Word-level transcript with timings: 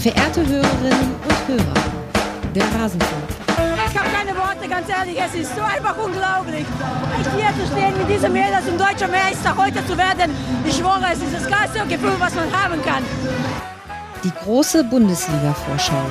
Verehrte 0.00 0.40
Hörerinnen 0.46 1.14
und 1.28 1.46
Hörer, 1.46 1.74
der 2.54 2.62
Rasenfunk. 2.80 3.22
Ich 3.86 3.98
habe 3.98 4.08
keine 4.08 4.34
Worte, 4.34 4.66
ganz 4.66 4.88
ehrlich, 4.88 5.20
es 5.20 5.34
ist 5.34 5.54
so 5.54 5.60
einfach 5.60 5.94
unglaublich. 6.02 6.64
Ich 7.20 7.28
hier 7.34 7.52
zu 7.52 7.70
stehen 7.70 7.98
mit 7.98 8.08
diesem 8.08 8.32
Mädels 8.32 8.66
um 8.66 8.78
deutscher 8.78 9.08
Meister 9.08 9.54
heute 9.54 9.86
zu 9.86 9.98
werden, 9.98 10.34
ich 10.64 10.74
schwöre, 10.74 11.04
es 11.12 11.18
ist 11.18 11.34
das 11.34 11.46
geilste 11.46 11.86
Gefühl, 11.86 12.14
was 12.18 12.34
man 12.34 12.50
haben 12.50 12.82
kann. 12.82 13.04
Die 14.24 14.32
große 14.42 14.84
Bundesliga-Vorschau. 14.84 16.06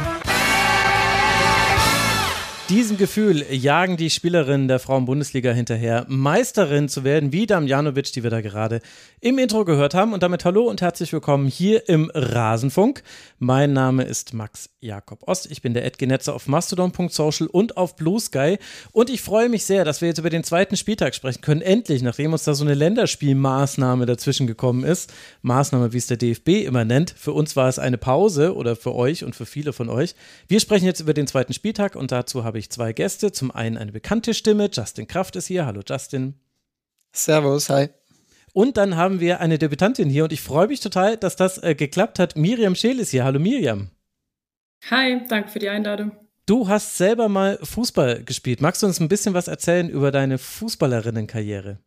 Diesem 2.69 2.97
Gefühl 2.97 3.43
jagen 3.49 3.97
die 3.97 4.11
Spielerinnen 4.11 4.67
der 4.67 4.77
Frauen-Bundesliga 4.77 5.51
hinterher, 5.51 6.05
Meisterin 6.07 6.87
zu 6.87 7.03
werden, 7.03 7.31
wie 7.33 7.47
Damjanovic, 7.47 8.13
die 8.13 8.21
wir 8.21 8.29
da 8.29 8.41
gerade 8.41 8.81
im 9.21 9.39
Intro 9.39 9.65
gehört 9.65 9.95
haben. 9.95 10.13
Und 10.13 10.21
damit 10.21 10.45
hallo 10.45 10.69
und 10.69 10.79
herzlich 10.79 11.11
willkommen 11.11 11.47
hier 11.47 11.89
im 11.89 12.11
Rasenfunk. 12.13 13.01
Mein 13.39 13.73
Name 13.73 14.03
ist 14.03 14.35
Max 14.35 14.69
Jakob 14.81 15.27
Ost. 15.27 15.49
Ich 15.49 15.63
bin 15.63 15.73
der 15.73 15.83
Edgenetzer 15.83 16.35
auf 16.35 16.47
mastodon.social 16.47 17.47
und 17.47 17.75
auf 17.75 17.95
Blue 17.95 18.19
Sky. 18.19 18.59
Und 18.91 19.09
ich 19.09 19.23
freue 19.23 19.49
mich 19.49 19.65
sehr, 19.65 19.83
dass 19.83 20.01
wir 20.01 20.07
jetzt 20.07 20.19
über 20.19 20.29
den 20.29 20.43
zweiten 20.43 20.77
Spieltag 20.77 21.15
sprechen 21.15 21.41
können. 21.41 21.61
Endlich, 21.61 22.03
nachdem 22.03 22.33
uns 22.33 22.43
da 22.43 22.53
so 22.53 22.63
eine 22.63 22.75
Länderspielmaßnahme 22.75 24.05
dazwischen 24.05 24.45
gekommen 24.45 24.83
ist. 24.83 25.11
Maßnahme, 25.41 25.91
wie 25.91 25.97
es 25.97 26.05
der 26.05 26.17
DFB 26.17 26.65
immer 26.67 26.85
nennt. 26.85 27.15
Für 27.17 27.33
uns 27.33 27.55
war 27.55 27.67
es 27.67 27.79
eine 27.79 27.97
Pause 27.97 28.55
oder 28.55 28.75
für 28.75 28.93
euch 28.93 29.23
und 29.23 29.35
für 29.35 29.47
viele 29.47 29.73
von 29.73 29.89
euch. 29.89 30.13
Wir 30.47 30.59
sprechen 30.59 30.85
jetzt 30.85 30.99
über 30.99 31.15
den 31.15 31.25
zweiten 31.25 31.53
Spieltag 31.53 31.95
und 31.95 32.11
dazu 32.11 32.43
habe 32.43 32.58
ich 32.58 32.58
ich 32.59 32.69
zwei 32.69 32.93
Gäste. 32.93 33.31
Zum 33.31 33.51
einen 33.51 33.77
eine 33.77 33.91
bekannte 33.91 34.33
Stimme, 34.33 34.69
Justin 34.71 35.07
Kraft 35.07 35.35
ist 35.35 35.47
hier. 35.47 35.65
Hallo 35.65 35.81
Justin. 35.87 36.35
Servus, 37.11 37.69
hi. 37.69 37.89
Und 38.53 38.77
dann 38.77 38.95
haben 38.95 39.19
wir 39.19 39.39
eine 39.39 39.57
Debütantin 39.57 40.09
hier 40.09 40.23
und 40.23 40.33
ich 40.33 40.41
freue 40.41 40.67
mich 40.67 40.79
total, 40.79 41.17
dass 41.17 41.35
das 41.35 41.61
äh, 41.61 41.75
geklappt 41.75 42.19
hat. 42.19 42.35
Miriam 42.35 42.75
Scheel 42.75 42.99
ist 42.99 43.11
hier. 43.11 43.23
Hallo 43.23 43.39
Miriam. 43.39 43.89
Hi, 44.89 45.21
danke 45.27 45.49
für 45.49 45.59
die 45.59 45.69
Einladung. 45.69 46.11
Du 46.45 46.67
hast 46.67 46.97
selber 46.97 47.29
mal 47.29 47.59
Fußball 47.61 48.23
gespielt. 48.23 48.59
Magst 48.59 48.81
du 48.81 48.87
uns 48.87 48.99
ein 48.99 49.07
bisschen 49.07 49.33
was 49.33 49.47
erzählen 49.47 49.87
über 49.87 50.11
deine 50.11 50.39
Fußballerinnenkarriere? 50.39 51.77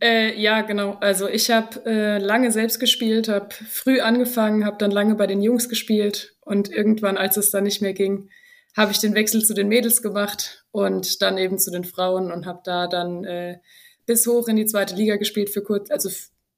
Äh, 0.00 0.40
ja, 0.40 0.62
genau. 0.62 0.96
Also 1.00 1.28
ich 1.28 1.50
habe 1.50 1.84
äh, 1.86 2.18
lange 2.18 2.50
selbst 2.50 2.80
gespielt, 2.80 3.28
habe 3.28 3.50
früh 3.50 4.00
angefangen, 4.00 4.64
habe 4.64 4.78
dann 4.78 4.90
lange 4.90 5.16
bei 5.16 5.26
den 5.26 5.42
Jungs 5.42 5.68
gespielt 5.68 6.36
und 6.40 6.70
irgendwann, 6.70 7.16
als 7.16 7.36
es 7.36 7.50
dann 7.50 7.64
nicht 7.64 7.82
mehr 7.82 7.92
ging, 7.92 8.30
habe 8.76 8.92
ich 8.92 8.98
den 8.98 9.14
Wechsel 9.14 9.42
zu 9.44 9.54
den 9.54 9.68
Mädels 9.68 10.02
gemacht 10.02 10.64
und 10.72 11.22
dann 11.22 11.38
eben 11.38 11.58
zu 11.58 11.70
den 11.70 11.84
Frauen 11.84 12.32
und 12.32 12.46
habe 12.46 12.60
da 12.64 12.86
dann 12.86 13.24
äh, 13.24 13.58
bis 14.06 14.26
hoch 14.26 14.48
in 14.48 14.56
die 14.56 14.66
zweite 14.66 14.94
Liga 14.94 15.16
gespielt 15.16 15.50
für 15.50 15.62
kurz, 15.62 15.90
also 15.90 16.10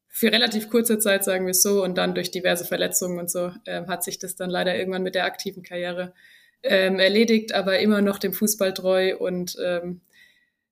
für 0.09 0.33
relativ 0.33 0.71
kurze 0.71 0.99
Zeit, 0.99 1.25
sagen 1.25 1.45
wir 1.45 1.51
es 1.51 1.63
so, 1.63 1.85
und 1.85 1.99
dann 1.99 2.15
durch 2.15 2.31
diverse 2.31 2.65
Verletzungen 2.65 3.19
und 3.19 3.31
so 3.31 3.53
ähm, 3.67 3.87
hat 3.89 4.03
sich 4.03 4.19
das 4.19 4.35
dann 4.35 4.49
leider 4.49 4.77
irgendwann 4.77 5.03
mit 5.03 5.15
der 5.15 5.27
aktiven 5.27 5.63
Karriere 5.63 6.15
ähm, 6.63 6.99
erledigt, 6.99 7.53
aber 7.53 7.79
immer 7.81 8.01
noch 8.01 8.19
dem 8.19 8.33
Fußball 8.33 8.73
treu 8.73 9.17
und 9.19 9.57
ähm, 9.63 10.01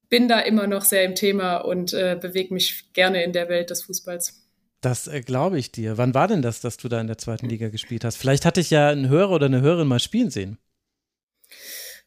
bin 0.09 0.29
da 0.29 0.41
immer 0.41 0.67
noch 0.67 0.85
sehr 0.85 1.05
im 1.05 1.15
Thema 1.15 1.59
und 1.59 1.93
äh, 1.93 2.17
bewege 2.19 2.55
mich 2.55 2.93
gerne 2.95 3.23
in 3.23 3.33
der 3.33 3.51
Welt 3.51 3.69
des 3.69 3.83
Fußballs. 3.83 4.45
Das 4.81 5.09
äh, 5.09 5.21
glaube 5.21 5.59
ich 5.59 5.73
dir. 5.73 5.99
Wann 5.99 6.15
war 6.15 6.29
denn 6.29 6.41
das, 6.41 6.61
dass 6.61 6.79
du 6.79 6.89
da 6.89 7.01
in 7.01 7.07
der 7.07 7.19
zweiten 7.19 7.49
Liga 7.49 7.69
gespielt 7.69 8.05
hast? 8.05 8.17
Vielleicht 8.17 8.45
hatte 8.45 8.61
ich 8.61 8.71
ja 8.71 8.89
einen 8.89 9.09
Hörer 9.09 9.31
oder 9.31 9.47
eine 9.47 9.61
Hörerin 9.61 9.89
mal 9.89 10.01
spielen 10.01 10.31
sehen. 10.31 10.59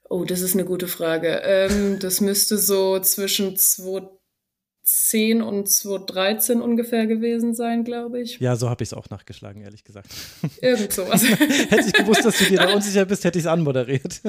Oh, 0.10 0.24
das 0.24 0.42
ist 0.42 0.54
eine 0.54 0.66
gute 0.66 0.88
Frage. 0.88 1.42
Ähm, 1.44 2.00
das 2.00 2.22
müsste 2.22 2.58
so 2.58 3.00
zwischen 3.00 3.58
2010 3.58 5.42
und 5.42 5.70
2013 5.70 6.62
ungefähr 6.62 7.08
gewesen 7.08 7.54
sein, 7.54 7.84
glaube 7.84 8.22
ich. 8.22 8.40
Ja, 8.40 8.56
so 8.56 8.70
habe 8.70 8.84
ich 8.84 8.90
es 8.90 8.94
auch 8.94 9.10
nachgeschlagen, 9.10 9.62
ehrlich 9.64 9.84
gesagt. 9.84 10.08
Irgend 10.62 10.94
sowas. 10.94 11.24
hätte 11.28 11.88
ich 11.88 11.94
gewusst, 11.94 12.24
dass 12.24 12.38
du 12.38 12.46
dir 12.46 12.60
da 12.60 12.74
unsicher 12.74 13.04
bist, 13.04 13.26
hätte 13.26 13.38
ich 13.38 13.44
es 13.44 13.52
anmoderiert. 13.52 14.22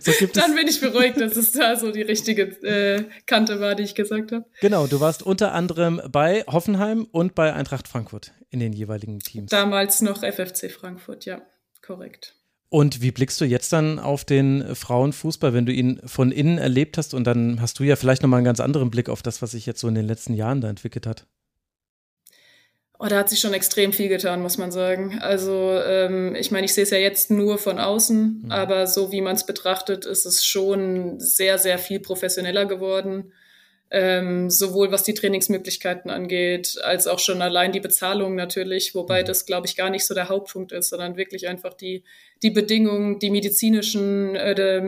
so 0.00 0.12
Dann 0.32 0.56
bin 0.56 0.66
ich 0.66 0.80
beruhigt, 0.80 1.20
dass 1.20 1.36
es 1.36 1.52
da 1.52 1.76
so 1.76 1.92
die 1.92 2.02
richtige 2.02 2.42
äh, 2.64 3.04
Kante 3.26 3.60
war, 3.60 3.76
die 3.76 3.84
ich 3.84 3.94
gesagt 3.94 4.32
habe. 4.32 4.46
Genau, 4.60 4.88
du 4.88 4.98
warst 4.98 5.22
unter 5.22 5.52
anderem 5.52 6.02
bei 6.10 6.42
Hoffenheim 6.48 7.06
und 7.12 7.36
bei 7.36 7.52
Eintracht 7.52 7.86
Frankfurt 7.86 8.32
in 8.50 8.58
den 8.58 8.72
jeweiligen 8.72 9.20
Teams. 9.20 9.50
Damals 9.50 10.02
noch 10.02 10.24
FFC 10.24 10.72
Frankfurt, 10.72 11.24
ja, 11.24 11.40
korrekt. 11.82 12.34
Und 12.68 13.02
wie 13.02 13.12
blickst 13.12 13.40
du 13.40 13.44
jetzt 13.44 13.72
dann 13.72 13.98
auf 13.98 14.24
den 14.24 14.74
Frauenfußball, 14.74 15.54
wenn 15.54 15.66
du 15.66 15.72
ihn 15.72 16.00
von 16.04 16.32
innen 16.32 16.58
erlebt 16.58 16.98
hast? 16.98 17.14
Und 17.14 17.24
dann 17.24 17.60
hast 17.60 17.78
du 17.78 17.84
ja 17.84 17.94
vielleicht 17.96 18.22
nochmal 18.22 18.38
einen 18.38 18.46
ganz 18.46 18.60
anderen 18.60 18.90
Blick 18.90 19.08
auf 19.08 19.22
das, 19.22 19.42
was 19.42 19.52
sich 19.52 19.66
jetzt 19.66 19.80
so 19.80 19.88
in 19.88 19.94
den 19.94 20.06
letzten 20.06 20.34
Jahren 20.34 20.60
da 20.60 20.68
entwickelt 20.68 21.06
hat. 21.06 21.26
Oh, 22.98 23.06
da 23.06 23.18
hat 23.18 23.28
sich 23.28 23.40
schon 23.40 23.54
extrem 23.54 23.92
viel 23.92 24.08
getan, 24.08 24.40
muss 24.40 24.56
man 24.56 24.72
sagen. 24.72 25.18
Also 25.20 25.78
ähm, 25.84 26.34
ich 26.36 26.50
meine, 26.50 26.64
ich 26.64 26.74
sehe 26.74 26.84
es 26.84 26.90
ja 26.90 26.98
jetzt 26.98 27.30
nur 27.30 27.58
von 27.58 27.78
außen, 27.78 28.42
mhm. 28.44 28.50
aber 28.50 28.86
so 28.86 29.12
wie 29.12 29.20
man 29.20 29.36
es 29.36 29.46
betrachtet, 29.46 30.06
ist 30.06 30.26
es 30.26 30.44
schon 30.44 31.20
sehr, 31.20 31.58
sehr 31.58 31.78
viel 31.78 32.00
professioneller 32.00 32.66
geworden 32.66 33.32
ähm, 33.96 34.50
sowohl 34.50 34.90
was 34.90 35.04
die 35.04 35.14
Trainingsmöglichkeiten 35.14 36.10
angeht, 36.10 36.78
als 36.82 37.06
auch 37.06 37.20
schon 37.20 37.40
allein 37.40 37.70
die 37.70 37.78
Bezahlung 37.78 38.34
natürlich, 38.34 38.92
wobei 38.96 39.22
mhm. 39.22 39.26
das, 39.26 39.46
glaube 39.46 39.68
ich, 39.68 39.76
gar 39.76 39.88
nicht 39.88 40.04
so 40.04 40.14
der 40.14 40.28
Hauptpunkt 40.28 40.72
ist, 40.72 40.88
sondern 40.88 41.16
wirklich 41.16 41.46
einfach 41.46 41.74
die, 41.74 42.02
die 42.42 42.50
Bedingungen, 42.50 43.20
die 43.20 43.30
medizinischen 43.30 44.34
äh, 44.34 44.80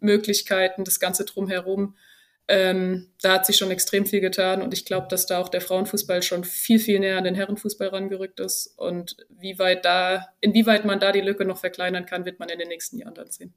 Möglichkeiten, 0.00 0.82
das 0.82 0.98
Ganze 0.98 1.24
drumherum. 1.24 1.94
Ähm, 2.48 3.12
da 3.22 3.34
hat 3.34 3.46
sich 3.46 3.56
schon 3.56 3.70
extrem 3.70 4.04
viel 4.04 4.20
getan 4.20 4.62
und 4.62 4.74
ich 4.74 4.84
glaube, 4.84 5.06
dass 5.08 5.26
da 5.26 5.38
auch 5.38 5.48
der 5.48 5.60
Frauenfußball 5.60 6.20
schon 6.24 6.42
viel, 6.42 6.80
viel 6.80 6.98
näher 6.98 7.18
an 7.18 7.24
den 7.24 7.36
Herrenfußball 7.36 7.86
rangerückt 7.86 8.40
ist 8.40 8.76
und 8.76 9.16
wie 9.28 9.60
weit 9.60 9.84
da, 9.84 10.26
inwieweit 10.40 10.84
man 10.84 10.98
da 10.98 11.12
die 11.12 11.20
Lücke 11.20 11.44
noch 11.44 11.58
verkleinern 11.58 12.04
kann, 12.04 12.24
wird 12.24 12.40
man 12.40 12.48
in 12.48 12.58
den 12.58 12.66
nächsten 12.66 12.98
Jahren 12.98 13.14
dann 13.14 13.30
sehen. 13.30 13.54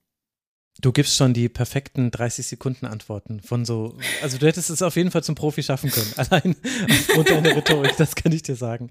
Du 0.82 0.92
gibst 0.92 1.16
schon 1.16 1.34
die 1.34 1.50
perfekten 1.50 2.10
30 2.10 2.48
Sekunden 2.48 2.88
Antworten 2.88 3.42
von 3.42 3.64
so, 3.64 3.96
also 4.24 4.40
du 4.40 4.48
hättest 4.48 4.72
es 4.72 4.82
auf 4.82 4.96
jeden 4.96 5.12
Fall 5.12 5.24
zum 5.24 5.36
Profi 5.36 5.62
schaffen 5.62 5.92
können, 5.92 6.12
allein 6.18 6.56
aufgrund 6.90 7.30
deiner 7.30 7.56
Rhetorik, 7.56 7.96
das 7.98 8.16
kann 8.16 8.32
ich 8.32 8.42
dir 8.42 8.56
sagen. 8.56 8.90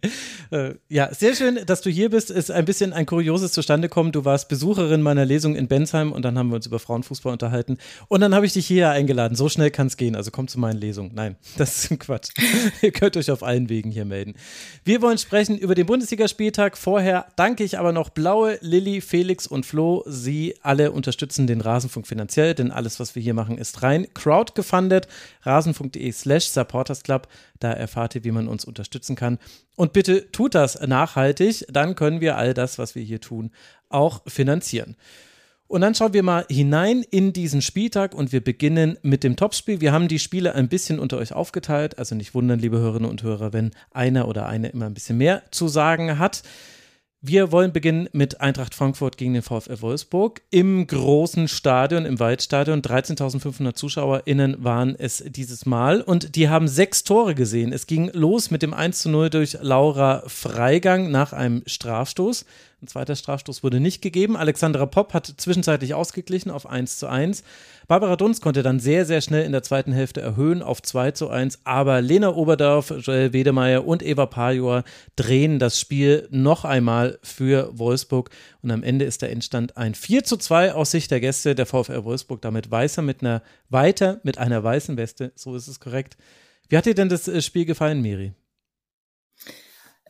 Äh, 0.52 0.74
ja, 0.88 1.12
sehr 1.12 1.34
schön, 1.34 1.58
dass 1.66 1.80
du 1.80 1.90
hier 1.90 2.10
bist. 2.10 2.30
Ist 2.30 2.52
ein 2.52 2.64
bisschen 2.66 2.92
ein 2.92 3.04
kurioses 3.04 3.50
Zustandekommen. 3.50 4.12
Du 4.12 4.24
warst 4.24 4.48
Besucherin 4.48 5.02
meiner 5.02 5.24
Lesung 5.24 5.56
in 5.56 5.66
Bensheim 5.66 6.12
und 6.12 6.24
dann 6.24 6.38
haben 6.38 6.50
wir 6.50 6.56
uns 6.56 6.66
über 6.66 6.78
Frauenfußball 6.78 7.32
unterhalten 7.32 7.78
und 8.06 8.20
dann 8.20 8.32
habe 8.32 8.46
ich 8.46 8.52
dich 8.52 8.66
hier 8.66 8.90
eingeladen. 8.90 9.34
So 9.34 9.48
schnell 9.48 9.72
kann 9.72 9.88
es 9.88 9.96
gehen, 9.96 10.14
also 10.14 10.30
komm 10.30 10.46
zu 10.46 10.60
meinen 10.60 10.78
Lesungen. 10.78 11.10
Nein, 11.14 11.34
das 11.56 11.90
ist 11.90 11.98
Quatsch. 11.98 12.30
Ihr 12.80 12.92
könnt 12.92 13.16
euch 13.16 13.30
auf 13.32 13.42
allen 13.42 13.68
Wegen 13.68 13.90
hier 13.90 14.04
melden. 14.04 14.34
Wir 14.84 15.02
wollen 15.02 15.18
sprechen 15.18 15.58
über 15.58 15.74
den 15.74 15.86
Bundesligaspieltag. 15.86 16.78
Vorher 16.78 17.26
danke 17.34 17.64
ich 17.64 17.76
aber 17.76 17.90
noch 17.90 18.10
Blaue, 18.10 18.58
Lilly, 18.60 19.00
Felix 19.00 19.48
und 19.48 19.66
Flo. 19.66 20.04
Sie 20.06 20.54
alle 20.62 20.92
unterstützen 20.92 21.48
den 21.48 21.60
Rat 21.60 21.71
Rasenfunk 21.72 22.06
finanziell, 22.06 22.54
denn 22.54 22.70
alles, 22.70 23.00
was 23.00 23.14
wir 23.14 23.22
hier 23.22 23.34
machen, 23.34 23.56
ist 23.56 23.82
rein 23.82 24.06
crowdgefundet. 24.14 25.08
Rasenfunk.de 25.42 26.12
slash 26.12 26.46
supportersclub. 26.46 27.28
Da 27.60 27.72
erfahrt 27.72 28.14
ihr, 28.14 28.24
wie 28.24 28.30
man 28.30 28.48
uns 28.48 28.64
unterstützen 28.64 29.16
kann. 29.16 29.38
Und 29.76 29.92
bitte 29.92 30.30
tut 30.32 30.54
das 30.54 30.80
nachhaltig, 30.80 31.64
dann 31.70 31.94
können 31.94 32.20
wir 32.20 32.36
all 32.36 32.54
das, 32.54 32.78
was 32.78 32.94
wir 32.94 33.02
hier 33.02 33.20
tun, 33.20 33.50
auch 33.88 34.22
finanzieren. 34.26 34.96
Und 35.72 35.80
dann 35.80 35.94
schauen 35.94 36.12
wir 36.12 36.22
mal 36.22 36.44
hinein 36.50 37.02
in 37.10 37.32
diesen 37.32 37.62
Spieltag 37.62 38.14
und 38.14 38.30
wir 38.30 38.44
beginnen 38.44 38.98
mit 39.00 39.24
dem 39.24 39.36
Topspiel. 39.36 39.80
Wir 39.80 39.92
haben 39.92 40.06
die 40.06 40.18
Spiele 40.18 40.54
ein 40.54 40.68
bisschen 40.68 40.98
unter 40.98 41.16
euch 41.16 41.32
aufgeteilt, 41.32 41.98
also 41.98 42.14
nicht 42.14 42.34
wundern, 42.34 42.58
liebe 42.58 42.78
Hörerinnen 42.78 43.08
und 43.08 43.22
Hörer, 43.22 43.54
wenn 43.54 43.70
einer 43.90 44.28
oder 44.28 44.44
eine 44.44 44.68
immer 44.68 44.84
ein 44.84 44.92
bisschen 44.92 45.16
mehr 45.16 45.42
zu 45.50 45.68
sagen 45.68 46.18
hat. 46.18 46.42
Wir 47.24 47.52
wollen 47.52 47.72
beginnen 47.72 48.08
mit 48.10 48.40
Eintracht 48.40 48.74
Frankfurt 48.74 49.16
gegen 49.16 49.34
den 49.34 49.42
VfL 49.42 49.80
Wolfsburg 49.80 50.42
im 50.50 50.84
großen 50.84 51.46
Stadion, 51.46 52.04
im 52.04 52.18
Waldstadion. 52.18 52.82
13.500 52.82 53.74
ZuschauerInnen 53.74 54.64
waren 54.64 54.96
es 54.98 55.22
dieses 55.28 55.64
Mal 55.64 56.00
und 56.00 56.34
die 56.34 56.48
haben 56.48 56.66
sechs 56.66 57.04
Tore 57.04 57.36
gesehen. 57.36 57.72
Es 57.72 57.86
ging 57.86 58.10
los 58.12 58.50
mit 58.50 58.62
dem 58.62 58.74
1 58.74 59.02
zu 59.02 59.08
0 59.08 59.30
durch 59.30 59.56
Laura 59.60 60.24
Freigang 60.26 61.12
nach 61.12 61.32
einem 61.32 61.62
Strafstoß. 61.64 62.44
Ein 62.82 62.88
zweiter 62.88 63.14
Strafstoß 63.14 63.62
wurde 63.62 63.78
nicht 63.78 64.02
gegeben. 64.02 64.36
Alexandra 64.36 64.86
Popp 64.86 65.14
hat 65.14 65.32
zwischenzeitlich 65.36 65.94
ausgeglichen 65.94 66.50
auf 66.50 66.68
1 66.68 66.98
zu 66.98 67.06
1. 67.06 67.44
Barbara 67.86 68.16
Dunz 68.16 68.40
konnte 68.40 68.64
dann 68.64 68.80
sehr, 68.80 69.06
sehr 69.06 69.20
schnell 69.20 69.44
in 69.44 69.52
der 69.52 69.62
zweiten 69.62 69.92
Hälfte 69.92 70.20
erhöhen 70.20 70.62
auf 70.62 70.82
2 70.82 71.12
zu 71.12 71.28
1. 71.28 71.60
Aber 71.62 72.00
Lena 72.00 72.34
Oberdorf, 72.34 72.92
Joel 72.98 73.32
Wedemeyer 73.32 73.86
und 73.86 74.02
Eva 74.02 74.26
Pajor 74.26 74.82
drehen 75.14 75.60
das 75.60 75.78
Spiel 75.78 76.26
noch 76.32 76.64
einmal 76.64 77.20
für 77.22 77.70
Wolfsburg. 77.78 78.30
Und 78.62 78.72
am 78.72 78.82
Ende 78.82 79.04
ist 79.04 79.22
der 79.22 79.30
Endstand 79.30 79.76
ein 79.76 79.94
4 79.94 80.24
zu 80.24 80.36
2 80.36 80.74
aus 80.74 80.90
Sicht 80.90 81.12
der 81.12 81.20
Gäste. 81.20 81.54
Der 81.54 81.66
VfL 81.66 82.02
Wolfsburg 82.02 82.42
damit 82.42 82.68
weißer 82.68 83.02
mit 83.02 83.20
einer, 83.20 83.42
weiter 83.68 84.18
mit 84.24 84.38
einer 84.38 84.64
weißen 84.64 84.96
Weste. 84.96 85.30
So 85.36 85.54
ist 85.54 85.68
es 85.68 85.78
korrekt. 85.78 86.16
Wie 86.68 86.76
hat 86.76 86.86
dir 86.86 86.96
denn 86.96 87.08
das 87.08 87.28
äh, 87.28 87.42
Spiel 87.42 87.64
gefallen, 87.64 88.02
Miri? 88.02 88.32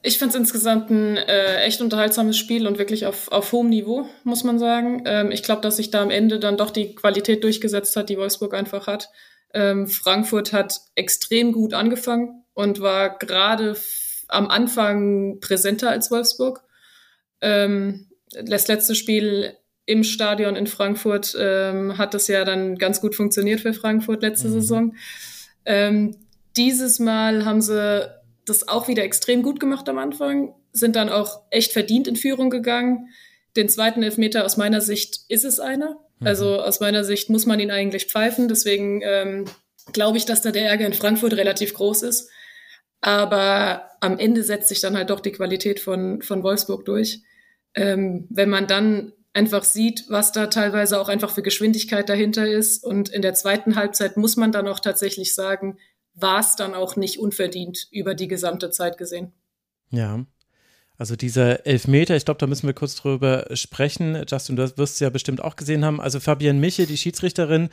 Ich 0.04 0.18
finde 0.18 0.34
es 0.34 0.40
insgesamt 0.40 0.90
ein 0.90 1.16
äh, 1.16 1.62
echt 1.62 1.80
unterhaltsames 1.80 2.36
Spiel 2.36 2.66
und 2.66 2.78
wirklich 2.78 3.06
auf, 3.06 3.30
auf 3.30 3.52
hohem 3.52 3.68
Niveau, 3.68 4.08
muss 4.24 4.42
man 4.42 4.58
sagen. 4.58 5.04
Ähm, 5.06 5.30
ich 5.30 5.44
glaube, 5.44 5.62
dass 5.62 5.76
sich 5.76 5.90
da 5.90 6.02
am 6.02 6.10
Ende 6.10 6.40
dann 6.40 6.56
doch 6.56 6.70
die 6.70 6.96
Qualität 6.96 7.44
durchgesetzt 7.44 7.94
hat, 7.94 8.08
die 8.08 8.18
Wolfsburg 8.18 8.52
einfach 8.52 8.88
hat. 8.88 9.10
Ähm, 9.54 9.86
Frankfurt 9.86 10.52
hat 10.52 10.80
extrem 10.96 11.52
gut 11.52 11.72
angefangen 11.72 12.44
und 12.54 12.80
war 12.80 13.16
gerade 13.18 13.76
am 14.26 14.48
Anfang 14.48 15.38
präsenter 15.40 15.90
als 15.90 16.10
Wolfsburg. 16.10 16.64
Ähm, 17.40 18.08
das 18.42 18.66
letzte 18.66 18.96
Spiel 18.96 19.56
im 19.86 20.02
Stadion 20.02 20.56
in 20.56 20.66
Frankfurt 20.66 21.36
ähm, 21.38 21.96
hat 21.96 22.14
das 22.14 22.26
ja 22.26 22.44
dann 22.44 22.76
ganz 22.76 23.00
gut 23.00 23.14
funktioniert 23.14 23.60
für 23.60 23.74
Frankfurt 23.74 24.22
letzte 24.22 24.48
mhm. 24.48 24.52
Saison. 24.52 24.94
Ähm, 25.64 26.16
dieses 26.56 26.98
Mal 26.98 27.44
haben 27.44 27.60
sie 27.60 28.10
das 28.46 28.68
auch 28.68 28.88
wieder 28.88 29.04
extrem 29.04 29.42
gut 29.42 29.60
gemacht 29.60 29.88
am 29.88 29.98
Anfang, 29.98 30.54
sind 30.72 30.96
dann 30.96 31.08
auch 31.08 31.42
echt 31.50 31.72
verdient 31.72 32.08
in 32.08 32.16
Führung 32.16 32.50
gegangen. 32.50 33.08
Den 33.56 33.68
zweiten 33.68 34.02
Elfmeter 34.02 34.44
aus 34.44 34.56
meiner 34.56 34.80
Sicht 34.80 35.20
ist 35.28 35.44
es 35.44 35.60
einer. 35.60 35.96
Mhm. 36.20 36.26
Also 36.26 36.60
aus 36.60 36.80
meiner 36.80 37.04
Sicht 37.04 37.30
muss 37.30 37.46
man 37.46 37.60
ihn 37.60 37.70
eigentlich 37.70 38.06
pfeifen. 38.06 38.48
Deswegen 38.48 39.02
ähm, 39.04 39.44
glaube 39.92 40.18
ich, 40.18 40.24
dass 40.24 40.42
da 40.42 40.50
der 40.50 40.68
Ärger 40.68 40.86
in 40.86 40.94
Frankfurt 40.94 41.34
relativ 41.34 41.74
groß 41.74 42.02
ist. 42.02 42.30
Aber 43.00 43.90
am 44.00 44.18
Ende 44.18 44.42
setzt 44.42 44.68
sich 44.68 44.80
dann 44.80 44.96
halt 44.96 45.10
doch 45.10 45.20
die 45.20 45.32
Qualität 45.32 45.80
von, 45.80 46.22
von 46.22 46.42
Wolfsburg 46.42 46.84
durch. 46.84 47.20
Ähm, 47.74 48.26
wenn 48.30 48.48
man 48.48 48.66
dann 48.66 49.12
einfach 49.34 49.64
sieht, 49.64 50.04
was 50.08 50.32
da 50.32 50.46
teilweise 50.46 51.00
auch 51.00 51.08
einfach 51.08 51.30
für 51.30 51.42
Geschwindigkeit 51.42 52.08
dahinter 52.08 52.46
ist. 52.46 52.84
Und 52.84 53.08
in 53.08 53.22
der 53.22 53.34
zweiten 53.34 53.76
Halbzeit 53.76 54.16
muss 54.16 54.36
man 54.36 54.52
dann 54.52 54.68
auch 54.68 54.80
tatsächlich 54.80 55.34
sagen, 55.34 55.78
war 56.14 56.40
es 56.40 56.56
dann 56.56 56.74
auch 56.74 56.96
nicht 56.96 57.18
unverdient 57.18 57.88
über 57.90 58.14
die 58.14 58.28
gesamte 58.28 58.70
Zeit 58.70 58.98
gesehen. 58.98 59.32
Ja, 59.90 60.24
also 61.02 61.16
dieser 61.16 61.66
Elfmeter, 61.66 62.14
ich 62.14 62.24
glaube, 62.24 62.38
da 62.38 62.46
müssen 62.46 62.68
wir 62.68 62.74
kurz 62.74 62.94
drüber 62.94 63.46
sprechen. 63.54 64.22
Justin, 64.28 64.54
du 64.54 64.78
wirst 64.78 64.94
es 64.94 65.00
ja 65.00 65.10
bestimmt 65.10 65.42
auch 65.42 65.56
gesehen 65.56 65.84
haben. 65.84 66.00
Also 66.00 66.20
Fabienne 66.20 66.60
Michel, 66.60 66.86
die 66.86 66.96
Schiedsrichterin, 66.96 67.70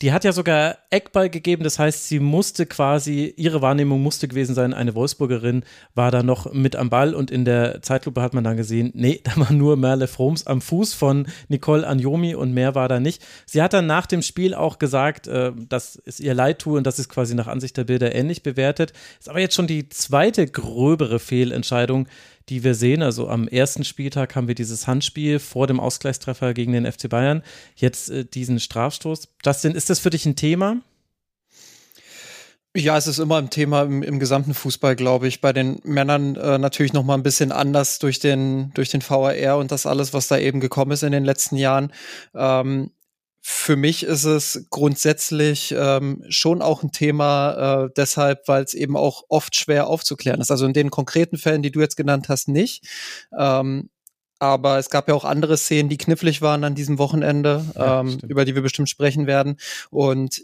die 0.00 0.12
hat 0.12 0.24
ja 0.24 0.32
sogar 0.32 0.78
Eckball 0.88 1.28
gegeben. 1.28 1.62
Das 1.62 1.78
heißt, 1.78 2.08
sie 2.08 2.20
musste 2.20 2.64
quasi, 2.64 3.34
ihre 3.36 3.60
Wahrnehmung 3.60 4.02
musste 4.02 4.28
gewesen 4.28 4.54
sein, 4.54 4.72
eine 4.72 4.94
Wolfsburgerin 4.94 5.64
war 5.94 6.10
da 6.10 6.22
noch 6.22 6.54
mit 6.54 6.74
am 6.74 6.88
Ball 6.88 7.14
und 7.14 7.30
in 7.30 7.44
der 7.44 7.82
Zeitlupe 7.82 8.22
hat 8.22 8.32
man 8.32 8.44
dann 8.44 8.56
gesehen, 8.56 8.92
nee, 8.94 9.20
da 9.24 9.36
war 9.36 9.52
nur 9.52 9.76
Merle 9.76 10.08
Froms 10.08 10.46
am 10.46 10.62
Fuß 10.62 10.94
von 10.94 11.26
Nicole 11.48 11.86
Anjomi 11.86 12.34
und 12.34 12.54
mehr 12.54 12.74
war 12.74 12.88
da 12.88 12.98
nicht. 12.98 13.22
Sie 13.44 13.60
hat 13.60 13.74
dann 13.74 13.86
nach 13.86 14.06
dem 14.06 14.22
Spiel 14.22 14.54
auch 14.54 14.78
gesagt, 14.78 15.28
äh, 15.28 15.52
dass 15.68 16.00
es 16.06 16.18
ihr 16.18 16.32
leid 16.32 16.60
tue 16.60 16.78
und 16.78 16.86
das 16.86 16.98
ist 16.98 17.10
quasi 17.10 17.34
nach 17.34 17.46
Ansicht 17.46 17.76
der 17.76 17.84
Bilder 17.84 18.14
ähnlich 18.14 18.42
bewertet. 18.42 18.94
Ist 19.18 19.28
aber 19.28 19.40
jetzt 19.40 19.54
schon 19.54 19.66
die 19.66 19.90
zweite 19.90 20.46
gröbere 20.46 21.18
Fehlentscheidung, 21.18 22.08
die 22.48 22.64
wir 22.64 22.74
sehen. 22.74 23.02
Also 23.02 23.28
am 23.28 23.48
ersten 23.48 23.84
Spieltag 23.84 24.34
haben 24.34 24.48
wir 24.48 24.54
dieses 24.54 24.86
Handspiel 24.86 25.38
vor 25.38 25.66
dem 25.66 25.80
Ausgleichstreffer 25.80 26.54
gegen 26.54 26.72
den 26.72 26.90
FC 26.90 27.08
Bayern. 27.08 27.42
Jetzt 27.76 28.10
äh, 28.10 28.24
diesen 28.24 28.58
Strafstoß. 28.60 29.28
Justin, 29.44 29.72
ist 29.72 29.90
das 29.90 29.98
für 29.98 30.10
dich 30.10 30.26
ein 30.26 30.36
Thema? 30.36 30.78
Ja, 32.76 32.96
es 32.96 33.08
ist 33.08 33.18
immer 33.18 33.38
ein 33.38 33.50
Thema 33.50 33.82
im, 33.82 34.04
im 34.04 34.20
gesamten 34.20 34.54
Fußball, 34.54 34.94
glaube 34.94 35.26
ich. 35.26 35.40
Bei 35.40 35.52
den 35.52 35.80
Männern 35.82 36.36
äh, 36.36 36.56
natürlich 36.56 36.92
noch 36.92 37.02
mal 37.02 37.14
ein 37.14 37.24
bisschen 37.24 37.50
anders 37.50 37.98
durch 37.98 38.20
den 38.20 38.72
durch 38.74 38.90
den 38.90 39.02
VAR 39.02 39.58
und 39.58 39.72
das 39.72 39.86
alles, 39.86 40.14
was 40.14 40.28
da 40.28 40.38
eben 40.38 40.60
gekommen 40.60 40.92
ist 40.92 41.02
in 41.02 41.10
den 41.10 41.24
letzten 41.24 41.56
Jahren. 41.56 41.92
Ähm, 42.32 42.92
für 43.42 43.76
mich 43.76 44.02
ist 44.02 44.24
es 44.24 44.66
grundsätzlich 44.70 45.74
ähm, 45.76 46.22
schon 46.28 46.60
auch 46.60 46.82
ein 46.82 46.92
Thema, 46.92 47.84
äh, 47.84 47.90
deshalb, 47.96 48.46
weil 48.48 48.62
es 48.62 48.74
eben 48.74 48.96
auch 48.96 49.24
oft 49.28 49.56
schwer 49.56 49.86
aufzuklären 49.86 50.40
ist. 50.40 50.50
Also 50.50 50.66
in 50.66 50.74
den 50.74 50.90
konkreten 50.90 51.38
Fällen, 51.38 51.62
die 51.62 51.70
du 51.70 51.80
jetzt 51.80 51.96
genannt 51.96 52.28
hast, 52.28 52.48
nicht. 52.48 52.86
Ähm, 53.36 53.88
aber 54.38 54.78
es 54.78 54.88
gab 54.88 55.08
ja 55.08 55.14
auch 55.14 55.24
andere 55.24 55.56
Szenen, 55.58 55.90
die 55.90 55.98
knifflig 55.98 56.40
waren 56.40 56.64
an 56.64 56.74
diesem 56.74 56.98
Wochenende, 56.98 57.64
ja, 57.74 58.00
ähm, 58.00 58.18
über 58.26 58.44
die 58.44 58.54
wir 58.54 58.62
bestimmt 58.62 58.88
sprechen 58.88 59.26
werden. 59.26 59.58
Und 59.90 60.42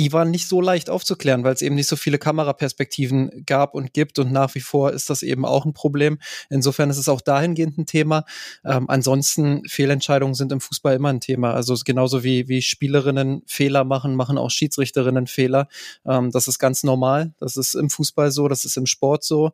die 0.00 0.14
waren 0.14 0.30
nicht 0.30 0.48
so 0.48 0.62
leicht 0.62 0.88
aufzuklären, 0.88 1.44
weil 1.44 1.52
es 1.52 1.60
eben 1.60 1.74
nicht 1.74 1.86
so 1.86 1.94
viele 1.94 2.16
Kameraperspektiven 2.16 3.44
gab 3.44 3.74
und 3.74 3.92
gibt 3.92 4.18
und 4.18 4.32
nach 4.32 4.54
wie 4.54 4.60
vor 4.60 4.92
ist 4.92 5.10
das 5.10 5.22
eben 5.22 5.44
auch 5.44 5.66
ein 5.66 5.74
Problem. 5.74 6.18
Insofern 6.48 6.88
ist 6.88 6.96
es 6.96 7.06
auch 7.06 7.20
dahingehend 7.20 7.76
ein 7.76 7.84
Thema. 7.84 8.24
Ähm, 8.64 8.88
ansonsten 8.88 9.62
Fehlentscheidungen 9.68 10.34
sind 10.34 10.52
im 10.52 10.62
Fußball 10.62 10.96
immer 10.96 11.10
ein 11.10 11.20
Thema. 11.20 11.52
Also 11.52 11.76
genauso 11.84 12.24
wie, 12.24 12.48
wie 12.48 12.62
Spielerinnen 12.62 13.42
Fehler 13.46 13.84
machen, 13.84 14.16
machen 14.16 14.38
auch 14.38 14.50
Schiedsrichterinnen 14.50 15.26
Fehler. 15.26 15.68
Ähm, 16.06 16.30
das 16.30 16.48
ist 16.48 16.58
ganz 16.58 16.82
normal. 16.82 17.34
Das 17.38 17.58
ist 17.58 17.74
im 17.74 17.90
Fußball 17.90 18.30
so, 18.30 18.48
das 18.48 18.64
ist 18.64 18.78
im 18.78 18.86
Sport 18.86 19.22
so. 19.22 19.52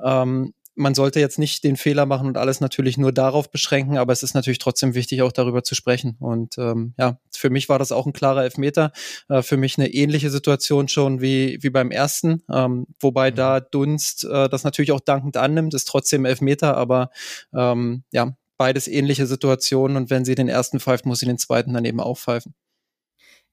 Ähm, 0.00 0.54
man 0.78 0.94
sollte 0.94 1.18
jetzt 1.20 1.38
nicht 1.38 1.64
den 1.64 1.76
Fehler 1.76 2.06
machen 2.06 2.28
und 2.28 2.38
alles 2.38 2.60
natürlich 2.60 2.96
nur 2.96 3.12
darauf 3.12 3.50
beschränken, 3.50 3.98
aber 3.98 4.12
es 4.12 4.22
ist 4.22 4.34
natürlich 4.34 4.60
trotzdem 4.60 4.94
wichtig, 4.94 5.22
auch 5.22 5.32
darüber 5.32 5.64
zu 5.64 5.74
sprechen. 5.74 6.16
Und 6.20 6.56
ähm, 6.56 6.94
ja, 6.96 7.18
für 7.34 7.50
mich 7.50 7.68
war 7.68 7.78
das 7.78 7.92
auch 7.92 8.06
ein 8.06 8.12
klarer 8.12 8.44
Elfmeter. 8.44 8.92
Äh, 9.28 9.42
für 9.42 9.56
mich 9.56 9.76
eine 9.76 9.92
ähnliche 9.92 10.30
Situation 10.30 10.88
schon 10.88 11.20
wie, 11.20 11.58
wie 11.62 11.70
beim 11.70 11.90
ersten, 11.90 12.42
ähm, 12.50 12.86
wobei 13.00 13.30
mhm. 13.32 13.34
da 13.34 13.60
Dunst 13.60 14.24
äh, 14.24 14.48
das 14.48 14.64
natürlich 14.64 14.92
auch 14.92 15.00
dankend 15.00 15.36
annimmt, 15.36 15.74
ist 15.74 15.88
trotzdem 15.88 16.24
Elfmeter, 16.24 16.76
aber 16.76 17.10
ähm, 17.52 18.04
ja, 18.12 18.36
beides 18.56 18.86
ähnliche 18.86 19.26
Situationen 19.26 19.96
und 19.96 20.10
wenn 20.10 20.24
sie 20.24 20.36
den 20.36 20.48
ersten 20.48 20.78
pfeift, 20.78 21.06
muss 21.06 21.18
sie 21.18 21.26
den 21.26 21.38
zweiten 21.38 21.74
dann 21.74 21.84
eben 21.84 22.00
auch 22.00 22.18
pfeifen. 22.18 22.54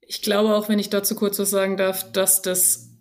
Ich 0.02 0.22
glaube 0.22 0.54
auch, 0.56 0.70
wenn 0.70 0.78
ich 0.78 0.92
dazu 0.92 1.16
kurz 1.16 1.40
was 1.40 1.50
sagen 1.50 1.78
darf, 1.78 2.12
dass 2.12 2.44
das 2.44 2.95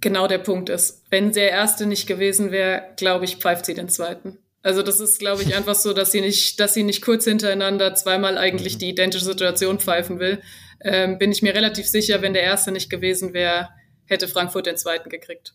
genau 0.00 0.26
der 0.26 0.38
Punkt 0.38 0.68
ist. 0.68 1.04
Wenn 1.10 1.32
der 1.32 1.50
erste 1.50 1.86
nicht 1.86 2.06
gewesen 2.06 2.50
wäre, 2.50 2.82
glaube 2.96 3.24
ich, 3.24 3.36
pfeift 3.36 3.66
sie 3.66 3.74
den 3.74 3.88
zweiten. 3.88 4.38
Also 4.62 4.82
das 4.82 5.00
ist, 5.00 5.18
glaube 5.18 5.42
ich, 5.42 5.54
einfach 5.56 5.74
so, 5.74 5.92
dass 5.92 6.12
sie 6.12 6.20
nicht, 6.20 6.60
dass 6.60 6.74
sie 6.74 6.82
nicht 6.82 7.02
kurz 7.02 7.24
hintereinander 7.24 7.94
zweimal 7.94 8.38
eigentlich 8.38 8.74
mhm. 8.74 8.78
die 8.80 8.88
identische 8.90 9.24
Situation 9.24 9.78
pfeifen 9.78 10.18
will. 10.18 10.40
Ähm, 10.80 11.18
bin 11.18 11.32
ich 11.32 11.42
mir 11.42 11.54
relativ 11.54 11.86
sicher, 11.86 12.22
wenn 12.22 12.34
der 12.34 12.42
erste 12.42 12.70
nicht 12.70 12.90
gewesen 12.90 13.34
wäre, 13.34 13.68
hätte 14.04 14.28
Frankfurt 14.28 14.66
den 14.66 14.76
zweiten 14.76 15.10
gekriegt. 15.10 15.54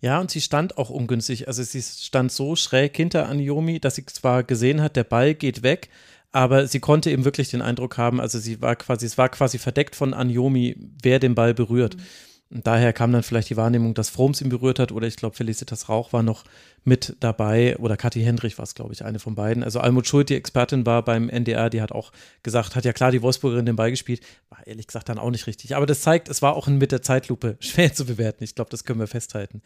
Ja, 0.00 0.20
und 0.20 0.30
sie 0.30 0.40
stand 0.40 0.76
auch 0.76 0.90
ungünstig. 0.90 1.48
Also 1.48 1.62
sie 1.62 1.82
stand 1.82 2.30
so 2.30 2.56
schräg 2.56 2.96
hinter 2.96 3.28
Anjomi, 3.28 3.80
dass 3.80 3.94
sie 3.94 4.04
zwar 4.06 4.44
gesehen 4.44 4.82
hat, 4.82 4.96
der 4.96 5.04
Ball 5.04 5.34
geht 5.34 5.62
weg, 5.62 5.88
aber 6.32 6.66
sie 6.66 6.80
konnte 6.80 7.10
eben 7.10 7.24
wirklich 7.24 7.48
den 7.48 7.62
Eindruck 7.62 7.96
haben, 7.96 8.20
also 8.20 8.38
sie 8.38 8.60
war 8.60 8.76
quasi, 8.76 9.06
es 9.06 9.16
war 9.16 9.30
quasi 9.30 9.58
verdeckt 9.58 9.96
von 9.96 10.12
Anjomi, 10.12 10.76
wer 11.02 11.18
den 11.18 11.34
Ball 11.34 11.54
berührt. 11.54 11.96
Mhm. 11.96 12.02
Und 12.50 12.66
daher 12.66 12.92
kam 12.92 13.12
dann 13.12 13.24
vielleicht 13.24 13.50
die 13.50 13.56
Wahrnehmung, 13.56 13.94
dass 13.94 14.08
Froms 14.08 14.40
ihn 14.40 14.48
berührt 14.48 14.78
hat 14.78 14.92
oder 14.92 15.06
ich 15.06 15.16
glaube, 15.16 15.34
Felicitas 15.34 15.88
Rauch 15.88 16.12
war 16.12 16.22
noch 16.22 16.44
mit 16.86 17.16
dabei 17.18 17.76
oder 17.78 17.96
Kathi 17.96 18.22
Hendrich 18.22 18.56
war 18.58 18.62
es, 18.62 18.76
glaube 18.76 18.92
ich, 18.92 19.04
eine 19.04 19.18
von 19.18 19.34
beiden. 19.34 19.64
Also 19.64 19.80
Almut 19.80 20.06
Schuld, 20.06 20.28
die 20.28 20.36
Expertin 20.36 20.86
war 20.86 21.04
beim 21.04 21.28
NDR, 21.28 21.68
die 21.68 21.82
hat 21.82 21.90
auch 21.90 22.12
gesagt, 22.44 22.76
hat 22.76 22.84
ja 22.84 22.92
klar 22.92 23.10
die 23.10 23.22
Wolfsburgerin 23.22 23.66
den 23.66 23.74
Ball 23.74 23.90
gespielt, 23.90 24.20
war 24.48 24.64
ehrlich 24.64 24.86
gesagt 24.86 25.08
dann 25.08 25.18
auch 25.18 25.30
nicht 25.30 25.48
richtig. 25.48 25.74
Aber 25.74 25.86
das 25.86 26.02
zeigt, 26.02 26.28
es 26.28 26.42
war 26.42 26.54
auch 26.54 26.68
mit 26.68 26.92
der 26.92 27.02
Zeitlupe 27.02 27.56
schwer 27.60 27.92
zu 27.92 28.06
bewerten. 28.06 28.44
Ich 28.44 28.54
glaube, 28.54 28.70
das 28.70 28.84
können 28.84 29.00
wir 29.00 29.08
festhalten. 29.08 29.62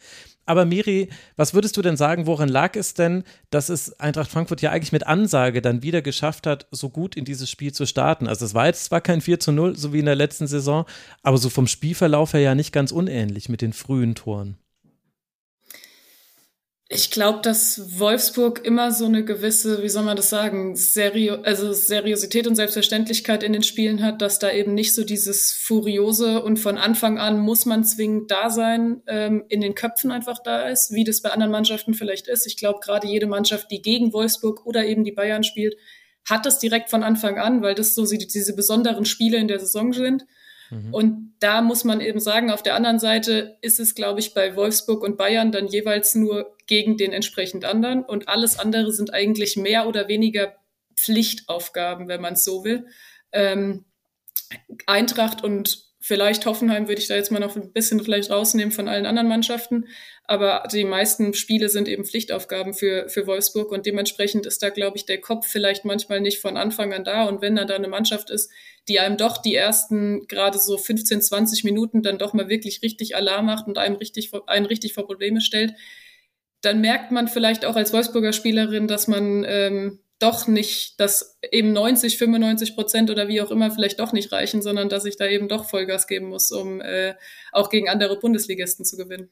Aber 0.47 0.65
Miri, 0.65 1.09
was 1.35 1.53
würdest 1.53 1.77
du 1.77 1.83
denn 1.83 1.95
sagen, 1.95 2.25
woran 2.25 2.49
lag 2.49 2.75
es 2.75 2.95
denn, 2.95 3.23
dass 3.51 3.69
es 3.69 3.99
Eintracht 3.99 4.31
Frankfurt 4.31 4.63
ja 4.63 4.71
eigentlich 4.71 4.91
mit 4.91 5.05
Ansage 5.05 5.61
dann 5.61 5.83
wieder 5.83 6.01
geschafft 6.01 6.47
hat, 6.47 6.65
so 6.71 6.89
gut 6.89 7.15
in 7.15 7.25
dieses 7.25 7.51
Spiel 7.51 7.71
zu 7.71 7.85
starten? 7.85 8.27
Also 8.27 8.45
es 8.45 8.55
war 8.55 8.65
jetzt 8.65 8.85
zwar 8.85 9.01
kein 9.01 9.21
4 9.21 9.39
zu 9.39 9.51
0, 9.51 9.77
so 9.77 9.93
wie 9.93 9.99
in 9.99 10.05
der 10.05 10.15
letzten 10.15 10.47
Saison, 10.47 10.85
aber 11.21 11.37
so 11.37 11.51
vom 11.51 11.67
Spielverlauf 11.67 12.33
her 12.33 12.41
ja 12.41 12.55
nicht 12.55 12.70
ganz 12.71 12.91
unähnlich 12.91 13.49
mit 13.49 13.61
den 13.61 13.73
frühen 13.73 14.15
Toren. 14.15 14.57
Ich 16.93 17.09
glaube, 17.09 17.39
dass 17.41 17.99
Wolfsburg 17.99 18.65
immer 18.65 18.91
so 18.91 19.05
eine 19.05 19.23
gewisse, 19.23 19.81
wie 19.81 19.87
soll 19.87 20.03
man 20.03 20.17
das 20.17 20.29
sagen, 20.29 20.75
Serio 20.75 21.35
also 21.43 21.71
Seriosität 21.71 22.47
und 22.47 22.57
Selbstverständlichkeit 22.57 23.43
in 23.43 23.53
den 23.53 23.63
Spielen 23.63 24.03
hat, 24.03 24.21
dass 24.21 24.39
da 24.39 24.51
eben 24.51 24.73
nicht 24.73 24.93
so 24.93 25.05
dieses 25.05 25.53
Furiose 25.53 26.43
und 26.43 26.57
von 26.57 26.77
Anfang 26.77 27.17
an 27.17 27.39
muss 27.39 27.65
man 27.65 27.85
zwingend 27.85 28.29
da 28.29 28.49
sein, 28.49 29.01
ähm, 29.07 29.45
in 29.47 29.61
den 29.61 29.73
Köpfen 29.73 30.11
einfach 30.11 30.39
da 30.43 30.67
ist, 30.67 30.91
wie 30.91 31.05
das 31.05 31.21
bei 31.21 31.29
anderen 31.29 31.53
Mannschaften 31.53 31.93
vielleicht 31.93 32.27
ist. 32.27 32.45
Ich 32.45 32.57
glaube, 32.57 32.81
gerade 32.83 33.07
jede 33.07 33.25
Mannschaft, 33.25 33.71
die 33.71 33.81
gegen 33.81 34.11
Wolfsburg 34.11 34.65
oder 34.65 34.83
eben 34.85 35.05
die 35.05 35.13
Bayern 35.13 35.45
spielt, 35.45 35.77
hat 36.29 36.45
das 36.45 36.59
direkt 36.59 36.89
von 36.89 37.03
Anfang 37.03 37.39
an, 37.39 37.61
weil 37.61 37.73
das 37.73 37.95
so 37.95 38.05
diese 38.05 38.53
besonderen 38.53 39.05
Spiele 39.05 39.37
in 39.37 39.47
der 39.47 39.59
Saison 39.59 39.93
sind. 39.93 40.25
Mhm. 40.71 40.93
Und 40.93 41.33
da 41.39 41.61
muss 41.61 41.83
man 41.83 42.01
eben 42.01 42.19
sagen, 42.19 42.49
auf 42.49 42.63
der 42.63 42.75
anderen 42.75 42.99
Seite 42.99 43.57
ist 43.61 43.79
es, 43.79 43.93
glaube 43.93 44.19
ich, 44.19 44.33
bei 44.33 44.55
Wolfsburg 44.55 45.03
und 45.03 45.17
Bayern 45.17 45.51
dann 45.51 45.67
jeweils 45.67 46.15
nur 46.15 46.55
gegen 46.65 46.97
den 46.97 47.13
entsprechend 47.13 47.65
anderen. 47.65 48.03
Und 48.03 48.27
alles 48.29 48.57
andere 48.57 48.91
sind 48.91 49.13
eigentlich 49.13 49.57
mehr 49.57 49.87
oder 49.87 50.07
weniger 50.07 50.55
Pflichtaufgaben, 50.95 52.07
wenn 52.07 52.21
man 52.21 52.33
es 52.33 52.43
so 52.43 52.63
will. 52.63 52.87
Ähm, 53.31 53.85
Eintracht 54.85 55.43
und 55.43 55.91
vielleicht 55.99 56.45
Hoffenheim 56.45 56.87
würde 56.87 57.01
ich 57.01 57.07
da 57.07 57.15
jetzt 57.15 57.31
mal 57.31 57.39
noch 57.39 57.55
ein 57.55 57.71
bisschen 57.73 58.03
vielleicht 58.03 58.31
rausnehmen 58.31 58.71
von 58.71 58.87
allen 58.87 59.05
anderen 59.05 59.27
Mannschaften. 59.27 59.85
Aber 60.31 60.63
die 60.71 60.85
meisten 60.85 61.33
Spiele 61.33 61.67
sind 61.67 61.89
eben 61.89 62.05
Pflichtaufgaben 62.05 62.73
für, 62.73 63.09
für 63.09 63.27
Wolfsburg 63.27 63.69
und 63.69 63.85
dementsprechend 63.85 64.45
ist 64.45 64.63
da, 64.63 64.69
glaube 64.69 64.95
ich, 64.95 65.05
der 65.05 65.19
Kopf 65.19 65.45
vielleicht 65.45 65.83
manchmal 65.83 66.21
nicht 66.21 66.39
von 66.39 66.55
Anfang 66.55 66.93
an 66.93 67.03
da. 67.03 67.25
Und 67.25 67.41
wenn 67.41 67.57
dann 67.57 67.67
da 67.67 67.75
eine 67.75 67.89
Mannschaft 67.89 68.29
ist, 68.29 68.49
die 68.87 69.01
einem 69.01 69.17
doch 69.17 69.39
die 69.39 69.53
ersten 69.53 70.25
gerade 70.27 70.57
so 70.57 70.77
15, 70.77 71.21
20 71.21 71.65
Minuten 71.65 72.01
dann 72.01 72.17
doch 72.17 72.31
mal 72.31 72.47
wirklich 72.47 72.81
richtig 72.81 73.13
Alarm 73.13 73.47
macht 73.47 73.67
und 73.67 73.77
einem 73.77 73.97
richtig, 73.97 74.31
einen 74.47 74.67
richtig 74.67 74.93
vor 74.93 75.05
Probleme 75.05 75.41
stellt, 75.41 75.73
dann 76.61 76.79
merkt 76.79 77.11
man 77.11 77.27
vielleicht 77.27 77.65
auch 77.65 77.75
als 77.75 77.91
Wolfsburger 77.91 78.31
Spielerin, 78.31 78.87
dass 78.87 79.09
man 79.09 79.43
ähm, 79.45 79.99
doch 80.19 80.47
nicht, 80.47 80.97
dass 81.01 81.39
eben 81.51 81.73
90, 81.73 82.17
95 82.17 82.75
Prozent 82.75 83.09
oder 83.11 83.27
wie 83.27 83.41
auch 83.41 83.51
immer 83.51 83.69
vielleicht 83.69 83.99
doch 83.99 84.13
nicht 84.13 84.31
reichen, 84.31 84.61
sondern 84.61 84.87
dass 84.87 85.03
ich 85.03 85.17
da 85.17 85.27
eben 85.27 85.49
doch 85.49 85.65
Vollgas 85.65 86.07
geben 86.07 86.27
muss, 86.27 86.53
um 86.53 86.79
äh, 86.79 87.15
auch 87.51 87.69
gegen 87.69 87.89
andere 87.89 88.17
Bundesligisten 88.17 88.85
zu 88.85 88.95
gewinnen. 88.95 89.29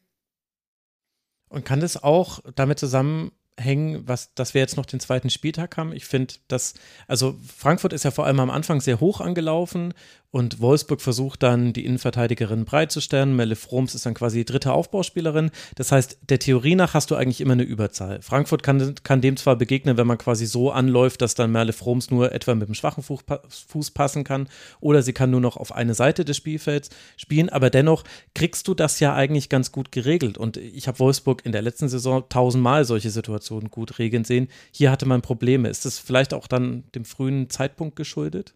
Und 1.50 1.66
kann 1.66 1.80
das 1.80 2.02
auch 2.02 2.40
damit 2.56 2.80
zusammenhängen, 2.80 3.32
hängen, 3.60 4.08
was, 4.08 4.34
dass 4.34 4.54
wir 4.54 4.62
jetzt 4.62 4.78
noch 4.78 4.86
den 4.86 5.00
zweiten 5.00 5.30
Spieltag 5.30 5.78
haben. 5.78 5.92
Ich 5.94 6.06
finde, 6.06 6.36
dass, 6.48 6.74
also 7.08 7.36
Frankfurt 7.56 7.94
ist 7.94 8.04
ja 8.04 8.12
vor 8.12 8.26
allem 8.26 8.40
am 8.40 8.50
Anfang 8.50 8.82
sehr 8.82 9.00
hoch 9.00 9.22
angelaufen 9.22 9.94
und 10.32 10.60
Wolfsburg 10.60 11.02
versucht 11.02 11.42
dann, 11.42 11.74
die 11.74 11.86
Innenverteidigerin 11.86 12.64
breitzustellen. 12.66 13.36
Melle 13.36 13.56
Froms 13.56 13.96
ist 13.96 14.06
dann 14.06 14.14
quasi 14.14 14.40
die 14.40 14.46
dritte 14.46 14.74
Aufbauspielerin. 14.74 15.50
Das 15.74 15.92
heißt, 15.92 16.20
der 16.30 16.38
Theorie 16.38 16.76
nach 16.76 16.94
hast 16.94 17.10
du 17.10 17.16
eigentlich 17.16 17.42
immer 17.42 17.54
eine 17.54 17.64
Überzahl. 17.64 18.22
Frankfurt 18.22 18.62
kann, 18.62 18.94
kann 19.04 19.22
dem 19.22 19.38
zwar 19.38 19.56
begegnen, 19.56 19.98
wenn 19.98 20.06
man 20.06 20.20
quasi 20.20 20.46
so 20.46 20.72
anläuft, 20.72 21.24
dass 21.24 21.34
dann 21.34 21.52
Merle 21.52 21.74
Froms 21.74 22.12
nur 22.12 22.32
etwa 22.32 22.54
mit 22.54 22.68
dem 22.68 22.76
schwachen 22.76 23.04
Fuß 23.04 23.92
passen 23.92 24.24
kann 24.24 24.48
oder 24.80 25.02
sie 25.02 25.14
kann 25.14 25.32
nur 25.32 25.42
noch 25.42 25.58
auf 25.58 25.72
eine 25.72 25.96
Seite 25.96 26.26
des 26.26 26.38
Spielfelds 26.38 26.90
spielen, 27.18 27.50
aber 27.50 27.72
dennoch 27.72 28.04
kriegst 28.36 28.68
du 28.68 28.76
das 28.76 29.00
ja 29.00 29.16
eigentlich 29.16 29.50
ganz 29.50 29.72
gut 29.72 29.92
geregelt. 29.92 30.38
Und 30.38 30.58
ich 30.58 30.88
habe 30.88 31.00
Wolfsburg 31.00 31.44
in 31.44 31.54
der 31.54 31.64
letzten 31.64 31.90
Saison 31.90 32.24
tausendmal 32.30 32.86
solche 32.86 33.10
Situationen 33.10 33.72
gut 33.72 33.98
regeln 33.98 34.26
sehen. 34.26 34.48
Hier 34.72 34.92
hatte 34.92 35.08
man 35.08 35.24
Probleme. 35.24 35.70
Ist 35.70 35.86
das 35.86 35.98
vielleicht 35.98 36.36
auch 36.36 36.46
dann 36.48 36.84
dem 36.94 37.06
frühen 37.06 37.50
Zeitpunkt 37.50 37.96
geschuldet? 37.96 38.54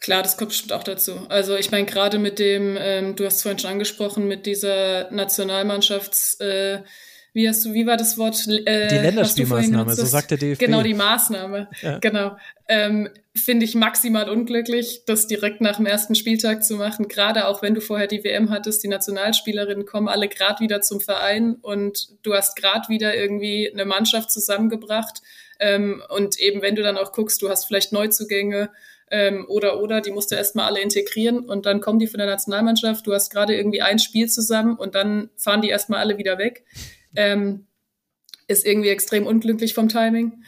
Klar, 0.00 0.22
das 0.22 0.36
kommt 0.36 0.50
bestimmt 0.50 0.72
auch 0.72 0.84
dazu. 0.84 1.26
Also 1.28 1.56
ich 1.56 1.70
meine, 1.70 1.86
gerade 1.86 2.18
mit 2.18 2.38
dem, 2.38 2.76
ähm, 2.78 3.16
du 3.16 3.24
hast 3.24 3.42
vorhin 3.42 3.58
schon 3.58 3.70
angesprochen, 3.70 4.28
mit 4.28 4.46
dieser 4.46 5.10
Nationalmannschafts, 5.10 6.38
äh, 6.40 6.82
wie 7.32 7.48
hast 7.48 7.64
du, 7.64 7.74
wie 7.74 7.86
war 7.86 7.96
das 7.96 8.16
Wort? 8.16 8.46
Äh, 8.48 8.88
die 8.88 8.96
Länderspielmaßnahme, 8.96 9.94
so 9.94 10.04
sagt 10.04 10.30
der 10.30 10.38
DFB. 10.38 10.60
Genau, 10.60 10.82
die 10.82 10.94
Maßnahme. 10.94 11.68
Ja. 11.82 11.98
Genau. 11.98 12.36
Ähm, 12.68 13.10
Finde 13.34 13.64
ich 13.64 13.74
maximal 13.74 14.28
unglücklich, 14.28 15.02
das 15.06 15.26
direkt 15.26 15.60
nach 15.60 15.76
dem 15.76 15.86
ersten 15.86 16.14
Spieltag 16.14 16.64
zu 16.64 16.74
machen. 16.74 17.06
Gerade 17.06 17.46
auch 17.46 17.62
wenn 17.62 17.74
du 17.74 17.80
vorher 17.80 18.06
die 18.08 18.24
WM 18.24 18.50
hattest, 18.50 18.82
die 18.82 18.88
Nationalspielerinnen 18.88 19.86
kommen 19.86 20.08
alle 20.08 20.28
gerade 20.28 20.60
wieder 20.60 20.80
zum 20.80 21.00
Verein 21.00 21.54
und 21.54 22.08
du 22.22 22.34
hast 22.34 22.56
gerade 22.56 22.88
wieder 22.88 23.14
irgendwie 23.14 23.70
eine 23.72 23.84
Mannschaft 23.84 24.30
zusammengebracht. 24.32 25.22
Ähm, 25.60 26.02
und 26.08 26.38
eben, 26.38 26.62
wenn 26.62 26.74
du 26.74 26.82
dann 26.82 26.96
auch 26.96 27.12
guckst, 27.12 27.42
du 27.42 27.48
hast 27.48 27.66
vielleicht 27.66 27.92
Neuzugänge, 27.92 28.70
ähm, 29.10 29.46
oder 29.48 29.80
oder, 29.80 30.00
die 30.00 30.10
musst 30.10 30.30
du 30.30 30.34
erstmal 30.34 30.66
alle 30.66 30.80
integrieren 30.80 31.40
und 31.40 31.66
dann 31.66 31.80
kommen 31.80 31.98
die 31.98 32.06
von 32.06 32.18
der 32.18 32.26
Nationalmannschaft, 32.26 33.06
du 33.06 33.12
hast 33.12 33.30
gerade 33.30 33.56
irgendwie 33.56 33.82
ein 33.82 33.98
Spiel 33.98 34.28
zusammen 34.28 34.76
und 34.76 34.94
dann 34.94 35.30
fahren 35.36 35.62
die 35.62 35.68
erstmal 35.68 36.00
alle 36.00 36.18
wieder 36.18 36.38
weg. 36.38 36.64
Ähm, 37.16 37.66
ist 38.48 38.66
irgendwie 38.66 38.88
extrem 38.88 39.26
unglücklich 39.26 39.74
vom 39.74 39.88
Timing. 39.88 40.42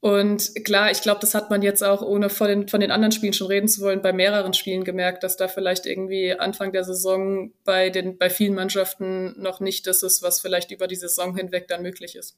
Und 0.00 0.64
klar, 0.64 0.90
ich 0.90 1.00
glaube, 1.00 1.20
das 1.20 1.32
hat 1.32 1.48
man 1.48 1.62
jetzt 1.62 1.82
auch, 1.84 2.02
ohne 2.02 2.28
von 2.28 2.48
den, 2.48 2.68
von 2.68 2.80
den 2.80 2.90
anderen 2.90 3.12
Spielen 3.12 3.32
schon 3.32 3.46
reden 3.46 3.68
zu 3.68 3.82
wollen, 3.82 4.02
bei 4.02 4.12
mehreren 4.12 4.52
Spielen 4.52 4.82
gemerkt, 4.82 5.22
dass 5.22 5.36
da 5.36 5.46
vielleicht 5.46 5.86
irgendwie 5.86 6.32
Anfang 6.32 6.72
der 6.72 6.82
Saison 6.82 7.52
bei, 7.64 7.88
den, 7.88 8.18
bei 8.18 8.28
vielen 8.28 8.54
Mannschaften 8.54 9.40
noch 9.40 9.60
nicht 9.60 9.86
das 9.86 10.02
ist, 10.02 10.20
was 10.20 10.40
vielleicht 10.40 10.72
über 10.72 10.88
die 10.88 10.96
Saison 10.96 11.36
hinweg 11.36 11.68
dann 11.68 11.82
möglich 11.82 12.16
ist. 12.16 12.36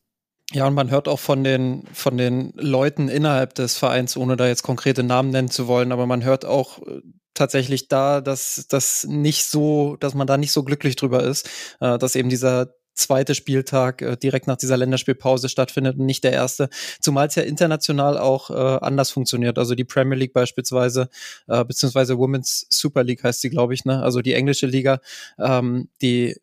Ja, 0.52 0.66
und 0.66 0.74
man 0.74 0.90
hört 0.90 1.08
auch 1.08 1.18
von 1.18 1.42
den, 1.42 1.84
von 1.92 2.16
den 2.18 2.52
Leuten 2.56 3.08
innerhalb 3.08 3.54
des 3.54 3.76
Vereins, 3.78 4.16
ohne 4.16 4.36
da 4.36 4.46
jetzt 4.46 4.62
konkrete 4.62 5.02
Namen 5.02 5.30
nennen 5.30 5.50
zu 5.50 5.66
wollen, 5.68 5.90
aber 5.90 6.06
man 6.06 6.22
hört 6.22 6.44
auch 6.44 6.80
äh, 6.86 7.00
tatsächlich 7.32 7.88
da, 7.88 8.20
dass 8.20 8.66
das 8.68 9.04
nicht 9.08 9.46
so, 9.46 9.96
dass 9.96 10.14
man 10.14 10.26
da 10.26 10.36
nicht 10.36 10.52
so 10.52 10.62
glücklich 10.62 10.96
drüber 10.96 11.22
ist, 11.24 11.48
äh, 11.80 11.98
dass 11.98 12.14
eben 12.14 12.28
dieser 12.28 12.74
zweite 12.94 13.34
Spieltag 13.34 14.02
äh, 14.02 14.16
direkt 14.16 14.46
nach 14.46 14.56
dieser 14.56 14.76
Länderspielpause 14.76 15.48
stattfindet 15.48 15.98
und 15.98 16.04
nicht 16.06 16.22
der 16.22 16.32
erste, 16.32 16.68
zumal 17.00 17.26
es 17.26 17.34
ja 17.34 17.42
international 17.42 18.18
auch 18.18 18.50
äh, 18.50 18.54
anders 18.84 19.10
funktioniert. 19.10 19.58
Also 19.58 19.74
die 19.74 19.84
Premier 19.84 20.16
League 20.16 20.32
beispielsweise, 20.34 21.08
äh, 21.48 21.64
beziehungsweise 21.64 22.18
Women's 22.18 22.66
Super 22.68 23.02
League 23.02 23.24
heißt 23.24 23.40
sie, 23.40 23.50
glaube 23.50 23.74
ich, 23.74 23.84
ne? 23.84 24.02
Also 24.02 24.20
die 24.20 24.34
englische 24.34 24.66
Liga, 24.66 25.00
ähm, 25.38 25.88
die 26.02 26.36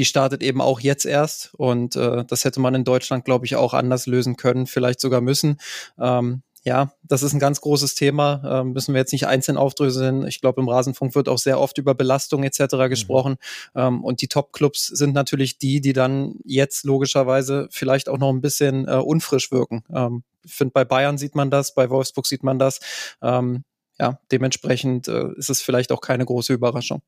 die 0.00 0.06
startet 0.06 0.42
eben 0.42 0.62
auch 0.62 0.80
jetzt 0.80 1.04
erst 1.04 1.52
und 1.52 1.94
äh, 1.94 2.24
das 2.24 2.46
hätte 2.46 2.58
man 2.58 2.74
in 2.74 2.84
Deutschland, 2.84 3.26
glaube 3.26 3.44
ich, 3.44 3.56
auch 3.56 3.74
anders 3.74 4.06
lösen 4.06 4.38
können, 4.38 4.66
vielleicht 4.66 4.98
sogar 4.98 5.20
müssen. 5.20 5.60
Ähm, 5.98 6.42
ja, 6.64 6.94
das 7.02 7.22
ist 7.22 7.34
ein 7.34 7.38
ganz 7.38 7.60
großes 7.60 7.96
Thema, 7.96 8.42
ähm, 8.46 8.72
müssen 8.72 8.94
wir 8.94 8.98
jetzt 8.98 9.12
nicht 9.12 9.26
einzeln 9.26 9.58
aufdröseln. 9.58 10.26
Ich 10.26 10.40
glaube, 10.40 10.62
im 10.62 10.70
Rasenfunk 10.70 11.14
wird 11.14 11.28
auch 11.28 11.36
sehr 11.36 11.60
oft 11.60 11.76
über 11.76 11.94
Belastung 11.94 12.42
etc. 12.42 12.60
Mhm. 12.72 12.88
gesprochen. 12.88 13.36
Ähm, 13.74 14.02
und 14.02 14.22
die 14.22 14.28
Top-Clubs 14.28 14.86
sind 14.86 15.12
natürlich 15.12 15.58
die, 15.58 15.82
die 15.82 15.92
dann 15.92 16.36
jetzt 16.46 16.84
logischerweise 16.84 17.68
vielleicht 17.70 18.08
auch 18.08 18.16
noch 18.16 18.30
ein 18.30 18.40
bisschen 18.40 18.88
äh, 18.88 18.92
unfrisch 18.92 19.52
wirken. 19.52 19.84
Ähm, 19.94 20.22
ich 20.46 20.54
finde, 20.54 20.72
bei 20.72 20.86
Bayern 20.86 21.18
sieht 21.18 21.34
man 21.34 21.50
das, 21.50 21.74
bei 21.74 21.90
Wolfsburg 21.90 22.26
sieht 22.26 22.42
man 22.42 22.58
das. 22.58 22.80
Ähm, 23.20 23.64
ja, 23.98 24.18
dementsprechend 24.32 25.08
äh, 25.08 25.28
ist 25.36 25.50
es 25.50 25.60
vielleicht 25.60 25.92
auch 25.92 26.00
keine 26.00 26.24
große 26.24 26.54
Überraschung. 26.54 27.02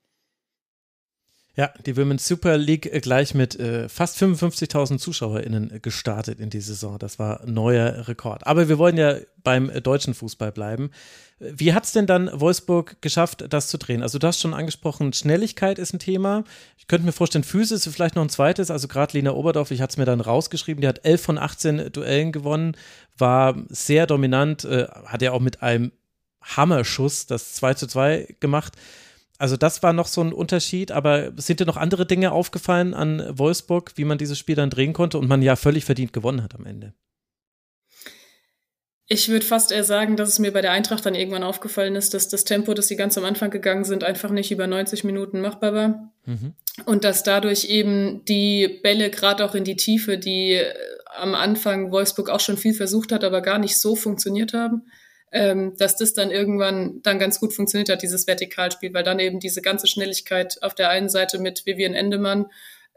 Ja, 1.55 1.71
die 1.85 1.99
Women's 1.99 2.27
Super 2.27 2.57
League 2.57 2.87
äh, 2.87 3.01
gleich 3.01 3.35
mit 3.35 3.61
äh, 3.61 3.87
fast 3.91 4.17
55.000 4.17 4.97
ZuschauerInnen 4.97 5.81
gestartet 5.83 6.41
in 6.41 6.49
die 6.49 6.63
Saison. 6.63 6.99
Das 6.99 7.19
war 7.19 7.45
neuer 7.45 8.09
Rekord. 8.09 8.47
Aber 8.47 8.71
wir 8.71 8.79
wollen 8.79 8.97
ja 8.97 9.17
beim 9.45 9.69
äh, 9.69 9.83
deutschen 9.83 10.15
Fußball 10.15 10.51
bleiben. 10.51 10.91
Wie 11.39 11.75
hat 11.75 11.85
es 11.85 11.93
denn 11.93 12.07
dann 12.07 12.31
Wolfsburg 12.33 13.03
geschafft, 13.03 13.45
das 13.51 13.69
zu 13.69 13.77
drehen? 13.77 14.03
Also, 14.03 14.19
du 14.19 14.27
hast 14.27 14.41
schon 14.41 14.55
angesprochen, 14.55 15.13
Schnelligkeit 15.13 15.79
ist 15.79 15.93
ein 15.93 15.99
Thema. 15.99 16.45
Ich 16.79 16.87
könnte 16.87 17.05
mir 17.05 17.13
vorstellen, 17.13 17.45
Physis 17.45 17.87
ist 17.87 17.95
vielleicht 17.95 18.15
noch 18.15 18.23
ein 18.23 18.31
zweites. 18.31 18.71
Also, 18.71 18.89
gerade 18.89 19.19
Lena 19.19 19.33
Oberdorf, 19.33 19.73
ich 19.73 19.83
hatte 19.83 19.93
es 19.93 19.97
mir 19.99 20.05
dann 20.07 20.21
rausgeschrieben, 20.23 20.81
die 20.81 20.89
hat 20.89 21.05
11 21.05 21.23
von 21.23 21.39
18 21.39 21.93
Duellen 21.93 22.33
gewonnen, 22.33 22.77
war 23.19 23.57
sehr 23.69 24.07
dominant, 24.07 24.65
äh, 24.65 24.87
hat 25.05 25.21
ja 25.21 25.33
auch 25.33 25.41
mit 25.41 25.63
einem 25.63 25.93
Hammerschuss 26.41 27.27
das 27.27 27.55
2 27.55 27.75
zu 27.75 27.87
2 27.89 28.37
gemacht. 28.41 28.75
Also 29.43 29.57
das 29.57 29.83
war 29.83 29.93
noch 29.93 30.07
so 30.07 30.21
ein 30.21 30.33
Unterschied, 30.33 30.93
aber 30.93 31.33
sind 31.37 31.59
dir 31.59 31.67
noch 31.67 31.77
andere 31.77 32.07
Dinge 32.07 32.31
aufgefallen 32.31 32.95
an 32.95 33.27
Wolfsburg, 33.37 33.91
wie 33.97 34.05
man 34.05 34.17
dieses 34.17 34.39
Spiel 34.39 34.55
dann 34.55 34.71
drehen 34.71 34.93
konnte 34.93 35.19
und 35.19 35.27
man 35.27 35.43
ja 35.43 35.57
völlig 35.57 35.85
verdient 35.85 36.13
gewonnen 36.13 36.45
hat 36.45 36.55
am 36.55 36.65
Ende? 36.65 36.95
Ich 39.09 39.31
würde 39.31 39.45
fast 39.45 39.73
eher 39.73 39.83
sagen, 39.83 40.17
dass 40.17 40.29
es 40.29 40.39
mir 40.39 40.53
bei 40.53 40.63
der 40.63 40.71
Eintracht 40.71 41.05
dann 41.05 41.17
irgendwann 41.17 41.43
aufgefallen 41.43 41.97
ist, 41.97 42.15
dass 42.15 42.29
das 42.29 42.45
Tempo, 42.45 42.73
das 42.73 42.87
sie 42.87 42.95
ganz 42.95 43.19
am 43.19 43.25
Anfang 43.25 43.51
gegangen 43.51 43.83
sind, 43.83 44.05
einfach 44.05 44.31
nicht 44.31 44.53
über 44.53 44.69
90 44.69 45.03
Minuten 45.03 45.41
machbar 45.41 45.75
war. 45.75 46.13
Mhm. 46.25 46.55
Und 46.85 47.03
dass 47.03 47.25
dadurch 47.25 47.65
eben 47.65 48.25
die 48.27 48.79
Bälle 48.85 49.11
gerade 49.11 49.45
auch 49.45 49.57
in 49.57 49.65
die 49.65 49.77
Tiefe, 49.77 50.19
die 50.19 50.63
am 51.17 51.35
Anfang 51.35 51.91
Wolfsburg 51.91 52.31
auch 52.31 52.39
schon 52.39 52.59
viel 52.59 52.75
versucht 52.75 53.11
hat, 53.11 53.25
aber 53.25 53.41
gar 53.41 53.59
nicht 53.59 53.77
so 53.77 53.97
funktioniert 53.97 54.53
haben 54.53 54.83
ähm, 55.33 55.75
dass 55.79 55.97
das 55.97 56.13
dann 56.13 56.31
irgendwann 56.31 57.01
dann 57.03 57.19
ganz 57.19 57.41
gut 57.41 57.55
funktioniert 57.55 57.89
hat, 57.89 58.03
dieses 58.03 58.27
Vertikalspiel, 58.27 58.93
weil 58.93 59.03
dann 59.03 59.19
eben 59.19 59.41
diese 59.41 59.63
ganze 59.63 59.87
Schnelligkeit 59.87 60.63
auf 60.63 60.75
der 60.75 60.91
einen 60.91 61.09
Seite 61.09 61.39
mit 61.39 61.65
Vivian 61.65 61.95
Endemann 61.95 62.47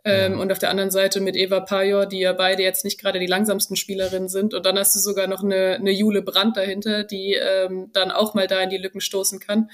ähm, 0.04 0.39
und 0.39 0.51
auf 0.51 0.60
der 0.60 0.70
anderen 0.70 0.92
Seite 0.92 1.22
mit 1.22 1.36
Eva 1.36 1.62
Pajor, 1.62 2.06
die 2.06 2.20
ja 2.20 2.34
beide 2.34 2.62
jetzt 2.62 2.84
nicht 2.84 3.00
gerade 3.00 3.20
die 3.20 3.25
langsamsten 3.25 3.77
Spielerinnen 3.77 4.27
sind. 4.27 4.54
Und 4.54 4.65
dann 4.65 4.77
hast 4.77 4.94
du 4.96 5.00
sogar 5.00 5.27
noch 5.27 5.44
eine, 5.44 5.75
eine 5.75 5.92
Jule 5.92 6.22
Brandt 6.22 6.58
dahinter, 6.58 7.04
die 7.04 7.34
ähm, 7.34 7.89
dann 7.94 8.12
auch 8.12 8.34
mal 8.34 8.48
da 8.48 8.62
in 8.62 8.70
die 8.70 8.77
Lücken 8.77 9.01
stoßen 9.01 9.39
kann. 9.39 9.72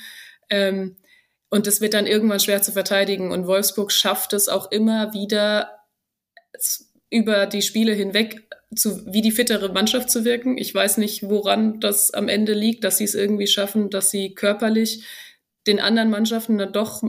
Ähm, 0.50 0.98
und 1.50 1.68
das 1.68 1.82
wird 1.82 1.96
dann 1.96 2.08
irgendwann 2.08 2.40
schwer 2.40 2.62
zu 2.62 2.72
verteidigen. 2.72 3.32
Und 3.32 3.48
Wolfsburg 3.48 3.92
schafft 3.92 4.34
es 4.34 4.48
auch 4.48 4.72
immer 4.72 5.14
wieder 5.14 5.82
über 7.10 7.46
die 7.46 7.62
Spiele 7.62 7.92
hinweg 7.92 8.48
zu, 8.76 9.06
wie 9.12 9.22
die 9.22 9.32
fittere 9.32 9.72
Mannschaft 9.72 10.10
zu 10.10 10.24
wirken. 10.26 10.58
Ich 10.58 10.74
weiß 10.74 10.98
nicht, 10.98 11.24
woran 11.24 11.80
das 11.80 12.12
am 12.12 12.28
Ende 12.28 12.54
liegt, 12.54 12.84
dass 12.84 12.98
sie 12.98 13.04
es 13.04 13.16
irgendwie 13.16 13.48
schaffen, 13.48 13.90
dass 13.90 14.12
sie 14.12 14.34
körperlich 14.34 15.04
den 15.68 15.80
anderen 15.80 16.10
Mannschaften 16.10 16.58
dann 16.58 16.74
doch, 16.74 17.04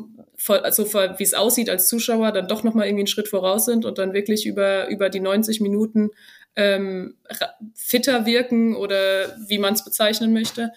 also 0.47 0.93
wie 0.93 1.23
es 1.23 1.35
aussieht 1.35 1.71
als 1.71 1.89
Zuschauer, 1.89 2.33
dann 2.33 2.49
doch 2.49 2.65
nochmal 2.65 2.87
irgendwie 2.87 3.03
einen 3.03 3.07
Schritt 3.07 3.29
voraus 3.29 3.65
sind 3.65 3.85
und 3.85 3.99
dann 3.99 4.13
wirklich 4.13 4.45
über, 4.45 4.89
über 4.89 5.09
die 5.09 5.21
90 5.21 5.61
Minuten 5.61 6.11
ähm, 6.57 7.17
fitter 7.75 8.27
wirken 8.27 8.77
oder 8.77 9.37
wie 9.49 9.59
man 9.59 9.75
es 9.75 9.85
bezeichnen 9.85 10.33
möchte. 10.33 10.73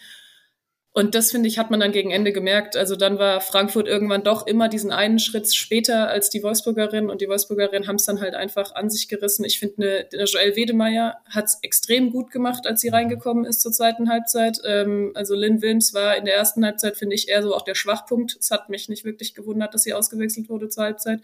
Und 0.97 1.13
das, 1.13 1.31
finde 1.31 1.49
ich, 1.49 1.59
hat 1.59 1.71
man 1.71 1.81
dann 1.81 1.91
gegen 1.91 2.11
Ende 2.11 2.31
gemerkt. 2.31 2.77
Also 2.77 2.95
dann 2.95 3.19
war 3.19 3.41
Frankfurt 3.41 3.85
irgendwann 3.85 4.23
doch 4.23 4.47
immer 4.47 4.69
diesen 4.69 4.93
einen 4.93 5.19
Schritt 5.19 5.53
später 5.53 6.07
als 6.07 6.29
die 6.29 6.41
Wolfsburgerin 6.41 7.09
und 7.09 7.19
die 7.19 7.27
Wolfsburgerin 7.27 7.85
haben 7.85 7.97
es 7.97 8.05
dann 8.05 8.21
halt 8.21 8.33
einfach 8.33 8.73
an 8.75 8.89
sich 8.89 9.09
gerissen. 9.09 9.43
Ich 9.43 9.59
finde, 9.59 9.75
eine, 9.75 10.07
eine 10.13 10.23
Joelle 10.23 10.55
Wedemeyer 10.55 11.17
hat 11.29 11.47
es 11.47 11.59
extrem 11.63 12.11
gut 12.11 12.31
gemacht, 12.31 12.65
als 12.65 12.79
sie 12.79 12.87
reingekommen 12.87 13.43
ist 13.43 13.59
zur 13.59 13.73
zweiten 13.73 14.09
Halbzeit. 14.09 14.59
Ähm, 14.63 15.11
also 15.15 15.35
Lynn 15.35 15.61
Wilms 15.61 15.93
war 15.93 16.15
in 16.15 16.23
der 16.23 16.35
ersten 16.35 16.63
Halbzeit, 16.63 16.95
finde 16.95 17.15
ich, 17.15 17.27
eher 17.27 17.43
so 17.43 17.53
auch 17.53 17.63
der 17.63 17.75
Schwachpunkt. 17.75 18.37
Es 18.39 18.49
hat 18.49 18.69
mich 18.69 18.87
nicht 18.87 19.03
wirklich 19.03 19.35
gewundert, 19.35 19.73
dass 19.73 19.83
sie 19.83 19.93
ausgewechselt 19.93 20.47
wurde 20.47 20.69
zur 20.69 20.85
Halbzeit. 20.85 21.19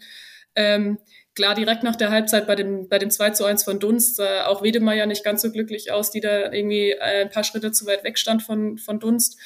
Ähm, 0.54 0.98
klar, 1.34 1.54
direkt 1.54 1.82
nach 1.82 1.96
der 1.96 2.10
Halbzeit 2.10 2.46
bei 2.46 2.56
dem, 2.56 2.90
bei 2.90 2.98
dem 2.98 3.10
2 3.10 3.30
zu 3.30 3.46
1 3.46 3.64
von 3.64 3.80
Dunst 3.80 4.16
sah 4.16 4.48
auch 4.48 4.62
Wedemeyer 4.62 5.06
nicht 5.06 5.24
ganz 5.24 5.40
so 5.40 5.50
glücklich 5.50 5.92
aus, 5.92 6.10
die 6.10 6.20
da 6.20 6.52
irgendwie 6.52 7.00
ein 7.00 7.30
paar 7.30 7.44
Schritte 7.44 7.72
zu 7.72 7.86
weit 7.86 8.04
weg 8.04 8.18
stand 8.18 8.42
von, 8.42 8.76
von 8.76 9.00
Dunst. 9.00 9.38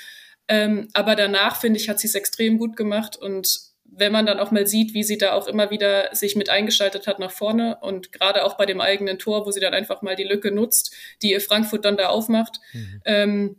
Ähm, 0.49 0.89
aber 0.93 1.17
danach, 1.17 1.61
finde 1.61 1.79
ich, 1.79 1.89
hat 1.89 1.99
sie 1.99 2.07
es 2.07 2.15
extrem 2.15 2.59
gut 2.59 2.77
gemacht. 2.77 3.17
Und 3.17 3.61
wenn 3.85 4.13
man 4.13 4.27
dann 4.27 4.39
auch 4.39 4.51
mal 4.51 4.67
sieht, 4.67 4.95
wie 4.95 5.03
sie 5.03 5.19
da 5.19 5.33
auch 5.33 5.47
immer 5.47 5.71
wieder 5.71 6.15
sich 6.15 6.37
mit 6.37 6.51
eingeschaltet 6.51 7.07
hat 7.07 7.19
nach 7.19 7.31
vorne 7.31 7.79
und 7.81 8.13
gerade 8.13 8.45
auch 8.45 8.57
bei 8.57 8.67
dem 8.67 8.81
eigenen 8.81 9.19
Tor, 9.19 9.47
wo 9.47 9.51
sie 9.51 9.61
dann 9.61 9.75
einfach 9.75 10.03
mal 10.03 10.17
die 10.17 10.25
Lücke 10.25 10.51
nutzt, 10.51 10.95
die 11.23 11.33
ihr 11.33 11.41
Frankfurt 11.41 11.85
dann 11.85 11.97
da 11.97 12.09
aufmacht, 12.09 12.61
mhm. 12.73 13.03
ähm, 13.05 13.57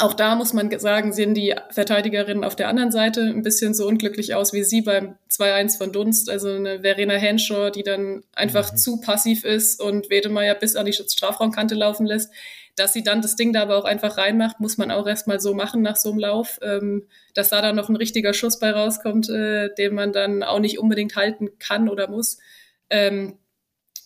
auch 0.00 0.14
da 0.14 0.36
muss 0.36 0.52
man 0.52 0.76
sagen, 0.78 1.12
sehen 1.12 1.34
die 1.34 1.54
Verteidigerinnen 1.70 2.44
auf 2.44 2.54
der 2.54 2.68
anderen 2.68 2.92
Seite 2.92 3.22
ein 3.22 3.42
bisschen 3.42 3.74
so 3.74 3.86
unglücklich 3.86 4.34
aus 4.34 4.52
wie 4.52 4.62
sie 4.62 4.82
beim 4.82 5.16
2-1 5.30 5.76
von 5.76 5.92
Dunst. 5.92 6.30
Also 6.30 6.52
eine 6.52 6.82
Verena 6.82 7.14
Henshaw, 7.14 7.70
die 7.70 7.82
dann 7.82 8.22
einfach 8.32 8.72
mhm. 8.72 8.76
zu 8.76 9.00
passiv 9.00 9.44
ist 9.44 9.80
und 9.80 10.08
Wedemeyer 10.08 10.54
bis 10.54 10.76
an 10.76 10.86
die 10.86 10.92
Strafraumkante 10.92 11.74
laufen 11.74 12.06
lässt. 12.06 12.32
Dass 12.78 12.92
sie 12.92 13.02
dann 13.02 13.22
das 13.22 13.36
Ding 13.36 13.52
da 13.52 13.62
aber 13.62 13.76
auch 13.76 13.84
einfach 13.84 14.16
reinmacht, 14.16 14.60
muss 14.60 14.78
man 14.78 14.90
auch 14.90 15.06
erstmal 15.06 15.40
so 15.40 15.54
machen 15.54 15.82
nach 15.82 15.96
so 15.96 16.10
einem 16.10 16.20
Lauf. 16.20 16.58
Ähm, 16.62 17.06
dass 17.34 17.50
da 17.50 17.62
dann 17.62 17.76
noch 17.76 17.88
ein 17.88 17.96
richtiger 17.96 18.34
Schuss 18.34 18.58
bei 18.58 18.70
rauskommt, 18.70 19.28
äh, 19.28 19.74
den 19.74 19.94
man 19.94 20.12
dann 20.12 20.42
auch 20.42 20.60
nicht 20.60 20.78
unbedingt 20.78 21.16
halten 21.16 21.50
kann 21.58 21.88
oder 21.88 22.08
muss. 22.08 22.38
Ähm, 22.90 23.38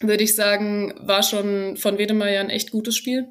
würde 0.00 0.24
ich 0.24 0.34
sagen, 0.34 0.94
war 0.98 1.22
schon 1.22 1.76
von 1.76 1.98
Wedemeyer 1.98 2.40
ein 2.40 2.50
echt 2.50 2.70
gutes 2.70 2.96
Spiel. 2.96 3.28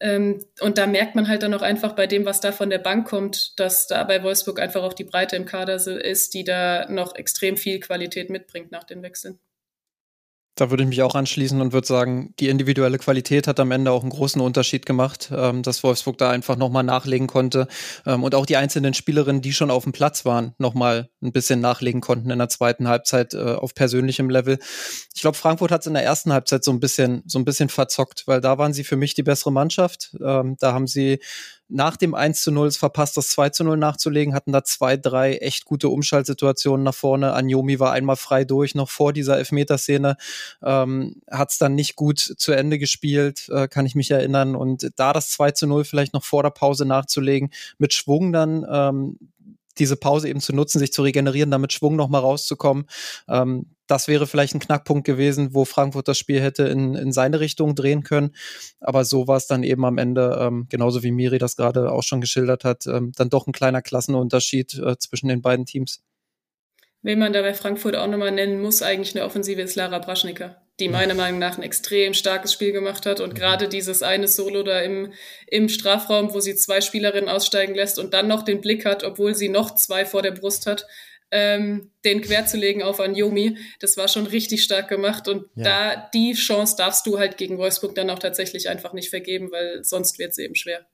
Ähm, 0.00 0.44
und 0.60 0.78
da 0.78 0.86
merkt 0.88 1.14
man 1.14 1.28
halt 1.28 1.44
dann 1.44 1.54
auch 1.54 1.62
einfach 1.62 1.92
bei 1.92 2.08
dem, 2.08 2.24
was 2.24 2.40
da 2.40 2.50
von 2.50 2.70
der 2.70 2.78
Bank 2.78 3.06
kommt, 3.06 3.58
dass 3.60 3.86
da 3.86 4.02
bei 4.02 4.22
Wolfsburg 4.24 4.58
einfach 4.58 4.82
auch 4.82 4.94
die 4.94 5.04
Breite 5.04 5.36
im 5.36 5.44
Kader 5.44 5.76
ist, 5.76 6.34
die 6.34 6.42
da 6.42 6.86
noch 6.90 7.14
extrem 7.14 7.56
viel 7.56 7.78
Qualität 7.78 8.28
mitbringt 8.28 8.72
nach 8.72 8.84
den 8.84 9.02
Wechseln. 9.02 9.38
Da 10.54 10.68
würde 10.68 10.82
ich 10.82 10.88
mich 10.88 11.00
auch 11.00 11.14
anschließen 11.14 11.60
und 11.62 11.72
würde 11.72 11.86
sagen, 11.86 12.34
die 12.38 12.48
individuelle 12.50 12.98
Qualität 12.98 13.46
hat 13.46 13.58
am 13.58 13.70
Ende 13.70 13.90
auch 13.90 14.02
einen 14.02 14.10
großen 14.10 14.40
Unterschied 14.40 14.84
gemacht, 14.84 15.30
ähm, 15.34 15.62
dass 15.62 15.82
Wolfsburg 15.82 16.18
da 16.18 16.28
einfach 16.28 16.56
nochmal 16.56 16.82
nachlegen 16.82 17.26
konnte 17.26 17.68
ähm, 18.04 18.22
und 18.22 18.34
auch 18.34 18.44
die 18.44 18.58
einzelnen 18.58 18.92
Spielerinnen, 18.92 19.40
die 19.40 19.54
schon 19.54 19.70
auf 19.70 19.84
dem 19.84 19.92
Platz 19.92 20.26
waren, 20.26 20.54
nochmal 20.58 21.08
ein 21.22 21.32
bisschen 21.32 21.60
nachlegen 21.60 22.02
konnten 22.02 22.30
in 22.30 22.38
der 22.38 22.50
zweiten 22.50 22.86
Halbzeit 22.86 23.32
äh, 23.32 23.54
auf 23.54 23.74
persönlichem 23.74 24.28
Level. 24.28 24.58
Ich 25.14 25.22
glaube, 25.22 25.38
Frankfurt 25.38 25.70
hat 25.70 25.80
es 25.80 25.86
in 25.86 25.94
der 25.94 26.04
ersten 26.04 26.34
Halbzeit 26.34 26.64
so 26.64 26.70
ein 26.70 26.80
bisschen, 26.80 27.22
so 27.26 27.38
ein 27.38 27.46
bisschen 27.46 27.70
verzockt, 27.70 28.24
weil 28.26 28.42
da 28.42 28.58
waren 28.58 28.74
sie 28.74 28.84
für 28.84 28.96
mich 28.96 29.14
die 29.14 29.22
bessere 29.22 29.52
Mannschaft. 29.52 30.14
Ähm, 30.22 30.56
da 30.58 30.74
haben 30.74 30.86
sie 30.86 31.20
nach 31.72 31.96
dem 31.96 32.14
1 32.14 32.42
zu 32.42 32.52
0 32.52 32.68
es 32.68 32.76
verpasst, 32.76 33.16
das 33.16 33.28
2 33.30 33.50
zu 33.50 33.64
0 33.64 33.76
nachzulegen, 33.78 34.34
hatten 34.34 34.52
da 34.52 34.62
zwei, 34.62 34.96
drei 34.96 35.36
echt 35.36 35.64
gute 35.64 35.88
Umschaltsituationen 35.88 36.84
nach 36.84 36.94
vorne. 36.94 37.32
Anjomi 37.32 37.80
war 37.80 37.92
einmal 37.92 38.16
frei 38.16 38.44
durch, 38.44 38.74
noch 38.74 38.90
vor 38.90 39.12
dieser 39.12 39.38
Elfmeterszene, 39.38 40.16
ähm, 40.62 41.22
hat 41.30 41.50
es 41.50 41.58
dann 41.58 41.74
nicht 41.74 41.96
gut 41.96 42.18
zu 42.18 42.52
Ende 42.52 42.78
gespielt, 42.78 43.48
äh, 43.48 43.68
kann 43.68 43.86
ich 43.86 43.94
mich 43.94 44.10
erinnern. 44.10 44.54
Und 44.54 44.90
da 44.96 45.12
das 45.12 45.30
2 45.30 45.52
zu 45.52 45.66
0 45.66 45.84
vielleicht 45.84 46.12
noch 46.12 46.24
vor 46.24 46.42
der 46.42 46.50
Pause 46.50 46.84
nachzulegen, 46.84 47.50
mit 47.78 47.94
Schwung 47.94 48.32
dann 48.32 48.66
ähm, 48.70 49.18
diese 49.78 49.96
Pause 49.96 50.28
eben 50.28 50.40
zu 50.40 50.52
nutzen, 50.52 50.78
sich 50.78 50.92
zu 50.92 51.02
regenerieren, 51.02 51.50
damit 51.50 51.72
Schwung 51.72 51.96
nochmal 51.96 52.20
rauszukommen. 52.20 52.86
Ähm, 53.28 53.66
das 53.86 54.08
wäre 54.08 54.26
vielleicht 54.26 54.54
ein 54.54 54.60
Knackpunkt 54.60 55.04
gewesen, 55.04 55.54
wo 55.54 55.64
Frankfurt 55.64 56.08
das 56.08 56.18
Spiel 56.18 56.40
hätte 56.40 56.64
in, 56.64 56.94
in 56.94 57.12
seine 57.12 57.40
Richtung 57.40 57.74
drehen 57.74 58.02
können. 58.02 58.34
Aber 58.80 59.04
so 59.04 59.28
war 59.28 59.36
es 59.36 59.46
dann 59.46 59.62
eben 59.62 59.84
am 59.84 59.98
Ende, 59.98 60.38
ähm, 60.40 60.66
genauso 60.68 61.02
wie 61.02 61.10
Miri 61.10 61.38
das 61.38 61.56
gerade 61.56 61.92
auch 61.92 62.02
schon 62.02 62.20
geschildert 62.20 62.64
hat, 62.64 62.86
ähm, 62.86 63.12
dann 63.16 63.28
doch 63.28 63.46
ein 63.46 63.52
kleiner 63.52 63.82
Klassenunterschied 63.82 64.78
äh, 64.78 64.96
zwischen 64.98 65.28
den 65.28 65.42
beiden 65.42 65.66
Teams. 65.66 66.02
Wen 67.02 67.18
man 67.18 67.32
da 67.32 67.42
bei 67.42 67.52
Frankfurt 67.52 67.96
auch 67.96 68.06
nochmal 68.06 68.30
nennen 68.30 68.60
muss, 68.60 68.80
eigentlich 68.80 69.14
eine 69.16 69.24
Offensive, 69.24 69.60
ist 69.60 69.74
Lara 69.74 69.98
Braschnicker, 69.98 70.62
die 70.78 70.88
meiner 70.88 71.14
Meinung 71.14 71.40
nach 71.40 71.58
ein 71.58 71.64
extrem 71.64 72.14
starkes 72.14 72.52
Spiel 72.52 72.70
gemacht 72.70 73.06
hat. 73.06 73.18
Und 73.18 73.30
mhm. 73.30 73.38
gerade 73.38 73.68
dieses 73.68 74.02
eine 74.04 74.28
Solo 74.28 74.62
da 74.62 74.80
im, 74.80 75.12
im 75.48 75.68
Strafraum, 75.68 76.32
wo 76.32 76.38
sie 76.38 76.54
zwei 76.54 76.80
Spielerinnen 76.80 77.28
aussteigen 77.28 77.74
lässt 77.74 77.98
und 77.98 78.14
dann 78.14 78.28
noch 78.28 78.44
den 78.44 78.60
Blick 78.60 78.84
hat, 78.84 79.02
obwohl 79.02 79.34
sie 79.34 79.48
noch 79.48 79.74
zwei 79.74 80.04
vor 80.04 80.22
der 80.22 80.30
Brust 80.30 80.66
hat, 80.66 80.86
ähm, 81.32 81.90
den 82.04 82.20
querzulegen 82.20 82.82
auf 82.82 83.00
Anjomi, 83.00 83.58
das 83.80 83.96
war 83.96 84.06
schon 84.06 84.26
richtig 84.26 84.62
stark 84.62 84.88
gemacht. 84.88 85.26
Und 85.26 85.46
ja. 85.56 85.64
da 85.64 86.10
die 86.14 86.34
Chance 86.34 86.76
darfst 86.76 87.04
du 87.06 87.18
halt 87.18 87.36
gegen 87.36 87.58
Wolfsburg 87.58 87.96
dann 87.96 88.10
auch 88.10 88.20
tatsächlich 88.20 88.68
einfach 88.68 88.92
nicht 88.92 89.10
vergeben, 89.10 89.50
weil 89.50 89.82
sonst 89.82 90.20
wird 90.20 90.32
es 90.32 90.38
eben 90.38 90.54
schwer. 90.54 90.86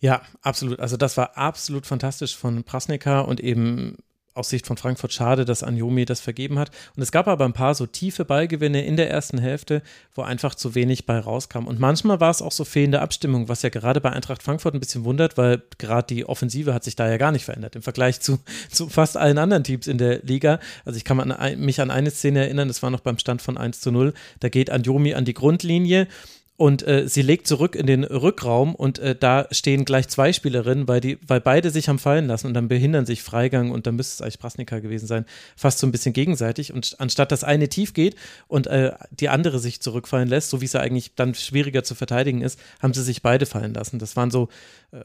Ja, 0.00 0.22
absolut. 0.42 0.80
Also 0.80 0.96
das 0.96 1.16
war 1.16 1.38
absolut 1.38 1.86
fantastisch 1.86 2.36
von 2.36 2.64
Prasnika 2.64 3.20
und 3.20 3.40
eben 3.40 3.98
aus 4.34 4.48
Sicht 4.48 4.66
von 4.66 4.76
Frankfurt 4.76 5.12
schade, 5.12 5.44
dass 5.44 5.62
Anjomi 5.62 6.04
das 6.04 6.20
vergeben 6.20 6.58
hat. 6.58 6.70
Und 6.94 7.02
es 7.02 7.10
gab 7.10 7.26
aber 7.26 7.44
ein 7.44 7.52
paar 7.52 7.74
so 7.74 7.86
tiefe 7.86 8.24
Ballgewinne 8.24 8.84
in 8.84 8.96
der 8.96 9.10
ersten 9.10 9.38
Hälfte, 9.38 9.82
wo 10.14 10.22
einfach 10.22 10.54
zu 10.54 10.74
wenig 10.74 11.04
bei 11.04 11.18
rauskam. 11.18 11.66
Und 11.66 11.80
manchmal 11.80 12.20
war 12.20 12.30
es 12.30 12.40
auch 12.40 12.52
so 12.52 12.64
fehlende 12.64 13.00
Abstimmung, 13.00 13.48
was 13.48 13.62
ja 13.62 13.70
gerade 13.70 14.00
bei 14.00 14.10
Eintracht 14.10 14.42
Frankfurt 14.42 14.74
ein 14.74 14.80
bisschen 14.80 15.04
wundert, 15.04 15.36
weil 15.36 15.62
gerade 15.78 16.06
die 16.14 16.26
Offensive 16.26 16.72
hat 16.72 16.84
sich 16.84 16.94
da 16.94 17.08
ja 17.08 17.16
gar 17.16 17.32
nicht 17.32 17.44
verändert 17.44 17.74
im 17.74 17.82
Vergleich 17.82 18.20
zu, 18.20 18.38
zu 18.70 18.88
fast 18.88 19.16
allen 19.16 19.38
anderen 19.38 19.64
Teams 19.64 19.88
in 19.88 19.98
der 19.98 20.22
Liga. 20.22 20.60
Also 20.84 20.96
ich 20.96 21.04
kann 21.04 21.34
mich 21.58 21.80
an 21.80 21.90
eine 21.90 22.10
Szene 22.10 22.40
erinnern, 22.40 22.68
das 22.68 22.82
war 22.82 22.90
noch 22.90 23.00
beim 23.00 23.18
Stand 23.18 23.42
von 23.42 23.58
1 23.58 23.80
zu 23.80 23.90
0. 23.90 24.14
Da 24.38 24.48
geht 24.48 24.70
Anjomi 24.70 25.14
an 25.14 25.24
die 25.24 25.34
Grundlinie 25.34 26.06
und 26.60 26.86
äh, 26.86 27.08
sie 27.08 27.22
legt 27.22 27.46
zurück 27.46 27.74
in 27.74 27.86
den 27.86 28.04
Rückraum 28.04 28.74
und 28.74 28.98
äh, 28.98 29.16
da 29.18 29.48
stehen 29.50 29.86
gleich 29.86 30.08
zwei 30.08 30.30
Spielerinnen, 30.34 30.88
weil, 30.88 31.00
die, 31.00 31.16
weil 31.26 31.40
beide 31.40 31.70
sich 31.70 31.88
haben 31.88 31.98
fallen 31.98 32.26
lassen 32.26 32.48
und 32.48 32.52
dann 32.52 32.68
behindern 32.68 33.06
sich 33.06 33.22
Freigang 33.22 33.70
und 33.70 33.86
dann 33.86 33.96
müsste 33.96 34.12
es 34.12 34.20
eigentlich 34.20 34.38
Prasnika 34.40 34.78
gewesen 34.80 35.06
sein, 35.06 35.24
fast 35.56 35.78
so 35.78 35.86
ein 35.86 35.90
bisschen 35.90 36.12
gegenseitig. 36.12 36.74
Und 36.74 36.96
anstatt 36.98 37.32
dass 37.32 37.44
eine 37.44 37.70
tief 37.70 37.94
geht 37.94 38.14
und 38.46 38.66
äh, 38.66 38.92
die 39.10 39.30
andere 39.30 39.58
sich 39.58 39.80
zurückfallen 39.80 40.28
lässt, 40.28 40.50
so 40.50 40.60
wie 40.60 40.66
es 40.66 40.74
ja 40.74 40.80
eigentlich 40.80 41.14
dann 41.14 41.34
schwieriger 41.34 41.82
zu 41.82 41.94
verteidigen 41.94 42.42
ist, 42.42 42.60
haben 42.82 42.92
sie 42.92 43.04
sich 43.04 43.22
beide 43.22 43.46
fallen 43.46 43.72
lassen. 43.72 43.98
Das 43.98 44.14
waren 44.16 44.30
so, 44.30 44.50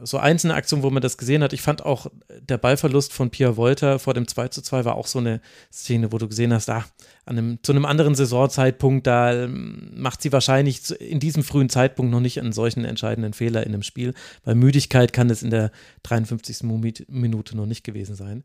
so 0.02 0.17
einzelne 0.17 0.56
Aktionen, 0.56 0.82
wo 0.82 0.89
man 0.89 1.02
das 1.02 1.17
gesehen 1.17 1.43
hat. 1.43 1.54
Ich 1.54 1.62
fand 1.62 1.86
auch 1.86 2.08
der 2.39 2.58
Ballverlust 2.58 3.13
von 3.13 3.30
Pia 3.30 3.56
Wolter 3.56 4.00
vor 4.00 4.15
dem 4.15 4.28
2 4.28 4.48
zu 4.48 4.62
2 4.63 4.84
war 4.84 4.95
auch 4.95 5.06
so 5.06 5.19
eine 5.19 5.41
Szene, 5.71 6.12
wo 6.12 6.17
du 6.17 6.28
gesehen 6.28 6.54
hast, 6.54 6.69
ah, 6.69 6.86
an 7.26 7.38
einem, 7.38 7.60
zu 7.62 7.71
einem 7.71 7.86
anderen 7.86 8.15
Saisonzeitpunkt, 8.15 9.06
da 9.06 9.43
ähm, 9.43 9.91
macht 9.95 10.24
sie 10.24 10.32
wahrscheinlich 10.32 10.89
in 11.00 11.19
diesem 11.19 11.43
frühen 11.43 11.69
Zeitpunkt 11.69 12.12
noch 12.12 12.19
nicht 12.19 12.39
einen 12.39 12.54
solchen 12.54 12.84
entscheidenden 12.84 13.34
Fehler 13.34 13.63
in 13.63 13.74
einem 13.74 13.84
Spiel. 13.84 14.13
Bei 14.43 14.56
Müdigkeit 14.56 15.13
kann 15.13 15.30
es 15.30 15.43
in 15.43 15.52
der 15.52 15.71
53. 16.04 16.63
Minute 17.08 17.56
noch 17.56 17.67
nicht 17.67 17.84
gewesen 17.84 18.15
sein. 18.15 18.43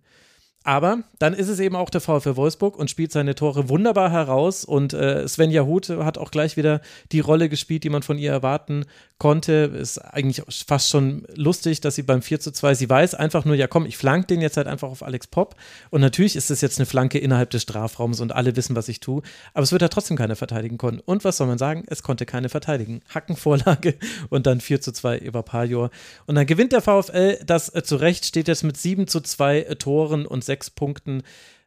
Aber 0.63 1.05
dann 1.19 1.33
ist 1.33 1.49
es 1.49 1.59
eben 1.59 1.75
auch 1.75 1.89
der 1.89 2.03
VfL 2.03 2.37
Wolfsburg 2.37 2.77
und 2.77 2.91
spielt 2.91 3.13
seine 3.13 3.35
Tore 3.35 3.71
wunderbar 3.71 4.11
heraus. 4.11 4.65
Und 4.67 4.93
äh, 4.93 5.27
Svenja 5.27 5.65
Huth 5.65 5.89
hat 5.89 6.19
auch 6.19 6.31
gleich 6.31 6.59
wieder 6.59 6.83
die 7.13 7.21
Rolle 7.21 7.49
gespielt, 7.49 7.83
die 7.83 7.89
man 7.89 8.03
von 8.03 8.19
ihr 8.19 8.31
erwarten 8.31 8.85
konnte. 9.17 9.53
Ist 9.75 9.99
eigentlich 9.99 10.43
fast 10.67 10.91
schon 10.91 11.25
lustig, 11.35 11.81
dass 11.81 11.95
sie 11.95 12.03
beim 12.03 12.21
4 12.21 12.41
zu 12.41 12.53
2, 12.53 12.75
sie 12.75 12.91
weiß 12.91 13.15
einfach 13.15 13.47
nur, 13.47 13.55
ja 13.55 13.69
komm, 13.69 13.87
ich 13.87 13.97
flank 13.97 14.29
den 14.29 14.43
jetzt 14.43 14.59
halt 14.59 14.67
einfach 14.67 14.89
auf 14.89 15.03
Alex 15.03 15.29
Popp. 15.29 15.55
Und 15.89 16.03
natürlich 16.03 16.37
ist 16.37 16.51
es 16.51 16.61
jetzt 16.61 16.79
eine 16.79 16.85
Flanke 16.85 17.19
innerhalb 17.19 17.49
des 17.49 17.63
Strafraums 17.63 18.21
und 18.21 18.33
alle 18.33 18.55
wissen, 18.55 18.77
was 18.77 18.89
ich 18.89 19.01
tue. 19.01 19.23
Aber 19.55 19.63
es 19.63 19.73
wird 19.73 19.81
ja 19.81 19.89
trotzdem 19.89 20.19
keiner 20.19 20.37
verteidigen 20.37 20.77
können. 20.77 21.01
Und 21.01 21.25
was 21.25 21.39
soll 21.39 21.47
man 21.47 21.59
sagen? 21.59 21.85
Es 21.87 22.03
konnte 22.03 22.27
keine 22.27 22.51
verteidigen. 22.51 23.01
Hackenvorlage 23.15 23.95
und 24.29 24.47
dann 24.47 24.61
4 24.61 24.83
zu 24.83 24.93
2 24.93 25.19
über 25.19 25.43
Pajor. 25.43 25.91
Und 26.27 26.35
dann 26.35 26.45
gewinnt 26.45 26.73
der 26.73 26.83
VfL 26.83 27.39
das 27.47 27.75
äh, 27.75 27.83
zu 27.83 27.97
Recht, 27.97 28.27
steht 28.27 28.47
jetzt 28.47 28.63
mit 28.63 28.77
7 28.77 29.07
zu 29.07 29.23
2 29.23 29.61
äh, 29.61 29.77
Toren 29.77 30.27
und 30.27 30.50
sechs 30.51 30.69
Punkten 30.69 31.23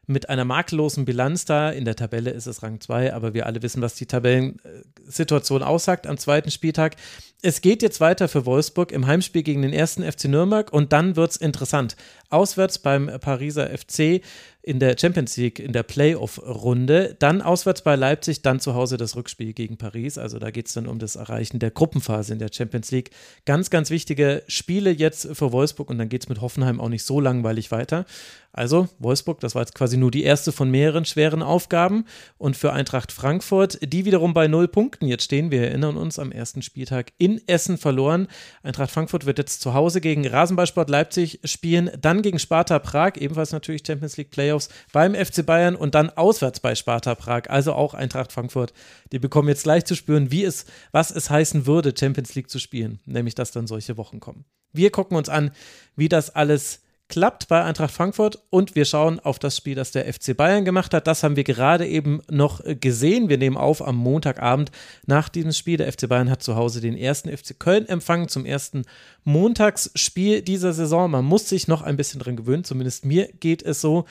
mit 0.06 0.28
einer 0.28 0.44
makellosen 0.44 1.04
Bilanz 1.04 1.44
da. 1.44 1.70
In 1.70 1.84
der 1.86 1.96
Tabelle 1.96 2.30
ist 2.30 2.46
es 2.46 2.62
Rang 2.62 2.80
2, 2.80 3.14
aber 3.14 3.32
wir 3.32 3.46
alle 3.46 3.62
wissen, 3.62 3.80
was 3.82 3.94
die 3.94 4.06
Tabellensituation 4.06 5.62
aussagt 5.62 6.06
am 6.06 6.18
zweiten 6.18 6.50
Spieltag. 6.50 6.96
Es 7.42 7.60
geht 7.60 7.82
jetzt 7.82 8.00
weiter 8.00 8.28
für 8.28 8.46
Wolfsburg 8.46 8.90
im 8.92 9.06
Heimspiel 9.06 9.42
gegen 9.42 9.62
den 9.62 9.72
ersten 9.72 10.02
FC 10.02 10.26
Nürnberg 10.26 10.72
und 10.72 10.92
dann 10.92 11.16
wird 11.16 11.32
es 11.32 11.36
interessant. 11.36 11.96
Auswärts 12.30 12.78
beim 12.78 13.10
Pariser 13.20 13.68
FC 13.68 14.22
in 14.62 14.80
der 14.80 14.96
Champions 14.98 15.36
League, 15.36 15.58
in 15.58 15.74
der 15.74 15.82
Playoff-Runde, 15.82 17.16
dann 17.18 17.42
auswärts 17.42 17.82
bei 17.82 17.96
Leipzig, 17.96 18.40
dann 18.40 18.60
zu 18.60 18.74
Hause 18.74 18.96
das 18.96 19.14
Rückspiel 19.14 19.52
gegen 19.52 19.76
Paris. 19.76 20.16
Also 20.16 20.38
da 20.38 20.50
geht 20.50 20.68
es 20.68 20.72
dann 20.72 20.86
um 20.86 20.98
das 20.98 21.16
Erreichen 21.16 21.58
der 21.58 21.70
Gruppenphase 21.70 22.32
in 22.32 22.38
der 22.38 22.48
Champions 22.50 22.90
League. 22.90 23.10
Ganz, 23.44 23.68
ganz 23.68 23.90
wichtige 23.90 24.42
Spiele 24.48 24.90
jetzt 24.90 25.28
für 25.36 25.52
Wolfsburg 25.52 25.90
und 25.90 25.98
dann 25.98 26.08
geht 26.08 26.22
es 26.22 26.28
mit 26.30 26.40
Hoffenheim 26.40 26.80
auch 26.80 26.88
nicht 26.88 27.04
so 27.04 27.20
langweilig 27.20 27.70
weiter. 27.70 28.06
Also 28.54 28.88
Wolfsburg, 29.00 29.40
das 29.40 29.56
war 29.56 29.62
jetzt 29.62 29.74
quasi 29.74 29.96
nur 29.96 30.12
die 30.12 30.22
erste 30.22 30.52
von 30.52 30.70
mehreren 30.70 31.04
schweren 31.04 31.42
Aufgaben. 31.42 32.06
Und 32.38 32.56
für 32.56 32.72
Eintracht 32.72 33.10
Frankfurt, 33.10 33.78
die 33.82 34.04
wiederum 34.04 34.32
bei 34.32 34.46
null 34.46 34.68
Punkten 34.68 35.08
jetzt 35.08 35.24
stehen, 35.24 35.50
wir 35.50 35.62
erinnern 35.62 35.96
uns, 35.96 36.20
am 36.20 36.30
ersten 36.30 36.62
Spieltag 36.62 37.12
in 37.18 37.40
Essen 37.48 37.78
verloren. 37.78 38.28
Eintracht 38.62 38.92
Frankfurt 38.92 39.26
wird 39.26 39.38
jetzt 39.38 39.60
zu 39.60 39.74
Hause 39.74 40.00
gegen 40.00 40.24
Rasenballsport 40.24 40.88
Leipzig 40.88 41.40
spielen, 41.42 41.90
dann 42.00 42.22
gegen 42.22 42.38
Sparta 42.38 42.78
Prag, 42.78 43.16
ebenfalls 43.16 43.50
natürlich 43.50 43.82
Champions 43.84 44.16
League 44.16 44.30
Playoffs, 44.30 44.68
beim 44.92 45.16
FC 45.16 45.44
Bayern 45.44 45.74
und 45.74 45.96
dann 45.96 46.10
auswärts 46.10 46.60
bei 46.60 46.76
Sparta 46.76 47.16
Prag, 47.16 47.50
also 47.50 47.72
auch 47.72 47.92
Eintracht 47.92 48.30
Frankfurt. 48.30 48.72
Die 49.10 49.18
bekommen 49.18 49.48
jetzt 49.48 49.64
gleich 49.64 49.84
zu 49.84 49.96
spüren, 49.96 50.30
wie 50.30 50.44
es, 50.44 50.66
was 50.92 51.10
es 51.10 51.28
heißen 51.28 51.66
würde, 51.66 51.92
Champions 51.98 52.36
League 52.36 52.50
zu 52.50 52.60
spielen, 52.60 53.00
nämlich 53.04 53.34
dass 53.34 53.50
dann 53.50 53.66
solche 53.66 53.96
Wochen 53.96 54.20
kommen. 54.20 54.44
Wir 54.72 54.90
gucken 54.90 55.16
uns 55.16 55.28
an, 55.28 55.50
wie 55.96 56.08
das 56.08 56.30
alles 56.30 56.83
klappt 57.08 57.48
bei 57.48 57.62
Eintracht 57.62 57.92
Frankfurt 57.92 58.42
und 58.50 58.74
wir 58.74 58.84
schauen 58.84 59.20
auf 59.20 59.38
das 59.38 59.56
Spiel, 59.56 59.74
das 59.74 59.90
der 59.90 60.12
FC 60.12 60.36
Bayern 60.36 60.64
gemacht 60.64 60.94
hat. 60.94 61.06
Das 61.06 61.22
haben 61.22 61.36
wir 61.36 61.44
gerade 61.44 61.86
eben 61.86 62.22
noch 62.30 62.60
gesehen. 62.80 63.28
Wir 63.28 63.38
nehmen 63.38 63.56
auf 63.56 63.86
am 63.86 63.96
Montagabend 63.96 64.70
nach 65.06 65.28
diesem 65.28 65.52
Spiel. 65.52 65.76
Der 65.76 65.92
FC 65.92 66.08
Bayern 66.08 66.30
hat 66.30 66.42
zu 66.42 66.56
Hause 66.56 66.80
den 66.80 66.96
ersten 66.96 67.34
FC 67.34 67.58
Köln 67.58 67.86
empfangen 67.86 68.28
zum 68.28 68.46
ersten 68.46 68.84
Montagsspiel 69.24 70.42
dieser 70.42 70.72
Saison. 70.72 71.10
Man 71.10 71.24
muss 71.24 71.48
sich 71.48 71.68
noch 71.68 71.82
ein 71.82 71.96
bisschen 71.96 72.20
dran 72.20 72.36
gewöhnen, 72.36 72.64
zumindest 72.64 73.04
mir 73.04 73.28
geht 73.28 73.62
es 73.62 73.80
so. 73.80 74.06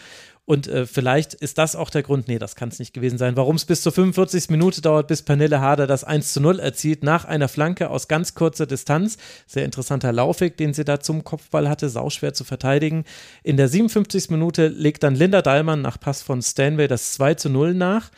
Und 0.46 0.68
äh, 0.68 0.86
vielleicht 0.86 1.34
ist 1.34 1.58
das 1.58 1.76
auch 1.76 1.90
der 1.90 2.04
Grund, 2.04 2.28
nee, 2.28 2.38
das 2.38 2.56
kann 2.56 2.68
es 2.68 2.78
nicht 2.78 2.94
gewesen 2.94 3.18
sein, 3.18 3.38
warum 3.38 3.56
es 3.56 3.64
bis 3.64 3.82
zur 3.82 3.94
45. 3.94 4.50
Minute 4.50 4.82
dauert, 4.82 5.08
bis 5.08 5.22
Pernille 5.22 5.62
Harder 5.62 5.88
das 5.88 6.04
1 6.04 6.34
zu 6.34 6.42
0 6.42 6.60
erzielt, 6.60 7.02
nach 7.02 7.24
einer 7.24 7.48
Flanke 7.48 7.90
aus 7.90 8.10
ganz 8.10 8.36
kurzer 8.36 8.66
Distanz. 8.66 9.18
Sehr 9.48 9.64
interessanter 9.64 10.12
Laufweg, 10.12 10.58
den 10.58 10.74
sie 10.74 10.84
da 10.84 11.00
zum 11.00 11.24
Kopfball 11.24 11.70
hatte, 11.70 11.88
sauschwer 11.88 12.34
zu 12.34 12.44
verteidigen. 12.44 13.06
In 13.44 13.56
der 13.56 13.70
57. 13.70 14.32
Minute 14.32 14.68
legt 14.68 15.04
dann 15.04 15.16
Linda 15.16 15.42
Dahlmann 15.42 15.82
nach 15.82 15.98
Pass 15.98 16.22
von 16.22 16.42
Stanway 16.42 16.90
das 16.90 17.14
2 17.14 17.36
zu 17.36 17.50
0 17.50 17.74
nach. 17.74 18.12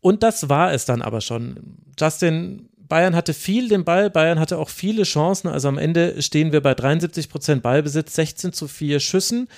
Und 0.00 0.24
das 0.24 0.48
war 0.48 0.72
es 0.72 0.86
dann 0.86 1.02
aber 1.02 1.20
schon. 1.20 1.76
Justin 1.98 2.68
Bayern 2.88 3.14
hatte 3.14 3.34
viel 3.34 3.68
den 3.68 3.84
Ball, 3.84 4.10
Bayern 4.10 4.40
hatte 4.40 4.58
auch 4.58 4.70
viele 4.70 5.04
Chancen. 5.04 5.48
Also 5.48 5.68
am 5.68 5.78
Ende 5.78 6.20
stehen 6.20 6.50
wir 6.50 6.62
bei 6.62 6.74
73 6.74 7.28
Prozent 7.28 7.62
Ballbesitz, 7.62 8.14
16 8.14 8.52
zu 8.52 8.66
4 8.66 8.98
Schüssen. 8.98 9.48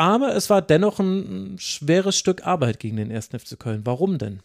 Aber 0.00 0.34
es 0.34 0.48
war 0.48 0.62
dennoch 0.62 0.98
ein 0.98 1.58
schweres 1.58 2.16
Stück 2.16 2.46
Arbeit 2.46 2.80
gegen 2.80 2.96
den 2.96 3.12
1. 3.12 3.26
FC 3.36 3.58
Köln. 3.58 3.82
Warum 3.84 4.16
denn? 4.16 4.40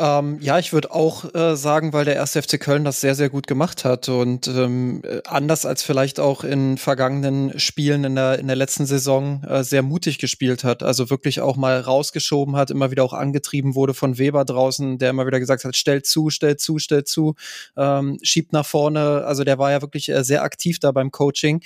Ähm, 0.00 0.38
ja, 0.40 0.60
ich 0.60 0.72
würde 0.72 0.94
auch 0.94 1.34
äh, 1.34 1.56
sagen, 1.56 1.92
weil 1.92 2.04
der 2.04 2.14
erste 2.14 2.40
FC 2.40 2.60
Köln 2.60 2.84
das 2.84 3.00
sehr, 3.00 3.16
sehr 3.16 3.30
gut 3.30 3.48
gemacht 3.48 3.84
hat 3.84 4.08
und 4.08 4.46
ähm, 4.46 5.02
anders 5.24 5.66
als 5.66 5.82
vielleicht 5.82 6.20
auch 6.20 6.44
in 6.44 6.78
vergangenen 6.78 7.58
Spielen 7.58 8.04
in 8.04 8.14
der, 8.14 8.38
in 8.38 8.46
der 8.46 8.54
letzten 8.54 8.86
Saison 8.86 9.42
äh, 9.42 9.64
sehr 9.64 9.82
mutig 9.82 10.18
gespielt 10.18 10.62
hat. 10.62 10.84
Also 10.84 11.10
wirklich 11.10 11.40
auch 11.40 11.56
mal 11.56 11.80
rausgeschoben 11.80 12.54
hat, 12.54 12.70
immer 12.70 12.92
wieder 12.92 13.02
auch 13.02 13.12
angetrieben 13.12 13.74
wurde 13.74 13.92
von 13.92 14.18
Weber 14.18 14.44
draußen, 14.44 14.98
der 14.98 15.10
immer 15.10 15.26
wieder 15.26 15.40
gesagt 15.40 15.64
hat, 15.64 15.76
stellt 15.76 16.06
zu, 16.06 16.30
stellt 16.30 16.60
zu, 16.60 16.78
stellt 16.78 17.08
zu, 17.08 17.34
ähm, 17.76 18.18
schiebt 18.22 18.52
nach 18.52 18.66
vorne. 18.66 19.24
Also 19.24 19.42
der 19.42 19.58
war 19.58 19.72
ja 19.72 19.82
wirklich 19.82 20.10
äh, 20.10 20.22
sehr 20.22 20.44
aktiv 20.44 20.78
da 20.78 20.92
beim 20.92 21.10
Coaching. 21.10 21.60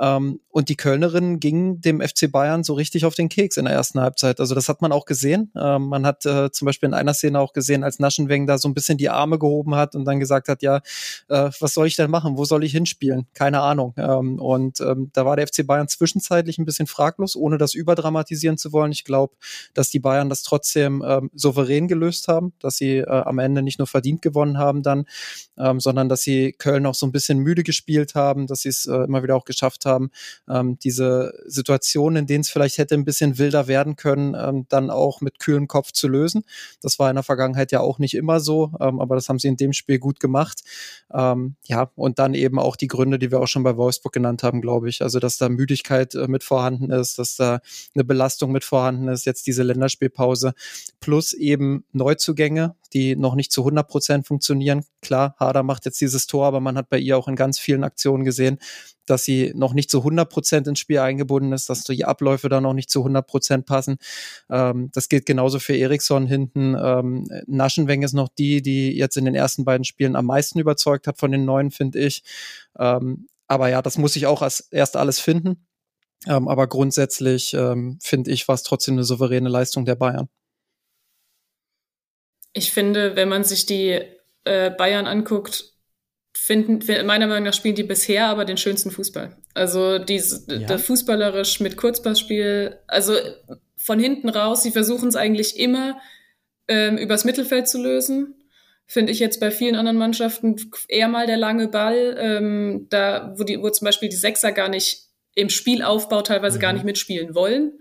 Ähm, 0.00 0.40
und 0.48 0.68
die 0.70 0.76
Kölnerin 0.76 1.38
ging 1.40 1.80
dem 1.80 2.00
FC 2.00 2.30
Bayern 2.32 2.64
so 2.64 2.74
richtig 2.74 3.04
auf 3.04 3.14
den 3.14 3.28
Keks 3.28 3.58
in 3.58 3.66
der 3.66 3.74
ersten 3.74 4.00
Halbzeit. 4.00 4.40
Also 4.40 4.54
das 4.54 4.70
hat 4.70 4.80
man 4.80 4.92
auch 4.92 5.04
gesehen. 5.04 5.52
Ähm, 5.54 5.88
man 5.88 6.06
hat 6.06 6.24
äh, 6.24 6.50
zum 6.50 6.66
Beispiel 6.66 6.88
in 6.88 6.94
einer 6.94 7.12
Szene 7.12 7.40
auch 7.40 7.52
gesehen, 7.52 7.73
gesehen, 7.74 7.84
als 7.84 7.98
Naschenweng 7.98 8.46
da 8.46 8.58
so 8.58 8.68
ein 8.68 8.74
bisschen 8.74 8.98
die 8.98 9.10
Arme 9.10 9.38
gehoben 9.38 9.74
hat 9.74 9.94
und 9.94 10.04
dann 10.04 10.20
gesagt 10.20 10.48
hat, 10.48 10.62
ja, 10.62 10.76
äh, 11.28 11.50
was 11.60 11.74
soll 11.74 11.86
ich 11.86 11.96
denn 11.96 12.10
machen? 12.10 12.36
Wo 12.36 12.44
soll 12.44 12.64
ich 12.64 12.72
hinspielen? 12.72 13.26
Keine 13.34 13.60
Ahnung. 13.60 13.94
Ähm, 13.96 14.38
und 14.38 14.80
ähm, 14.80 15.10
da 15.12 15.26
war 15.26 15.36
der 15.36 15.46
FC 15.46 15.66
Bayern 15.66 15.88
zwischenzeitlich 15.88 16.58
ein 16.58 16.64
bisschen 16.64 16.86
fraglos, 16.86 17.36
ohne 17.36 17.58
das 17.58 17.74
überdramatisieren 17.74 18.58
zu 18.58 18.72
wollen. 18.72 18.92
Ich 18.92 19.04
glaube, 19.04 19.34
dass 19.74 19.90
die 19.90 20.00
Bayern 20.00 20.28
das 20.28 20.42
trotzdem 20.42 21.02
ähm, 21.06 21.30
souverän 21.34 21.88
gelöst 21.88 22.28
haben, 22.28 22.52
dass 22.60 22.76
sie 22.76 22.98
äh, 22.98 23.06
am 23.06 23.38
Ende 23.38 23.62
nicht 23.62 23.78
nur 23.78 23.86
verdient 23.86 24.22
gewonnen 24.22 24.58
haben 24.58 24.82
dann, 24.82 25.06
ähm, 25.58 25.80
sondern 25.80 26.08
dass 26.08 26.22
sie 26.22 26.52
Köln 26.52 26.86
auch 26.86 26.94
so 26.94 27.06
ein 27.06 27.12
bisschen 27.12 27.38
müde 27.38 27.62
gespielt 27.62 28.14
haben, 28.14 28.46
dass 28.46 28.60
sie 28.60 28.68
es 28.68 28.86
äh, 28.86 29.04
immer 29.04 29.22
wieder 29.22 29.36
auch 29.36 29.44
geschafft 29.44 29.84
haben, 29.84 30.10
ähm, 30.48 30.78
diese 30.78 31.34
Situationen, 31.46 32.22
in 32.22 32.26
denen 32.26 32.42
es 32.42 32.50
vielleicht 32.50 32.78
hätte 32.78 32.94
ein 32.94 33.04
bisschen 33.04 33.38
wilder 33.38 33.66
werden 33.66 33.96
können, 33.96 34.34
ähm, 34.38 34.66
dann 34.68 34.90
auch 34.90 35.20
mit 35.20 35.38
kühlem 35.38 35.68
Kopf 35.68 35.92
zu 35.92 36.08
lösen. 36.08 36.44
Das 36.80 36.98
war 36.98 37.10
in 37.10 37.16
der 37.16 37.22
Vergangenheit 37.22 37.63
ja 37.72 37.80
auch 37.80 37.98
nicht 37.98 38.14
immer 38.14 38.40
so, 38.40 38.72
ähm, 38.80 39.00
aber 39.00 39.14
das 39.14 39.28
haben 39.28 39.38
sie 39.38 39.48
in 39.48 39.56
dem 39.56 39.72
Spiel 39.72 39.98
gut 39.98 40.20
gemacht. 40.20 40.62
Ähm, 41.12 41.56
ja, 41.64 41.90
und 41.96 42.18
dann 42.18 42.34
eben 42.34 42.58
auch 42.58 42.76
die 42.76 42.86
Gründe, 42.86 43.18
die 43.18 43.30
wir 43.30 43.40
auch 43.40 43.48
schon 43.48 43.62
bei 43.62 43.76
Wolfsburg 43.76 44.12
genannt 44.12 44.42
haben, 44.42 44.60
glaube 44.60 44.88
ich. 44.88 45.02
Also, 45.02 45.20
dass 45.20 45.38
da 45.38 45.48
Müdigkeit 45.48 46.14
äh, 46.14 46.28
mit 46.28 46.44
vorhanden 46.44 46.90
ist, 46.90 47.18
dass 47.18 47.36
da 47.36 47.60
eine 47.94 48.04
Belastung 48.04 48.52
mit 48.52 48.64
vorhanden 48.64 49.08
ist, 49.08 49.26
jetzt 49.26 49.46
diese 49.46 49.62
Länderspielpause, 49.62 50.54
plus 51.00 51.32
eben 51.32 51.84
Neuzugänge, 51.92 52.74
die 52.94 53.16
noch 53.16 53.34
nicht 53.34 53.52
zu 53.52 53.62
100 53.62 53.86
Prozent 53.86 54.26
funktionieren. 54.26 54.84
Klar, 55.02 55.34
Hader 55.38 55.62
macht 55.62 55.84
jetzt 55.84 56.00
dieses 56.00 56.26
Tor, 56.26 56.46
aber 56.46 56.60
man 56.60 56.76
hat 56.76 56.88
bei 56.88 56.98
ihr 56.98 57.18
auch 57.18 57.28
in 57.28 57.36
ganz 57.36 57.58
vielen 57.58 57.84
Aktionen 57.84 58.24
gesehen, 58.24 58.58
dass 59.06 59.24
sie 59.24 59.52
noch 59.54 59.74
nicht 59.74 59.90
zu 59.90 59.98
100 59.98 60.28
Prozent 60.28 60.66
ins 60.66 60.78
Spiel 60.78 60.98
eingebunden 61.00 61.52
ist, 61.52 61.68
dass 61.68 61.84
die 61.84 62.04
Abläufe 62.04 62.48
da 62.48 62.60
noch 62.60 62.72
nicht 62.72 62.90
zu 62.90 63.00
100 63.00 63.26
Prozent 63.26 63.66
passen. 63.66 63.96
Ähm, 64.48 64.90
das 64.92 65.08
gilt 65.08 65.26
genauso 65.26 65.58
für 65.58 65.76
Eriksson 65.76 66.26
hinten. 66.26 66.76
Ähm, 66.80 67.28
Naschenweng 67.46 68.02
ist 68.02 68.14
noch 68.14 68.28
die, 68.28 68.62
die 68.62 68.96
jetzt 68.96 69.16
in 69.16 69.24
den 69.24 69.34
ersten 69.34 69.64
beiden 69.64 69.84
Spielen 69.84 70.16
am 70.16 70.26
meisten 70.26 70.58
überzeugt 70.58 71.06
hat 71.06 71.18
von 71.18 71.32
den 71.32 71.44
neuen, 71.44 71.70
finde 71.70 71.98
ich. 71.98 72.22
Ähm, 72.78 73.26
aber 73.46 73.68
ja, 73.68 73.82
das 73.82 73.98
muss 73.98 74.16
ich 74.16 74.26
auch 74.26 74.40
als 74.40 74.60
erst 74.70 74.96
alles 74.96 75.20
finden. 75.20 75.66
Ähm, 76.26 76.48
aber 76.48 76.66
grundsätzlich 76.66 77.54
ähm, 77.54 77.98
finde 78.00 78.30
ich, 78.30 78.48
war 78.48 78.54
es 78.54 78.62
trotzdem 78.62 78.94
eine 78.94 79.04
souveräne 79.04 79.48
Leistung 79.48 79.84
der 79.84 79.96
Bayern. 79.96 80.28
Ich 82.54 82.72
finde, 82.72 83.16
wenn 83.16 83.28
man 83.28 83.44
sich 83.44 83.66
die 83.66 84.00
äh, 84.44 84.70
Bayern 84.70 85.06
anguckt, 85.06 85.74
finden, 86.36 86.80
meiner 87.06 87.26
Meinung 87.26 87.44
nach 87.44 87.54
spielen 87.54 87.74
die 87.74 87.84
bisher 87.84 88.26
aber 88.26 88.44
den 88.44 88.56
schönsten 88.56 88.90
Fußball. 88.90 89.36
Also 89.54 89.98
diese, 89.98 90.52
ja. 90.52 90.66
der 90.66 90.78
fußballerisch 90.78 91.60
mit 91.60 91.76
Kurzpassspiel, 91.76 92.78
also 92.86 93.14
von 93.76 93.98
hinten 93.98 94.28
raus, 94.28 94.62
sie 94.62 94.72
versuchen 94.72 95.08
es 95.08 95.16
eigentlich 95.16 95.58
immer 95.58 95.98
ähm, 96.68 96.98
übers 96.98 97.24
Mittelfeld 97.24 97.68
zu 97.68 97.80
lösen. 97.80 98.34
Finde 98.86 99.12
ich 99.12 99.18
jetzt 99.18 99.40
bei 99.40 99.50
vielen 99.50 99.76
anderen 99.76 99.96
Mannschaften 99.96 100.56
eher 100.88 101.08
mal 101.08 101.26
der 101.26 101.36
lange 101.36 101.68
Ball, 101.68 102.16
ähm, 102.18 102.86
da 102.90 103.34
wo 103.36 103.44
die, 103.44 103.60
wo 103.62 103.70
zum 103.70 103.86
Beispiel 103.86 104.08
die 104.08 104.16
Sechser 104.16 104.52
gar 104.52 104.68
nicht 104.68 105.08
im 105.34 105.48
Spielaufbau 105.48 106.22
teilweise 106.22 106.58
mhm. 106.58 106.62
gar 106.62 106.72
nicht 106.72 106.84
mitspielen 106.84 107.34
wollen 107.34 107.72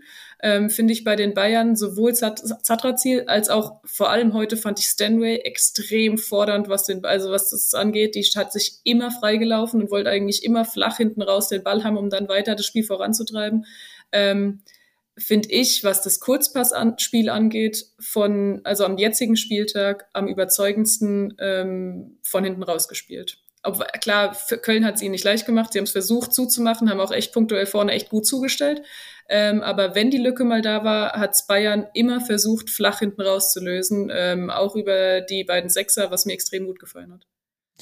ähm, 0.43 0.69
finde 0.69 0.91
ich 0.91 1.05
bei 1.05 1.15
den 1.15 1.33
Bayern 1.33 1.77
sowohl 1.77 2.13
Zatrazil 2.13 3.23
als 3.27 3.47
auch 3.47 3.79
vor 3.85 4.09
allem 4.09 4.33
heute 4.33 4.57
fand 4.57 4.77
ich 4.77 4.87
Stanway 4.87 5.37
extrem 5.37 6.17
fordernd, 6.17 6.67
was 6.67 6.83
den, 6.83 7.05
also 7.05 7.31
was 7.31 7.49
das 7.51 7.73
angeht. 7.73 8.15
Die 8.15 8.23
hat 8.35 8.51
sich 8.51 8.81
immer 8.83 9.09
freigelaufen 9.09 9.81
und 9.81 9.89
wollte 9.89 10.09
eigentlich 10.09 10.43
immer 10.43 10.65
flach 10.65 10.97
hinten 10.97 11.21
raus 11.21 11.47
den 11.47 11.63
Ball 11.63 11.85
haben, 11.85 11.95
um 11.95 12.09
dann 12.09 12.27
weiter 12.27 12.55
das 12.55 12.65
Spiel 12.65 12.83
voranzutreiben. 12.83 13.65
Ähm, 14.11 14.63
finde 15.17 15.49
ich, 15.49 15.85
was 15.85 16.01
das 16.01 16.19
Kurzpassspiel 16.19 17.29
angeht, 17.29 17.85
von, 17.99 18.59
also 18.65 18.83
am 18.83 18.97
jetzigen 18.97 19.37
Spieltag 19.37 20.09
am 20.11 20.27
überzeugendsten 20.27 21.35
ähm, 21.39 22.19
von 22.21 22.43
hinten 22.43 22.63
rausgespielt. 22.63 23.37
Aber 23.61 23.85
klar, 23.85 24.35
Köln 24.61 24.85
hat 24.85 24.95
es 24.95 25.01
ihnen 25.01 25.11
nicht 25.11 25.23
leicht 25.23 25.45
gemacht. 25.45 25.71
Sie 25.71 25.79
haben 25.79 25.85
es 25.85 25.91
versucht 25.91 26.33
zuzumachen, 26.33 26.89
haben 26.89 26.99
auch 26.99 27.13
echt 27.13 27.31
punktuell 27.31 27.65
vorne 27.65 27.93
echt 27.93 28.09
gut 28.09 28.27
zugestellt. 28.27 28.81
Ähm, 29.29 29.61
aber 29.61 29.95
wenn 29.95 30.11
die 30.11 30.17
Lücke 30.17 30.43
mal 30.43 30.61
da 30.61 30.83
war, 30.83 31.13
hat 31.13 31.35
Bayern 31.47 31.87
immer 31.93 32.21
versucht, 32.21 32.69
flach 32.69 32.99
hinten 32.99 33.21
rauszulösen, 33.21 34.11
ähm, 34.13 34.49
auch 34.49 34.75
über 34.75 35.21
die 35.21 35.43
beiden 35.43 35.69
Sechser, 35.69 36.11
was 36.11 36.25
mir 36.25 36.33
extrem 36.33 36.65
gut 36.65 36.79
gefallen 36.79 37.13
hat. 37.13 37.25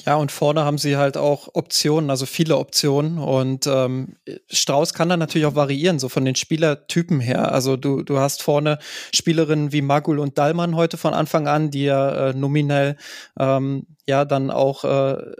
Ja, 0.06 0.16
und 0.16 0.32
vorne 0.32 0.64
haben 0.64 0.78
sie 0.78 0.96
halt 0.96 1.16
auch 1.16 1.48
Optionen, 1.52 2.10
also 2.10 2.26
viele 2.26 2.56
Optionen. 2.56 3.18
Und 3.18 3.66
ähm, 3.66 4.16
Strauß 4.50 4.94
kann 4.94 5.08
dann 5.08 5.20
natürlich 5.20 5.46
auch 5.46 5.54
variieren, 5.54 5.98
so 5.98 6.08
von 6.08 6.24
den 6.24 6.34
Spielertypen 6.34 7.20
her. 7.20 7.52
Also 7.52 7.76
du, 7.76 8.02
du 8.02 8.18
hast 8.18 8.42
vorne 8.42 8.78
Spielerinnen 9.14 9.70
wie 9.70 9.82
Magul 9.82 10.18
und 10.18 10.38
Dallmann 10.38 10.76
heute 10.76 10.96
von 10.96 11.14
Anfang 11.14 11.46
an, 11.46 11.70
die 11.70 11.84
ja 11.84 12.30
äh, 12.30 12.34
nominell 12.34 12.96
ähm, 13.38 13.86
ja 14.06 14.24
dann 14.24 14.50
auch 14.50 14.84
äh, 14.84 15.34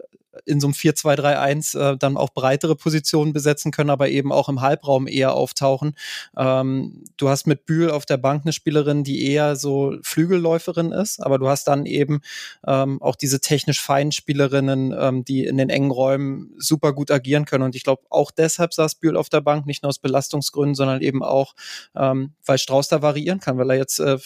in 0.46 0.60
so 0.60 0.66
einem 0.66 0.74
4-2-3-1 0.74 1.78
äh, 1.78 1.96
dann 1.98 2.16
auch 2.16 2.30
breitere 2.30 2.76
Positionen 2.76 3.32
besetzen 3.32 3.72
können, 3.72 3.90
aber 3.90 4.08
eben 4.08 4.32
auch 4.32 4.48
im 4.48 4.60
Halbraum 4.60 5.06
eher 5.06 5.34
auftauchen. 5.34 5.94
Ähm, 6.36 7.04
du 7.16 7.28
hast 7.28 7.46
mit 7.46 7.66
Bühl 7.66 7.90
auf 7.90 8.06
der 8.06 8.16
Bank 8.16 8.42
eine 8.44 8.52
Spielerin, 8.52 9.04
die 9.04 9.30
eher 9.30 9.56
so 9.56 9.94
Flügelläuferin 10.02 10.92
ist, 10.92 11.22
aber 11.22 11.38
du 11.38 11.48
hast 11.48 11.68
dann 11.68 11.86
eben 11.86 12.20
ähm, 12.66 13.00
auch 13.02 13.16
diese 13.16 13.40
technisch 13.40 13.80
feinen 13.80 14.12
Spielerinnen, 14.12 14.94
ähm, 14.98 15.24
die 15.24 15.44
in 15.44 15.56
den 15.56 15.70
engen 15.70 15.90
Räumen 15.90 16.52
super 16.58 16.92
gut 16.92 17.10
agieren 17.10 17.44
können. 17.44 17.64
Und 17.64 17.76
ich 17.76 17.84
glaube, 17.84 18.02
auch 18.10 18.30
deshalb 18.30 18.74
saß 18.74 18.96
Bühl 18.96 19.16
auf 19.16 19.28
der 19.28 19.40
Bank, 19.40 19.66
nicht 19.66 19.82
nur 19.82 19.88
aus 19.88 19.98
Belastungsgründen, 19.98 20.74
sondern 20.74 21.02
eben 21.02 21.22
auch, 21.22 21.54
ähm, 21.94 22.32
weil 22.44 22.58
Strauß 22.58 22.88
da 22.88 23.02
variieren 23.02 23.40
kann, 23.40 23.58
weil 23.58 23.70
er 23.70 23.76
jetzt 23.76 23.98
äh, 23.98 24.18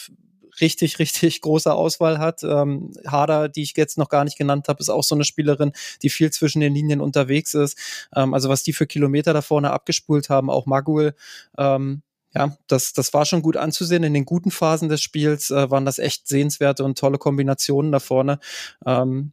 richtig, 0.61 0.99
richtig 0.99 1.41
große 1.41 1.73
Auswahl 1.73 2.19
hat. 2.19 2.43
Ähm, 2.43 2.91
Hader, 3.05 3.49
die 3.49 3.63
ich 3.63 3.73
jetzt 3.75 3.97
noch 3.97 4.09
gar 4.09 4.23
nicht 4.23 4.37
genannt 4.37 4.67
habe, 4.67 4.79
ist 4.79 4.89
auch 4.89 5.03
so 5.03 5.15
eine 5.15 5.23
Spielerin, 5.23 5.71
die 6.01 6.09
viel 6.09 6.31
zwischen 6.31 6.59
den 6.59 6.73
Linien 6.73 7.01
unterwegs 7.01 7.53
ist. 7.53 7.77
Ähm, 8.15 8.33
also 8.33 8.49
was 8.49 8.63
die 8.63 8.73
für 8.73 8.87
Kilometer 8.87 9.33
da 9.33 9.41
vorne 9.41 9.71
abgespult 9.71 10.29
haben, 10.29 10.49
auch 10.49 10.65
Magul, 10.65 11.15
ähm, 11.57 12.01
ja, 12.33 12.55
das, 12.67 12.93
das 12.93 13.13
war 13.13 13.25
schon 13.25 13.41
gut 13.41 13.57
anzusehen. 13.57 14.03
In 14.03 14.13
den 14.13 14.25
guten 14.25 14.51
Phasen 14.51 14.89
des 14.89 15.01
Spiels 15.01 15.49
äh, 15.49 15.71
waren 15.71 15.85
das 15.85 15.97
echt 15.97 16.27
sehenswerte 16.27 16.83
und 16.83 16.97
tolle 16.97 17.17
Kombinationen 17.17 17.91
da 17.91 17.99
vorne. 17.99 18.39
Ähm, 18.85 19.31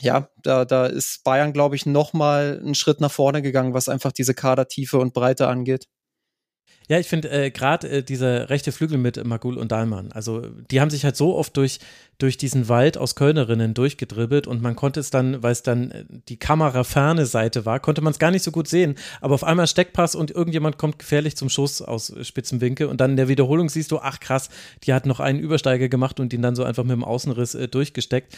ja, 0.00 0.28
da, 0.42 0.64
da 0.64 0.86
ist 0.86 1.24
Bayern, 1.24 1.52
glaube 1.52 1.76
ich, 1.76 1.86
noch 1.86 2.12
mal 2.12 2.60
einen 2.62 2.74
Schritt 2.74 3.00
nach 3.00 3.12
vorne 3.12 3.42
gegangen, 3.42 3.74
was 3.74 3.88
einfach 3.88 4.12
diese 4.12 4.34
Kadertiefe 4.34 4.98
und 4.98 5.14
Breite 5.14 5.46
angeht. 5.48 5.88
Ja, 6.88 6.98
ich 6.98 7.08
finde 7.08 7.30
äh, 7.30 7.50
gerade 7.50 7.88
äh, 7.88 8.02
dieser 8.02 8.50
rechte 8.50 8.70
Flügel 8.70 8.98
mit 8.98 9.22
Magul 9.24 9.56
und 9.56 9.72
Dahlmann, 9.72 10.12
also 10.12 10.42
die 10.70 10.82
haben 10.82 10.90
sich 10.90 11.04
halt 11.04 11.16
so 11.16 11.34
oft 11.34 11.56
durch, 11.56 11.80
durch 12.18 12.36
diesen 12.36 12.68
Wald 12.68 12.98
aus 12.98 13.14
Kölnerinnen 13.14 13.72
durchgedribbelt 13.72 14.46
und 14.46 14.60
man 14.60 14.76
konnte 14.76 15.00
es 15.00 15.08
dann, 15.08 15.42
weil 15.42 15.52
es 15.52 15.62
dann 15.62 15.90
äh, 15.90 16.04
die 16.28 16.36
kameraferne 16.36 17.24
Seite 17.24 17.64
war, 17.64 17.80
konnte 17.80 18.02
man 18.02 18.10
es 18.10 18.18
gar 18.18 18.30
nicht 18.30 18.42
so 18.42 18.50
gut 18.50 18.68
sehen. 18.68 18.96
Aber 19.22 19.34
auf 19.34 19.44
einmal 19.44 19.66
Steckpass 19.66 20.14
und 20.14 20.30
irgendjemand 20.30 20.76
kommt 20.76 20.98
gefährlich 20.98 21.36
zum 21.36 21.48
Schuss 21.48 21.80
aus 21.80 22.12
Spitzenwinkel 22.20 22.86
und 22.86 23.00
dann 23.00 23.12
in 23.12 23.16
der 23.16 23.28
Wiederholung 23.28 23.70
siehst 23.70 23.90
du, 23.90 24.00
ach 24.00 24.20
krass, 24.20 24.50
die 24.82 24.92
hat 24.92 25.06
noch 25.06 25.20
einen 25.20 25.38
Übersteiger 25.38 25.88
gemacht 25.88 26.20
und 26.20 26.34
ihn 26.34 26.42
dann 26.42 26.54
so 26.54 26.64
einfach 26.64 26.84
mit 26.84 26.92
dem 26.92 27.04
Außenriss 27.04 27.54
äh, 27.54 27.66
durchgesteckt 27.66 28.36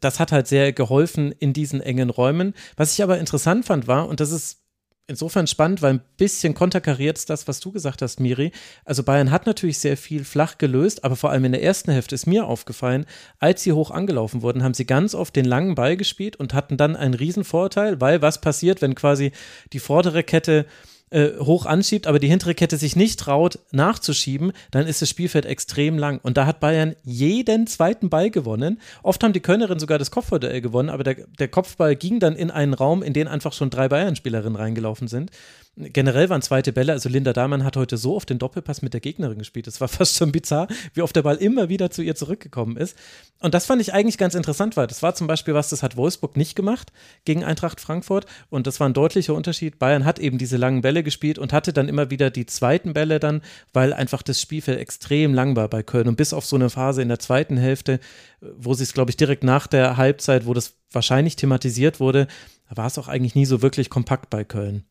das 0.00 0.18
hat 0.18 0.32
halt 0.32 0.48
sehr 0.48 0.72
geholfen 0.72 1.32
in 1.38 1.52
diesen 1.52 1.80
engen 1.80 2.10
Räumen. 2.10 2.54
Was 2.76 2.94
ich 2.94 3.02
aber 3.02 3.18
interessant 3.18 3.64
fand 3.64 3.86
war, 3.86 4.08
und 4.08 4.18
das 4.18 4.32
ist 4.32 4.60
insofern 5.08 5.46
spannend, 5.46 5.82
weil 5.82 5.94
ein 5.94 6.02
bisschen 6.18 6.54
konterkariert 6.54 7.28
das, 7.28 7.48
was 7.48 7.60
du 7.60 7.72
gesagt 7.72 8.02
hast, 8.02 8.20
Miri. 8.20 8.52
Also 8.84 9.02
Bayern 9.02 9.30
hat 9.30 9.46
natürlich 9.46 9.78
sehr 9.78 9.96
viel 9.96 10.24
flach 10.24 10.58
gelöst, 10.58 11.02
aber 11.04 11.16
vor 11.16 11.30
allem 11.30 11.46
in 11.46 11.52
der 11.52 11.62
ersten 11.62 11.90
Hälfte 11.90 12.14
ist 12.14 12.26
mir 12.26 12.46
aufgefallen, 12.46 13.06
als 13.40 13.62
sie 13.62 13.72
hoch 13.72 13.90
angelaufen 13.90 14.42
wurden, 14.42 14.62
haben 14.62 14.74
sie 14.74 14.86
ganz 14.86 15.14
oft 15.14 15.34
den 15.34 15.46
langen 15.46 15.74
Ball 15.74 15.96
gespielt 15.96 16.36
und 16.36 16.54
hatten 16.54 16.76
dann 16.76 16.94
einen 16.94 17.14
riesen 17.14 17.42
Vorteil, 17.42 18.00
weil 18.00 18.22
was 18.22 18.40
passiert, 18.40 18.82
wenn 18.82 18.94
quasi 18.94 19.32
die 19.72 19.80
vordere 19.80 20.22
Kette 20.22 20.66
äh, 21.10 21.30
hoch 21.38 21.66
anschiebt, 21.66 22.06
aber 22.06 22.18
die 22.18 22.28
hintere 22.28 22.54
Kette 22.54 22.76
sich 22.76 22.96
nicht 22.96 23.20
traut, 23.20 23.58
nachzuschieben, 23.70 24.52
dann 24.70 24.86
ist 24.86 25.02
das 25.02 25.08
Spielfeld 25.08 25.46
extrem 25.46 25.98
lang. 25.98 26.20
Und 26.22 26.36
da 26.36 26.46
hat 26.46 26.60
Bayern 26.60 26.94
jeden 27.02 27.66
zweiten 27.66 28.10
Ball 28.10 28.30
gewonnen. 28.30 28.80
Oft 29.02 29.22
haben 29.22 29.32
die 29.32 29.40
Kölnerinnen 29.40 29.80
sogar 29.80 29.98
das 29.98 30.10
Kopfballduell 30.10 30.60
gewonnen, 30.60 30.90
aber 30.90 31.04
der, 31.04 31.16
der 31.38 31.48
Kopfball 31.48 31.96
ging 31.96 32.20
dann 32.20 32.36
in 32.36 32.50
einen 32.50 32.74
Raum, 32.74 33.02
in 33.02 33.12
den 33.12 33.28
einfach 33.28 33.52
schon 33.52 33.70
drei 33.70 33.88
Bayern-Spielerinnen 33.88 34.56
reingelaufen 34.56 35.08
sind 35.08 35.30
generell 35.78 36.28
waren 36.28 36.42
zweite 36.42 36.72
Bälle, 36.72 36.92
also 36.92 37.08
Linda 37.08 37.32
Dahlmann 37.32 37.64
hat 37.64 37.76
heute 37.76 37.96
so 37.96 38.16
oft 38.16 38.28
den 38.28 38.38
Doppelpass 38.38 38.82
mit 38.82 38.94
der 38.94 39.00
Gegnerin 39.00 39.38
gespielt. 39.38 39.66
Es 39.66 39.80
war 39.80 39.88
fast 39.88 40.16
schon 40.16 40.32
bizarr, 40.32 40.68
wie 40.94 41.02
oft 41.02 41.14
der 41.14 41.22
Ball 41.22 41.36
immer 41.36 41.68
wieder 41.68 41.90
zu 41.90 42.02
ihr 42.02 42.14
zurückgekommen 42.14 42.76
ist. 42.76 42.96
Und 43.40 43.54
das 43.54 43.66
fand 43.66 43.80
ich 43.80 43.94
eigentlich 43.94 44.18
ganz 44.18 44.34
interessant, 44.34 44.76
weil 44.76 44.88
das 44.88 45.02
war 45.02 45.14
zum 45.14 45.26
Beispiel 45.26 45.54
was, 45.54 45.68
das 45.68 45.82
hat 45.82 45.96
Wolfsburg 45.96 46.36
nicht 46.36 46.56
gemacht 46.56 46.92
gegen 47.24 47.44
Eintracht 47.44 47.80
Frankfurt. 47.80 48.26
Und 48.50 48.66
das 48.66 48.80
war 48.80 48.88
ein 48.88 48.94
deutlicher 48.94 49.34
Unterschied. 49.34 49.78
Bayern 49.78 50.04
hat 50.04 50.18
eben 50.18 50.38
diese 50.38 50.56
langen 50.56 50.80
Bälle 50.80 51.02
gespielt 51.02 51.38
und 51.38 51.52
hatte 51.52 51.72
dann 51.72 51.88
immer 51.88 52.10
wieder 52.10 52.30
die 52.30 52.46
zweiten 52.46 52.92
Bälle 52.92 53.20
dann, 53.20 53.42
weil 53.72 53.92
einfach 53.92 54.22
das 54.22 54.40
Spielfeld 54.40 54.80
extrem 54.80 55.34
lang 55.34 55.54
war 55.54 55.68
bei 55.68 55.82
Köln. 55.82 56.08
Und 56.08 56.16
bis 56.16 56.32
auf 56.32 56.44
so 56.44 56.56
eine 56.56 56.70
Phase 56.70 57.02
in 57.02 57.08
der 57.08 57.20
zweiten 57.20 57.56
Hälfte, 57.56 58.00
wo 58.40 58.74
sie 58.74 58.82
es, 58.82 58.94
glaube 58.94 59.10
ich, 59.10 59.16
direkt 59.16 59.44
nach 59.44 59.66
der 59.66 59.96
Halbzeit, 59.96 60.46
wo 60.46 60.54
das 60.54 60.74
wahrscheinlich 60.90 61.36
thematisiert 61.36 62.00
wurde, 62.00 62.26
war 62.68 62.86
es 62.86 62.98
auch 62.98 63.08
eigentlich 63.08 63.34
nie 63.34 63.46
so 63.46 63.62
wirklich 63.62 63.90
kompakt 63.90 64.30
bei 64.30 64.44
Köln. 64.44 64.84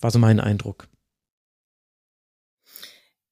War 0.00 0.10
so 0.10 0.18
mein 0.18 0.40
Eindruck. 0.40 0.88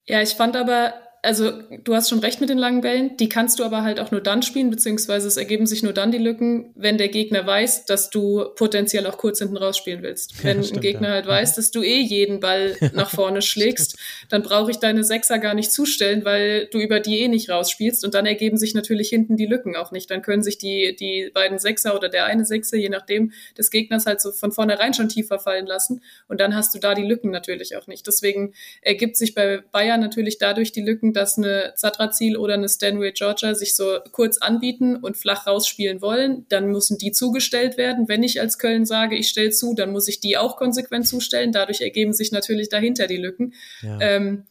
Ja, 0.06 0.20
ich 0.20 0.34
fand 0.34 0.56
aber, 0.56 0.94
also 1.24 1.52
du 1.82 1.94
hast 1.94 2.10
schon 2.10 2.18
recht 2.18 2.40
mit 2.40 2.50
den 2.50 2.58
langen 2.58 2.82
Bällen, 2.82 3.16
die 3.16 3.28
kannst 3.28 3.58
du 3.58 3.64
aber 3.64 3.82
halt 3.82 3.98
auch 3.98 4.10
nur 4.10 4.20
dann 4.20 4.42
spielen, 4.42 4.70
beziehungsweise 4.70 5.26
es 5.26 5.36
ergeben 5.36 5.66
sich 5.66 5.82
nur 5.82 5.94
dann 5.94 6.12
die 6.12 6.18
Lücken, 6.18 6.70
wenn 6.74 6.98
der 6.98 7.08
Gegner 7.08 7.46
weiß, 7.46 7.86
dass 7.86 8.10
du 8.10 8.44
potenziell 8.56 9.06
auch 9.06 9.16
kurz 9.16 9.38
hinten 9.38 9.56
rausspielen 9.56 10.02
willst. 10.02 10.44
Wenn 10.44 10.58
ja, 10.58 10.62
stimmt, 10.62 10.78
ein 10.78 10.82
Gegner 10.82 11.08
ja. 11.08 11.14
halt 11.14 11.26
weiß, 11.26 11.54
dass 11.54 11.70
du 11.70 11.82
eh 11.82 12.00
jeden 12.00 12.40
Ball 12.40 12.76
nach 12.92 13.10
vorne 13.10 13.40
schlägst, 13.40 13.96
dann 14.28 14.42
brauche 14.42 14.70
ich 14.70 14.76
deine 14.78 15.02
Sechser 15.02 15.38
gar 15.38 15.54
nicht 15.54 15.72
zustellen, 15.72 16.24
weil 16.24 16.66
du 16.70 16.78
über 16.78 17.00
die 17.00 17.20
eh 17.20 17.28
nicht 17.28 17.48
rausspielst 17.48 18.04
und 18.04 18.14
dann 18.14 18.26
ergeben 18.26 18.58
sich 18.58 18.74
natürlich 18.74 19.08
hinten 19.08 19.36
die 19.36 19.46
Lücken 19.46 19.76
auch 19.76 19.92
nicht. 19.92 20.10
Dann 20.10 20.20
können 20.20 20.42
sich 20.42 20.58
die, 20.58 20.94
die 20.94 21.30
beiden 21.32 21.58
Sechser 21.58 21.96
oder 21.96 22.10
der 22.10 22.26
eine 22.26 22.44
Sechser, 22.44 22.76
je 22.76 22.90
nachdem, 22.90 23.32
des 23.56 23.70
Gegners 23.70 24.04
halt 24.04 24.20
so 24.20 24.30
von 24.30 24.52
vornherein 24.52 24.92
schon 24.92 25.08
tiefer 25.08 25.38
fallen 25.38 25.66
lassen 25.66 26.02
und 26.28 26.40
dann 26.40 26.54
hast 26.54 26.74
du 26.74 26.78
da 26.78 26.94
die 26.94 27.02
Lücken 27.02 27.30
natürlich 27.30 27.76
auch 27.76 27.86
nicht. 27.86 28.06
Deswegen 28.06 28.52
ergibt 28.82 29.16
sich 29.16 29.34
bei 29.34 29.62
Bayern 29.72 30.00
natürlich 30.00 30.38
dadurch 30.38 30.72
die 30.72 30.82
Lücken, 30.82 31.13
dass 31.14 31.38
eine 31.38 31.72
Zadrazil 31.76 32.36
oder 32.36 32.54
eine 32.54 32.68
Stanway 32.68 33.12
Georgia 33.12 33.54
sich 33.54 33.74
so 33.74 33.98
kurz 34.12 34.38
anbieten 34.38 34.96
und 34.96 35.16
flach 35.16 35.46
rausspielen 35.46 36.02
wollen, 36.02 36.44
dann 36.48 36.66
müssen 36.66 36.98
die 36.98 37.12
zugestellt 37.12 37.78
werden. 37.78 38.08
Wenn 38.08 38.22
ich 38.22 38.40
als 38.40 38.58
Köln 38.58 38.84
sage, 38.84 39.16
ich 39.16 39.28
stelle 39.28 39.50
zu, 39.50 39.74
dann 39.74 39.92
muss 39.92 40.08
ich 40.08 40.20
die 40.20 40.36
auch 40.36 40.56
konsequent 40.56 41.08
zustellen. 41.08 41.52
Dadurch 41.52 41.80
ergeben 41.80 42.12
sich 42.12 42.32
natürlich 42.32 42.68
dahinter 42.68 43.06
die 43.06 43.16
Lücken. 43.16 43.54
Ja. 43.82 43.98
Ähm, 44.00 44.44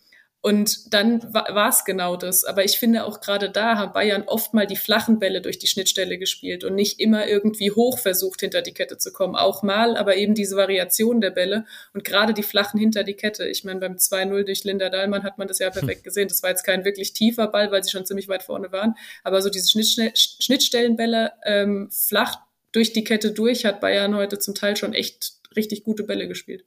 und 0.44 0.94
dann 0.94 1.34
war 1.34 1.70
es 1.70 1.86
genau 1.86 2.18
das. 2.18 2.44
Aber 2.44 2.66
ich 2.66 2.78
finde 2.78 3.06
auch 3.06 3.22
gerade 3.22 3.50
da 3.50 3.78
haben 3.78 3.94
Bayern 3.94 4.24
oft 4.24 4.54
mal 4.54 4.68
die 4.68 4.76
flachen 4.76 5.18
Bälle 5.18 5.40
durch 5.40 5.58
die 5.58 5.68
Schnittstelle 5.68 6.18
gespielt 6.18 6.66
und 6.66 6.76
nicht 6.76 7.00
immer 7.00 7.26
irgendwie 7.28 7.72
hoch 7.72 7.98
versucht, 7.98 8.42
hinter 8.42 8.62
die 8.62 8.74
Kette 8.74 8.98
zu 8.98 9.14
kommen. 9.14 9.38
Auch 9.38 9.64
mal, 9.64 9.96
aber 9.96 10.18
eben 10.18 10.36
diese 10.36 10.58
Variation 10.58 11.22
der 11.22 11.32
Bälle 11.32 11.64
und 11.94 12.04
gerade 12.04 12.34
die 12.34 12.44
flachen 12.44 12.78
hinter 12.78 13.06
die 13.06 13.14
Kette. 13.14 13.48
Ich 13.48 13.64
meine, 13.64 13.80
beim 13.80 13.94
2-0 13.94 14.44
durch 14.44 14.66
Linda 14.66 14.90
Dahlmann 14.90 15.24
hat 15.24 15.38
man 15.38 15.48
das 15.48 15.60
ja 15.60 15.70
perfekt 15.70 16.04
gesehen. 16.04 16.28
Das 16.28 16.44
war 16.44 16.50
jetzt 16.50 16.66
kein 16.66 16.84
wirklich 16.84 17.14
tiefer 17.14 17.48
Ball, 17.48 17.72
weil 17.72 17.82
sie 17.82 17.92
schon 17.92 18.06
ziemlich 18.06 18.28
weit 18.28 18.44
vorne 18.44 18.74
waren. 18.74 18.96
Aber 19.24 19.42
so 19.42 19.50
diese 19.50 19.70
Schnittstellenbälle 19.70 21.32
ähm, 21.46 21.90
flach 21.90 22.40
durch 22.74 22.92
die 22.92 23.06
Kette 23.06 23.32
durch 23.32 23.64
hat 23.64 23.80
Bayern 23.80 24.14
heute 24.14 24.40
zum 24.40 24.56
Teil 24.56 24.76
schon 24.76 24.94
echt 24.94 25.36
richtig 25.56 25.86
gute 25.86 26.04
Bälle 26.04 26.28
gespielt. 26.28 26.66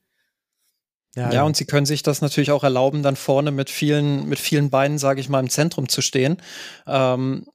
Ja, 1.17 1.33
ja, 1.33 1.43
und 1.45 1.57
sie 1.57 1.65
können 1.65 1.87
sich 1.87 2.03
das 2.03 2.21
natürlich 2.21 2.51
auch 2.51 2.63
erlauben, 2.63 3.03
dann 3.03 3.17
vorne 3.17 3.51
mit 3.51 3.71
vielen, 3.71 4.29
mit 4.29 4.39
vielen 4.39 4.69
Beinen, 4.69 4.99
sage 4.99 5.21
ich 5.21 5.31
mal, 5.31 5.41
im 5.41 5.49
Zentrum 5.49 5.89
zu 5.89 6.03
stehen. 6.03 6.37
Ähm, 6.87 7.47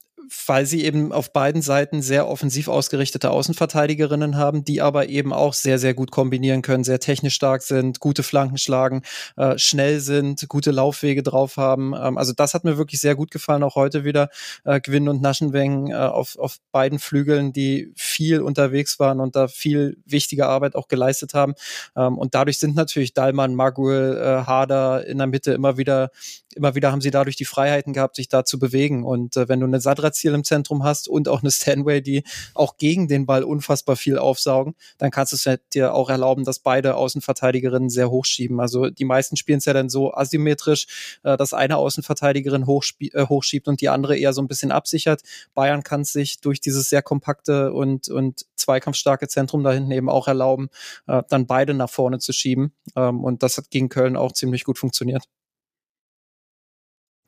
weil 0.46 0.66
sie 0.66 0.84
eben 0.84 1.12
auf 1.12 1.32
beiden 1.32 1.62
Seiten 1.62 2.02
sehr 2.02 2.28
offensiv 2.28 2.68
ausgerichtete 2.68 3.30
Außenverteidigerinnen 3.30 4.36
haben, 4.36 4.64
die 4.64 4.80
aber 4.80 5.08
eben 5.08 5.32
auch 5.32 5.54
sehr, 5.54 5.78
sehr 5.78 5.94
gut 5.94 6.10
kombinieren 6.10 6.62
können, 6.62 6.84
sehr 6.84 7.00
technisch 7.00 7.34
stark 7.34 7.62
sind, 7.62 8.00
gute 8.00 8.22
Flanken 8.22 8.58
schlagen, 8.58 9.02
äh, 9.36 9.58
schnell 9.58 10.00
sind, 10.00 10.48
gute 10.48 10.70
Laufwege 10.70 11.22
drauf 11.22 11.56
haben. 11.56 11.94
Ähm, 11.94 12.18
also 12.18 12.32
das 12.32 12.54
hat 12.54 12.64
mir 12.64 12.78
wirklich 12.78 13.00
sehr 13.00 13.14
gut 13.14 13.30
gefallen, 13.30 13.62
auch 13.62 13.74
heute 13.74 14.04
wieder 14.04 14.28
äh, 14.64 14.80
Gwyn 14.80 15.08
und 15.08 15.22
Naschenweng 15.22 15.90
äh, 15.90 15.94
auf, 15.94 16.38
auf 16.38 16.56
beiden 16.70 16.98
Flügeln, 16.98 17.52
die 17.52 17.92
viel 17.96 18.40
unterwegs 18.40 18.98
waren 18.98 19.20
und 19.20 19.36
da 19.36 19.48
viel 19.48 19.96
wichtige 20.04 20.46
Arbeit 20.46 20.74
auch 20.74 20.88
geleistet 20.88 21.34
haben. 21.34 21.54
Ähm, 21.96 22.18
und 22.18 22.34
dadurch 22.34 22.58
sind 22.58 22.74
natürlich 22.74 23.14
Dalman, 23.14 23.54
Maguel, 23.54 24.16
äh, 24.16 24.46
Hader 24.46 25.06
in 25.06 25.18
der 25.18 25.26
Mitte 25.26 25.52
immer 25.52 25.76
wieder 25.76 26.10
immer 26.54 26.74
wieder 26.74 26.92
haben 26.92 27.00
sie 27.00 27.10
dadurch 27.10 27.36
die 27.36 27.44
Freiheiten 27.44 27.92
gehabt, 27.92 28.16
sich 28.16 28.28
da 28.28 28.44
zu 28.44 28.58
bewegen. 28.58 29.04
Und 29.04 29.36
äh, 29.36 29.48
wenn 29.48 29.60
du 29.60 29.66
eine 29.66 29.80
Sadra-Ziel 29.80 30.34
im 30.34 30.44
Zentrum 30.44 30.84
hast 30.84 31.08
und 31.08 31.28
auch 31.28 31.42
eine 31.42 31.50
Stanway, 31.50 32.00
die 32.00 32.24
auch 32.54 32.76
gegen 32.76 33.08
den 33.08 33.26
Ball 33.26 33.44
unfassbar 33.44 33.96
viel 33.96 34.18
aufsaugen, 34.18 34.74
dann 34.98 35.10
kannst 35.10 35.32
du 35.32 35.36
es 35.36 35.60
dir 35.74 35.94
auch 35.94 36.10
erlauben, 36.10 36.44
dass 36.44 36.58
beide 36.58 36.94
Außenverteidigerinnen 36.96 37.90
sehr 37.90 38.10
hochschieben. 38.10 38.60
Also 38.60 38.90
die 38.90 39.04
meisten 39.04 39.36
spielen 39.36 39.58
es 39.58 39.64
ja 39.64 39.72
dann 39.72 39.88
so 39.88 40.12
asymmetrisch, 40.14 41.18
äh, 41.22 41.36
dass 41.36 41.54
eine 41.54 41.76
Außenverteidigerin 41.76 42.62
äh, 42.62 43.26
hochschiebt 43.26 43.68
und 43.68 43.80
die 43.80 43.88
andere 43.88 44.16
eher 44.16 44.32
so 44.32 44.42
ein 44.42 44.48
bisschen 44.48 44.72
absichert. 44.72 45.22
Bayern 45.54 45.82
kann 45.82 46.02
es 46.02 46.12
sich 46.12 46.40
durch 46.40 46.60
dieses 46.60 46.88
sehr 46.88 47.02
kompakte 47.02 47.72
und, 47.72 48.08
und 48.08 48.46
zweikampfstarke 48.56 49.28
Zentrum 49.28 49.64
da 49.64 49.72
hinten 49.72 49.90
eben 49.90 50.08
auch 50.08 50.28
erlauben, 50.28 50.68
äh, 51.06 51.22
dann 51.28 51.46
beide 51.46 51.74
nach 51.74 51.90
vorne 51.90 52.18
zu 52.18 52.32
schieben. 52.32 52.72
Ähm, 52.96 53.24
und 53.24 53.42
das 53.42 53.58
hat 53.58 53.70
gegen 53.70 53.88
Köln 53.88 54.16
auch 54.16 54.32
ziemlich 54.32 54.64
gut 54.64 54.78
funktioniert. 54.78 55.24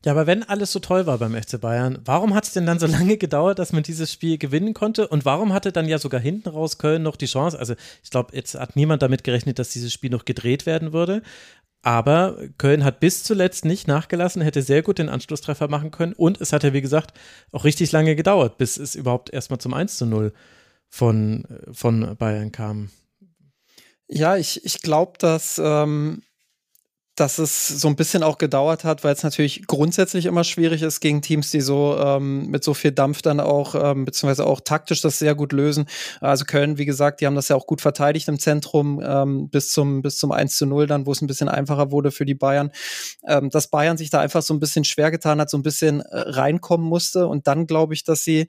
Ja, 0.05 0.13
aber 0.13 0.27
wenn 0.27 0.43
alles 0.43 0.71
so 0.71 0.81
toll 0.81 1.07
war 1.07 1.17
beim 1.17 1.35
FC 1.35 1.59
Bayern, 1.59 1.99
warum 2.05 2.35
hat 2.35 2.45
es 2.45 2.53
denn 2.53 2.67
dann 2.67 2.79
so 2.79 2.87
lange 2.87 3.17
gedauert, 3.17 3.59
dass 3.59 3.73
man 3.73 3.83
dieses 3.83 4.13
Spiel 4.13 4.37
gewinnen 4.37 4.75
konnte? 4.75 5.09
Und 5.09 5.25
warum 5.25 5.53
hatte 5.55 5.73
dann 5.73 5.89
ja 5.89 5.99
sogar 5.99 6.21
hinten 6.21 6.51
raus 6.51 6.77
Köln 6.77 7.03
noch 7.03 7.17
die 7.17 7.27
Chance? 7.27 7.59
Also 7.59 7.75
ich 8.03 8.11
glaube, 8.11 8.37
jetzt 8.37 8.55
hat 8.55 8.77
niemand 8.77 9.03
damit 9.03 9.25
gerechnet, 9.25 9.59
dass 9.59 9.71
dieses 9.71 9.93
Spiel 9.93 10.11
noch 10.11 10.27
gedreht 10.27 10.67
werden 10.67 10.93
würde. 10.93 11.23
Aber 11.81 12.39
Köln 12.59 12.85
hat 12.85 13.01
bis 13.01 13.25
zuletzt 13.25 13.65
nicht 13.65 13.89
nachgelassen, 13.89 14.43
hätte 14.43 14.63
sehr 14.63 14.83
gut 14.83 14.99
den 14.99 15.09
Anschlusstreffer 15.09 15.69
machen 15.69 15.91
können. 15.91 16.13
Und 16.13 16.41
es 16.41 16.53
hat 16.53 16.65
ja, 16.65 16.73
wie 16.73 16.83
gesagt, 16.83 17.19
auch 17.53 17.65
richtig 17.65 17.91
lange 17.93 18.15
gedauert, 18.15 18.59
bis 18.59 18.77
es 18.77 18.95
überhaupt 18.95 19.31
erstmal 19.31 19.59
zum 19.59 19.73
1 19.73 19.97
zu 19.97 20.07
0 20.07 20.33
von, 20.89 21.45
von 21.73 22.17
Bayern 22.17 22.53
kam. 22.53 22.91
Ja, 24.09 24.37
ich, 24.37 24.65
ich 24.65 24.81
glaube, 24.81 25.15
dass 25.19 25.61
ähm, 25.63 26.23
dass 27.17 27.39
es 27.39 27.69
so 27.69 27.87
ein 27.87 27.95
bisschen 27.95 28.25
auch 28.25 28.39
gedauert 28.39 28.83
hat, 28.83 29.05
weil 29.05 29.13
es 29.13 29.23
natürlich 29.23 29.67
grundsätzlich 29.69 30.27
immer 30.27 30.43
schwierig 30.43 30.83
ist 30.83 31.01
gegen 31.01 31.23
Teams, 31.23 31.51
die 31.53 31.61
so 31.61 31.97
ähm, 31.99 32.47
mit 32.49 32.65
so 32.65 32.75
viel 32.75 32.91
Dampf 32.91 33.23
dann 33.23 33.39
auch, 33.39 33.77
ähm, 33.77 34.05
beziehungsweise 34.05 34.47
auch 34.47 34.61
taktisch 34.61 35.01
das 35.01 35.21
sehr 35.21 35.37
gut 35.37 35.53
lösen. 35.53 35.87
Also 36.21 36.45
Köln, 36.45 36.77
wie 36.77 36.87
gesagt, 36.87 37.21
die 37.21 37.27
haben 37.27 37.37
das 37.37 37.49
ja 37.49 37.57
auch 37.57 37.67
gut 37.67 37.81
verteidigt 37.81 38.27
im 38.27 38.41
Zentrum 38.41 39.01
ähm, 39.05 39.49
bis 39.49 39.71
zum 39.71 40.03
bis 40.03 40.19
zum 40.19 40.33
1 40.33 40.57
zu 40.57 40.67
0 40.67 40.89
dann, 40.89 41.07
wo 41.07 41.13
es 41.13 41.23
ein 41.23 41.29
bisschen 41.29 41.49
einfacher 41.49 41.93
wurde 41.93 42.11
für 42.11 42.25
die 42.25 42.35
Bayern. 42.35 42.73
Ähm, 43.27 43.49
dass 43.51 43.69
Bayern 43.69 43.97
sich 43.97 44.11
da 44.11 44.21
einfach 44.21 44.43
so 44.43 44.53
ein 44.53 44.61
bisschen 44.61 44.85
schwer 44.85 45.13
getan 45.13 45.41
hat, 45.41 45.51
so 45.51 45.57
ein 45.57 45.63
bisschen 45.63 46.01
äh, 46.01 46.07
reinkommen 46.11 46.87
musste 46.87 47.29
und 47.29 47.47
dann 47.47 47.67
glaube 47.67 47.95
ich, 47.95 48.03
dass 48.03 48.25
sie 48.25 48.49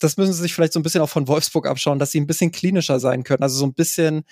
das 0.00 0.16
müssen 0.16 0.32
sie 0.32 0.42
sich 0.42 0.54
vielleicht 0.54 0.72
so 0.72 0.80
ein 0.80 0.82
bisschen 0.82 1.00
auch 1.00 1.08
von 1.08 1.28
Wolfsburg 1.28 1.66
abschauen, 1.66 1.98
dass 1.98 2.10
sie 2.10 2.20
ein 2.20 2.26
bisschen 2.26 2.52
klinischer 2.52 3.00
sein 3.00 3.24
können. 3.24 3.42
Also 3.42 3.56
so 3.56 3.66
ein 3.66 3.74
bisschen, 3.74 4.24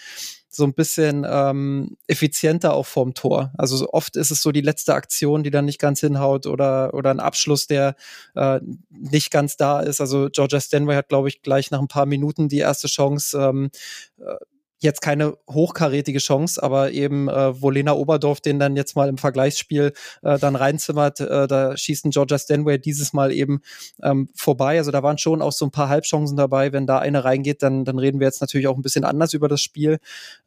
so 0.49 0.65
ein 0.65 0.75
bisschen 0.75 1.27
ähm, 1.29 1.97
effizienter 2.07 2.75
auch 2.75 2.87
vorm 2.87 3.15
Tor. 3.15 3.53
Also 3.59 3.77
so 3.77 3.91
oft 3.91 4.17
ist 4.17 4.31
es 4.31 4.43
so 4.43 4.53
die 4.53 4.61
letzte 4.61 4.95
Aktion, 4.95 5.43
die 5.43 5.51
dann 5.51 5.67
nicht 5.67 5.79
ganz 5.79 6.01
hinhaut 6.01 6.47
oder, 6.47 6.95
oder 6.95 7.11
ein 7.11 7.21
Abschluss, 7.21 7.67
der 7.67 7.97
äh, 8.35 8.61
nicht 8.91 9.31
ganz 9.31 9.57
da 9.57 9.81
ist. 9.81 10.01
Also 10.01 10.29
Georgia 10.31 10.61
Stanway 10.61 10.95
hat, 10.95 11.09
glaube 11.09 11.29
ich, 11.29 11.43
gleich 11.43 11.71
nach 11.71 11.81
ein 11.81 11.89
paar 11.89 12.07
Minuten 12.07 12.49
die 12.49 12.59
erste 12.59 12.89
Chance. 12.89 13.39
Ähm, 13.39 13.71
äh, 14.19 14.37
jetzt 14.79 15.01
keine 15.01 15.37
hochkarätige 15.51 16.19
Chance, 16.19 16.63
aber 16.63 16.93
eben, 16.93 17.29
äh, 17.29 17.61
wo 17.61 17.71
Lena 17.71 17.95
Oberdorf 17.95 18.41
den 18.41 18.59
dann 18.59 18.77
jetzt 18.77 18.97
mal 18.97 19.09
im 19.09 19.19
Vergleichsspiel 19.19 19.93
äh, 20.23 20.39
dann 20.39 20.57
reinzimmert, 20.57 21.21
äh, 21.21 21.47
da 21.47 21.77
schießt 21.77 22.05
ein 22.05 22.11
Georgia 22.11 22.39
Stanway 22.39 22.79
dieses 22.79 23.13
Mal 23.13 23.33
eben 23.33 23.61
ähm, 24.03 24.29
vorbei. 24.35 24.79
Also 24.79 24.91
da 24.91 25.03
waren 25.03 25.19
schon 25.19 25.43
auch 25.43 25.53
so 25.53 25.65
ein 25.65 25.71
paar 25.71 25.89
Halbchancen 25.89 26.37
dabei. 26.37 26.73
Wenn 26.73 26.87
da 26.87 26.99
eine 26.99 27.25
reingeht, 27.25 27.63
dann, 27.63 27.85
dann 27.85 27.99
reden 27.99 28.21
wir 28.21 28.27
jetzt 28.27 28.41
natürlich 28.41 28.69
auch 28.69 28.77
ein 28.77 28.83
bisschen 28.83 29.05
anders 29.05 29.33
über 29.33 29.49
das 29.49 29.61
Spiel. 29.61 29.99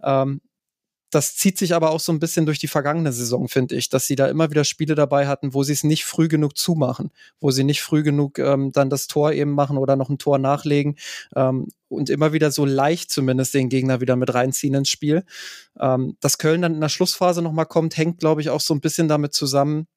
Ähm, 0.04 0.42
das 1.10 1.36
zieht 1.36 1.58
sich 1.58 1.74
aber 1.74 1.92
auch 1.92 2.00
so 2.00 2.12
ein 2.12 2.20
bisschen 2.20 2.46
durch 2.46 2.60
die 2.60 2.68
vergangene 2.68 3.12
Saison, 3.12 3.48
finde 3.48 3.76
ich, 3.76 3.90
dass 3.90 4.06
sie 4.06 4.16
da 4.16 4.28
immer 4.28 4.50
wieder 4.52 4.64
Spiele 4.64 4.96
dabei 4.96 5.28
hatten, 5.28 5.54
wo 5.54 5.64
sie 5.64 5.74
es 5.74 5.84
nicht 5.84 6.06
früh 6.06 6.28
genug 6.28 6.58
zumachen, 6.58 7.12
wo 7.40 7.52
sie 7.52 7.64
nicht 7.64 7.82
früh 7.82 8.04
genug 8.04 8.38
ähm, 8.40 8.72
dann 8.72 8.90
das 8.90 9.08
Tor 9.08 9.32
eben 9.34 9.52
machen 9.52 9.78
oder 9.78 9.96
noch 9.96 10.10
ein 10.10 10.18
Tor 10.18 10.38
nachlegen 10.38 10.98
ähm, 11.36 11.68
und 11.88 12.10
immer 12.10 12.34
wieder 12.34 12.52
so 12.52 12.66
leicht 12.66 13.10
zumindest 13.12 13.54
den 13.54 13.70
Gegner 13.70 14.02
wieder 14.02 14.16
mit 14.16 14.34
reinziehen 14.34 14.76
ins 14.76 14.90
Spiel. 14.90 15.24
Ähm, 15.80 16.18
dass 16.20 16.38
Köln 16.38 16.62
dann 16.62 16.76
in 16.76 16.82
der 16.82 16.90
Schlussphase 16.90 17.42
nochmal 17.42 17.66
kommt, 17.66 17.98
hängt, 17.98 18.20
glaube 18.20 18.42
ich, 18.42 18.50
auch 18.50 18.62
so 18.62 18.74
ein 18.74 18.82
bisschen 18.82 19.08
damit 19.08 19.34
zusammen, 19.34 19.88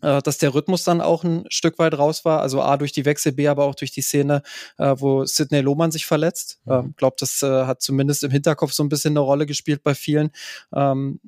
dass 0.00 0.38
der 0.38 0.54
Rhythmus 0.54 0.84
dann 0.84 1.00
auch 1.00 1.24
ein 1.24 1.44
Stück 1.48 1.78
weit 1.78 1.96
raus 1.96 2.24
war. 2.24 2.40
Also 2.40 2.60
A 2.60 2.76
durch 2.76 2.92
die 2.92 3.04
Wechsel, 3.04 3.32
B 3.32 3.48
aber 3.48 3.64
auch 3.64 3.74
durch 3.74 3.92
die 3.92 4.02
Szene, 4.02 4.42
äh, 4.78 4.94
wo 4.98 5.24
Sidney 5.24 5.60
Lohmann 5.60 5.90
sich 5.90 6.06
verletzt. 6.06 6.60
Mhm. 6.64 6.72
Ähm, 6.72 6.94
glaube, 6.96 7.16
das 7.18 7.42
äh, 7.42 7.64
hat 7.64 7.82
zumindest 7.82 8.22
im 8.24 8.30
Hinterkopf 8.30 8.72
so 8.72 8.82
ein 8.82 8.88
bisschen 8.88 9.12
eine 9.12 9.20
Rolle 9.20 9.46
gespielt 9.46 9.82
bei 9.82 9.94
vielen. 9.94 10.30
Ähm, 10.74 11.20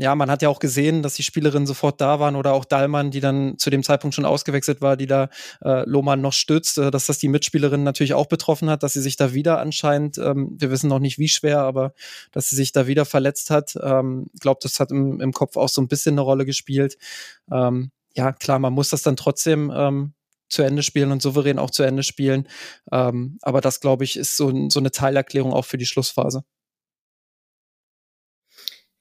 ja, 0.00 0.14
man 0.14 0.30
hat 0.30 0.40
ja 0.40 0.48
auch 0.48 0.60
gesehen, 0.60 1.02
dass 1.02 1.14
die 1.14 1.22
Spielerinnen 1.22 1.66
sofort 1.66 2.00
da 2.00 2.18
waren 2.20 2.34
oder 2.34 2.54
auch 2.54 2.64
Dallmann, 2.64 3.10
die 3.10 3.20
dann 3.20 3.58
zu 3.58 3.68
dem 3.68 3.82
Zeitpunkt 3.82 4.14
schon 4.14 4.24
ausgewechselt 4.24 4.80
war, 4.80 4.96
die 4.96 5.06
da 5.06 5.28
äh, 5.62 5.86
Lohmann 5.88 6.22
noch 6.22 6.32
stützt, 6.32 6.78
äh, 6.78 6.90
dass 6.90 7.04
das 7.04 7.18
die 7.18 7.28
Mitspielerin 7.28 7.82
natürlich 7.82 8.14
auch 8.14 8.26
betroffen 8.26 8.70
hat, 8.70 8.82
dass 8.82 8.94
sie 8.94 9.02
sich 9.02 9.16
da 9.16 9.34
wieder 9.34 9.60
anscheinend, 9.60 10.16
ähm, 10.16 10.56
wir 10.58 10.70
wissen 10.70 10.88
noch 10.88 11.00
nicht 11.00 11.18
wie 11.18 11.28
schwer, 11.28 11.60
aber 11.60 11.92
dass 12.32 12.48
sie 12.48 12.56
sich 12.56 12.72
da 12.72 12.86
wieder 12.86 13.04
verletzt 13.04 13.50
hat. 13.50 13.74
Ähm, 13.82 14.30
glaube, 14.40 14.60
das 14.62 14.80
hat 14.80 14.90
im, 14.90 15.20
im 15.20 15.32
Kopf 15.32 15.58
auch 15.58 15.68
so 15.68 15.82
ein 15.82 15.88
bisschen 15.88 16.14
eine 16.14 16.22
Rolle 16.22 16.46
gespielt. 16.46 16.96
Ähm, 17.52 17.90
ja, 18.16 18.32
klar, 18.32 18.58
man 18.58 18.72
muss 18.72 18.88
das 18.88 19.02
dann 19.02 19.16
trotzdem 19.16 19.70
ähm, 19.74 20.14
zu 20.48 20.62
Ende 20.62 20.82
spielen 20.82 21.12
und 21.12 21.20
souverän 21.20 21.58
auch 21.58 21.70
zu 21.70 21.82
Ende 21.82 22.04
spielen. 22.04 22.48
Ähm, 22.90 23.38
aber 23.42 23.60
das, 23.60 23.80
glaube 23.80 24.04
ich, 24.04 24.16
ist 24.16 24.36
so, 24.38 24.70
so 24.70 24.80
eine 24.80 24.92
Teilerklärung 24.92 25.52
auch 25.52 25.66
für 25.66 25.78
die 25.78 25.86
Schlussphase. 25.86 26.42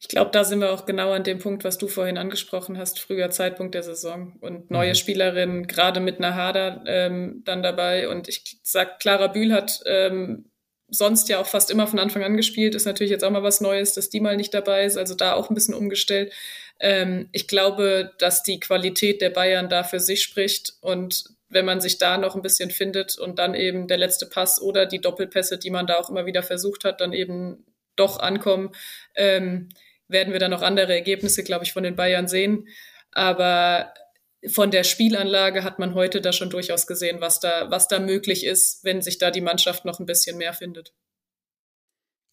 Ich 0.01 0.07
glaube, 0.07 0.31
da 0.31 0.45
sind 0.45 0.61
wir 0.61 0.71
auch 0.71 0.85
genau 0.85 1.11
an 1.11 1.25
dem 1.25 1.39
Punkt, 1.39 1.65
was 1.65 1.77
du 1.77 1.89
vorhin 1.89 2.17
angesprochen 2.17 2.77
hast, 2.77 2.99
früher 2.99 3.31
Zeitpunkt 3.31 3.75
der 3.75 3.83
Saison 3.83 4.37
und 4.39 4.71
neue 4.71 4.91
mhm. 4.91 4.95
Spielerinnen, 4.95 5.67
gerade 5.67 5.99
mit 5.99 6.19
einer 6.19 6.35
Hader 6.35 6.83
ähm, 6.87 7.41
dann 7.43 7.61
dabei. 7.61 8.07
Und 8.07 8.29
ich 8.29 8.59
sag, 8.63 8.99
Clara 8.99 9.27
Bühl 9.27 9.51
hat 9.51 9.81
ähm, 9.85 10.49
sonst 10.87 11.27
ja 11.27 11.39
auch 11.39 11.45
fast 11.45 11.69
immer 11.69 11.85
von 11.85 11.99
Anfang 11.99 12.23
an 12.23 12.37
gespielt, 12.37 12.75
ist 12.75 12.85
natürlich 12.85 13.11
jetzt 13.11 13.23
auch 13.23 13.29
mal 13.29 13.43
was 13.43 13.59
Neues, 13.59 13.93
dass 13.93 14.09
die 14.09 14.21
mal 14.21 14.37
nicht 14.37 14.53
dabei 14.53 14.85
ist, 14.85 14.97
also 14.97 15.15
da 15.15 15.33
auch 15.33 15.49
ein 15.49 15.53
bisschen 15.53 15.73
umgestellt. 15.73 16.33
Ähm, 16.79 17.27
ich 17.33 17.47
glaube, 17.47 18.13
dass 18.19 18.41
die 18.41 18.59
Qualität 18.59 19.21
der 19.21 19.31
Bayern 19.31 19.67
da 19.67 19.83
für 19.83 19.99
sich 19.99 20.23
spricht 20.23 20.75
und 20.81 21.25
wenn 21.49 21.65
man 21.65 21.81
sich 21.81 21.97
da 21.97 22.17
noch 22.17 22.35
ein 22.35 22.41
bisschen 22.41 22.71
findet 22.71 23.17
und 23.17 23.39
dann 23.39 23.55
eben 23.55 23.87
der 23.87 23.97
letzte 23.97 24.27
Pass 24.27 24.61
oder 24.61 24.85
die 24.85 25.01
Doppelpässe, 25.01 25.57
die 25.57 25.71
man 25.71 25.87
da 25.87 25.95
auch 25.95 26.09
immer 26.09 26.25
wieder 26.25 26.43
versucht 26.43 26.85
hat, 26.85 27.01
dann 27.01 27.11
eben 27.11 27.65
doch 27.95 28.19
ankommen. 28.19 28.71
Ähm, 29.15 29.69
werden 30.09 30.33
wir 30.33 30.39
dann 30.39 30.51
noch 30.51 30.61
andere 30.61 30.93
Ergebnisse, 30.93 31.43
glaube 31.43 31.63
ich, 31.63 31.73
von 31.73 31.83
den 31.83 31.95
Bayern 31.95 32.27
sehen. 32.27 32.67
Aber 33.11 33.93
von 34.47 34.71
der 34.71 34.83
Spielanlage 34.83 35.63
hat 35.63 35.79
man 35.79 35.93
heute 35.95 36.21
da 36.21 36.33
schon 36.33 36.49
durchaus 36.49 36.87
gesehen, 36.87 37.21
was 37.21 37.39
da, 37.39 37.69
was 37.69 37.87
da 37.87 37.99
möglich 37.99 38.45
ist, 38.45 38.83
wenn 38.83 39.01
sich 39.01 39.17
da 39.17 39.31
die 39.31 39.41
Mannschaft 39.41 39.85
noch 39.85 39.99
ein 39.99 40.05
bisschen 40.05 40.37
mehr 40.37 40.53
findet. 40.53 40.93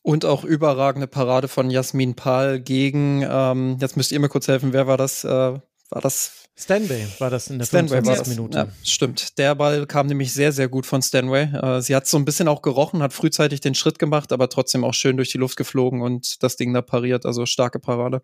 Und 0.03 0.25
auch 0.25 0.45
überragende 0.45 1.09
Parade 1.09 1.49
von 1.49 1.69
Jasmin 1.69 2.15
Pahl 2.15 2.61
gegen, 2.61 3.27
ähm, 3.29 3.77
jetzt 3.81 3.97
müsst 3.97 4.13
ihr 4.13 4.21
mir 4.21 4.29
kurz 4.29 4.47
helfen, 4.47 4.73
wer 4.73 4.87
war 4.87 4.97
das? 4.97 5.25
Äh, 5.25 5.59
war 5.91 6.01
das 6.01 6.47
Stanway 6.59 7.07
war 7.19 7.29
das 7.29 7.49
in 7.49 7.59
der 7.59 7.67
Stanway 7.67 8.03
25. 8.03 8.35
Minute. 8.35 8.59
Ja, 8.59 8.69
stimmt. 8.83 9.37
Der 9.37 9.55
Ball 9.55 9.87
kam 9.87 10.07
nämlich 10.07 10.33
sehr, 10.33 10.53
sehr 10.53 10.69
gut 10.69 10.87
von 10.87 11.03
Stanway. 11.03 11.51
Äh, 11.55 11.83
sie 11.83 11.95
hat 11.95 12.07
so 12.07 12.17
ein 12.17 12.25
bisschen 12.25 12.49
auch 12.49 12.63
gerochen, 12.63 13.03
hat 13.03 13.13
frühzeitig 13.13 13.61
den 13.61 13.75
Schritt 13.75 13.99
gemacht, 13.99 14.33
aber 14.33 14.49
trotzdem 14.49 14.83
auch 14.83 14.95
schön 14.95 15.19
durch 15.19 15.31
die 15.31 15.39
Luft 15.39 15.59
geflogen 15.59 16.01
und 16.01 16.43
das 16.43 16.57
Ding 16.57 16.73
da 16.73 16.81
pariert. 16.81 17.27
Also 17.27 17.45
starke 17.45 17.79
Parade. 17.79 18.23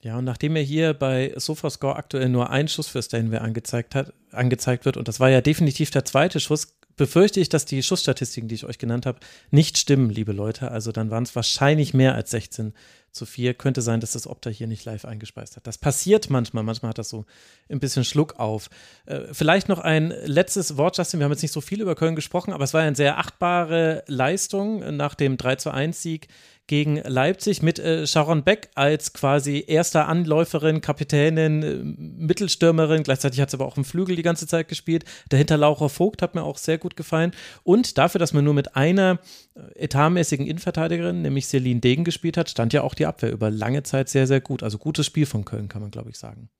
Ja, 0.00 0.18
und 0.18 0.24
nachdem 0.24 0.56
er 0.56 0.62
hier 0.62 0.92
bei 0.92 1.32
SofaScore 1.36 1.96
aktuell 1.96 2.28
nur 2.28 2.50
ein 2.50 2.66
Schuss 2.66 2.88
für 2.88 3.02
Stanway 3.02 3.38
angezeigt 3.38 3.94
hat, 3.94 4.12
angezeigt 4.32 4.84
wird, 4.84 4.96
und 4.96 5.06
das 5.06 5.20
war 5.20 5.30
ja 5.30 5.40
definitiv 5.40 5.90
der 5.90 6.04
zweite 6.04 6.40
Schuss, 6.40 6.78
befürchte 6.96 7.40
ich, 7.40 7.48
dass 7.48 7.64
die 7.64 7.82
Schussstatistiken, 7.82 8.48
die 8.48 8.56
ich 8.56 8.64
euch 8.64 8.78
genannt 8.78 9.06
habe, 9.06 9.20
nicht 9.50 9.78
stimmen, 9.78 10.10
liebe 10.10 10.32
Leute. 10.32 10.70
Also 10.70 10.92
dann 10.92 11.10
waren 11.10 11.22
es 11.22 11.34
wahrscheinlich 11.34 11.94
mehr 11.94 12.14
als 12.14 12.30
16 12.32 12.74
zu 13.18 13.26
4. 13.26 13.54
Könnte 13.54 13.82
sein, 13.82 14.00
dass 14.00 14.12
das 14.12 14.26
Opta 14.26 14.48
hier 14.50 14.66
nicht 14.66 14.84
live 14.84 15.04
eingespeist 15.04 15.56
hat. 15.56 15.66
Das 15.66 15.76
passiert 15.76 16.30
manchmal. 16.30 16.62
Manchmal 16.62 16.90
hat 16.90 16.98
das 16.98 17.08
so 17.08 17.26
ein 17.68 17.80
bisschen 17.80 18.04
Schluck 18.04 18.38
auf. 18.38 18.70
Äh, 19.06 19.32
vielleicht 19.32 19.68
noch 19.68 19.80
ein 19.80 20.14
letztes 20.24 20.76
Wort, 20.76 20.96
Justin. 20.96 21.20
Wir 21.20 21.24
haben 21.24 21.32
jetzt 21.32 21.42
nicht 21.42 21.52
so 21.52 21.60
viel 21.60 21.82
über 21.82 21.94
Köln 21.94 22.16
gesprochen, 22.16 22.52
aber 22.52 22.64
es 22.64 22.72
war 22.72 22.80
eine 22.80 22.96
sehr 22.96 23.18
achtbare 23.18 24.04
Leistung 24.06 24.96
nach 24.96 25.14
dem 25.14 25.36
3 25.36 25.56
zu 25.56 25.70
1 25.70 26.00
Sieg 26.00 26.28
gegen 26.68 26.96
Leipzig 27.02 27.62
mit 27.62 27.80
äh, 27.80 28.06
Sharon 28.06 28.44
Beck 28.44 28.70
als 28.76 29.12
quasi 29.12 29.64
erster 29.66 30.06
Anläuferin, 30.06 30.80
Kapitänin, 30.80 31.62
äh, 31.62 31.74
Mittelstürmerin. 32.22 33.02
Gleichzeitig 33.02 33.40
hat 33.40 33.50
sie 33.50 33.56
aber 33.56 33.66
auch 33.66 33.76
im 33.76 33.84
Flügel 33.84 34.14
die 34.14 34.22
ganze 34.22 34.46
Zeit 34.46 34.68
gespielt. 34.68 35.04
Dahinter 35.30 35.56
Laura 35.56 35.88
Vogt 35.88 36.22
hat 36.22 36.36
mir 36.36 36.44
auch 36.44 36.58
sehr 36.58 36.78
gut 36.78 36.94
gefallen. 36.96 37.32
Und 37.64 37.98
dafür, 37.98 38.20
dass 38.20 38.32
man 38.32 38.44
nur 38.44 38.54
mit 38.54 38.76
einer 38.76 39.18
äh, 39.54 39.84
etatmäßigen 39.84 40.46
Innenverteidigerin, 40.46 41.22
nämlich 41.22 41.46
Celine 41.46 41.80
Degen, 41.80 42.04
gespielt 42.04 42.36
hat, 42.36 42.50
stand 42.50 42.72
ja 42.72 42.82
auch 42.82 42.94
die 42.94 43.06
Abwehr 43.06 43.32
über 43.32 43.50
lange 43.50 43.82
Zeit 43.82 44.08
sehr, 44.08 44.28
sehr 44.28 44.40
gut. 44.40 44.62
Also 44.62 44.78
gutes 44.78 45.06
Spiel 45.06 45.26
von 45.26 45.44
Köln, 45.44 45.68
kann 45.68 45.82
man, 45.82 45.90
glaube 45.90 46.10
ich, 46.10 46.18
sagen. 46.18 46.50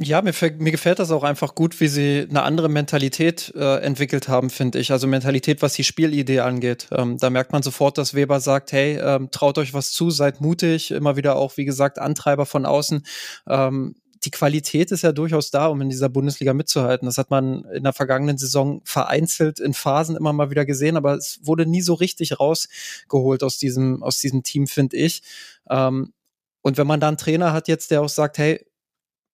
Ja, 0.00 0.20
mir, 0.22 0.32
mir 0.58 0.72
gefällt 0.72 0.98
das 0.98 1.12
auch 1.12 1.22
einfach 1.22 1.54
gut, 1.54 1.78
wie 1.80 1.86
sie 1.86 2.26
eine 2.28 2.42
andere 2.42 2.68
Mentalität 2.68 3.52
äh, 3.54 3.76
entwickelt 3.76 4.28
haben, 4.28 4.50
finde 4.50 4.80
ich. 4.80 4.90
Also 4.90 5.06
Mentalität, 5.06 5.62
was 5.62 5.74
die 5.74 5.84
Spielidee 5.84 6.40
angeht. 6.40 6.88
Ähm, 6.90 7.16
da 7.16 7.30
merkt 7.30 7.52
man 7.52 7.62
sofort, 7.62 7.96
dass 7.96 8.12
Weber 8.12 8.40
sagt, 8.40 8.72
hey, 8.72 8.98
ähm, 8.98 9.30
traut 9.30 9.56
euch 9.56 9.72
was 9.72 9.92
zu, 9.92 10.10
seid 10.10 10.40
mutig. 10.40 10.90
Immer 10.90 11.14
wieder 11.14 11.36
auch, 11.36 11.56
wie 11.56 11.64
gesagt, 11.64 12.00
Antreiber 12.00 12.44
von 12.44 12.66
außen. 12.66 13.06
Ähm, 13.48 13.94
die 14.24 14.32
Qualität 14.32 14.90
ist 14.90 15.02
ja 15.02 15.12
durchaus 15.12 15.52
da, 15.52 15.66
um 15.68 15.80
in 15.80 15.90
dieser 15.90 16.08
Bundesliga 16.08 16.54
mitzuhalten. 16.54 17.06
Das 17.06 17.18
hat 17.18 17.30
man 17.30 17.64
in 17.66 17.84
der 17.84 17.92
vergangenen 17.92 18.36
Saison 18.36 18.80
vereinzelt 18.84 19.60
in 19.60 19.74
Phasen 19.74 20.16
immer 20.16 20.32
mal 20.32 20.50
wieder 20.50 20.64
gesehen, 20.64 20.96
aber 20.96 21.14
es 21.14 21.38
wurde 21.44 21.66
nie 21.66 21.82
so 21.82 21.94
richtig 21.94 22.40
rausgeholt 22.40 23.44
aus 23.44 23.58
diesem, 23.58 24.02
aus 24.02 24.18
diesem 24.18 24.42
Team, 24.42 24.66
finde 24.66 24.96
ich. 24.96 25.22
Ähm, 25.70 26.12
und 26.62 26.78
wenn 26.78 26.86
man 26.88 26.98
da 26.98 27.08
einen 27.08 27.18
Trainer 27.18 27.52
hat 27.52 27.68
jetzt, 27.68 27.92
der 27.92 28.02
auch 28.02 28.08
sagt, 28.08 28.38
hey, 28.38 28.66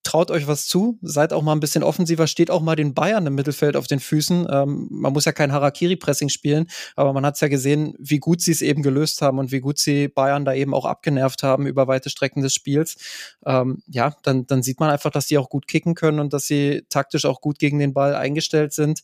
traut 0.03 0.31
euch 0.31 0.47
was 0.47 0.67
zu, 0.67 0.99
seid 1.03 1.33
auch 1.33 1.43
mal 1.43 1.53
ein 1.53 1.61
bisschen 1.61 1.83
offensiver, 1.83 2.27
steht 2.27 2.51
auch 2.51 2.63
mal 2.63 2.77
den 2.77 2.95
Bayern 2.95 3.27
im 3.27 3.35
Mittelfeld 3.35 3.77
auf 3.77 3.87
den 3.87 4.01
Füßen. 4.01 4.47
Ähm, 4.51 4.89
man 4.91 5.13
muss 5.13 5.25
ja 5.25 5.33
kein 5.33 5.53
Harakiri-Pressing 5.53 6.29
spielen, 6.29 6.67
aber 6.97 7.13
man 7.13 7.25
hat 7.27 7.35
es 7.35 7.41
ja 7.41 7.49
gesehen, 7.49 7.95
wie 7.99 8.19
gut 8.19 8.41
sie 8.41 8.53
es 8.53 8.63
eben 8.63 8.83
gelöst 8.83 9.23
haben 9.23 9.39
und 9.39 9.53
wie 9.53 9.61
gut 9.61 9.79
sie 9.79 10.09
Bayern 10.09 10.45
da 10.45 10.55
eben 10.55 10.75
auch 10.75 10.85
abgenervt 10.85 11.43
haben 11.43 11.67
über 11.67 11.87
weite 11.87 12.11
Strecken 12.11 12.43
des 12.43 12.55
Spiels. 12.55 12.97
Ähm, 13.45 13.83
ja, 13.87 14.15
dann, 14.23 14.47
dann 14.47 14.63
sieht 14.63 14.81
man 14.81 14.91
einfach, 14.91 15.11
dass 15.11 15.29
sie 15.29 15.39
auch 15.39 15.51
gut 15.51 15.67
kicken 15.67 15.95
können 15.95 16.21
und 16.21 16.33
dass 16.33 16.47
sie 16.47 16.83
taktisch 16.89 17.25
auch 17.25 17.41
gut 17.41 17.59
gegen 17.59 17.79
den 17.79 17.93
Ball 17.93 18.15
eingestellt 18.15 18.73
sind. 18.73 19.01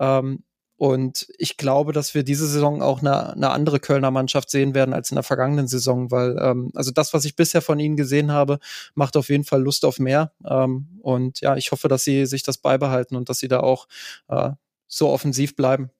Ähm, 0.00 0.44
und 0.78 1.26
ich 1.38 1.56
glaube, 1.56 1.92
dass 1.92 2.14
wir 2.14 2.22
diese 2.22 2.46
Saison 2.46 2.82
auch 2.82 3.00
eine, 3.00 3.32
eine 3.32 3.50
andere 3.50 3.80
Kölner 3.80 4.12
Mannschaft 4.12 4.48
sehen 4.48 4.74
werden 4.76 4.94
als 4.94 5.10
in 5.10 5.16
der 5.16 5.24
vergangenen 5.24 5.66
Saison, 5.66 6.12
weil 6.12 6.38
ähm, 6.40 6.70
also 6.72 6.92
das, 6.92 7.12
was 7.12 7.24
ich 7.24 7.34
bisher 7.34 7.62
von 7.62 7.80
ihnen 7.80 7.96
gesehen 7.96 8.30
habe, 8.30 8.60
macht 8.94 9.16
auf 9.16 9.28
jeden 9.28 9.42
Fall 9.42 9.60
Lust 9.60 9.84
auf 9.84 9.98
mehr. 9.98 10.32
Ähm, 10.48 10.86
und 11.02 11.40
ja, 11.40 11.56
ich 11.56 11.72
hoffe, 11.72 11.88
dass 11.88 12.04
sie 12.04 12.26
sich 12.26 12.44
das 12.44 12.58
beibehalten 12.58 13.16
und 13.16 13.28
dass 13.28 13.40
sie 13.40 13.48
da 13.48 13.58
auch 13.58 13.88
äh, 14.28 14.50
so 14.86 15.08
offensiv 15.08 15.56
bleiben. 15.56 15.90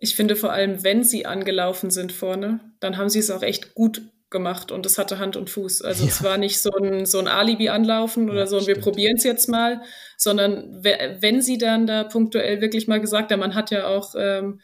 Ich 0.00 0.16
finde 0.16 0.34
vor 0.34 0.50
allem, 0.50 0.82
wenn 0.82 1.04
sie 1.04 1.26
angelaufen 1.26 1.90
sind 1.90 2.10
vorne, 2.10 2.58
dann 2.80 2.96
haben 2.96 3.08
sie 3.08 3.20
es 3.20 3.30
auch 3.30 3.42
echt 3.42 3.74
gut 3.74 4.02
gemacht 4.30 4.72
und 4.72 4.84
es 4.86 4.98
hatte 4.98 5.18
Hand 5.18 5.36
und 5.36 5.50
Fuß. 5.50 5.82
Also 5.82 6.04
ja. 6.04 6.10
es 6.10 6.22
war 6.22 6.36
nicht 6.36 6.60
so 6.60 6.70
ein, 6.72 7.06
so 7.06 7.18
ein 7.18 7.28
Alibi-Anlaufen 7.28 8.28
oder 8.28 8.40
ja, 8.40 8.46
so 8.46 8.58
ein 8.58 8.66
wir 8.66 8.80
probieren 8.80 9.16
es 9.16 9.24
jetzt 9.24 9.48
mal, 9.48 9.82
sondern 10.16 10.82
wenn 10.82 11.42
sie 11.42 11.58
dann 11.58 11.86
da 11.86 12.04
punktuell 12.04 12.60
wirklich 12.60 12.88
mal 12.88 13.00
gesagt 13.00 13.30
haben, 13.30 13.40
man 13.40 13.54
hat 13.54 13.70
ja 13.70 13.86
auch 13.86 14.14
ähm, 14.18 14.60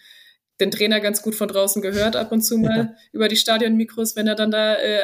den 0.60 0.70
Trainer 0.70 1.00
ganz 1.00 1.22
gut 1.22 1.34
von 1.34 1.48
draußen 1.48 1.80
gehört 1.80 2.16
ab 2.16 2.32
und 2.32 2.42
zu 2.42 2.58
mal 2.58 2.76
ja. 2.76 2.94
über 3.12 3.28
die 3.28 3.36
Stadionmikros, 3.36 4.16
wenn 4.16 4.26
er 4.26 4.34
dann 4.34 4.50
da 4.50 4.74
äh, 4.74 5.00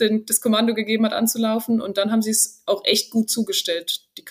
den, 0.00 0.24
das 0.26 0.40
Kommando 0.40 0.74
gegeben 0.74 1.04
hat 1.04 1.12
anzulaufen 1.12 1.80
und 1.80 1.98
dann 1.98 2.10
haben 2.10 2.22
sie 2.22 2.30
es 2.30 2.62
auch 2.66 2.84
echt 2.84 3.10
gut 3.10 3.30
zugestellt, 3.30 4.06
die, 4.16 4.24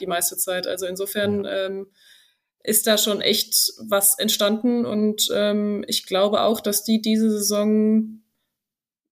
die 0.00 0.06
meiste 0.06 0.36
Zeit. 0.36 0.66
Also 0.66 0.86
insofern 0.86 1.46
ähm, 1.48 1.86
ist 2.62 2.86
da 2.86 2.98
schon 2.98 3.20
echt 3.20 3.72
was 3.88 4.18
entstanden 4.18 4.84
und 4.84 5.28
ähm, 5.34 5.84
ich 5.86 6.06
glaube 6.06 6.42
auch, 6.42 6.60
dass 6.60 6.84
die 6.84 7.00
diese 7.00 7.30
Saison 7.30 8.22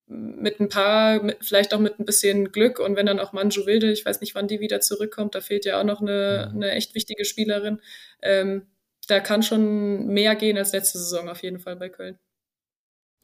mit 0.08 0.58
ein 0.58 0.68
paar, 0.68 1.22
mit, 1.22 1.38
vielleicht 1.40 1.74
auch 1.74 1.78
mit 1.78 1.98
ein 1.98 2.04
bisschen 2.04 2.50
Glück 2.50 2.78
und 2.78 2.96
wenn 2.96 3.06
dann 3.06 3.20
auch 3.20 3.32
Manju 3.32 3.66
Wilde, 3.66 3.92
ich 3.92 4.04
weiß 4.06 4.20
nicht, 4.20 4.34
wann 4.34 4.48
die 4.48 4.60
wieder 4.60 4.80
zurückkommt, 4.80 5.34
da 5.34 5.40
fehlt 5.40 5.64
ja 5.64 5.80
auch 5.80 5.84
noch 5.84 6.00
eine, 6.00 6.50
mhm. 6.50 6.62
eine 6.62 6.72
echt 6.72 6.94
wichtige 6.94 7.24
Spielerin. 7.24 7.80
Ähm, 8.22 8.66
da 9.06 9.20
kann 9.20 9.42
schon 9.42 10.06
mehr 10.06 10.34
gehen 10.34 10.58
als 10.58 10.72
letzte 10.72 10.98
Saison 10.98 11.28
auf 11.28 11.42
jeden 11.42 11.58
Fall 11.58 11.76
bei 11.76 11.88
Köln. 11.88 12.18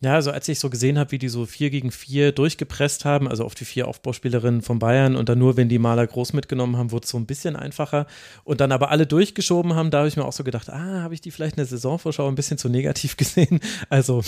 Ja, 0.01 0.15
also 0.15 0.33
als 0.33 0.47
ich 0.49 0.59
so 0.59 0.69
gesehen 0.69 0.99
habe, 0.99 1.13
wie 1.13 1.19
die 1.19 1.31
so 1.31 1.47
vier 1.47 1.71
gegen 1.71 1.91
vier 1.91 2.33
durchgepresst 2.33 3.07
haben, 3.07 3.27
also 3.27 3.45
auf 3.45 3.55
die 3.55 3.65
vier 3.65 3.89
Aufbauspielerinnen 3.89 4.61
von 4.61 4.79
Bayern 4.79 5.17
und 5.17 5.31
dann 5.31 5.39
nur, 5.39 5.57
wenn 5.57 5.71
die 5.71 5.79
Maler 5.79 6.07
groß 6.07 6.35
mitgenommen 6.35 6.77
haben, 6.77 6.91
wurde 6.91 7.05
es 7.05 7.11
so 7.11 7.17
ein 7.17 7.25
bisschen 7.25 7.57
einfacher 7.57 8.07
und 8.43 8.61
dann 8.61 8.71
aber 8.71 8.91
alle 8.91 9.07
durchgeschoben 9.07 9.75
haben, 9.75 9.91
da 9.91 9.99
habe 9.99 10.09
ich 10.09 10.17
mir 10.17 10.27
auch 10.27 10.33
so 10.33 10.45
gedacht, 10.45 10.69
ah, 10.69 11.03
habe 11.03 11.15
ich 11.15 11.23
die 11.23 11.31
vielleicht 11.31 11.55
in 11.55 11.59
der 11.63 11.67
Saisonvorschau 11.67 12.29
ein 12.29 12.35
bisschen 12.35 12.59
zu 12.59 12.69
negativ 12.69 13.17
gesehen. 13.17 13.61
Also 13.89 14.23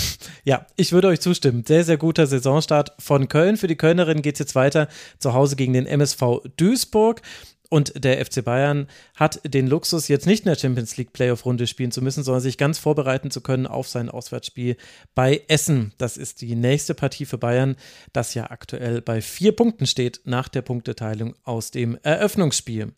ja, 0.44 0.66
ich 0.76 0.92
würde 0.92 1.08
euch 1.08 1.20
zustimmen. 1.20 1.64
Sehr, 1.66 1.84
sehr 1.84 1.98
guter 1.98 2.26
Saisonstart 2.26 2.94
von 2.98 3.28
Köln. 3.28 3.58
Für 3.58 3.66
die 3.66 3.76
Kölnerin 3.76 4.22
geht 4.22 4.36
es 4.36 4.38
jetzt 4.38 4.54
weiter 4.54 4.88
zu 5.18 5.34
Hause 5.34 5.56
gegen 5.56 5.74
den 5.74 5.86
MSV 5.86 6.40
Duisburg. 6.56 7.20
Und 7.68 8.04
der 8.04 8.24
FC 8.24 8.44
Bayern 8.44 8.86
hat 9.14 9.40
den 9.44 9.66
Luxus, 9.66 10.08
jetzt 10.08 10.26
nicht 10.26 10.44
in 10.44 10.50
der 10.50 10.58
Champions 10.58 10.96
League 10.96 11.12
Playoff-Runde 11.12 11.66
spielen 11.66 11.90
zu 11.90 12.02
müssen, 12.02 12.22
sondern 12.22 12.40
sich 12.40 12.58
ganz 12.58 12.78
vorbereiten 12.78 13.30
zu 13.30 13.40
können 13.40 13.66
auf 13.66 13.88
sein 13.88 14.08
Auswärtsspiel 14.08 14.76
bei 15.14 15.42
Essen. 15.48 15.92
Das 15.98 16.16
ist 16.16 16.40
die 16.42 16.54
nächste 16.54 16.94
Partie 16.94 17.26
für 17.26 17.38
Bayern, 17.38 17.76
das 18.12 18.34
ja 18.34 18.50
aktuell 18.50 19.00
bei 19.02 19.20
vier 19.20 19.52
Punkten 19.52 19.86
steht 19.86 20.20
nach 20.24 20.48
der 20.48 20.62
Punkteteilung 20.62 21.34
aus 21.44 21.70
dem 21.70 21.98
Eröffnungsspiel. 22.02 22.92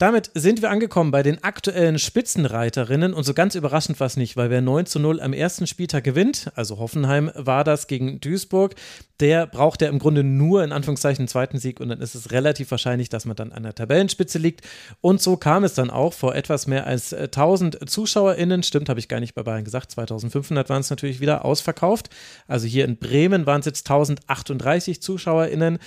Damit 0.00 0.30
sind 0.32 0.62
wir 0.62 0.70
angekommen 0.70 1.10
bei 1.10 1.22
den 1.22 1.44
aktuellen 1.44 1.98
Spitzenreiterinnen 1.98 3.12
und 3.12 3.24
so 3.24 3.34
ganz 3.34 3.54
überraschend 3.54 4.00
war 4.00 4.06
es 4.06 4.16
nicht, 4.16 4.34
weil 4.34 4.48
wer 4.48 4.62
9 4.62 4.86
zu 4.86 4.98
0 4.98 5.20
am 5.20 5.34
ersten 5.34 5.66
Spieltag 5.66 6.04
gewinnt, 6.04 6.50
also 6.54 6.78
Hoffenheim 6.78 7.30
war 7.34 7.64
das 7.64 7.86
gegen 7.86 8.18
Duisburg, 8.18 8.76
der 9.20 9.46
braucht 9.46 9.82
ja 9.82 9.90
im 9.90 9.98
Grunde 9.98 10.24
nur 10.24 10.64
in 10.64 10.72
Anführungszeichen 10.72 11.20
einen 11.20 11.28
zweiten 11.28 11.58
Sieg 11.58 11.80
und 11.80 11.90
dann 11.90 12.00
ist 12.00 12.14
es 12.14 12.30
relativ 12.30 12.70
wahrscheinlich, 12.70 13.10
dass 13.10 13.26
man 13.26 13.36
dann 13.36 13.52
an 13.52 13.62
der 13.62 13.74
Tabellenspitze 13.74 14.38
liegt. 14.38 14.66
Und 15.02 15.20
so 15.20 15.36
kam 15.36 15.64
es 15.64 15.74
dann 15.74 15.90
auch 15.90 16.14
vor 16.14 16.34
etwas 16.34 16.66
mehr 16.66 16.86
als 16.86 17.12
1000 17.12 17.82
äh, 17.82 17.84
ZuschauerInnen. 17.84 18.62
Stimmt, 18.62 18.88
habe 18.88 19.00
ich 19.00 19.08
gar 19.08 19.20
nicht 19.20 19.34
bei 19.34 19.42
Bayern 19.42 19.64
gesagt. 19.64 19.90
2500 19.90 20.70
waren 20.70 20.80
es 20.80 20.88
natürlich 20.88 21.20
wieder 21.20 21.44
ausverkauft. 21.44 22.08
Also 22.48 22.66
hier 22.66 22.86
in 22.86 22.96
Bremen 22.96 23.44
waren 23.44 23.60
es 23.60 23.66
jetzt 23.66 23.90
1038 23.90 25.02
ZuschauerInnen. 25.02 25.78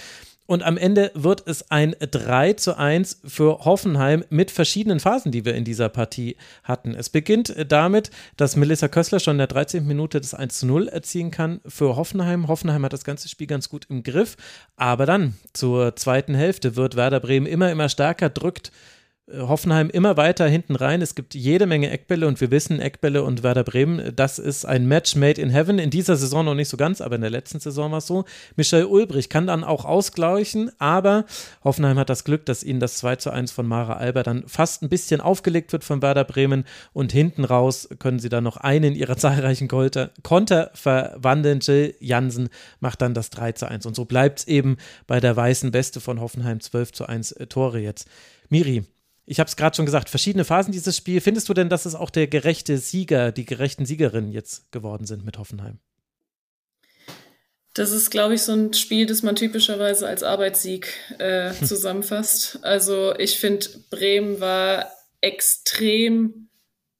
Und 0.46 0.64
am 0.64 0.78
Ende 0.78 1.12
wird 1.14 1.48
es 1.48 1.72
ein 1.72 1.96
3 2.00 2.54
zu 2.54 2.78
1 2.78 3.22
für 3.26 3.66
Hoffenheim 3.66 4.26
mit 4.30 4.52
verschiedenen 4.52 5.00
Phasen, 5.00 5.32
die 5.32 5.46
wir 5.46 5.56
in 5.56 5.64
dieser 5.64 5.88
Partie 5.88 6.36
hatten. 6.64 6.96
Es 6.96 7.10
beginnt 7.10 7.56
damit, 7.70 8.12
dass 8.36 8.58
Melissa 8.58 8.90
Kössler 8.90 9.22
schon 9.22 9.36
in 9.36 9.40
der 9.40 9.48
13. 9.48 9.88
Minute 9.88 10.20
das 10.20 10.34
1 10.34 10.60
zu 10.60 10.66
0 10.66 10.90
erzielen 10.90 11.32
kann 11.32 11.62
für 11.66 11.96
Hoffenheim. 11.96 12.50
Hoffenheim 12.50 12.84
hat 12.84 12.94
das 12.94 13.06
ganze 13.06 13.30
Spiel 13.30 13.48
ganz 13.48 13.70
gut 13.70 13.88
im 13.90 14.04
Griff. 14.04 14.36
Aber 14.76 15.06
dann 15.06 15.36
zur 15.54 15.96
zweiten 15.96 16.36
Hälfte 16.36 16.76
wird 16.76 16.98
Werder 16.98 17.22
Bremen 17.22 17.46
immer, 17.46 17.72
immer 17.72 17.88
stärker, 17.88 18.30
drückt 18.30 18.72
Hoffenheim 19.32 19.90
immer 19.90 20.18
weiter 20.18 20.48
hinten 20.50 20.76
rein. 20.76 21.02
Es 21.02 21.16
gibt 21.16 21.34
jede 21.34 21.66
Menge 21.66 21.90
Eckbälle 21.90 22.28
und 22.28 22.42
wir 22.42 22.52
wissen, 22.52 22.82
Eckbälle 22.82 23.24
und 23.24 23.42
Werder 23.42 23.64
Bremen, 23.64 24.14
das 24.14 24.38
ist 24.38 24.66
ein 24.66 24.86
Match 24.86 25.16
made 25.16 25.42
in 25.42 25.50
heaven. 25.50 25.80
In 25.80 25.90
dieser 25.90 26.18
Saison 26.18 26.44
noch 26.44 26.56
nicht 26.56 26.68
so 26.68 26.76
ganz, 26.76 27.00
aber 27.00 27.16
in 27.16 27.22
der 27.22 27.30
letzten 27.30 27.62
Saison 27.62 27.92
war 27.92 28.00
es 28.00 28.08
so. 28.08 28.26
Michel 28.58 28.84
Ulbrich 28.84 29.30
kann 29.30 29.48
dann 29.48 29.64
auch 29.64 29.86
ausgleichen, 29.86 30.72
aber 30.78 31.24
Hoffenheim 31.64 31.98
hat 31.98 32.10
das 32.10 32.26
Glück, 32.26 32.46
dass 32.46 32.66
ihnen 32.66 32.82
das 32.82 32.98
2 32.98 33.16
zu 33.16 33.32
1 33.32 33.54
von 33.54 33.66
Mara 33.66 33.94
Alber 33.94 34.24
dann 34.24 34.44
fast 34.48 34.82
ein 34.84 34.90
bisschen 34.90 35.22
aufgelegt 35.22 35.72
wird 35.72 35.86
von 35.86 36.02
Werder 36.02 36.26
Bremen 36.26 36.66
und 36.92 37.14
hinten 37.14 37.46
raus 37.46 37.88
können 38.00 38.20
sie 38.20 38.30
dann 38.30 38.44
noch 38.44 38.58
einen 38.58 38.94
ihrer 38.94 39.16
zahlreichen 39.18 39.70
Konter, 39.70 40.12
Konter 40.24 40.70
verwandeln. 40.74 41.62
Jill 41.62 41.96
Jansen 42.02 42.50
macht 42.82 43.02
dann 43.02 43.14
das 43.14 43.30
3 43.30 43.54
zu 43.54 43.70
1 43.70 43.86
und 43.86 43.96
so 43.96 44.04
bleibt 44.04 44.40
es 44.40 44.48
eben 44.48 44.76
bei 45.08 45.22
der 45.22 45.34
weißen 45.34 45.72
Beste 45.72 46.02
von 46.02 46.20
Hoffenheim 46.20 46.60
12 46.60 46.92
zu 46.92 47.06
1 47.06 47.36
Tore 47.48 47.80
jetzt. 47.80 48.10
Miri, 48.50 48.84
ich 49.26 49.40
habe 49.40 49.48
es 49.48 49.56
gerade 49.56 49.76
schon 49.76 49.86
gesagt, 49.86 50.10
verschiedene 50.10 50.46
Phasen 50.46 50.72
dieses 50.72 50.98
Spiel. 50.98 51.22
Findest 51.22 51.48
du 51.48 51.54
denn, 51.54 51.70
dass 51.70 51.86
es 51.86 51.96
auch 51.96 52.10
der 52.10 52.28
gerechte 52.28 52.78
Sieger, 52.78 53.32
die 53.32 53.46
gerechten 53.46 53.86
Siegerinnen 53.86 54.32
jetzt 54.32 54.72
geworden 54.72 55.06
sind 55.06 55.24
mit 55.24 55.38
Hoffenheim? 55.38 55.80
Das 57.74 57.92
ist, 57.92 58.12
glaube 58.12 58.36
ich, 58.36 58.44
so 58.44 58.54
ein 58.54 58.74
Spiel, 58.74 59.06
das 59.08 59.24
man 59.24 59.36
typischerweise 59.36 60.08
als 60.08 60.24
Arbeitssieg 60.24 60.94
äh, 61.18 61.54
zusammenfasst. 61.64 62.60
Also 62.62 63.16
ich 63.18 63.40
finde, 63.40 63.68
Bremen 63.90 64.40
war 64.40 64.92
extrem 65.22 66.50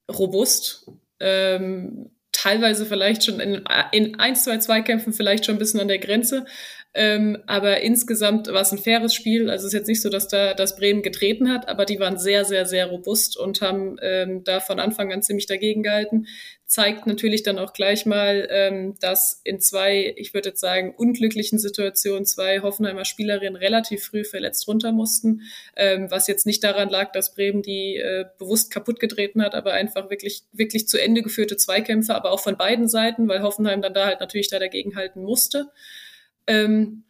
robust. 0.10 0.90
Ähm, 1.20 2.10
teilweise 2.44 2.86
vielleicht 2.86 3.24
schon 3.24 3.40
in, 3.40 3.64
in 3.92 4.20
ein, 4.20 4.36
zwei 4.36 4.58
Zweikämpfen 4.58 5.14
vielleicht 5.14 5.46
schon 5.46 5.56
ein 5.56 5.60
bisschen 5.60 5.80
an 5.80 5.88
der 5.88 6.00
Grenze. 6.00 6.46
Ähm, 6.94 7.42
aber 7.48 7.82
insgesamt 7.82 8.48
war 8.48 8.62
es 8.62 8.72
ein 8.72 8.78
faires 8.78 9.16
Spiel. 9.16 9.50
Also 9.50 9.66
es 9.66 9.74
ist 9.74 9.80
jetzt 9.80 9.88
nicht 9.88 10.02
so, 10.02 10.10
dass 10.10 10.28
da 10.28 10.54
das 10.54 10.76
Bremen 10.76 11.02
getreten 11.02 11.50
hat, 11.50 11.70
aber 11.70 11.86
die 11.86 12.00
waren 12.00 12.20
sehr, 12.20 12.46
sehr, 12.46 12.66
sehr 12.66 12.88
robust 12.88 13.38
und 13.38 13.62
haben 13.62 13.96
ähm, 14.02 14.44
da 14.44 14.60
von 14.60 14.80
Anfang 14.80 15.12
an 15.12 15.24
ziemlich 15.24 15.48
dagegen 15.48 15.84
gehalten. 15.84 16.28
Zeigt 16.74 17.06
natürlich 17.06 17.44
dann 17.44 17.60
auch 17.60 17.74
gleich 17.74 18.08
mal, 18.08 18.48
ähm, 18.50 18.96
dass 19.00 19.40
in 19.44 19.60
zwei, 19.60 20.12
ich 20.18 20.34
würde 20.34 20.50
jetzt 20.50 20.60
sagen, 20.60 20.96
unglücklichen 20.98 21.60
Situationen 21.60 22.26
zwei 22.26 22.62
Hoffenheimer 22.62 23.06
Spielerinnen 23.06 23.56
relativ 23.56 24.06
früh 24.06 24.24
verletzt 24.24 24.68
runter 24.68 24.92
mussten, 24.92 25.42
ähm, 25.76 26.10
was 26.10 26.26
jetzt 26.26 26.48
nicht 26.48 26.64
daran 26.64 26.90
lag, 26.90 27.12
dass 27.12 27.36
Bremen 27.36 27.62
die 27.62 27.98
äh, 27.98 28.26
bewusst 28.40 28.72
kaputt 28.72 29.00
getreten 29.00 29.44
hat, 29.44 29.54
aber 29.54 29.74
einfach 29.74 30.10
wirklich, 30.10 30.46
wirklich 30.52 30.88
zu 30.88 31.00
Ende 31.00 31.22
geführte 31.22 31.58
Zweikämpfe, 31.58 32.16
aber 32.16 32.32
auch 32.32 32.40
von 32.40 32.58
beiden 32.58 32.88
Seiten, 32.88 33.28
weil 33.28 33.44
Hoffenheim 33.44 33.84
dann 33.84 33.94
da 33.94 34.08
halt 34.08 34.20
natürlich 34.20 34.50
da 34.50 34.58
dagegen 34.58 34.96
halten 34.96 35.22
musste. 35.22 35.70
Ähm, 36.48 37.04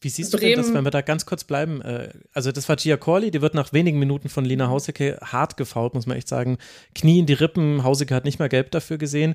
wie 0.00 0.10
siehst 0.10 0.34
du 0.34 0.38
denn 0.38 0.56
das, 0.56 0.74
wenn 0.74 0.84
wir 0.84 0.90
da 0.90 1.00
ganz 1.00 1.24
kurz 1.24 1.44
bleiben? 1.44 1.80
Äh, 1.80 2.10
also, 2.32 2.52
das 2.52 2.68
war 2.68 2.76
Gia 2.76 2.96
Corley, 2.96 3.30
die 3.30 3.40
wird 3.40 3.54
nach 3.54 3.72
wenigen 3.72 3.98
Minuten 3.98 4.28
von 4.28 4.44
Lina 4.44 4.68
Hausecke 4.68 5.18
hart 5.22 5.56
gefault, 5.56 5.94
muss 5.94 6.06
man 6.06 6.16
echt 6.16 6.28
sagen. 6.28 6.58
Knie 6.94 7.20
in 7.20 7.26
die 7.26 7.32
Rippen, 7.32 7.82
Hausecke 7.82 8.14
hat 8.14 8.24
nicht 8.24 8.38
mal 8.38 8.48
gelb 8.48 8.70
dafür 8.70 8.98
gesehen. 8.98 9.34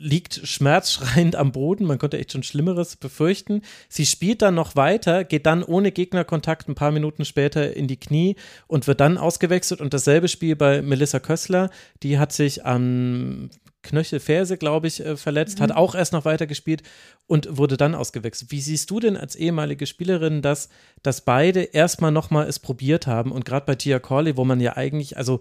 Liegt 0.00 0.40
schmerzschreiend 0.44 1.34
am 1.34 1.50
Boden, 1.50 1.84
man 1.84 1.98
konnte 1.98 2.18
echt 2.18 2.30
schon 2.30 2.44
Schlimmeres 2.44 2.94
befürchten. 2.94 3.62
Sie 3.88 4.06
spielt 4.06 4.42
dann 4.42 4.54
noch 4.54 4.76
weiter, 4.76 5.24
geht 5.24 5.44
dann 5.46 5.64
ohne 5.64 5.90
Gegnerkontakt 5.90 6.68
ein 6.68 6.76
paar 6.76 6.92
Minuten 6.92 7.24
später 7.24 7.74
in 7.74 7.88
die 7.88 7.98
Knie 7.98 8.36
und 8.68 8.86
wird 8.86 9.00
dann 9.00 9.18
ausgewechselt. 9.18 9.80
Und 9.80 9.92
dasselbe 9.94 10.28
Spiel 10.28 10.54
bei 10.54 10.82
Melissa 10.82 11.18
Kössler, 11.18 11.70
die 12.04 12.20
hat 12.20 12.32
sich 12.32 12.64
am 12.64 13.50
Knöchelferse, 13.82 14.58
glaube 14.58 14.86
ich, 14.86 15.04
äh, 15.04 15.16
verletzt, 15.16 15.58
mhm. 15.58 15.64
hat 15.64 15.72
auch 15.72 15.94
erst 15.94 16.12
noch 16.12 16.24
weiter 16.24 16.46
gespielt 16.46 16.82
und 17.26 17.56
wurde 17.56 17.76
dann 17.76 17.94
ausgewechselt. 17.94 18.50
Wie 18.50 18.60
siehst 18.60 18.90
du 18.90 19.00
denn 19.00 19.16
als 19.16 19.36
ehemalige 19.36 19.86
Spielerin, 19.86 20.42
dass, 20.42 20.68
dass 21.02 21.24
beide 21.24 21.62
erstmal 21.62 22.12
nochmal 22.12 22.48
es 22.48 22.58
probiert 22.58 23.06
haben 23.06 23.32
und 23.32 23.44
gerade 23.44 23.66
bei 23.66 23.74
Tia 23.74 23.98
Corley, 23.98 24.36
wo 24.36 24.44
man 24.44 24.60
ja 24.60 24.76
eigentlich, 24.76 25.16
also 25.16 25.40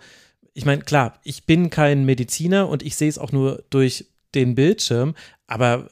ich 0.53 0.65
meine, 0.65 0.81
klar, 0.81 1.19
ich 1.23 1.45
bin 1.45 1.69
kein 1.69 2.05
Mediziner 2.05 2.67
und 2.67 2.83
ich 2.83 2.95
sehe 2.95 3.09
es 3.09 3.19
auch 3.19 3.31
nur 3.31 3.63
durch 3.69 4.07
den 4.33 4.55
Bildschirm, 4.55 5.15
aber 5.45 5.89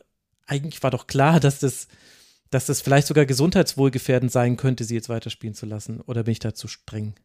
eigentlich 0.47 0.81
war 0.83 0.91
doch 0.91 1.07
klar, 1.07 1.39
dass 1.39 1.59
das, 1.59 1.87
dass 2.49 2.65
das 2.65 2.81
vielleicht 2.81 3.07
sogar 3.07 3.25
gesundheitswohlgefährdend 3.25 4.31
sein 4.31 4.57
könnte, 4.57 4.83
sie 4.83 4.95
jetzt 4.95 5.09
weiterspielen 5.09 5.55
zu 5.55 5.65
lassen. 5.65 6.01
Oder 6.01 6.23
bin 6.23 6.31
ich 6.31 6.39
da 6.39 6.53
zu 6.53 6.67
streng? 6.67 7.15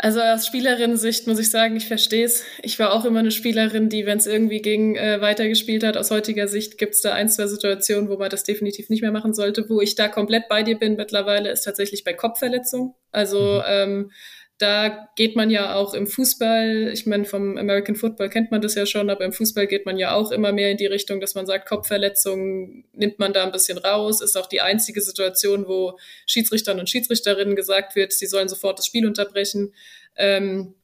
Also 0.00 0.20
aus 0.20 0.46
Spielerinnen-Sicht 0.46 1.26
muss 1.26 1.40
ich 1.40 1.50
sagen, 1.50 1.74
ich 1.74 1.88
verstehe 1.88 2.24
es. 2.24 2.44
Ich 2.62 2.78
war 2.78 2.92
auch 2.92 3.04
immer 3.04 3.18
eine 3.18 3.32
Spielerin, 3.32 3.88
die, 3.88 4.06
wenn 4.06 4.18
es 4.18 4.28
irgendwie 4.28 4.62
ging, 4.62 4.94
äh, 4.94 5.20
weitergespielt 5.20 5.82
hat. 5.82 5.96
Aus 5.96 6.12
heutiger 6.12 6.46
Sicht 6.46 6.78
gibt 6.78 6.94
es 6.94 7.00
da 7.00 7.14
ein, 7.14 7.28
zwei 7.28 7.48
Situationen, 7.48 8.08
wo 8.08 8.16
man 8.16 8.30
das 8.30 8.44
definitiv 8.44 8.90
nicht 8.90 9.02
mehr 9.02 9.10
machen 9.10 9.34
sollte. 9.34 9.68
Wo 9.68 9.80
ich 9.80 9.96
da 9.96 10.06
komplett 10.06 10.48
bei 10.48 10.62
dir 10.62 10.78
bin 10.78 10.94
mittlerweile, 10.94 11.50
ist 11.50 11.62
tatsächlich 11.62 12.04
bei 12.04 12.12
Kopfverletzungen. 12.12 12.94
Also 13.10 13.40
mhm. 13.40 13.62
ähm, 13.66 14.10
da 14.58 15.08
geht 15.14 15.36
man 15.36 15.50
ja 15.50 15.76
auch 15.76 15.94
im 15.94 16.08
Fußball, 16.08 16.90
ich 16.92 17.06
meine, 17.06 17.24
vom 17.24 17.56
American 17.56 17.94
Football 17.94 18.28
kennt 18.28 18.50
man 18.50 18.60
das 18.60 18.74
ja 18.74 18.86
schon, 18.86 19.08
aber 19.08 19.24
im 19.24 19.32
Fußball 19.32 19.68
geht 19.68 19.86
man 19.86 19.98
ja 19.98 20.14
auch 20.14 20.32
immer 20.32 20.52
mehr 20.52 20.72
in 20.72 20.76
die 20.76 20.86
Richtung, 20.86 21.20
dass 21.20 21.36
man 21.36 21.46
sagt, 21.46 21.68
Kopfverletzungen 21.68 22.84
nimmt 22.92 23.20
man 23.20 23.32
da 23.32 23.44
ein 23.44 23.52
bisschen 23.52 23.78
raus. 23.78 24.20
Ist 24.20 24.36
auch 24.36 24.46
die 24.46 24.60
einzige 24.60 25.00
Situation, 25.00 25.68
wo 25.68 25.96
Schiedsrichtern 26.26 26.80
und 26.80 26.90
Schiedsrichterinnen 26.90 27.54
gesagt 27.54 27.94
wird, 27.94 28.12
sie 28.12 28.26
sollen 28.26 28.48
sofort 28.48 28.78
das 28.78 28.86
Spiel 28.86 29.06
unterbrechen. 29.06 29.72
Ähm, 30.16 30.74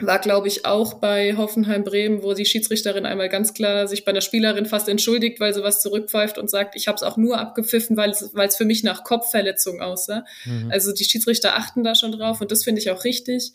war, 0.00 0.20
glaube 0.20 0.46
ich, 0.46 0.64
auch 0.64 0.94
bei 0.94 1.36
Hoffenheim 1.36 1.82
Bremen, 1.82 2.22
wo 2.22 2.32
die 2.32 2.44
Schiedsrichterin 2.44 3.04
einmal 3.04 3.28
ganz 3.28 3.52
klar 3.52 3.88
sich 3.88 4.04
bei 4.04 4.12
der 4.12 4.20
Spielerin 4.20 4.66
fast 4.66 4.88
entschuldigt, 4.88 5.40
weil 5.40 5.52
sie 5.52 5.64
was 5.64 5.82
zurückpfeift 5.82 6.38
und 6.38 6.48
sagt, 6.48 6.76
ich 6.76 6.86
habe 6.86 6.96
es 6.96 7.02
auch 7.02 7.16
nur 7.16 7.38
abgepfiffen, 7.38 7.96
weil 7.96 8.10
es, 8.10 8.30
weil 8.32 8.46
es 8.46 8.56
für 8.56 8.64
mich 8.64 8.84
nach 8.84 9.02
Kopfverletzung 9.02 9.80
aussah. 9.80 10.24
Mhm. 10.44 10.70
Also 10.70 10.92
die 10.92 11.04
Schiedsrichter 11.04 11.56
achten 11.56 11.82
da 11.82 11.96
schon 11.96 12.12
drauf 12.12 12.40
und 12.40 12.52
das 12.52 12.62
finde 12.62 12.80
ich 12.80 12.90
auch 12.90 13.02
richtig. 13.04 13.52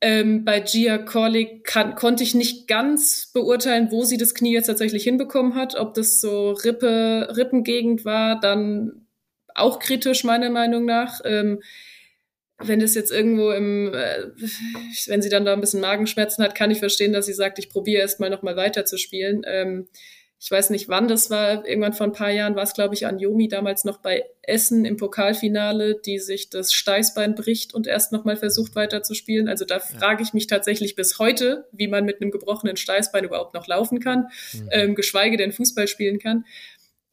Ähm, 0.00 0.44
bei 0.44 0.58
Gia 0.58 0.98
Corley 0.98 1.60
kann, 1.62 1.94
konnte 1.94 2.24
ich 2.24 2.34
nicht 2.34 2.66
ganz 2.66 3.30
beurteilen, 3.32 3.92
wo 3.92 4.02
sie 4.02 4.16
das 4.16 4.34
Knie 4.34 4.52
jetzt 4.52 4.66
tatsächlich 4.66 5.04
hinbekommen 5.04 5.54
hat. 5.54 5.76
Ob 5.76 5.94
das 5.94 6.20
so 6.20 6.50
Rippe, 6.50 7.32
Rippengegend 7.36 8.04
war, 8.04 8.40
dann 8.40 9.06
auch 9.54 9.78
kritisch 9.78 10.24
meiner 10.24 10.50
Meinung 10.50 10.86
nach. 10.86 11.20
Ähm, 11.24 11.62
wenn 12.64 12.80
das 12.80 12.94
jetzt 12.94 13.10
irgendwo 13.10 13.50
im, 13.50 13.92
äh, 13.94 14.26
wenn 15.06 15.22
sie 15.22 15.28
dann 15.28 15.44
da 15.44 15.52
ein 15.52 15.60
bisschen 15.60 15.80
Magenschmerzen 15.80 16.42
hat, 16.44 16.54
kann 16.54 16.70
ich 16.70 16.78
verstehen, 16.78 17.12
dass 17.12 17.26
sie 17.26 17.32
sagt, 17.32 17.58
ich 17.58 17.68
probiere 17.68 18.02
erst 18.02 18.20
mal 18.20 18.30
nochmal 18.30 18.56
weiter 18.56 18.84
zu 18.84 18.96
spielen. 18.98 19.42
Ähm, 19.46 19.88
ich 20.44 20.50
weiß 20.50 20.70
nicht 20.70 20.88
wann 20.88 21.06
das 21.06 21.30
war, 21.30 21.64
irgendwann 21.64 21.92
vor 21.92 22.04
ein 22.04 22.12
paar 22.12 22.32
Jahren 22.32 22.56
war 22.56 22.64
es, 22.64 22.74
glaube 22.74 22.96
ich, 22.96 23.06
an 23.06 23.20
Yomi 23.20 23.46
damals 23.46 23.84
noch 23.84 23.98
bei 23.98 24.24
Essen 24.42 24.84
im 24.84 24.96
Pokalfinale, 24.96 26.00
die 26.04 26.18
sich 26.18 26.50
das 26.50 26.72
Steißbein 26.72 27.36
bricht 27.36 27.74
und 27.74 27.86
erst 27.86 28.10
nochmal 28.10 28.36
versucht 28.36 28.74
weiterzuspielen. 28.74 29.48
Also 29.48 29.64
da 29.64 29.76
ja. 29.76 29.80
frage 29.80 30.24
ich 30.24 30.32
mich 30.32 30.48
tatsächlich 30.48 30.96
bis 30.96 31.20
heute, 31.20 31.68
wie 31.70 31.86
man 31.86 32.04
mit 32.04 32.20
einem 32.20 32.32
gebrochenen 32.32 32.76
Steißbein 32.76 33.22
überhaupt 33.22 33.54
noch 33.54 33.68
laufen 33.68 34.00
kann, 34.00 34.30
mhm. 34.52 34.68
ähm, 34.72 34.94
geschweige 34.96 35.36
denn 35.36 35.52
Fußball 35.52 35.86
spielen 35.86 36.18
kann. 36.18 36.44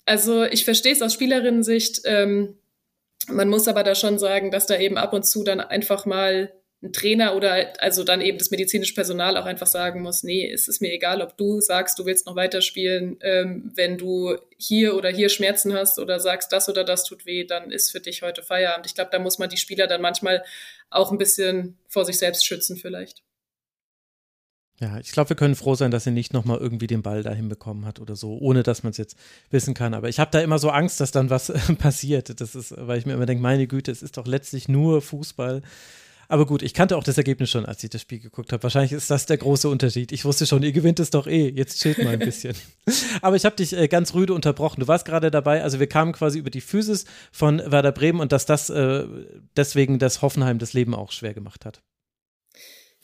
Also 0.05 0.43
ich 0.43 0.65
verstehe 0.65 0.93
es 0.93 1.03
aus 1.03 1.13
Spielerinnensicht. 1.13 2.01
Ähm, 2.05 2.55
man 3.32 3.49
muss 3.49 3.67
aber 3.67 3.84
da 3.84 3.95
schon 3.95 4.19
sagen, 4.19 4.51
dass 4.51 4.65
da 4.65 4.77
eben 4.77 4.97
ab 4.97 5.13
und 5.13 5.25
zu 5.25 5.43
dann 5.43 5.59
einfach 5.59 6.05
mal 6.05 6.51
ein 6.82 6.93
Trainer 6.93 7.36
oder 7.36 7.73
also 7.80 8.05
dann 8.05 8.21
eben 8.21 8.38
das 8.38 8.51
medizinische 8.51 8.93
Personal 8.93 9.36
auch 9.36 9.45
einfach 9.45 9.67
sagen 9.67 10.01
muss, 10.01 10.23
nee, 10.23 10.49
es 10.49 10.69
ist 10.69 10.82
mir 10.82 10.93
egal, 10.93 11.21
ob 11.21 11.36
du 11.38 11.59
sagst, 11.59 11.99
du 11.99 12.05
willst 12.05 12.25
noch 12.25 12.38
weiterspielen, 12.38 13.17
ähm, 13.21 13.71
wenn 13.75 13.97
du 13.97 14.38
hier 14.57 14.95
oder 14.95 15.09
hier 15.09 15.27
Schmerzen 15.27 15.73
hast 15.73 15.99
oder 15.99 16.21
sagst, 16.21 16.53
das 16.53 16.69
oder 16.69 16.86
das 16.86 17.03
tut 17.03 17.25
weh, 17.25 17.43
dann 17.43 17.71
ist 17.71 17.91
für 17.91 17.99
dich 17.99 18.21
heute 18.21 18.43
Feierabend. 18.43 18.86
Ich 18.86 18.95
glaube, 18.95 19.09
da 19.11 19.19
muss 19.19 19.39
man 19.39 19.49
die 19.49 19.57
Spieler 19.57 19.88
dann 19.88 20.01
manchmal 20.01 20.43
auch 20.89 21.11
ein 21.11 21.17
bisschen 21.17 21.77
vor 21.89 22.05
sich 22.05 22.17
selbst 22.17 22.45
schützen 22.45 22.77
vielleicht. 22.77 23.23
Ja, 24.80 24.97
ich 24.97 25.11
glaube, 25.11 25.30
wir 25.30 25.36
können 25.36 25.55
froh 25.55 25.75
sein, 25.75 25.91
dass 25.91 26.05
er 26.05 26.13
nicht 26.13 26.34
nochmal 26.34 26.57
irgendwie 26.57 26.88
den 26.88 27.01
Ball 27.01 27.21
dahin 27.21 27.49
bekommen 27.49 27.86
hat 27.86 27.99
oder 27.99 28.15
so, 28.15 28.38
ohne 28.38 28.63
dass 28.63 28.82
man 28.84 28.91
es 28.91 28.97
jetzt 28.97 29.17
wissen 29.49 29.73
kann. 29.73 29.93
Aber 29.93 30.07
ich 30.07 30.19
habe 30.19 30.32
da 30.32 30.39
immer 30.39 30.57
so 30.57 30.69
Angst, 30.69 31.01
dass 31.01 31.11
dann 31.11 31.30
was 31.30 31.51
passiert. 31.77 32.39
Das 32.39 32.55
ist, 32.55 32.73
weil 32.77 32.97
ich 32.97 33.05
mir 33.05 33.13
immer 33.13 33.25
denke, 33.25 33.43
meine 33.43 33.67
Güte, 33.67 33.91
es 33.91 34.01
ist 34.01 34.15
doch 34.15 34.25
letztlich 34.25 34.69
nur 34.69 35.01
Fußball. 35.01 35.61
Aber 36.32 36.45
gut, 36.45 36.61
ich 36.61 36.75
kannte 36.75 36.95
auch 36.95 37.03
das 37.03 37.17
Ergebnis 37.17 37.49
schon, 37.49 37.65
als 37.65 37.84
ich 37.84 37.89
das 37.89 38.01
Spiel 38.01 38.19
geguckt 38.19 38.53
habe. 38.53 38.61
Wahrscheinlich 38.61 38.91
ist 38.91 39.09
das 39.09 39.25
der 39.25 39.38
große 39.38 39.67
Unterschied. 39.67 40.11
Ich 40.11 40.25
wusste 40.25 40.45
schon, 40.45 40.61
ihr 40.61 40.71
gewinnt 40.71 40.99
es 40.99 41.09
doch 41.09 41.27
eh. 41.27 41.49
Jetzt 41.49 41.82
chillt 41.82 41.97
mal 42.03 42.13
ein 42.13 42.19
bisschen. 42.19 42.55
Aber 43.21 43.36
ich 43.36 43.45
habe 43.45 43.55
dich 43.55 43.75
äh, 43.75 43.88
ganz 43.88 44.13
rüde 44.13 44.34
unterbrochen. 44.34 44.80
Du 44.80 44.88
warst 44.88 45.05
gerade 45.05 45.32
dabei. 45.32 45.63
Also 45.63 45.80
wir 45.80 45.88
kamen 45.88 46.13
quasi 46.13 46.38
über 46.38 46.51
die 46.51 46.61
Physis 46.61 47.05
von 47.32 47.59
Werder 47.65 47.91
Bremen 47.91 48.19
und 48.19 48.32
dass 48.32 48.45
das 48.45 48.69
äh, 48.69 49.05
deswegen 49.57 49.97
das 49.97 50.21
Hoffenheim 50.21 50.59
das 50.59 50.73
Leben 50.73 50.93
auch 50.93 51.11
schwer 51.11 51.34
gemacht 51.34 51.65
hat. 51.65 51.82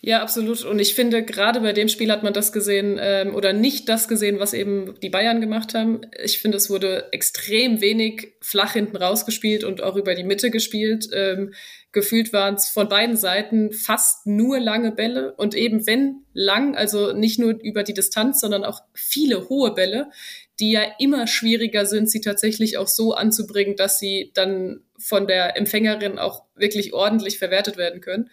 Ja, 0.07 0.21
absolut. 0.21 0.63
Und 0.65 0.77
ich 0.77 0.93
finde, 0.93 1.23
gerade 1.23 1.61
bei 1.61 1.73
dem 1.73 1.87
Spiel 1.87 2.11
hat 2.11 2.21
man 2.21 2.31
das 2.31 2.51
gesehen 2.51 2.99
ähm, 3.01 3.33
oder 3.33 3.53
nicht 3.53 3.89
das 3.89 4.07
gesehen, 4.07 4.37
was 4.37 4.53
eben 4.53 4.93
die 5.01 5.09
Bayern 5.09 5.41
gemacht 5.41 5.73
haben. 5.73 6.01
Ich 6.23 6.37
finde, 6.37 6.57
es 6.57 6.69
wurde 6.69 7.11
extrem 7.11 7.81
wenig 7.81 8.33
flach 8.39 8.73
hinten 8.73 8.97
rausgespielt 8.97 9.63
und 9.63 9.81
auch 9.81 9.95
über 9.95 10.13
die 10.13 10.23
Mitte 10.23 10.51
gespielt. 10.51 11.09
Ähm, 11.11 11.55
gefühlt 11.91 12.33
waren 12.33 12.53
es 12.53 12.69
von 12.69 12.87
beiden 12.87 13.17
Seiten 13.17 13.73
fast 13.73 14.27
nur 14.27 14.59
lange 14.59 14.91
Bälle 14.91 15.33
und 15.37 15.55
eben 15.55 15.87
wenn 15.87 16.23
lang, 16.33 16.75
also 16.75 17.11
nicht 17.13 17.39
nur 17.39 17.59
über 17.59 17.81
die 17.81 17.95
Distanz, 17.95 18.39
sondern 18.39 18.63
auch 18.63 18.81
viele 18.93 19.49
hohe 19.49 19.73
Bälle, 19.73 20.11
die 20.59 20.69
ja 20.69 20.83
immer 20.99 21.25
schwieriger 21.25 21.87
sind, 21.87 22.11
sie 22.11 22.21
tatsächlich 22.21 22.77
auch 22.77 22.87
so 22.87 23.15
anzubringen, 23.15 23.75
dass 23.75 23.97
sie 23.97 24.29
dann 24.35 24.81
von 24.99 25.25
der 25.25 25.57
Empfängerin 25.57 26.19
auch 26.19 26.43
wirklich 26.53 26.93
ordentlich 26.93 27.39
verwertet 27.39 27.77
werden 27.77 28.01
können. 28.01 28.29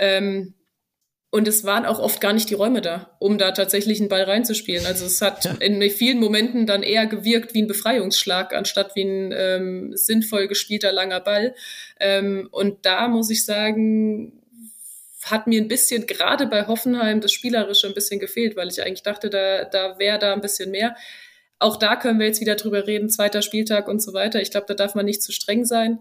Ähm, 0.00 0.54
und 1.34 1.48
es 1.48 1.64
waren 1.64 1.84
auch 1.84 1.98
oft 1.98 2.20
gar 2.20 2.32
nicht 2.32 2.48
die 2.48 2.54
Räume 2.54 2.80
da, 2.80 3.16
um 3.18 3.38
da 3.38 3.50
tatsächlich 3.50 3.98
einen 3.98 4.08
Ball 4.08 4.22
reinzuspielen. 4.22 4.86
Also 4.86 5.04
es 5.04 5.20
hat 5.20 5.44
ja. 5.44 5.54
in 5.58 5.82
vielen 5.90 6.20
Momenten 6.20 6.64
dann 6.64 6.84
eher 6.84 7.08
gewirkt 7.08 7.54
wie 7.54 7.62
ein 7.62 7.66
Befreiungsschlag, 7.66 8.54
anstatt 8.54 8.94
wie 8.94 9.02
ein 9.02 9.34
ähm, 9.36 9.96
sinnvoll 9.96 10.46
gespielter 10.46 10.92
langer 10.92 11.18
Ball. 11.18 11.56
Ähm, 11.98 12.48
und 12.52 12.86
da 12.86 13.08
muss 13.08 13.30
ich 13.30 13.44
sagen, 13.44 14.44
hat 15.24 15.48
mir 15.48 15.60
ein 15.60 15.66
bisschen 15.66 16.06
gerade 16.06 16.46
bei 16.46 16.68
Hoffenheim 16.68 17.20
das 17.20 17.32
Spielerische 17.32 17.88
ein 17.88 17.94
bisschen 17.94 18.20
gefehlt, 18.20 18.54
weil 18.54 18.68
ich 18.68 18.80
eigentlich 18.80 19.02
dachte, 19.02 19.28
da, 19.28 19.64
da 19.64 19.98
wäre 19.98 20.20
da 20.20 20.34
ein 20.34 20.40
bisschen 20.40 20.70
mehr. 20.70 20.94
Auch 21.58 21.78
da 21.78 21.96
können 21.96 22.20
wir 22.20 22.28
jetzt 22.28 22.42
wieder 22.42 22.54
drüber 22.54 22.86
reden, 22.86 23.10
zweiter 23.10 23.42
Spieltag 23.42 23.88
und 23.88 24.00
so 24.00 24.12
weiter. 24.12 24.40
Ich 24.40 24.52
glaube, 24.52 24.66
da 24.68 24.74
darf 24.74 24.94
man 24.94 25.06
nicht 25.06 25.20
zu 25.20 25.32
streng 25.32 25.64
sein. 25.64 25.98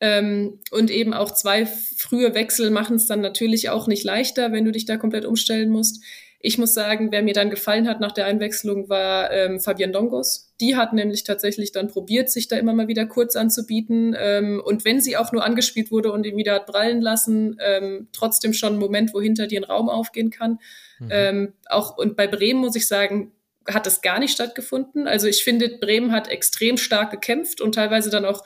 Ähm, 0.00 0.60
und 0.70 0.90
eben 0.90 1.12
auch 1.12 1.32
zwei 1.32 1.66
frühe 1.66 2.34
Wechsel 2.34 2.70
machen 2.70 2.96
es 2.96 3.06
dann 3.06 3.20
natürlich 3.20 3.68
auch 3.68 3.86
nicht 3.86 4.02
leichter, 4.02 4.50
wenn 4.50 4.64
du 4.64 4.72
dich 4.72 4.86
da 4.86 4.96
komplett 4.96 5.26
umstellen 5.26 5.68
musst. 5.68 6.02
Ich 6.42 6.56
muss 6.56 6.72
sagen, 6.72 7.12
wer 7.12 7.22
mir 7.22 7.34
dann 7.34 7.50
gefallen 7.50 7.86
hat 7.86 8.00
nach 8.00 8.12
der 8.12 8.24
Einwechslung, 8.24 8.88
war 8.88 9.30
ähm, 9.30 9.60
Fabian 9.60 9.92
Dongos. 9.92 10.54
Die 10.58 10.74
hat 10.74 10.94
nämlich 10.94 11.24
tatsächlich 11.24 11.72
dann 11.72 11.88
probiert, 11.88 12.30
sich 12.30 12.48
da 12.48 12.56
immer 12.56 12.72
mal 12.72 12.88
wieder 12.88 13.04
kurz 13.04 13.36
anzubieten. 13.36 14.16
Ähm, 14.18 14.62
und 14.64 14.86
wenn 14.86 15.02
sie 15.02 15.18
auch 15.18 15.32
nur 15.32 15.44
angespielt 15.44 15.90
wurde 15.90 16.10
und 16.12 16.24
ihn 16.24 16.38
wieder 16.38 16.54
hat 16.54 16.66
prallen 16.66 17.02
lassen, 17.02 17.58
ähm, 17.62 18.08
trotzdem 18.12 18.54
schon 18.54 18.74
ein 18.74 18.78
Moment, 18.78 19.12
wo 19.12 19.20
hinter 19.20 19.48
dir 19.48 19.60
ein 19.60 19.64
Raum 19.64 19.90
aufgehen 19.90 20.30
kann. 20.30 20.58
Mhm. 20.98 21.08
Ähm, 21.10 21.52
auch 21.66 21.98
und 21.98 22.16
bei 22.16 22.26
Bremen 22.26 22.60
muss 22.60 22.74
ich 22.74 22.88
sagen, 22.88 23.32
hat 23.68 23.84
das 23.84 24.00
gar 24.00 24.18
nicht 24.18 24.32
stattgefunden. 24.32 25.06
Also 25.06 25.26
ich 25.26 25.44
finde, 25.44 25.68
Bremen 25.68 26.10
hat 26.10 26.28
extrem 26.28 26.78
stark 26.78 27.10
gekämpft 27.10 27.60
und 27.60 27.74
teilweise 27.74 28.08
dann 28.08 28.24
auch 28.24 28.42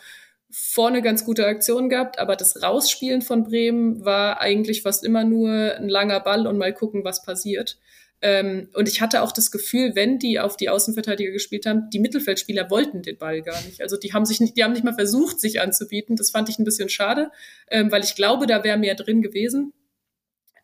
vorne 0.56 1.02
ganz 1.02 1.24
gute 1.24 1.46
Aktionen 1.46 1.88
gehabt, 1.88 2.20
aber 2.20 2.36
das 2.36 2.62
Rausspielen 2.62 3.22
von 3.22 3.42
Bremen 3.42 4.04
war 4.04 4.40
eigentlich 4.40 4.82
fast 4.82 5.02
immer 5.02 5.24
nur 5.24 5.50
ein 5.50 5.88
langer 5.88 6.20
Ball 6.20 6.46
und 6.46 6.58
mal 6.58 6.72
gucken, 6.72 7.02
was 7.02 7.24
passiert. 7.24 7.76
Ähm, 8.22 8.68
und 8.74 8.88
ich 8.88 9.00
hatte 9.00 9.22
auch 9.22 9.32
das 9.32 9.50
Gefühl, 9.50 9.96
wenn 9.96 10.20
die 10.20 10.38
auf 10.38 10.56
die 10.56 10.68
Außenverteidiger 10.68 11.32
gespielt 11.32 11.66
haben, 11.66 11.90
die 11.90 11.98
Mittelfeldspieler 11.98 12.70
wollten 12.70 13.02
den 13.02 13.18
Ball 13.18 13.42
gar 13.42 13.60
nicht. 13.62 13.82
Also 13.82 13.96
die 13.96 14.12
haben 14.12 14.24
sich 14.24 14.38
nicht, 14.38 14.56
die 14.56 14.62
haben 14.62 14.72
nicht 14.72 14.84
mal 14.84 14.94
versucht, 14.94 15.40
sich 15.40 15.60
anzubieten. 15.60 16.14
Das 16.14 16.30
fand 16.30 16.48
ich 16.48 16.60
ein 16.60 16.64
bisschen 16.64 16.88
schade, 16.88 17.32
ähm, 17.68 17.90
weil 17.90 18.04
ich 18.04 18.14
glaube, 18.14 18.46
da 18.46 18.62
wäre 18.62 18.78
mehr 18.78 18.94
drin 18.94 19.22
gewesen. 19.22 19.72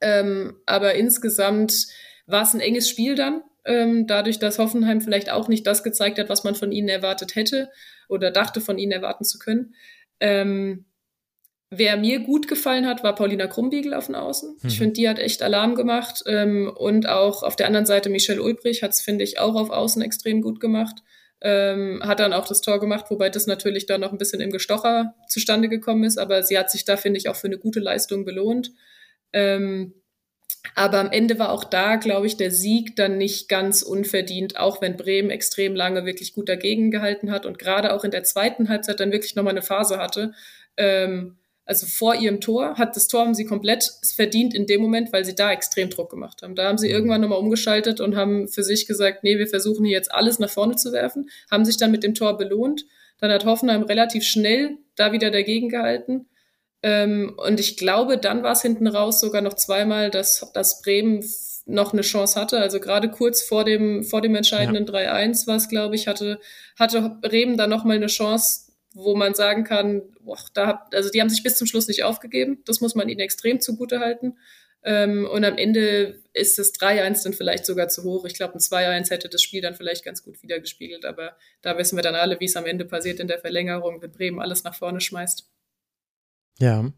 Ähm, 0.01 0.57
aber 0.66 0.95
insgesamt 0.95 1.88
war 2.26 2.45
es 2.45 2.55
ein 2.55 2.61
enges 2.61 2.88
Spiel 2.88 3.16
dann 3.16 3.43
ähm, 3.65 4.07
dadurch, 4.07 4.39
dass 4.39 4.59
Hoffenheim 4.59 5.01
vielleicht 5.01 5.31
auch 5.31 5.49
nicht 5.49 5.67
das 5.67 5.83
gezeigt 5.83 6.19
hat, 6.19 6.29
was 6.29 6.45
man 6.45 6.55
von 6.55 6.73
ihnen 6.73 6.89
erwartet 6.89 7.35
hätte 7.35 7.71
oder 8.09 8.31
dachte 8.31 8.61
von 8.61 8.79
ihnen 8.79 8.93
erwarten 8.93 9.25
zu 9.25 9.39
können. 9.39 9.75
Ähm, 10.21 10.87
wer 11.71 11.97
mir 11.97 12.21
gut 12.21 12.49
gefallen 12.49 12.87
hat, 12.87 13.03
war 13.05 13.15
Paulina 13.15 13.47
Krumbiegel 13.47 13.95
auf 13.95 14.07
den 14.07 14.17
Außen. 14.17 14.59
Mhm. 14.61 14.69
Ich 14.69 14.79
finde, 14.79 14.95
die 14.95 15.09
hat 15.09 15.19
echt 15.19 15.43
Alarm 15.43 15.75
gemacht 15.75 16.23
ähm, 16.27 16.71
und 16.75 17.09
auch 17.09 17.43
auf 17.43 17.57
der 17.57 17.67
anderen 17.67 17.87
Seite 17.87 18.11
Michelle 18.11 18.43
Ulbrich 18.43 18.83
hat 18.83 18.91
es, 18.91 19.01
finde 19.01 19.25
ich, 19.25 19.39
auch 19.39 19.55
auf 19.55 19.71
Außen 19.71 20.03
extrem 20.03 20.43
gut 20.43 20.61
gemacht. 20.61 21.03
Ähm, 21.43 22.03
hat 22.05 22.21
dann 22.21 22.35
auch 22.35 22.47
das 22.47 22.61
Tor 22.61 22.81
gemacht, 22.81 23.07
wobei 23.09 23.31
das 23.31 23.47
natürlich 23.47 23.87
dann 23.87 24.03
noch 24.03 24.13
ein 24.13 24.19
bisschen 24.19 24.43
im 24.43 24.51
Gestocher 24.51 25.15
zustande 25.27 25.71
gekommen 25.71 26.05
ist, 26.05 26.19
aber 26.19 26.43
sie 26.43 26.59
hat 26.59 26.71
sich 26.71 26.85
da, 26.85 26.99
finde 26.99 27.17
ich, 27.17 27.31
auch 27.31 27.37
für 27.37 27.47
eine 27.47 27.57
gute 27.57 27.81
Leistung 27.81 28.27
belohnt. 28.27 28.73
Ähm, 29.33 29.95
aber 30.75 30.99
am 30.99 31.11
Ende 31.11 31.39
war 31.39 31.53
auch 31.53 31.65
da, 31.65 31.97
glaube 31.97 32.27
ich, 32.27 32.37
der 32.37 32.51
Sieg 32.51 32.97
dann 32.97 33.19
nicht 33.19 33.49
ganz 33.49 33.83
unverdient, 33.83 34.59
auch 34.59 34.81
wenn 34.81 34.97
Bremen 34.97 35.31
extrem 35.31 35.75
lange 35.75 36.05
wirklich 36.05 36.35
gut 36.35 36.49
dagegen 36.49 36.91
gehalten 36.91 37.31
hat 37.31 37.47
und 37.47 37.59
gerade 37.59 37.95
auch 37.95 38.05
in 38.05 38.11
der 38.11 38.25
zweiten 38.25 38.69
Halbzeit 38.69 39.01
dann 39.01 39.13
wirklich 39.13 39.35
nochmal 39.37 39.53
eine 39.53 39.63
Phase 39.63 39.99
hatte. 39.99 40.33
Ähm, 40.77 41.39
also 41.65 41.87
vor 41.87 42.17
ihrem 42.17 42.41
Tor 42.41 42.79
hat 42.79 42.97
das 42.97 43.07
Tor 43.07 43.21
haben 43.21 43.35
sie 43.35 43.45
komplett 43.45 43.89
verdient 44.17 44.55
in 44.55 44.67
dem 44.67 44.83
Moment, 44.83 45.13
weil 45.13 45.25
sie 45.25 45.37
da 45.37 45.53
extrem 45.53 45.89
Druck 45.89 46.11
gemacht 46.11 46.43
haben. 46.43 46.57
Da 46.57 46.67
haben 46.67 46.79
sie 46.79 46.89
mhm. 46.89 46.95
irgendwann 46.95 47.21
nochmal 47.21 47.39
umgeschaltet 47.39 48.01
und 48.01 48.17
haben 48.17 48.49
für 48.49 48.65
sich 48.65 48.87
gesagt, 48.87 49.23
nee, 49.23 49.39
wir 49.39 49.47
versuchen 49.47 49.85
hier 49.85 49.97
jetzt 49.97 50.13
alles 50.13 50.39
nach 50.41 50.51
vorne 50.51 50.77
zu 50.77 50.93
werfen, 50.93 51.31
haben 51.51 51.65
sich 51.65 51.77
dann 51.77 51.93
mit 51.93 52.03
dem 52.03 52.15
Tor 52.15 52.37
belohnt. 52.37 52.85
Dann 53.21 53.31
hat 53.31 53.45
Hoffenheim 53.45 53.83
relativ 53.83 54.25
schnell 54.25 54.79
da 54.97 55.13
wieder 55.13 55.31
dagegen 55.31 55.69
gehalten. 55.69 56.27
Ähm, 56.83 57.35
und 57.37 57.61
ich 57.61 57.76
glaube, 57.76 58.18
dann 58.18 58.43
war 58.43 58.53
es 58.53 58.62
hinten 58.62 58.87
raus 58.87 59.20
sogar 59.20 59.43
noch 59.43 59.55
zweimal, 59.55 60.11
dass, 60.11 60.51
dass 60.55 60.81
Bremen 60.81 61.24
noch 61.66 61.93
eine 61.93 62.03
Chance 62.03 62.41
hatte. 62.41 62.59
Also 62.59 62.81
gerade 62.81 63.11
kurz 63.11 63.43
vor 63.43 63.64
dem, 63.64 64.03
vor 64.03 64.22
dem 64.22 64.35
entscheidenden 64.35 64.87
ja. 64.87 65.14
3-1 65.14 65.47
war 65.47 65.57
es, 65.57 65.68
glaube 65.68 65.95
ich, 65.95 66.07
hatte, 66.07 66.41
hatte 66.78 67.18
Bremen 67.20 67.57
dann 67.57 67.70
noch 67.70 67.85
mal 67.85 67.97
eine 67.97 68.07
Chance, 68.07 68.72
wo 68.95 69.14
man 69.14 69.35
sagen 69.35 69.64
kann, 69.64 70.03
boah, 70.20 70.39
da, 70.55 70.87
also 70.93 71.11
die 71.11 71.20
haben 71.20 71.28
sich 71.28 71.43
bis 71.43 71.57
zum 71.57 71.66
Schluss 71.66 71.87
nicht 71.87 72.03
aufgegeben. 72.03 72.62
Das 72.64 72.81
muss 72.81 72.95
man 72.95 73.09
ihnen 73.09 73.20
extrem 73.20 73.61
zugute 73.61 74.01
halten. 74.01 74.37
Ähm, 74.83 75.28
und 75.31 75.45
am 75.45 75.59
Ende 75.59 76.22
ist 76.33 76.59
das 76.59 76.72
3-1 76.74 77.24
dann 77.24 77.35
vielleicht 77.35 77.66
sogar 77.66 77.89
zu 77.89 78.03
hoch. 78.03 78.24
Ich 78.24 78.35
glaube, 78.35 78.55
ein 78.55 78.61
2-1 78.61 79.11
hätte 79.11 79.28
das 79.28 79.43
Spiel 79.43 79.61
dann 79.61 79.74
vielleicht 79.74 80.05
ganz 80.05 80.24
gut 80.24 80.43
wiedergespiegelt. 80.43 81.05
Aber 81.05 81.37
da 81.62 81.76
wissen 81.76 81.97
wir 81.97 82.03
dann 82.03 82.14
alle, 82.14 82.41
wie 82.41 82.47
es 82.47 82.57
am 82.57 82.66
Ende 82.66 82.85
passiert 82.87 83.20
in 83.20 83.28
der 83.28 83.39
Verlängerung, 83.39 84.01
wenn 84.01 84.11
Bremen 84.11 84.41
alles 84.41 84.64
nach 84.64 84.74
vorne 84.74 85.01
schmeißt. 85.01 85.47
Ja. 86.61 86.91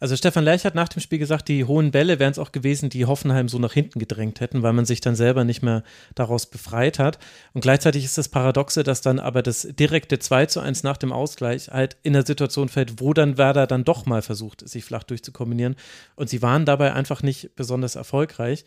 Also 0.00 0.14
Stefan 0.14 0.44
Lerch 0.44 0.64
hat 0.64 0.76
nach 0.76 0.88
dem 0.88 1.00
Spiel 1.00 1.18
gesagt, 1.18 1.48
die 1.48 1.64
hohen 1.64 1.90
Bälle 1.90 2.20
wären 2.20 2.30
es 2.30 2.38
auch 2.38 2.52
gewesen, 2.52 2.88
die 2.88 3.06
Hoffenheim 3.06 3.48
so 3.48 3.58
nach 3.58 3.72
hinten 3.72 3.98
gedrängt 3.98 4.40
hätten, 4.40 4.62
weil 4.62 4.72
man 4.72 4.84
sich 4.84 5.00
dann 5.00 5.16
selber 5.16 5.42
nicht 5.42 5.62
mehr 5.62 5.82
daraus 6.14 6.46
befreit 6.46 7.00
hat. 7.00 7.18
Und 7.52 7.62
gleichzeitig 7.62 8.04
ist 8.04 8.16
das 8.16 8.28
Paradoxe, 8.28 8.84
dass 8.84 9.00
dann 9.00 9.18
aber 9.18 9.42
das 9.42 9.62
direkte 9.62 10.20
2 10.20 10.46
zu 10.46 10.60
1 10.60 10.84
nach 10.84 10.98
dem 10.98 11.12
Ausgleich 11.12 11.68
halt 11.68 11.96
in 12.04 12.12
der 12.12 12.24
Situation 12.24 12.68
fällt, 12.68 13.00
wo 13.00 13.12
dann 13.12 13.38
Werder 13.38 13.66
dann 13.66 13.84
doch 13.84 14.06
mal 14.06 14.22
versucht, 14.22 14.68
sich 14.68 14.84
flach 14.84 15.02
durchzukombinieren. 15.02 15.74
Und 16.14 16.30
sie 16.30 16.42
waren 16.42 16.64
dabei 16.64 16.92
einfach 16.92 17.22
nicht 17.22 17.56
besonders 17.56 17.96
erfolgreich 17.96 18.64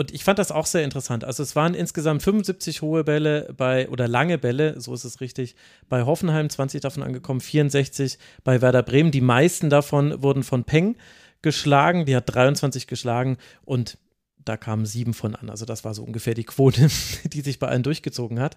und 0.00 0.14
ich 0.14 0.24
fand 0.24 0.38
das 0.38 0.50
auch 0.50 0.64
sehr 0.64 0.82
interessant. 0.82 1.24
Also 1.24 1.42
es 1.42 1.54
waren 1.54 1.74
insgesamt 1.74 2.22
75 2.22 2.80
hohe 2.80 3.04
Bälle 3.04 3.52
bei, 3.54 3.86
oder 3.90 4.08
lange 4.08 4.38
Bälle, 4.38 4.80
so 4.80 4.94
ist 4.94 5.04
es 5.04 5.20
richtig, 5.20 5.56
bei 5.90 6.04
Hoffenheim, 6.04 6.48
20 6.48 6.80
davon 6.80 7.02
angekommen, 7.02 7.42
64 7.42 8.18
bei 8.42 8.62
Werder 8.62 8.82
Bremen. 8.82 9.10
Die 9.10 9.20
meisten 9.20 9.68
davon 9.68 10.22
wurden 10.22 10.42
von 10.42 10.64
Peng 10.64 10.96
geschlagen, 11.42 12.06
die 12.06 12.16
hat 12.16 12.34
23 12.34 12.86
geschlagen 12.86 13.36
und 13.66 13.98
da 14.42 14.56
kamen 14.56 14.86
sieben 14.86 15.12
von 15.12 15.34
an. 15.34 15.50
Also 15.50 15.66
das 15.66 15.84
war 15.84 15.92
so 15.92 16.02
ungefähr 16.02 16.32
die 16.32 16.44
Quote, 16.44 16.88
die 17.24 17.42
sich 17.42 17.58
bei 17.58 17.68
allen 17.68 17.82
durchgezogen 17.82 18.40
hat. 18.40 18.56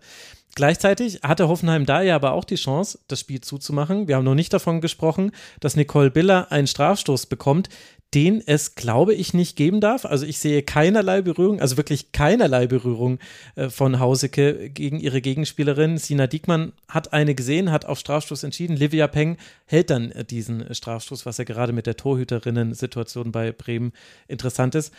Gleichzeitig 0.56 1.24
hatte 1.24 1.50
Hoffenheim 1.50 1.86
da 1.86 2.02
ja 2.02 2.16
aber 2.16 2.32
auch 2.32 2.46
die 2.46 2.56
Chance, 2.56 3.00
das 3.10 3.20
Spiel 3.20 3.42
zuzumachen. 3.42 4.08
Wir 4.08 4.16
haben 4.16 4.24
noch 4.24 4.34
nicht 4.34 4.54
davon 4.54 4.80
gesprochen, 4.80 5.34
dass 5.60 5.76
Nicole 5.76 6.10
Biller 6.10 6.54
einen 6.54 6.68
Strafstoß 6.68 7.26
bekommt, 7.26 7.68
den 8.14 8.42
es, 8.46 8.76
glaube 8.76 9.14
ich, 9.14 9.34
nicht 9.34 9.56
geben 9.56 9.82
darf. 9.82 10.06
Also 10.06 10.26
ich 10.26 10.40
sehe 10.40 10.64
keinerlei 10.64 11.22
Berührung, 11.22 11.60
also 11.60 11.78
wirklich 11.78 12.12
keinerlei 12.12 12.68
Berührung 12.68 13.20
äh, 13.56 13.70
von 13.70 14.00
Hauseke 14.00 14.70
gegen 14.70 15.00
ihre 15.00 15.22
Gegenspielerin. 15.22 15.98
Sina 15.98 16.28
Diekmann 16.28 16.74
hat 16.88 17.14
eine 17.14 17.36
gesehen, 17.36 17.72
hat 17.72 17.86
auf 17.86 18.00
Strafstoß 18.00 18.44
entschieden. 18.44 18.76
Livia 18.76 19.08
Peng 19.08 19.38
hält 19.66 19.90
dann 19.90 20.12
äh, 20.12 20.24
diesen 20.24 20.74
Strafstoß, 20.74 21.26
was 21.26 21.38
ja 21.38 21.44
gerade 21.44 21.74
mit 21.74 21.88
der 21.88 21.98
Torhüterinnen-Situation 21.98 23.32
bei 23.32 23.52
Bremen 23.52 23.94
interessant 24.28 24.76
ist 24.76 24.94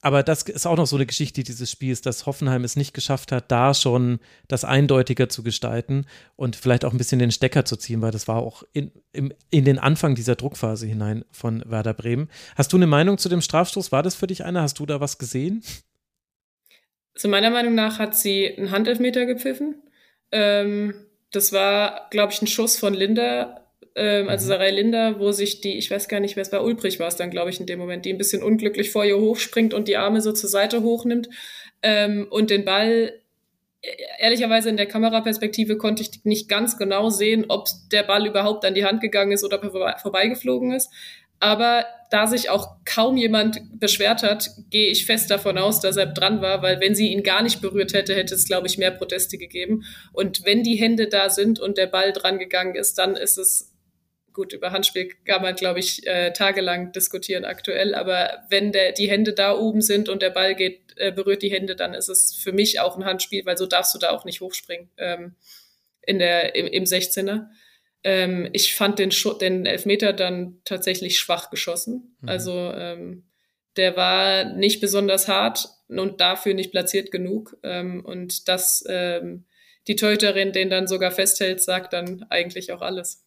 aber 0.00 0.22
das 0.22 0.42
ist 0.42 0.66
auch 0.66 0.76
noch 0.76 0.86
so 0.86 0.96
eine 0.96 1.06
Geschichte 1.06 1.42
dieses 1.42 1.70
Spiels, 1.70 2.02
dass 2.02 2.26
Hoffenheim 2.26 2.62
es 2.62 2.76
nicht 2.76 2.94
geschafft 2.94 3.32
hat, 3.32 3.50
da 3.50 3.74
schon 3.74 4.20
das 4.46 4.64
eindeutiger 4.64 5.28
zu 5.28 5.42
gestalten 5.42 6.06
und 6.36 6.54
vielleicht 6.54 6.84
auch 6.84 6.92
ein 6.92 6.98
bisschen 6.98 7.18
den 7.18 7.32
Stecker 7.32 7.64
zu 7.64 7.76
ziehen, 7.76 8.00
weil 8.00 8.12
das 8.12 8.28
war 8.28 8.36
auch 8.36 8.62
in, 8.72 8.92
in, 9.12 9.34
in 9.50 9.64
den 9.64 9.78
Anfang 9.78 10.14
dieser 10.14 10.36
Druckphase 10.36 10.86
hinein 10.86 11.24
von 11.32 11.64
Werder 11.66 11.94
Bremen. 11.94 12.28
Hast 12.54 12.72
du 12.72 12.76
eine 12.76 12.86
Meinung 12.86 13.18
zu 13.18 13.28
dem 13.28 13.40
Strafstoß? 13.40 13.90
War 13.90 14.04
das 14.04 14.14
für 14.14 14.28
dich 14.28 14.44
einer? 14.44 14.62
Hast 14.62 14.78
du 14.78 14.86
da 14.86 15.00
was 15.00 15.18
gesehen? 15.18 15.64
Also 17.14 17.26
meiner 17.26 17.50
Meinung 17.50 17.74
nach 17.74 17.98
hat 17.98 18.14
sie 18.14 18.56
einen 18.56 18.70
Handelfmeter 18.70 19.26
gepfiffen. 19.26 19.82
Ähm, 20.30 20.94
das 21.32 21.52
war, 21.52 22.06
glaube 22.10 22.32
ich, 22.32 22.40
ein 22.40 22.46
Schuss 22.46 22.78
von 22.78 22.94
Linda 22.94 23.67
ähm, 23.94 24.28
also 24.28 24.44
mhm. 24.44 24.48
Sarai 24.48 24.70
Linda, 24.70 25.18
wo 25.18 25.32
sich 25.32 25.60
die, 25.60 25.76
ich 25.76 25.90
weiß 25.90 26.08
gar 26.08 26.20
nicht, 26.20 26.36
wer 26.36 26.42
es 26.42 26.52
war, 26.52 26.64
Ulbrich 26.64 27.00
war 27.00 27.08
es 27.08 27.16
dann, 27.16 27.30
glaube 27.30 27.50
ich, 27.50 27.60
in 27.60 27.66
dem 27.66 27.78
Moment, 27.78 28.04
die 28.04 28.12
ein 28.12 28.18
bisschen 28.18 28.42
unglücklich 28.42 28.90
vor 28.90 29.04
ihr 29.04 29.18
hochspringt 29.18 29.74
und 29.74 29.88
die 29.88 29.96
Arme 29.96 30.20
so 30.20 30.32
zur 30.32 30.48
Seite 30.48 30.82
hochnimmt 30.82 31.28
ähm, 31.82 32.26
und 32.30 32.50
den 32.50 32.64
Ball 32.64 33.12
e-, 33.82 33.88
ehrlicherweise 34.18 34.68
in 34.68 34.76
der 34.76 34.86
Kameraperspektive 34.86 35.76
konnte 35.76 36.02
ich 36.02 36.24
nicht 36.24 36.48
ganz 36.48 36.78
genau 36.78 37.10
sehen, 37.10 37.46
ob 37.48 37.68
der 37.90 38.04
Ball 38.04 38.26
überhaupt 38.26 38.64
an 38.64 38.74
die 38.74 38.84
Hand 38.84 39.00
gegangen 39.00 39.32
ist 39.32 39.44
oder 39.44 39.60
vorbeigeflogen 39.98 40.72
ist. 40.72 40.90
Aber 41.40 41.84
da 42.10 42.26
sich 42.26 42.50
auch 42.50 42.76
kaum 42.84 43.16
jemand 43.16 43.60
beschwert 43.78 44.22
hat, 44.22 44.50
gehe 44.70 44.90
ich 44.90 45.04
fest 45.04 45.30
davon 45.30 45.58
aus, 45.58 45.80
dass 45.80 45.96
er 45.96 46.06
dran 46.06 46.40
war, 46.40 46.62
weil 46.62 46.80
wenn 46.80 46.94
sie 46.94 47.12
ihn 47.12 47.22
gar 47.22 47.42
nicht 47.42 47.60
berührt 47.60 47.92
hätte, 47.92 48.14
hätte 48.14 48.34
es, 48.34 48.46
glaube 48.46 48.66
ich, 48.66 48.78
mehr 48.78 48.90
Proteste 48.90 49.36
gegeben. 49.36 49.84
Und 50.12 50.44
wenn 50.44 50.62
die 50.62 50.76
Hände 50.76 51.08
da 51.08 51.28
sind 51.28 51.60
und 51.60 51.76
der 51.76 51.86
Ball 51.86 52.12
dran 52.12 52.38
gegangen 52.38 52.74
ist, 52.74 52.98
dann 52.98 53.14
ist 53.14 53.36
es 53.36 53.74
gut, 54.38 54.52
über 54.52 54.70
Handspiel 54.70 55.10
kann 55.24 55.42
man, 55.42 55.56
glaube 55.56 55.80
ich, 55.80 56.06
äh, 56.06 56.32
tagelang 56.32 56.92
diskutieren 56.92 57.44
aktuell, 57.44 57.92
aber 57.92 58.44
wenn 58.48 58.70
der, 58.70 58.92
die 58.92 59.10
Hände 59.10 59.32
da 59.32 59.52
oben 59.52 59.82
sind 59.82 60.08
und 60.08 60.22
der 60.22 60.30
Ball 60.30 60.54
geht, 60.54 60.80
äh, 60.96 61.10
berührt 61.10 61.42
die 61.42 61.50
Hände, 61.50 61.74
dann 61.74 61.92
ist 61.92 62.08
es 62.08 62.36
für 62.36 62.52
mich 62.52 62.78
auch 62.78 62.96
ein 62.96 63.04
Handspiel, 63.04 63.44
weil 63.46 63.58
so 63.58 63.66
darfst 63.66 63.94
du 63.96 63.98
da 63.98 64.10
auch 64.10 64.24
nicht 64.24 64.40
hochspringen 64.40 64.90
ähm, 64.96 65.34
in 66.02 66.20
der, 66.20 66.54
im, 66.54 66.68
im 66.68 66.84
16er. 66.84 67.48
Ähm, 68.04 68.48
ich 68.52 68.74
fand 68.74 68.98
den, 68.98 69.10
den 69.40 69.66
Elfmeter 69.66 70.12
dann 70.12 70.60
tatsächlich 70.64 71.18
schwach 71.18 71.50
geschossen. 71.50 72.16
Mhm. 72.20 72.28
Also 72.28 72.52
ähm, 72.52 73.28
der 73.76 73.96
war 73.96 74.44
nicht 74.44 74.80
besonders 74.80 75.28
hart 75.28 75.68
und 75.88 76.20
dafür 76.20 76.54
nicht 76.54 76.70
platziert 76.70 77.10
genug. 77.10 77.56
Ähm, 77.62 78.04
und 78.04 78.48
dass 78.48 78.84
ähm, 78.88 79.46
die 79.86 79.96
Teuterin 79.96 80.52
den 80.52 80.70
dann 80.70 80.86
sogar 80.86 81.10
festhält, 81.10 81.62
sagt 81.62 81.92
dann 81.92 82.24
eigentlich 82.28 82.72
auch 82.72 82.82
alles. 82.82 83.24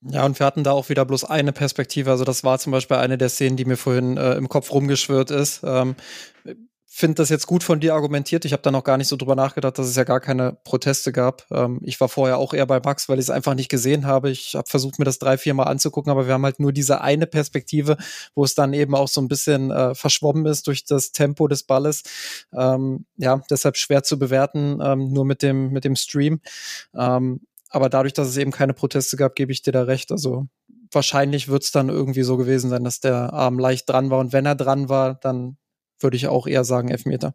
Ja, 0.00 0.24
und 0.24 0.38
wir 0.38 0.46
hatten 0.46 0.62
da 0.62 0.72
auch 0.72 0.88
wieder 0.88 1.04
bloß 1.04 1.24
eine 1.24 1.52
Perspektive. 1.52 2.10
Also 2.10 2.24
das 2.24 2.44
war 2.44 2.58
zum 2.58 2.70
Beispiel 2.70 2.98
eine 2.98 3.18
der 3.18 3.28
Szenen, 3.28 3.56
die 3.56 3.64
mir 3.64 3.76
vorhin 3.76 4.16
äh, 4.16 4.34
im 4.34 4.48
Kopf 4.48 4.72
rumgeschwirrt 4.72 5.30
ist. 5.30 5.62
Ähm, 5.64 5.96
finde 6.98 7.14
das 7.14 7.28
jetzt 7.28 7.46
gut 7.46 7.62
von 7.62 7.78
dir 7.78 7.94
argumentiert. 7.94 8.44
Ich 8.44 8.52
habe 8.52 8.62
da 8.62 8.72
noch 8.72 8.82
gar 8.82 8.96
nicht 8.96 9.06
so 9.06 9.16
drüber 9.16 9.36
nachgedacht, 9.36 9.78
dass 9.78 9.86
es 9.86 9.94
ja 9.94 10.02
gar 10.02 10.18
keine 10.18 10.58
Proteste 10.64 11.12
gab. 11.12 11.46
Ähm, 11.52 11.78
ich 11.84 12.00
war 12.00 12.08
vorher 12.08 12.38
auch 12.38 12.52
eher 12.52 12.66
bei 12.66 12.80
Max, 12.80 13.08
weil 13.08 13.20
ich 13.20 13.26
es 13.26 13.30
einfach 13.30 13.54
nicht 13.54 13.68
gesehen 13.68 14.04
habe. 14.04 14.30
Ich 14.30 14.56
habe 14.56 14.68
versucht, 14.68 14.98
mir 14.98 15.04
das 15.04 15.20
drei, 15.20 15.38
vier 15.38 15.54
Mal 15.54 15.64
anzugucken, 15.64 16.10
aber 16.10 16.26
wir 16.26 16.34
haben 16.34 16.44
halt 16.44 16.58
nur 16.58 16.72
diese 16.72 17.00
eine 17.00 17.28
Perspektive, 17.28 17.96
wo 18.34 18.42
es 18.42 18.56
dann 18.56 18.72
eben 18.72 18.96
auch 18.96 19.06
so 19.06 19.20
ein 19.20 19.28
bisschen 19.28 19.70
äh, 19.70 19.94
verschwommen 19.94 20.44
ist 20.46 20.66
durch 20.66 20.84
das 20.86 21.12
Tempo 21.12 21.46
des 21.46 21.62
Balles. 21.62 22.02
Ähm, 22.52 23.06
ja, 23.16 23.42
deshalb 23.48 23.76
schwer 23.76 24.02
zu 24.02 24.18
bewerten, 24.18 24.80
ähm, 24.82 25.12
nur 25.12 25.24
mit 25.24 25.42
dem, 25.42 25.70
mit 25.70 25.84
dem 25.84 25.94
Stream. 25.94 26.40
Ähm, 26.96 27.42
aber 27.70 27.90
dadurch, 27.90 28.14
dass 28.14 28.26
es 28.26 28.36
eben 28.38 28.50
keine 28.50 28.74
Proteste 28.74 29.16
gab, 29.16 29.36
gebe 29.36 29.52
ich 29.52 29.62
dir 29.62 29.72
da 29.72 29.82
recht. 29.82 30.10
Also 30.10 30.48
wahrscheinlich 30.90 31.46
wird 31.46 31.62
es 31.62 31.70
dann 31.70 31.90
irgendwie 31.90 32.24
so 32.24 32.36
gewesen 32.36 32.70
sein, 32.70 32.82
dass 32.82 32.98
der 32.98 33.32
Arm 33.32 33.60
leicht 33.60 33.88
dran 33.88 34.10
war. 34.10 34.18
Und 34.18 34.32
wenn 34.32 34.46
er 34.46 34.56
dran 34.56 34.88
war, 34.88 35.14
dann 35.14 35.58
würde 36.00 36.16
ich 36.16 36.28
auch 36.28 36.46
eher 36.46 36.64
sagen 36.64 36.88
Elfmeter. 36.88 37.34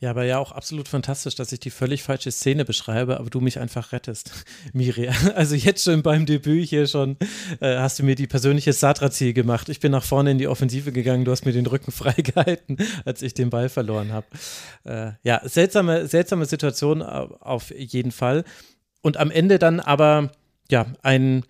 Ja, 0.00 0.10
aber 0.10 0.24
ja 0.24 0.38
auch 0.38 0.52
absolut 0.52 0.88
fantastisch, 0.88 1.36
dass 1.36 1.52
ich 1.52 1.60
die 1.60 1.70
völlig 1.70 2.02
falsche 2.02 2.30
Szene 2.32 2.64
beschreibe, 2.64 3.18
aber 3.18 3.30
du 3.30 3.40
mich 3.40 3.60
einfach 3.60 3.92
rettest, 3.92 4.32
Miri. 4.72 5.08
Also 5.34 5.54
jetzt 5.54 5.84
schon 5.84 6.02
beim 6.02 6.26
Debüt 6.26 6.68
hier 6.68 6.86
schon 6.86 7.16
äh, 7.60 7.78
hast 7.78 7.98
du 7.98 8.02
mir 8.02 8.16
die 8.16 8.26
persönliche 8.26 8.72
Satra-Ziel 8.72 9.32
gemacht. 9.32 9.68
Ich 9.68 9.80
bin 9.80 9.92
nach 9.92 10.04
vorne 10.04 10.32
in 10.32 10.38
die 10.38 10.48
Offensive 10.48 10.92
gegangen, 10.92 11.24
du 11.24 11.30
hast 11.30 11.46
mir 11.46 11.52
den 11.52 11.66
Rücken 11.66 11.92
freigehalten, 11.92 12.76
als 13.04 13.22
ich 13.22 13.34
den 13.34 13.50
Ball 13.50 13.68
verloren 13.68 14.12
habe. 14.12 14.26
Äh, 14.84 15.12
ja, 15.22 15.40
seltsame, 15.44 16.06
seltsame 16.06 16.44
Situation 16.46 17.00
auf 17.00 17.70
jeden 17.70 18.10
Fall. 18.10 18.44
Und 19.00 19.16
am 19.16 19.30
Ende 19.30 19.58
dann 19.58 19.80
aber, 19.80 20.32
ja, 20.70 20.86
ein, 21.02 21.44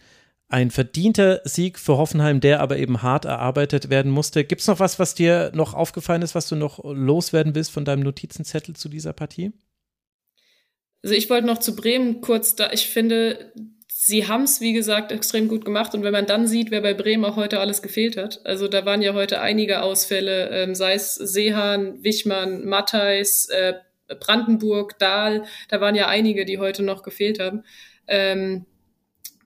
ein 0.55 0.71
verdienter 0.71 1.41
Sieg 1.43 1.81
für 1.81 1.99
Hoffenheim, 1.99 2.39
der 2.39 2.61
aber 2.61 2.79
eben 2.79 3.03
hart 3.03 3.25
erarbeitet 3.25 3.91
werden 3.91 4.13
musste. 4.13 4.45
Gibt 4.45 4.61
es 4.61 4.69
noch 4.69 4.79
was, 4.79 5.01
was 5.01 5.17
dir 5.17 5.51
noch 5.53 5.75
aufgefallen 5.75 6.23
ist, 6.23 6.37
was 6.37 6.49
du 6.49 6.55
noch 6.55 6.79
loswerden 6.85 7.57
willst 7.57 7.73
von 7.73 7.85
deinem 7.85 8.05
Notizenzettel 8.05 8.77
zu 8.77 8.89
dieser 8.89 9.13
Partie? 9.13 9.51
Also 11.03 11.17
ich 11.17 11.29
wollte 11.29 11.49
noch 11.49 11.59
zu 11.59 11.75
Bremen 11.75 12.21
kurz 12.21 12.55
da, 12.55 12.71
ich 12.71 12.87
finde, 12.87 13.53
sie 13.89 14.29
haben 14.29 14.45
es, 14.45 14.61
wie 14.61 14.73
gesagt, 14.73 15.11
extrem 15.11 15.49
gut 15.49 15.65
gemacht. 15.65 15.93
Und 15.93 16.05
wenn 16.05 16.13
man 16.13 16.27
dann 16.27 16.47
sieht, 16.47 16.71
wer 16.71 16.83
bei 16.83 16.95
Bremen 16.95 17.25
auch 17.25 17.35
heute 17.35 17.59
alles 17.59 17.83
gefehlt 17.83 18.17
hat, 18.17 18.41
also 18.47 18.69
da 18.69 18.87
waren 18.87 19.03
ja 19.03 19.13
heute 19.13 19.41
einige 19.41 19.83
Ausfälle, 19.83 20.51
ähm, 20.51 20.77
sei 20.77 20.95
es 20.95 21.17
Seehan, 21.17 22.05
Wichmann, 22.05 22.65
Matthijs, 22.65 23.47
äh, 23.47 23.75
Brandenburg, 24.21 25.01
Dahl, 25.01 25.47
da 25.69 25.81
waren 25.81 25.97
ja 25.97 26.07
einige, 26.07 26.45
die 26.45 26.59
heute 26.59 26.85
noch 26.85 27.03
gefehlt 27.03 27.41
haben. 27.41 27.65
Ähm, 28.07 28.67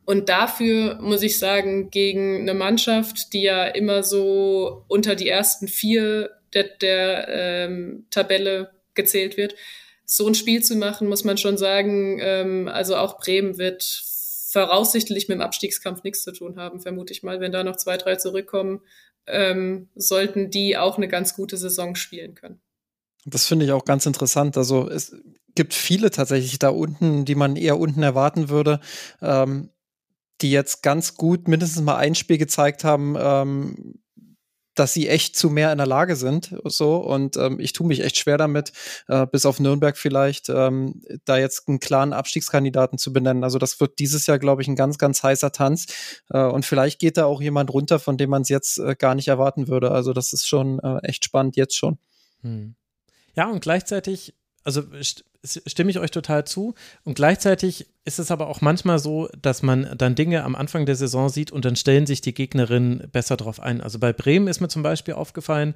und 0.09 0.31
dafür 0.31 0.99
muss 1.03 1.23
ich 1.23 1.39
sagen, 1.39 1.91
gegen 1.91 2.41
eine 2.41 2.55
Mannschaft, 2.55 3.35
die 3.35 3.43
ja 3.43 3.67
immer 3.67 4.03
so 4.03 4.87
unter 4.89 5.15
die 5.15 5.29
ersten 5.29 5.69
vier 5.69 6.31
der, 6.55 6.65
der 6.81 7.29
ähm, 7.29 8.07
Tabelle 8.09 8.71
gezählt 8.95 9.37
wird, 9.37 9.55
so 10.07 10.27
ein 10.27 10.35
Spiel 10.35 10.63
zu 10.63 10.77
machen, 10.77 11.11
muss 11.11 11.25
man 11.25 11.37
schon 11.37 11.59
sagen, 11.59 12.21
ähm, 12.23 12.69
also 12.69 12.97
auch 12.97 13.19
Bremen 13.19 13.59
wird 13.59 13.83
voraussichtlich 14.51 15.29
mit 15.29 15.37
dem 15.37 15.43
Abstiegskampf 15.43 16.03
nichts 16.03 16.23
zu 16.23 16.33
tun 16.33 16.57
haben, 16.57 16.81
vermute 16.81 17.13
ich 17.13 17.23
mal. 17.23 17.41
Wenn 17.41 17.53
da 17.53 17.63
noch 17.63 17.77
zwei, 17.77 17.99
drei 17.99 18.17
zurückkommen, 18.17 18.81
ähm, 19.27 19.91
sollten 19.95 20.49
die 20.49 20.79
auch 20.79 20.97
eine 20.97 21.09
ganz 21.09 21.35
gute 21.35 21.59
Saison 21.59 21.97
spielen 21.97 22.35
können. 22.35 22.63
Das 23.27 23.45
finde 23.45 23.67
ich 23.67 23.73
auch 23.73 23.85
ganz 23.85 24.07
interessant. 24.07 24.57
Also 24.57 24.89
es 24.89 25.15
gibt 25.55 25.75
viele 25.75 26.11
tatsächlich 26.11 26.59
da 26.59 26.71
unten, 26.71 27.27
die 27.27 27.35
man 27.35 27.57
eher 27.57 27.79
unten 27.79 28.03
erwarten 28.03 28.49
würde, 28.49 28.81
ähm, 29.21 29.69
die 30.41 30.51
jetzt 30.51 30.83
ganz 30.83 31.15
gut 31.15 31.49
mindestens 31.49 31.83
mal 31.83 31.97
ein 31.97 32.15
Spiel 32.15 32.39
gezeigt 32.39 32.85
haben, 32.85 33.17
ähm, 33.19 34.01
dass 34.79 34.93
sie 34.93 35.09
echt 35.09 35.37
zu 35.37 35.51
mehr 35.51 35.73
in 35.73 35.79
der 35.79 35.87
Lage 35.87 36.15
sind. 36.15 36.55
So 36.65 36.97
und 36.97 37.37
ähm, 37.37 37.59
ich 37.59 37.73
tue 37.73 37.87
mich 37.87 38.01
echt 38.01 38.17
schwer 38.17 38.39
damit, 38.39 38.73
äh, 39.09 39.27
bis 39.27 39.45
auf 39.45 39.59
Nürnberg 39.59 39.97
vielleicht, 39.97 40.49
ähm, 40.49 41.03
da 41.25 41.37
jetzt 41.37 41.69
einen 41.69 41.81
klaren 41.81 42.13
Abstiegskandidaten 42.13 42.99
zu 42.99 43.13
benennen. 43.13 43.45
Also 43.45 43.59
das 43.59 43.81
wird 43.81 43.99
dieses 43.99 44.27
Jahr, 44.27 44.39
glaube 44.39 44.63
ich, 44.63 44.69
ein 44.69 44.77
ganz, 44.77 44.99
ganz 44.99 45.23
heißer 45.23 45.53
Tanz. 45.53 45.87
Äh, 46.31 46.45
und 46.45 46.65
vielleicht 46.65 47.01
geht 47.01 47.17
da 47.17 47.25
auch 47.25 47.41
jemand 47.41 47.73
runter, 47.73 47.99
von 47.99 48.17
dem 48.17 48.31
man 48.31 48.43
es 48.43 48.49
jetzt 48.49 48.79
äh, 48.79 48.95
gar 48.97 49.15
nicht 49.15 49.29
erwarten 49.29 49.69
würde. 49.69 49.91
Also 49.91 50.13
das 50.13 50.33
ist 50.33 50.47
schon 50.47 50.79
äh, 50.81 50.99
echt 51.03 51.25
spannend 51.25 51.57
jetzt 51.57 51.77
schon. 51.77 51.99
Hm. 52.43 52.77
Ja, 53.35 53.51
und 53.51 53.61
gleichzeitig, 53.61 54.35
also 54.69 54.83
stimme 55.43 55.91
ich 55.91 55.99
euch 55.99 56.11
total 56.11 56.45
zu. 56.45 56.75
Und 57.05 57.15
gleichzeitig 57.15 57.87
ist 58.05 58.19
es 58.19 58.31
aber 58.31 58.49
auch 58.49 58.61
manchmal 58.61 58.99
so, 58.99 59.31
dass 59.41 59.63
man 59.63 59.97
dann 59.97 60.15
Dinge 60.15 60.45
am 60.45 60.55
Anfang 60.55 60.85
der 60.85 60.95
Saison 60.95 61.31
sieht 61.31 61.51
und 61.51 61.65
dann 61.65 61.75
stellen 61.75 62.07
sich 62.07 62.21
die 62.21 62.35
Gegnerinnen 62.35 63.09
besser 63.11 63.39
drauf 63.39 63.61
ein. 63.61 63.81
Also 63.81 63.99
bei 63.99 64.13
Bremen 64.13 64.47
ist 64.47 64.61
mir 64.61 64.69
zum 64.69 64.83
Beispiel 64.83 65.15
aufgefallen, 65.15 65.75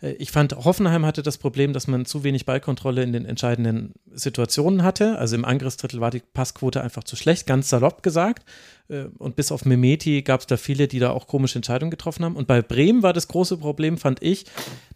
ich 0.00 0.30
fand, 0.30 0.54
Hoffenheim 0.54 1.06
hatte 1.06 1.22
das 1.22 1.38
Problem, 1.38 1.72
dass 1.72 1.86
man 1.86 2.04
zu 2.04 2.24
wenig 2.24 2.44
Ballkontrolle 2.44 3.02
in 3.02 3.12
den 3.12 3.24
entscheidenden 3.24 3.94
Situationen 4.12 4.82
hatte. 4.82 5.18
Also 5.18 5.34
im 5.34 5.44
Angriffsdrittel 5.44 6.00
war 6.00 6.10
die 6.10 6.20
Passquote 6.20 6.82
einfach 6.82 7.04
zu 7.04 7.16
schlecht, 7.16 7.46
ganz 7.46 7.68
salopp 7.68 8.02
gesagt. 8.02 8.44
Äh, 8.88 9.04
und 9.18 9.36
bis 9.36 9.50
auf 9.50 9.64
Memeti 9.64 10.22
gab 10.22 10.40
es 10.40 10.46
da 10.46 10.56
viele, 10.56 10.88
die 10.88 10.98
da 10.98 11.10
auch 11.10 11.26
komische 11.26 11.56
Entscheidungen 11.56 11.90
getroffen 11.90 12.24
haben. 12.24 12.36
Und 12.36 12.46
bei 12.46 12.60
Bremen 12.60 13.02
war 13.02 13.12
das 13.12 13.28
große 13.28 13.56
Problem, 13.56 13.96
fand 13.96 14.22
ich, 14.22 14.44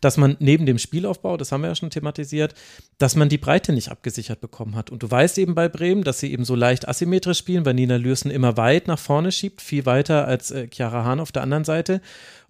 dass 0.01 0.17
man 0.17 0.37
neben 0.41 0.67
dem 0.67 0.79
Spielaufbau, 0.79 1.37
das 1.37 1.53
haben 1.53 1.63
wir 1.63 1.69
ja 1.69 1.75
schon 1.75 1.91
thematisiert, 1.91 2.55
dass 2.99 3.17
man 3.17 3.29
die 3.29 3.39
Breite 3.39 3.73
nicht 3.73 3.91
abgesichert 3.91 4.41
bekommen 4.41 4.77
hat. 4.77 4.91
Und 4.91 5.03
du 5.03 5.11
weißt 5.11 5.39
eben 5.39 5.55
bei 5.55 5.69
Bremen, 5.69 6.05
dass 6.05 6.21
sie 6.21 6.33
eben 6.33 6.45
so 6.45 6.55
leicht 6.55 6.89
asymmetrisch 6.89 7.39
spielen, 7.39 7.65
weil 7.65 7.75
Nina 7.75 7.97
Lürsen 7.97 8.31
immer 8.31 8.57
weit 8.57 8.89
nach 8.89 8.99
vorne 8.99 9.33
schiebt, 9.33 9.63
viel 9.63 9.87
weiter 9.87 10.27
als 10.27 10.51
äh, 10.51 10.69
Chiara 10.71 11.05
Hahn 11.05 11.21
auf 11.21 11.33
der 11.33 11.43
anderen 11.43 11.65
Seite. 11.65 12.01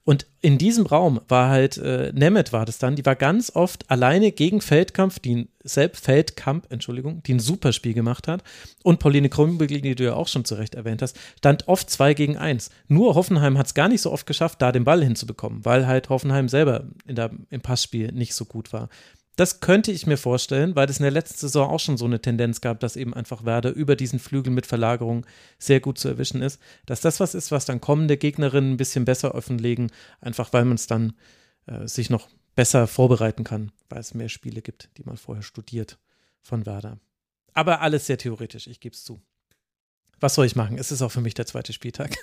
Und 0.09 0.25
in 0.41 0.57
diesem 0.57 0.87
Raum 0.87 1.21
war 1.29 1.51
halt, 1.51 1.77
äh, 1.77 2.13
Nemeth 2.15 2.51
war 2.51 2.65
das 2.65 2.79
dann, 2.79 2.97
die 2.97 3.05
war 3.05 3.15
ganz 3.15 3.55
oft 3.55 3.91
alleine 3.91 4.33
gegen 4.33 4.63
Feldkampf, 4.63 5.19
die 5.19 5.49
selbst 5.63 6.03
Feldkamp, 6.03 6.73
Entschuldigung, 6.73 7.23
die 7.25 7.35
ein 7.35 7.41
super 7.41 7.75
Spiel 7.75 7.93
gemacht 7.93 8.27
hat. 8.27 8.43
Und 8.83 9.01
Pauline 9.01 9.29
Krumbügel, 9.29 9.83
die 9.83 9.95
du 9.95 10.05
ja 10.05 10.15
auch 10.15 10.29
schon 10.29 10.47
zu 10.47 10.55
Recht 10.55 10.77
erwähnt 10.77 11.03
hast, 11.03 11.19
stand 11.37 11.69
oft 11.69 11.91
zwei 11.91 12.15
gegen 12.15 12.39
eins. 12.39 12.71
Nur 12.87 13.17
Hoffenheim 13.17 13.59
hat 13.59 13.67
es 13.67 13.75
gar 13.75 13.91
nicht 13.91 14.01
so 14.01 14.11
oft 14.11 14.27
geschafft, 14.27 14.63
da 14.63 14.73
den 14.73 14.85
Ball 14.85 15.05
hinzubekommen, 15.05 15.67
weil 15.67 15.87
halt 15.87 16.09
Hoffenheim 16.09 16.49
selber 16.49 16.87
der, 17.05 17.31
im 17.51 17.61
Passspiel 17.61 18.11
nicht 18.11 18.35
so 18.35 18.47
gut 18.47 18.73
war. 18.73 18.89
Das 19.39 19.61
könnte 19.61 19.93
ich 19.93 20.05
mir 20.05 20.16
vorstellen, 20.16 20.74
weil 20.74 20.91
es 20.91 20.99
in 20.99 21.05
der 21.05 21.12
letzten 21.12 21.39
Saison 21.39 21.70
auch 21.70 21.78
schon 21.78 21.97
so 21.97 22.07
eine 22.07 22.20
Tendenz 22.20 22.61
gab, 22.61 22.80
dass 22.80 22.97
eben 22.97 23.14
einfach 23.14 23.45
Werder 23.45 23.70
über 23.70 23.95
diesen 23.95 24.18
Flügel 24.18 24.53
mit 24.53 24.66
Verlagerung 24.66 25.24
sehr 25.61 25.78
gut 25.78 25.97
zu 25.97 26.09
erwischen 26.09 26.43
ist. 26.43 26.61
Dass 26.86 27.03
das 27.03 27.20
was 27.20 27.36
ist, 27.36 27.53
was 27.53 27.64
dann 27.64 27.80
kommende 27.80 28.16
Gegnerinnen 28.16 28.72
ein 28.72 28.76
bisschen 28.76 29.05
besser 29.05 29.36
offenlegen, 29.36 29.93
einfach 30.20 30.53
weil 30.53 30.64
man 30.64 30.74
es 30.74 30.89
dann 30.89 31.12
äh, 31.66 31.86
sich 31.86 32.11
noch 32.11 32.28
besser 32.57 32.89
vorbereiten 32.89 33.45
kann, 33.45 33.70
weil 33.89 34.01
es 34.01 34.12
mehr 34.12 34.28
Spiele 34.28 34.61
gibt, 34.61 34.91
die 34.99 35.05
man 35.05 35.16
vorher 35.16 35.45
studiert 35.45 36.01
von 36.43 36.66
Werder. 36.66 36.99
Aber 37.53 37.80
alles 37.80 38.07
sehr 38.07 38.18
theoretisch, 38.18 38.66
ich 38.66 38.80
gebe 38.80 38.97
es 38.97 39.05
zu 39.05 39.20
was 40.21 40.35
soll 40.35 40.47
ich 40.47 40.57
machen? 40.57 40.79
Es 40.79 40.91
ist 40.93 41.03
auch 41.03 41.11
für 41.11 41.21
mich 41.21 41.35
der 41.35 41.47
zweite 41.47 41.73
Spieltag. 41.73 42.16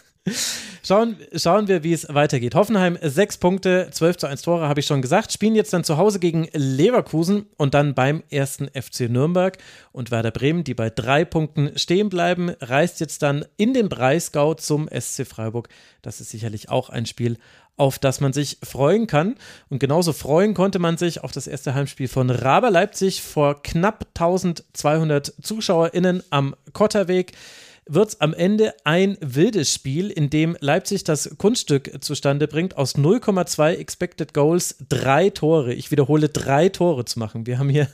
Schauen, 0.83 1.17
schauen 1.35 1.67
wir, 1.67 1.83
wie 1.83 1.93
es 1.93 2.07
weitergeht. 2.13 2.55
Hoffenheim, 2.55 2.97
sechs 3.01 3.37
Punkte, 3.37 3.89
12 3.91 4.17
zu 4.17 4.27
1 4.27 4.41
Tore, 4.43 4.67
habe 4.67 4.79
ich 4.79 4.85
schon 4.85 5.01
gesagt. 5.01 5.31
Spielen 5.31 5.55
jetzt 5.55 5.73
dann 5.73 5.83
zu 5.83 5.97
Hause 5.97 6.19
gegen 6.19 6.47
Leverkusen 6.53 7.45
und 7.57 7.73
dann 7.73 7.95
beim 7.95 8.23
ersten 8.29 8.67
FC 8.67 9.01
Nürnberg. 9.09 9.57
Und 9.91 10.11
Werder 10.11 10.31
Bremen, 10.31 10.63
die 10.63 10.73
bei 10.73 10.89
drei 10.89 11.25
Punkten 11.25 11.77
stehen 11.77 12.09
bleiben, 12.09 12.51
reist 12.59 12.99
jetzt 12.99 13.21
dann 13.21 13.45
in 13.57 13.73
den 13.73 13.89
Breisgau 13.89 14.53
zum 14.55 14.87
SC 14.89 15.25
Freiburg. 15.27 15.69
Das 16.01 16.21
ist 16.21 16.29
sicherlich 16.29 16.69
auch 16.69 16.89
ein 16.89 17.05
Spiel, 17.05 17.37
auf 17.77 17.99
das 17.99 18.19
man 18.19 18.33
sich 18.33 18.57
freuen 18.63 19.07
kann. 19.07 19.35
Und 19.69 19.79
genauso 19.79 20.13
freuen 20.13 20.53
konnte 20.53 20.79
man 20.79 20.97
sich 20.97 21.23
auf 21.23 21.31
das 21.31 21.47
erste 21.47 21.73
Heimspiel 21.73 22.07
von 22.07 22.29
Raber 22.29 22.71
Leipzig 22.71 23.21
vor 23.21 23.61
knapp 23.63 24.07
1200 24.15 25.33
ZuschauerInnen 25.41 26.23
am 26.29 26.55
Kotterweg 26.73 27.33
wird 27.87 28.09
es 28.09 28.21
am 28.21 28.33
Ende 28.33 28.73
ein 28.83 29.17
wildes 29.21 29.71
Spiel, 29.71 30.09
in 30.09 30.29
dem 30.29 30.57
Leipzig 30.59 31.03
das 31.03 31.35
Kunststück 31.37 32.03
zustande 32.03 32.47
bringt, 32.47 32.77
aus 32.77 32.95
0,2 32.95 33.75
Expected 33.75 34.33
Goals 34.33 34.77
drei 34.89 35.29
Tore, 35.29 35.73
ich 35.73 35.91
wiederhole, 35.91 36.29
drei 36.29 36.69
Tore 36.69 37.05
zu 37.05 37.19
machen. 37.19 37.45
Wir 37.45 37.59
haben 37.59 37.69
hier 37.69 37.87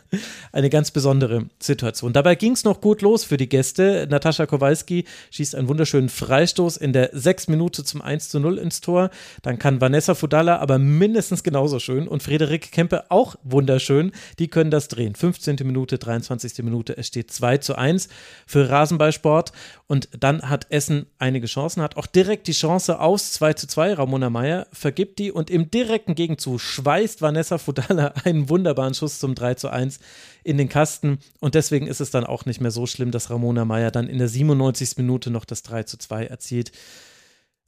eine 0.54 0.70
ganz 0.70 0.92
besondere 0.92 1.48
Situation. 1.60 2.14
Dabei 2.14 2.36
ging 2.36 2.54
es 2.54 2.64
noch 2.64 2.80
gut 2.80 3.02
los 3.02 3.26
für 3.26 3.36
die 3.36 3.50
Gäste. 3.50 4.08
Natascha 4.10 4.46
Kowalski 4.46 5.06
schießt 5.32 5.56
einen 5.56 5.68
wunderschönen 5.68 6.10
Freistoß 6.10 6.78
in 6.78 6.94
der 6.94 7.10
sechs 7.12 7.50
Minute 7.50 7.84
zum 7.84 8.02
1 8.02 8.30
zu 8.30 8.40
0 8.40 8.60
ins 8.60 8.80
Tor. 8.80 9.10
Dann 9.42 9.60
kann 9.60 9.82
Vanessa 9.82 10.16
Fudalla 10.16 10.60
aber 10.60 10.80
mindestens 10.80 11.44
genauso 11.44 11.80
schön 11.80 12.08
und 12.08 12.24
Frederik 12.24 12.72
Kempe 12.72 13.12
auch 13.12 13.36
wunderschön. 13.44 14.14
Die 14.40 14.48
können 14.48 14.72
das 14.72 14.88
drehen. 14.88 15.16
15. 15.16 15.58
Minute, 15.64 15.98
23. 15.98 16.64
Minute, 16.64 16.98
es 16.98 17.08
steht 17.08 17.32
2 17.32 17.58
zu 17.58 17.76
1 17.76 18.08
für 18.46 18.70
Rasenballsport. 18.70 19.52
Und 19.92 20.08
dann 20.18 20.50
hat 20.50 20.68
Essen 20.70 21.08
einige 21.20 21.48
Chancen, 21.48 21.84
hat 21.84 21.98
auch 21.98 22.06
direkt 22.06 22.48
die 22.48 22.54
Chance 22.54 23.02
aus 23.02 23.34
2 23.34 23.56
zu 23.56 23.68
2. 23.68 23.96
Ramona 23.96 24.30
Meyer 24.30 24.66
vergibt 24.72 25.20
die 25.20 25.34
und 25.34 25.50
im 25.50 25.70
direkten 25.70 26.16
Gegenzug 26.16 26.62
schweißt 26.62 27.22
Vanessa 27.22 27.58
Fudala 27.58 28.14
einen 28.24 28.48
wunderbaren 28.48 28.94
Schuss 28.94 29.20
zum 29.20 29.36
3 29.36 29.56
zu 29.56 29.68
1 29.68 30.00
in 30.46 30.58
den 30.58 30.70
Kasten. 30.70 31.20
Und 31.42 31.56
deswegen 31.56 31.88
ist 31.88 32.00
es 32.00 32.10
dann 32.10 32.24
auch 32.24 32.46
nicht 32.46 32.62
mehr 32.62 32.72
so 32.72 32.86
schlimm, 32.86 33.12
dass 33.12 33.30
Ramona 33.30 33.66
Meyer 33.66 33.92
dann 33.92 34.08
in 34.08 34.18
der 34.18 34.30
97. 34.30 34.96
Minute 34.96 35.30
noch 35.30 35.44
das 35.44 35.62
3 35.64 35.84
zu 35.84 35.98
2 35.98 36.26
erzielt. 36.26 36.72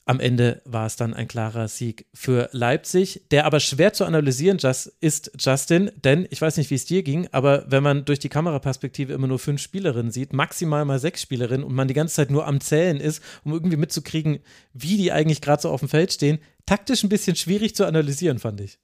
Am 0.06 0.20
Ende 0.20 0.60
war 0.66 0.84
es 0.84 0.96
dann 0.96 1.14
ein 1.14 1.28
klarer 1.28 1.66
Sieg 1.66 2.06
für 2.12 2.50
Leipzig, 2.52 3.22
der 3.30 3.46
aber 3.46 3.58
schwer 3.58 3.94
zu 3.94 4.04
analysieren 4.04 4.58
ist, 5.00 5.32
Justin, 5.38 5.90
denn 5.96 6.26
ich 6.30 6.42
weiß 6.42 6.58
nicht, 6.58 6.70
wie 6.70 6.74
es 6.74 6.84
dir 6.84 7.02
ging, 7.02 7.26
aber 7.32 7.64
wenn 7.68 7.82
man 7.82 8.04
durch 8.04 8.18
die 8.18 8.28
Kameraperspektive 8.28 9.14
immer 9.14 9.28
nur 9.28 9.38
fünf 9.38 9.62
Spielerinnen 9.62 10.12
sieht, 10.12 10.34
maximal 10.34 10.84
mal 10.84 10.98
sechs 10.98 11.22
Spielerinnen 11.22 11.64
und 11.64 11.74
man 11.74 11.88
die 11.88 11.94
ganze 11.94 12.16
Zeit 12.16 12.30
nur 12.30 12.46
am 12.46 12.60
Zählen 12.60 13.00
ist, 13.00 13.22
um 13.44 13.52
irgendwie 13.54 13.78
mitzukriegen, 13.78 14.40
wie 14.74 14.98
die 14.98 15.10
eigentlich 15.10 15.40
gerade 15.40 15.62
so 15.62 15.70
auf 15.70 15.80
dem 15.80 15.88
Feld 15.88 16.12
stehen, 16.12 16.38
taktisch 16.66 17.02
ein 17.02 17.08
bisschen 17.08 17.36
schwierig 17.36 17.74
zu 17.74 17.86
analysieren, 17.86 18.38
fand 18.38 18.60
ich. 18.60 18.78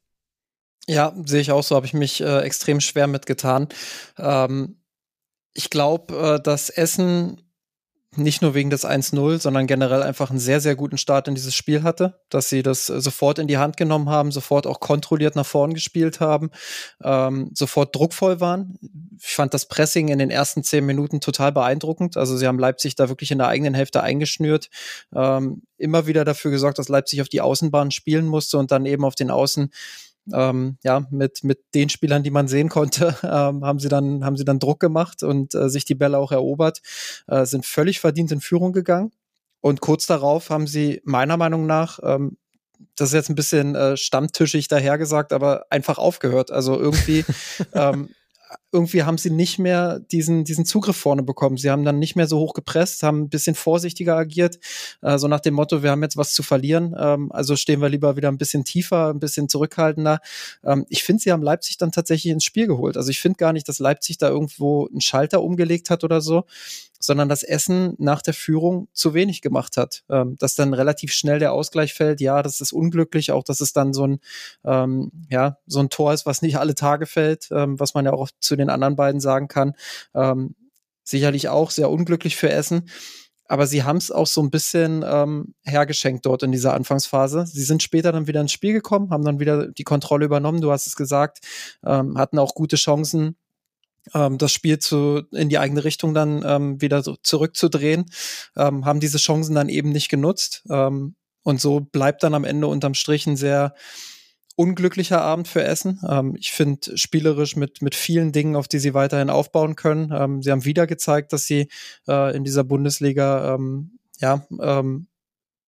Ja, 0.87 1.15
sehe 1.27 1.43
ich 1.43 1.53
auch 1.53 1.63
so, 1.63 1.77
habe 1.77 1.87
ich 1.87 1.93
mich 1.93 2.23
äh, 2.23 2.41
extrem 2.41 2.81
schwer 2.81 3.07
mitgetan. 3.07 3.69
Ähm, 4.17 4.77
ich 5.53 5.69
glaube, 5.69 6.37
äh, 6.39 6.43
dass 6.43 6.71
Essen 6.71 7.43
nicht 8.17 8.43
nur 8.43 8.55
wegen 8.55 8.71
des 8.71 8.85
1-0, 8.85 9.39
sondern 9.39 9.69
generell 9.69 10.03
einfach 10.03 10.31
einen 10.31 10.41
sehr, 10.41 10.61
sehr 10.61 10.75
guten 10.75 10.99
Start 10.99 11.29
in 11.29 11.37
dieses 11.37 11.55
Spiel 11.55 11.85
hatte, 11.85 12.19
dass 12.29 12.49
sie 12.49 12.63
das 12.63 12.89
äh, 12.89 13.01
sofort 13.01 13.39
in 13.39 13.47
die 13.47 13.59
Hand 13.59 13.77
genommen 13.77 14.09
haben, 14.09 14.33
sofort 14.33 14.67
auch 14.67 14.81
kontrolliert 14.81 15.37
nach 15.37 15.47
vorn 15.47 15.75
gespielt 15.75 16.19
haben, 16.19 16.51
ähm, 17.05 17.53
sofort 17.55 17.95
druckvoll 17.95 18.41
waren. 18.41 18.79
Ich 19.21 19.35
fand 19.35 19.55
das 19.55 19.67
Pressing 19.67 20.09
in 20.09 20.19
den 20.19 20.31
ersten 20.31 20.65
zehn 20.65 20.85
Minuten 20.85 21.21
total 21.21 21.53
beeindruckend. 21.53 22.17
Also 22.17 22.37
sie 22.37 22.49
haben 22.49 22.59
Leipzig 22.59 22.97
da 22.97 23.09
wirklich 23.09 23.31
in 23.31 23.39
der 23.39 23.47
eigenen 23.47 23.75
Hälfte 23.75 24.03
eingeschnürt, 24.03 24.71
ähm, 25.15 25.63
immer 25.79 26.09
wieder 26.09 26.25
dafür 26.25 26.51
gesorgt, 26.51 26.81
dass 26.81 26.89
Leipzig 26.89 27.23
auf 27.23 27.29
die 27.29 27.41
Außenbahn 27.41 27.93
spielen 27.93 28.27
musste 28.27 28.59
und 28.59 28.73
dann 28.73 28.87
eben 28.87 29.05
auf 29.05 29.15
den 29.15 29.31
Außen 29.31 29.71
ähm, 30.33 30.79
ja, 30.83 31.07
mit, 31.11 31.45
mit 31.45 31.61
den 31.75 31.89
Spielern, 31.89 32.23
die 32.23 32.31
man 32.31 32.49
sehen 32.49 32.69
konnte, 32.69 33.17
ähm, 33.23 33.65
haben 33.65 33.79
sie 33.79 33.89
dann, 33.89 34.25
haben 34.25 34.37
sie 34.37 34.45
dann 34.45 34.59
Druck 34.59 34.81
gemacht 34.81 35.23
und 35.23 35.55
äh, 35.55 35.69
sich 35.69 35.85
die 35.85 35.95
Bälle 35.95 36.19
auch 36.19 36.33
erobert, 36.33 36.83
äh, 37.27 37.45
sind 37.47 37.67
völlig 37.67 38.01
verdient 38.01 38.33
in 38.33 38.41
Führung 38.41 38.73
gegangen. 38.73 39.13
Und 39.61 39.81
kurz 39.81 40.07
darauf 40.07 40.49
haben 40.49 40.67
sie 40.67 41.03
meiner 41.05 41.37
Meinung 41.37 41.67
nach 41.67 41.99
ähm, 42.03 42.39
das 42.97 43.11
ist 43.11 43.15
jetzt 43.15 43.29
ein 43.29 43.35
bisschen 43.35 43.75
äh, 43.75 43.97
stammtischig 43.97 44.69
dahergesagt, 44.69 45.33
aber 45.33 45.67
einfach 45.71 45.99
aufgehört. 45.99 46.51
Also 46.51 46.79
irgendwie 46.79 47.25
ähm, 47.75 48.11
irgendwie 48.73 49.03
haben 49.03 49.19
sie 49.19 49.31
nicht 49.31 49.59
mehr 49.59 49.99
diesen, 49.99 50.45
diesen 50.45 50.65
Zugriff 50.65 50.97
vorne 50.97 51.23
bekommen. 51.23 51.57
Sie 51.57 51.71
haben 51.71 51.85
dann 51.85 51.99
nicht 51.99 52.17
mehr 52.17 52.27
so 52.27 52.39
hoch 52.39 52.55
gepresst, 52.55 53.03
haben 53.03 53.23
ein 53.23 53.29
bisschen 53.29 53.55
vorsichtiger 53.55 54.17
agiert, 54.17 54.59
äh, 55.03 55.19
so 55.19 55.29
nach 55.29 55.41
dem 55.41 55.55
Motto, 55.55 55.83
wir 55.83 55.91
haben 55.91 56.03
jetzt 56.03 56.17
was 56.17 56.33
zu 56.33 56.43
verlieren, 56.43 56.95
ähm, 56.99 57.33
also 57.33 57.57
stehen 57.57 57.81
wir 57.81 57.89
lieber 57.89 58.17
wieder 58.17 58.29
ein 58.29 58.39
bisschen 58.39 58.65
tiefer, 58.65 59.11
ein 59.11 59.21
bisschen 59.21 59.49
zurückhaltender. 59.49 60.21
Ähm, 60.65 60.87
ich 60.89 61.03
finde, 61.03 61.23
sie 61.23 61.33
haben 61.33 61.43
Leipzig 61.43 61.79
dann 61.79 61.93
tatsächlich 61.93 62.33
ins 62.33 62.45
Spiel 62.45 62.67
geholt. 62.67 62.97
Also 62.97 63.11
ich 63.11 63.21
finde 63.21 63.37
gar 63.37 63.53
nicht, 63.53 63.69
dass 63.69 63.79
Leipzig 63.79 64.19
da 64.19 64.29
irgendwo 64.29 64.87
einen 64.87 65.01
Schalter 65.01 65.43
umgelegt 65.43 65.91
hat 65.91 66.05
oder 66.05 66.21
so, 66.21 66.45
sondern 67.01 67.31
das 67.31 67.43
Essen 67.43 67.95
nach 67.99 68.21
der 68.21 68.35
Führung 68.35 68.89
zu 68.93 69.15
wenig 69.15 69.41
gemacht 69.41 69.77
hat. 69.77 70.05
Ähm, 70.11 70.37
dass 70.39 70.55
dann 70.55 70.75
relativ 70.75 71.13
schnell 71.13 71.39
der 71.39 71.53
Ausgleich 71.53 71.95
fällt, 71.95 72.21
ja, 72.21 72.43
das 72.43 72.61
ist 72.61 72.73
unglücklich, 72.73 73.33
auch 73.33 73.43
dass 73.43 73.61
es 73.61 73.73
dann 73.73 73.95
so 73.95 74.07
ein, 74.07 74.21
ähm, 74.65 75.11
ja, 75.31 75.57
so 75.67 75.81
ein 75.81 75.89
Tor 75.89 76.13
ist, 76.13 76.27
was 76.27 76.43
nicht 76.43 76.59
alle 76.59 76.75
Tage 76.75 77.07
fällt, 77.07 77.49
ähm, 77.51 77.81
was 77.81 77.95
man 77.95 78.05
ja 78.05 78.13
auch 78.13 78.29
zu 78.39 78.55
den 78.61 78.71
anderen 78.71 78.97
beiden 78.97 79.21
sagen 79.21 79.49
kann. 79.49 79.75
Ähm, 80.15 80.55
sicherlich 81.03 81.49
auch 81.49 81.71
sehr 81.71 81.91
unglücklich 81.91 82.37
für 82.37 82.51
Essen. 82.51 82.89
Aber 83.51 83.67
sie 83.67 83.83
haben 83.83 83.97
es 83.97 84.13
auch 84.13 84.29
so 84.29 84.41
ein 84.41 84.51
bisschen 84.51 85.05
ähm, 85.05 85.55
hergeschenkt 85.65 86.25
dort 86.25 86.45
in 86.45 86.53
dieser 86.53 86.73
Anfangsphase. 86.73 87.47
Sie 87.47 87.65
sind 87.65 87.83
später 87.83 88.13
dann 88.13 88.29
wieder 88.29 88.41
ins 88.41 88.53
Spiel 88.53 88.73
gekommen, 88.73 89.11
haben 89.11 89.25
dann 89.25 89.41
wieder 89.41 89.67
die 89.67 89.83
Kontrolle 89.83 90.25
übernommen, 90.25 90.61
du 90.61 90.71
hast 90.71 90.87
es 90.87 90.95
gesagt, 90.95 91.41
ähm, 91.85 92.17
hatten 92.17 92.39
auch 92.39 92.55
gute 92.55 92.77
Chancen, 92.77 93.35
ähm, 94.15 94.39
das 94.39 94.53
Spiel 94.53 94.79
zu, 94.79 95.23
in 95.33 95.49
die 95.49 95.59
eigene 95.59 95.83
Richtung 95.83 96.15
dann 96.15 96.45
ähm, 96.47 96.81
wieder 96.81 97.03
so 97.03 97.17
zurückzudrehen, 97.23 98.07
ähm, 98.57 98.85
haben 98.85 99.01
diese 99.01 99.19
Chancen 99.19 99.57
dann 99.57 99.69
eben 99.69 99.91
nicht 99.91 100.11
genutzt. 100.11 100.63
Ähm, 100.71 101.17
und 101.43 101.61
so 101.61 101.81
bleibt 101.81 102.23
dann 102.23 102.35
am 102.35 102.45
Ende 102.45 102.69
unterm 102.69 102.95
Strich 102.95 103.27
ein 103.27 103.37
sehr 103.37 103.75
unglücklicher 104.61 105.23
Abend 105.23 105.49
für 105.49 105.65
Essen. 105.65 106.03
Ähm, 106.07 106.37
ich 106.39 106.53
finde 106.53 106.99
spielerisch 106.99 107.57
mit, 107.57 107.81
mit 107.81 107.95
vielen 107.95 108.31
Dingen, 108.31 108.57
auf 108.57 108.69
die 108.69 108.79
sie 108.79 108.93
weiterhin 108.93 109.31
aufbauen 109.31 109.75
können. 109.75 110.13
Ähm, 110.15 110.43
sie 110.43 110.51
haben 110.51 110.67
wieder 110.67 110.87
gezeigt, 110.87 111.33
dass 111.33 111.47
sie 111.47 111.69
äh, 112.07 112.37
in 112.37 112.45
dieser 112.45 112.63
Bundesliga 112.63 113.55
ähm, 113.55 113.99
ja, 114.19 114.47
ähm, 114.61 115.07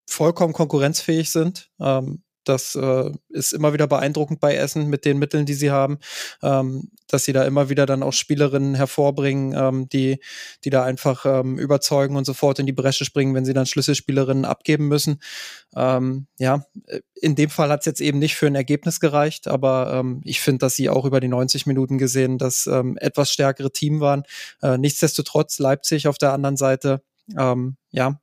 vollkommen 0.07 0.53
konkurrenzfähig 0.53 1.31
sind. 1.31 1.71
Ähm, 1.81 2.23
das 2.45 2.75
äh, 2.75 3.11
ist 3.29 3.53
immer 3.53 3.73
wieder 3.73 3.87
beeindruckend 3.87 4.41
bei 4.41 4.55
Essen 4.55 4.89
mit 4.89 5.05
den 5.05 5.19
Mitteln, 5.19 5.47
die 5.47 5.55
sie 5.55 5.71
haben, 5.71 5.99
ähm, 6.43 6.91
dass 7.09 7.25
sie 7.25 7.33
da 7.33 7.45
immer 7.45 7.69
wieder 7.69 7.87
dann 7.87 8.03
auch 8.03 8.13
Spielerinnen 8.13 8.75
hervorbringen, 8.75 9.55
ähm, 9.57 9.89
die, 9.89 10.19
die 10.65 10.71
da 10.71 10.85
einfach 10.85 11.27
ähm, 11.27 11.59
überzeugen 11.59 12.17
und 12.17 12.25
sofort 12.25 12.59
in 12.59 12.67
die 12.67 12.73
Bresche 12.73 13.05
springen, 13.05 13.35
wenn 13.35 13.45
sie 13.45 13.53
dann 13.53 13.67
Schlüsselspielerinnen 13.67 14.45
abgeben 14.45 14.89
müssen. 14.89 15.21
Ähm, 15.77 16.27
ja, 16.39 16.65
in 17.21 17.35
dem 17.35 17.51
Fall 17.51 17.71
hat 17.71 17.81
es 17.81 17.87
jetzt 17.87 18.01
eben 18.01 18.19
nicht 18.19 18.37
für 18.37 18.47
ein 18.47 18.55
Ergebnis 18.55 19.01
gereicht, 19.01 19.49
aber 19.49 19.93
ähm, 19.95 20.21
ich 20.25 20.41
finde, 20.41 20.59
dass 20.59 20.75
sie 20.75 20.89
auch 20.89 21.05
über 21.05 21.21
die 21.21 21.29
90 21.29 21.67
Minuten 21.67 21.99
gesehen 21.99 22.39
das 22.39 22.67
ähm, 22.67 22.97
etwas 22.99 23.31
stärkere 23.31 23.73
Team 23.73 24.01
waren. 24.01 24.25
Äh, 24.63 24.79
nichtsdestotrotz 24.79 25.59
Leipzig 25.59 26.09
auf 26.09 26.19
der 26.19 26.33
anderen 26.33 26.57
Seite, 26.57 27.03
ähm, 27.39 27.77
ja, 27.91 28.21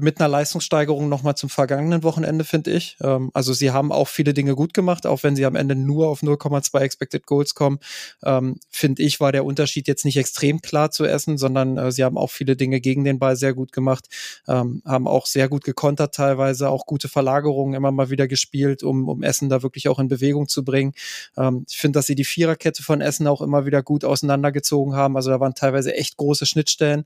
mit 0.00 0.20
einer 0.20 0.28
Leistungssteigerung 0.28 1.08
nochmal 1.08 1.34
zum 1.34 1.50
vergangenen 1.50 2.04
Wochenende, 2.04 2.44
finde 2.44 2.70
ich. 2.70 2.96
Ähm, 3.02 3.30
also 3.34 3.52
sie 3.52 3.72
haben 3.72 3.90
auch 3.90 4.06
viele 4.06 4.32
Dinge 4.32 4.54
gut 4.54 4.72
gemacht, 4.72 5.06
auch 5.06 5.24
wenn 5.24 5.34
sie 5.34 5.44
am 5.44 5.56
Ende 5.56 5.74
nur 5.74 6.08
auf 6.08 6.22
0,2 6.22 6.78
Expected 6.78 7.26
Goals 7.26 7.54
kommen. 7.54 7.80
Ähm, 8.22 8.60
finde 8.70 9.02
ich, 9.02 9.18
war 9.18 9.32
der 9.32 9.44
Unterschied 9.44 9.88
jetzt 9.88 10.04
nicht 10.04 10.16
extrem 10.16 10.62
klar 10.62 10.92
zu 10.92 11.04
essen, 11.04 11.36
sondern 11.36 11.76
äh, 11.78 11.90
sie 11.90 12.04
haben 12.04 12.16
auch 12.16 12.30
viele 12.30 12.54
Dinge 12.54 12.80
gegen 12.80 13.02
den 13.02 13.18
Ball 13.18 13.34
sehr 13.34 13.54
gut 13.54 13.72
gemacht, 13.72 14.06
ähm, 14.46 14.82
haben 14.86 15.08
auch 15.08 15.26
sehr 15.26 15.48
gut 15.48 15.64
gekontert 15.64 16.14
teilweise, 16.14 16.68
auch 16.68 16.86
gute 16.86 17.08
Verlagerungen 17.08 17.74
immer 17.74 17.90
mal 17.90 18.08
wieder 18.08 18.28
gespielt, 18.28 18.84
um, 18.84 19.08
um 19.08 19.24
Essen 19.24 19.48
da 19.48 19.64
wirklich 19.64 19.88
auch 19.88 19.98
in 19.98 20.06
Bewegung 20.06 20.46
zu 20.46 20.64
bringen. 20.64 20.92
Ähm, 21.36 21.66
ich 21.68 21.76
finde, 21.76 21.98
dass 21.98 22.06
sie 22.06 22.14
die 22.14 22.24
Viererkette 22.24 22.84
von 22.84 23.00
Essen 23.00 23.26
auch 23.26 23.42
immer 23.42 23.66
wieder 23.66 23.82
gut 23.82 24.04
auseinandergezogen 24.04 24.94
haben. 24.94 25.16
Also 25.16 25.30
da 25.30 25.40
waren 25.40 25.54
teilweise 25.54 25.92
echt 25.94 26.16
große 26.16 26.46
Schnittstellen. 26.46 27.04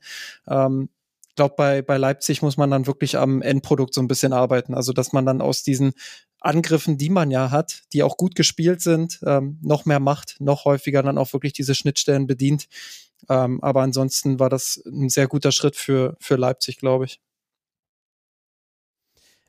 Ich 1.33 1.37
glaube, 1.37 1.55
bei, 1.57 1.81
bei 1.81 1.97
Leipzig 1.97 2.43
muss 2.43 2.59
man 2.59 2.71
dann 2.71 2.87
wirklich 2.87 3.17
am 3.17 3.41
Endprodukt 3.41 3.95
so 3.95 4.03
ein 4.03 4.09
bisschen 4.09 4.35
arbeiten. 4.35 4.75
Also, 4.75 4.93
dass 4.93 5.15
man 5.15 5.25
dann 5.25 5.41
aus 5.41 5.63
diesen 5.63 5.95
Angriffen, 6.41 6.99
die 6.99 7.09
man 7.09 7.31
ja 7.31 7.51
hat, 7.51 7.85
die 7.95 8.03
auch 8.03 8.19
gut 8.19 8.35
gespielt 8.35 8.83
sind, 8.83 9.19
ähm, 9.25 9.59
noch 9.63 9.87
mehr 9.87 9.99
macht, 9.99 10.37
noch 10.41 10.67
häufiger 10.67 11.03
dann 11.03 11.17
auch 11.17 11.33
wirklich 11.33 11.55
diese 11.55 11.75
Schnittstellen 11.75 12.27
bedient. 12.27 12.67
Ähm, 13.31 13.63
aber 13.63 13.81
ansonsten 13.81 14.41
war 14.41 14.51
das 14.51 14.83
ein 14.85 15.09
sehr 15.09 15.27
guter 15.27 15.53
Schritt 15.53 15.75
für, 15.75 16.19
für 16.21 16.37
Leipzig, 16.37 16.77
glaube 16.77 17.07
ich. 17.07 17.19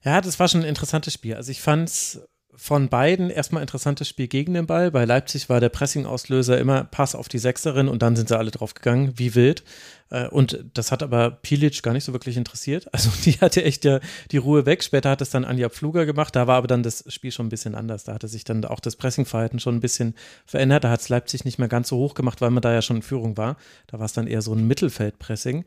Ja, 0.04 0.22
das 0.22 0.40
war 0.40 0.48
schon 0.48 0.62
ein 0.62 0.68
interessantes 0.68 1.14
Spiel. 1.14 1.36
Also 1.36 1.52
ich 1.52 1.62
fand 1.62 1.90
es 1.90 2.22
von 2.56 2.90
beiden 2.90 3.30
erstmal 3.30 3.62
interessantes 3.62 4.08
Spiel 4.08 4.28
gegen 4.28 4.54
den 4.54 4.68
Ball. 4.68 4.92
Bei 4.92 5.06
Leipzig 5.06 5.50
war 5.50 5.60
der 5.60 5.70
Pressing-Auslöser 5.70 6.58
immer 6.58 6.84
Pass 6.84 7.16
auf 7.16 7.28
die 7.28 7.40
Sechserin 7.40 7.88
und 7.88 8.02
dann 8.02 8.16
sind 8.16 8.30
sie 8.30 8.38
alle 8.38 8.52
drauf 8.52 8.74
gegangen, 8.74 9.14
wie 9.16 9.36
wild. 9.36 9.64
Äh, 10.10 10.28
und 10.28 10.64
das 10.74 10.92
hat 10.92 11.04
aber 11.04 11.32
Pilic 11.32 11.82
gar 11.82 11.94
nicht 11.94 12.04
so 12.04 12.14
wirklich 12.14 12.38
interessiert. 12.38 12.88
Also 12.94 13.10
die 13.26 13.34
hatte 13.34 13.64
echt 13.64 13.86
ja 13.86 14.00
die 14.32 14.38
Ruhe 14.38 14.66
weg. 14.66 14.84
Später 14.84 15.10
hat 15.10 15.22
es 15.22 15.32
dann 15.32 15.46
Anja 15.46 15.70
Pfluger 15.70 16.06
gemacht. 16.06 16.36
Da 16.36 16.48
war 16.48 16.58
aber 16.58 16.68
dann 16.68 16.84
das 16.84 17.04
Spiel 17.08 17.32
schon 17.32 17.48
ein 17.48 17.50
bisschen 17.50 17.76
anders. 17.76 18.04
Da 18.04 18.14
hatte 18.14 18.28
sich 18.28 18.44
dann 18.44 18.64
auch 18.66 18.80
das 18.80 18.96
Pressingverhalten 18.96 19.60
schon 19.60 19.76
ein 19.76 19.82
bisschen 19.82 20.16
verändert. 20.46 20.84
Da 20.84 20.92
hat 20.92 21.02
es 21.02 21.10
Leipzig 21.10 21.46
nicht 21.46 21.60
mehr 21.60 21.68
ganz 21.68 21.90
so 21.90 21.98
hoch 21.98 22.14
gemacht, 22.14 22.40
weil 22.40 22.52
man 22.52 22.62
da 22.62 22.72
ja 22.72 22.82
schon 22.82 22.98
in 22.98 23.02
Führung 23.02 23.36
war. 23.36 23.58
Da 23.88 24.00
war 24.00 24.06
es 24.06 24.14
dann 24.14 24.28
eher 24.28 24.42
so 24.42 24.54
ein 24.54 24.68
Mittelfeldpressing. 24.68 25.66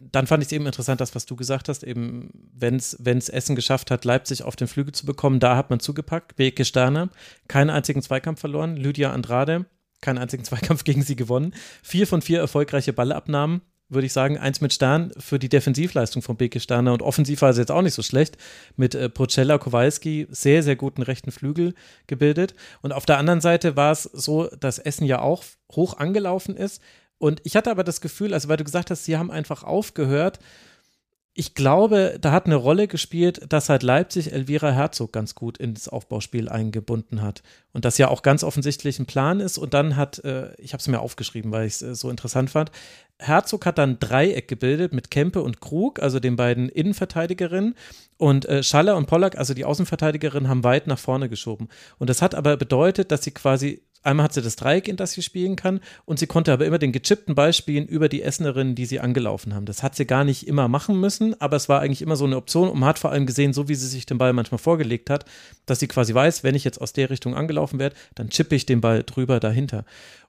Dann 0.00 0.26
fand 0.26 0.42
ich 0.42 0.48
es 0.48 0.52
eben 0.52 0.66
interessant, 0.66 1.00
das, 1.00 1.14
was 1.14 1.26
du 1.26 1.36
gesagt 1.36 1.68
hast, 1.68 1.82
eben, 1.82 2.30
wenn 2.52 2.76
es 2.76 3.28
Essen 3.28 3.56
geschafft 3.56 3.90
hat, 3.90 4.04
Leipzig 4.04 4.42
auf 4.42 4.56
den 4.56 4.68
Flügel 4.68 4.92
zu 4.92 5.06
bekommen, 5.06 5.40
da 5.40 5.56
hat 5.56 5.70
man 5.70 5.80
zugepackt. 5.80 6.36
Beke 6.36 6.64
Sterner, 6.64 7.10
keinen 7.48 7.70
einzigen 7.70 8.02
Zweikampf 8.02 8.40
verloren. 8.40 8.76
Lydia 8.76 9.12
Andrade, 9.12 9.66
keinen 10.00 10.18
einzigen 10.18 10.44
Zweikampf 10.44 10.84
gegen 10.84 11.02
sie 11.02 11.16
gewonnen. 11.16 11.54
Vier 11.82 12.06
von 12.06 12.22
vier 12.22 12.38
erfolgreiche 12.38 12.92
Ballabnahmen, 12.92 13.62
würde 13.88 14.06
ich 14.06 14.12
sagen. 14.12 14.38
Eins 14.38 14.60
mit 14.60 14.72
Stern 14.72 15.12
für 15.18 15.38
die 15.38 15.48
Defensivleistung 15.48 16.22
von 16.22 16.36
Beke 16.36 16.60
Sterner 16.60 16.92
und 16.92 17.02
offensiv 17.02 17.42
war 17.42 17.52
sie 17.52 17.60
jetzt 17.60 17.72
auch 17.72 17.82
nicht 17.82 17.94
so 17.94 18.02
schlecht. 18.02 18.36
Mit 18.76 18.94
äh, 18.94 19.08
Procella 19.08 19.58
Kowalski 19.58 20.26
sehr, 20.30 20.62
sehr 20.62 20.76
guten 20.76 21.02
rechten 21.02 21.32
Flügel 21.32 21.74
gebildet. 22.06 22.54
Und 22.82 22.92
auf 22.92 23.06
der 23.06 23.18
anderen 23.18 23.40
Seite 23.40 23.76
war 23.76 23.92
es 23.92 24.04
so, 24.04 24.48
dass 24.58 24.78
Essen 24.78 25.06
ja 25.06 25.20
auch 25.20 25.44
hoch 25.72 25.98
angelaufen 25.98 26.56
ist, 26.56 26.80
und 27.18 27.40
ich 27.44 27.56
hatte 27.56 27.70
aber 27.70 27.84
das 27.84 28.00
Gefühl, 28.00 28.32
also 28.32 28.48
weil 28.48 28.56
du 28.56 28.64
gesagt 28.64 28.90
hast, 28.90 29.04
sie 29.04 29.16
haben 29.16 29.30
einfach 29.30 29.64
aufgehört. 29.64 30.38
Ich 31.34 31.54
glaube, 31.54 32.18
da 32.20 32.32
hat 32.32 32.46
eine 32.46 32.56
Rolle 32.56 32.88
gespielt, 32.88 33.52
dass 33.52 33.68
halt 33.68 33.84
Leipzig 33.84 34.32
Elvira 34.32 34.72
Herzog 34.72 35.12
ganz 35.12 35.36
gut 35.36 35.56
ins 35.56 35.88
Aufbauspiel 35.88 36.48
eingebunden 36.48 37.22
hat. 37.22 37.44
Und 37.72 37.84
das 37.84 37.96
ja 37.96 38.08
auch 38.08 38.22
ganz 38.22 38.42
offensichtlich 38.42 38.98
ein 38.98 39.06
Plan 39.06 39.38
ist. 39.38 39.56
Und 39.56 39.72
dann 39.72 39.94
hat, 39.94 40.18
äh, 40.24 40.52
ich 40.56 40.72
habe 40.72 40.80
es 40.80 40.88
mir 40.88 40.98
aufgeschrieben, 40.98 41.52
weil 41.52 41.68
ich 41.68 41.74
es 41.74 41.82
äh, 41.82 41.94
so 41.94 42.10
interessant 42.10 42.50
fand, 42.50 42.72
Herzog 43.20 43.66
hat 43.66 43.78
dann 43.78 44.00
Dreieck 44.00 44.48
gebildet 44.48 44.92
mit 44.92 45.12
Kempe 45.12 45.42
und 45.42 45.60
Krug, 45.60 46.00
also 46.00 46.18
den 46.18 46.34
beiden 46.34 46.68
Innenverteidigerinnen. 46.68 47.74
Und 48.16 48.46
äh, 48.46 48.64
Schaller 48.64 48.96
und 48.96 49.06
Pollack, 49.06 49.38
also 49.38 49.54
die 49.54 49.64
Außenverteidigerinnen, 49.64 50.48
haben 50.48 50.64
weit 50.64 50.88
nach 50.88 50.98
vorne 50.98 51.28
geschoben. 51.28 51.68
Und 51.98 52.10
das 52.10 52.20
hat 52.20 52.34
aber 52.34 52.56
bedeutet, 52.56 53.12
dass 53.12 53.22
sie 53.22 53.30
quasi 53.30 53.82
Einmal 54.02 54.24
hat 54.24 54.34
sie 54.34 54.42
das 54.42 54.56
Dreieck, 54.56 54.88
in 54.88 54.96
das 54.96 55.12
sie 55.12 55.22
spielen 55.22 55.56
kann, 55.56 55.80
und 56.04 56.18
sie 56.18 56.26
konnte 56.26 56.52
aber 56.52 56.66
immer 56.66 56.78
den 56.78 56.92
gechippten 56.92 57.34
Ball 57.34 57.52
spielen 57.52 57.86
über 57.86 58.08
die 58.08 58.22
Essenerinnen, 58.22 58.74
die 58.74 58.86
sie 58.86 59.00
angelaufen 59.00 59.54
haben. 59.54 59.66
Das 59.66 59.82
hat 59.82 59.96
sie 59.96 60.06
gar 60.06 60.24
nicht 60.24 60.46
immer 60.46 60.68
machen 60.68 61.00
müssen, 61.00 61.40
aber 61.40 61.56
es 61.56 61.68
war 61.68 61.80
eigentlich 61.80 62.02
immer 62.02 62.16
so 62.16 62.24
eine 62.24 62.36
Option 62.36 62.68
und 62.68 62.78
man 62.78 62.88
hat 62.88 62.98
vor 62.98 63.10
allem 63.10 63.26
gesehen, 63.26 63.52
so 63.52 63.68
wie 63.68 63.74
sie 63.74 63.88
sich 63.88 64.06
den 64.06 64.18
Ball 64.18 64.32
manchmal 64.32 64.58
vorgelegt 64.58 65.10
hat, 65.10 65.24
dass 65.66 65.80
sie 65.80 65.88
quasi 65.88 66.14
weiß, 66.14 66.44
wenn 66.44 66.54
ich 66.54 66.64
jetzt 66.64 66.80
aus 66.80 66.92
der 66.92 67.10
Richtung 67.10 67.34
angelaufen 67.34 67.78
werde, 67.78 67.96
dann 68.14 68.30
chippe 68.30 68.54
ich 68.54 68.66
den 68.66 68.80
Ball 68.80 69.02
drüber 69.02 69.40
dahinter. 69.40 69.84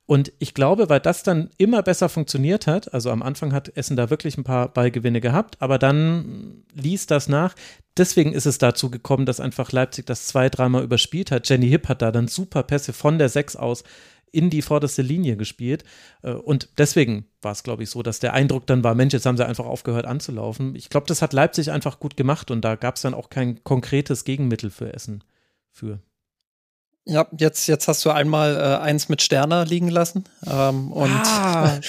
Und 0.09 0.33
ich 0.39 0.55
glaube, 0.55 0.89
weil 0.89 1.01
das 1.01 1.21
dann 1.21 1.51
immer 1.59 1.83
besser 1.83 2.09
funktioniert 2.09 2.65
hat, 2.65 2.95
also 2.95 3.11
am 3.11 3.21
Anfang 3.21 3.53
hat 3.53 3.77
Essen 3.77 3.95
da 3.95 4.09
wirklich 4.09 4.39
ein 4.39 4.43
paar 4.43 4.67
Ballgewinne 4.67 5.21
gehabt, 5.21 5.61
aber 5.61 5.77
dann 5.77 6.63
ließ 6.73 7.05
das 7.05 7.29
nach. 7.29 7.53
Deswegen 7.95 8.33
ist 8.33 8.47
es 8.47 8.57
dazu 8.57 8.89
gekommen, 8.89 9.27
dass 9.27 9.39
einfach 9.39 9.71
Leipzig 9.71 10.07
das 10.07 10.25
zwei, 10.25 10.49
dreimal 10.49 10.83
überspielt 10.83 11.29
hat. 11.29 11.47
Jenny 11.47 11.69
Hipp 11.69 11.87
hat 11.89 12.01
da 12.01 12.11
dann 12.11 12.27
super 12.27 12.63
Pässe 12.63 12.91
von 12.91 13.19
der 13.19 13.29
Sechs 13.29 13.55
aus 13.55 13.83
in 14.31 14.49
die 14.49 14.63
vorderste 14.63 15.03
Linie 15.03 15.37
gespielt. 15.37 15.83
Äh, 16.23 16.31
und 16.31 16.69
deswegen 16.79 17.27
war 17.43 17.51
es, 17.51 17.61
glaube 17.61 17.83
ich, 17.83 17.91
so, 17.91 18.01
dass 18.01 18.17
der 18.17 18.33
Eindruck 18.33 18.65
dann 18.65 18.83
war, 18.83 18.95
Mensch, 18.95 19.13
jetzt 19.13 19.27
haben 19.27 19.37
sie 19.37 19.45
einfach 19.45 19.67
aufgehört 19.67 20.07
anzulaufen. 20.07 20.73
Ich 20.73 20.89
glaube, 20.89 21.05
das 21.05 21.21
hat 21.21 21.33
Leipzig 21.33 21.69
einfach 21.69 21.99
gut 21.99 22.17
gemacht 22.17 22.49
und 22.49 22.61
da 22.61 22.77
gab 22.77 22.95
es 22.95 23.03
dann 23.03 23.13
auch 23.13 23.29
kein 23.29 23.63
konkretes 23.63 24.23
Gegenmittel 24.23 24.71
für 24.71 24.91
Essen 24.91 25.23
für. 25.71 25.99
Ja, 27.09 27.27
jetzt, 27.37 27.67
jetzt 27.67 27.87
hast 27.87 28.05
du 28.05 28.11
einmal 28.11 28.55
äh, 28.55 28.83
eins 28.83 29.09
mit 29.09 29.23
Sterner 29.23 29.65
liegen 29.65 29.89
lassen. 29.89 30.25
Ähm, 30.45 30.91
und 30.91 31.11
ah, 31.11 31.79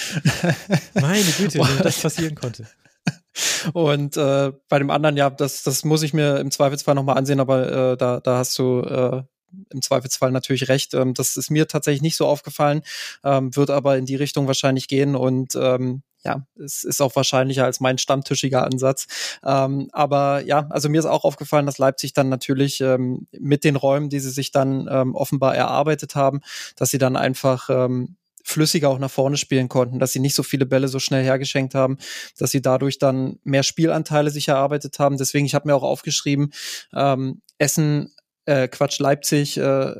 meine 0.95 1.31
Güte, 1.37 1.59
wie 1.59 1.83
das 1.83 1.99
passieren 2.01 2.35
konnte. 2.35 2.65
Und 3.73 4.17
äh, 4.17 4.51
bei 4.67 4.79
dem 4.79 4.89
anderen, 4.89 5.15
ja, 5.15 5.29
das, 5.29 5.63
das 5.63 5.85
muss 5.85 6.03
ich 6.03 6.13
mir 6.13 6.39
im 6.39 6.51
Zweifelsfall 6.51 6.95
nochmal 6.95 7.17
ansehen, 7.17 7.39
aber 7.39 7.91
äh, 7.91 7.97
da, 7.97 8.19
da 8.19 8.39
hast 8.39 8.57
du 8.59 8.81
äh, 8.81 9.23
im 9.69 9.81
Zweifelsfall 9.81 10.31
natürlich 10.31 10.67
recht. 10.67 10.93
Ähm, 10.93 11.13
das 11.13 11.37
ist 11.37 11.49
mir 11.49 11.67
tatsächlich 11.67 12.01
nicht 12.01 12.17
so 12.17 12.25
aufgefallen, 12.25 12.81
ähm, 13.23 13.55
wird 13.55 13.69
aber 13.69 13.97
in 13.97 14.05
die 14.05 14.15
Richtung 14.15 14.47
wahrscheinlich 14.47 14.87
gehen 14.87 15.15
und 15.15 15.55
ähm, 15.55 16.03
ja, 16.23 16.45
es 16.63 16.83
ist 16.83 17.01
auch 17.01 17.15
wahrscheinlicher 17.15 17.65
als 17.65 17.79
mein 17.79 17.97
stammtischiger 17.97 18.63
Ansatz. 18.63 19.07
Ähm, 19.43 19.89
aber 19.91 20.41
ja, 20.45 20.67
also 20.69 20.89
mir 20.89 20.99
ist 20.99 21.05
auch 21.05 21.23
aufgefallen, 21.23 21.65
dass 21.65 21.77
Leipzig 21.77 22.13
dann 22.13 22.29
natürlich 22.29 22.81
ähm, 22.81 23.27
mit 23.31 23.63
den 23.63 23.75
Räumen, 23.75 24.09
die 24.09 24.19
sie 24.19 24.29
sich 24.29 24.51
dann 24.51 24.87
ähm, 24.91 25.15
offenbar 25.15 25.55
erarbeitet 25.55 26.15
haben, 26.15 26.41
dass 26.75 26.89
sie 26.89 26.99
dann 26.99 27.15
einfach 27.15 27.69
ähm, 27.69 28.17
flüssiger 28.43 28.89
auch 28.89 28.99
nach 28.99 29.11
vorne 29.11 29.37
spielen 29.37 29.69
konnten, 29.69 29.99
dass 29.99 30.13
sie 30.13 30.19
nicht 30.19 30.35
so 30.35 30.43
viele 30.43 30.65
Bälle 30.65 30.87
so 30.87 30.99
schnell 30.99 31.23
hergeschenkt 31.23 31.75
haben, 31.75 31.97
dass 32.37 32.51
sie 32.51 32.61
dadurch 32.61 32.97
dann 32.99 33.39
mehr 33.43 33.63
Spielanteile 33.63 34.29
sich 34.29 34.47
erarbeitet 34.47 34.99
haben. 34.99 35.17
Deswegen, 35.17 35.45
ich 35.45 35.55
habe 35.55 35.67
mir 35.67 35.75
auch 35.75 35.83
aufgeschrieben, 35.83 36.51
ähm, 36.93 37.41
Essen 37.57 38.11
äh, 38.51 38.67
Quatsch, 38.67 38.99
Leipzig, 38.99 39.57
äh, 39.57 39.95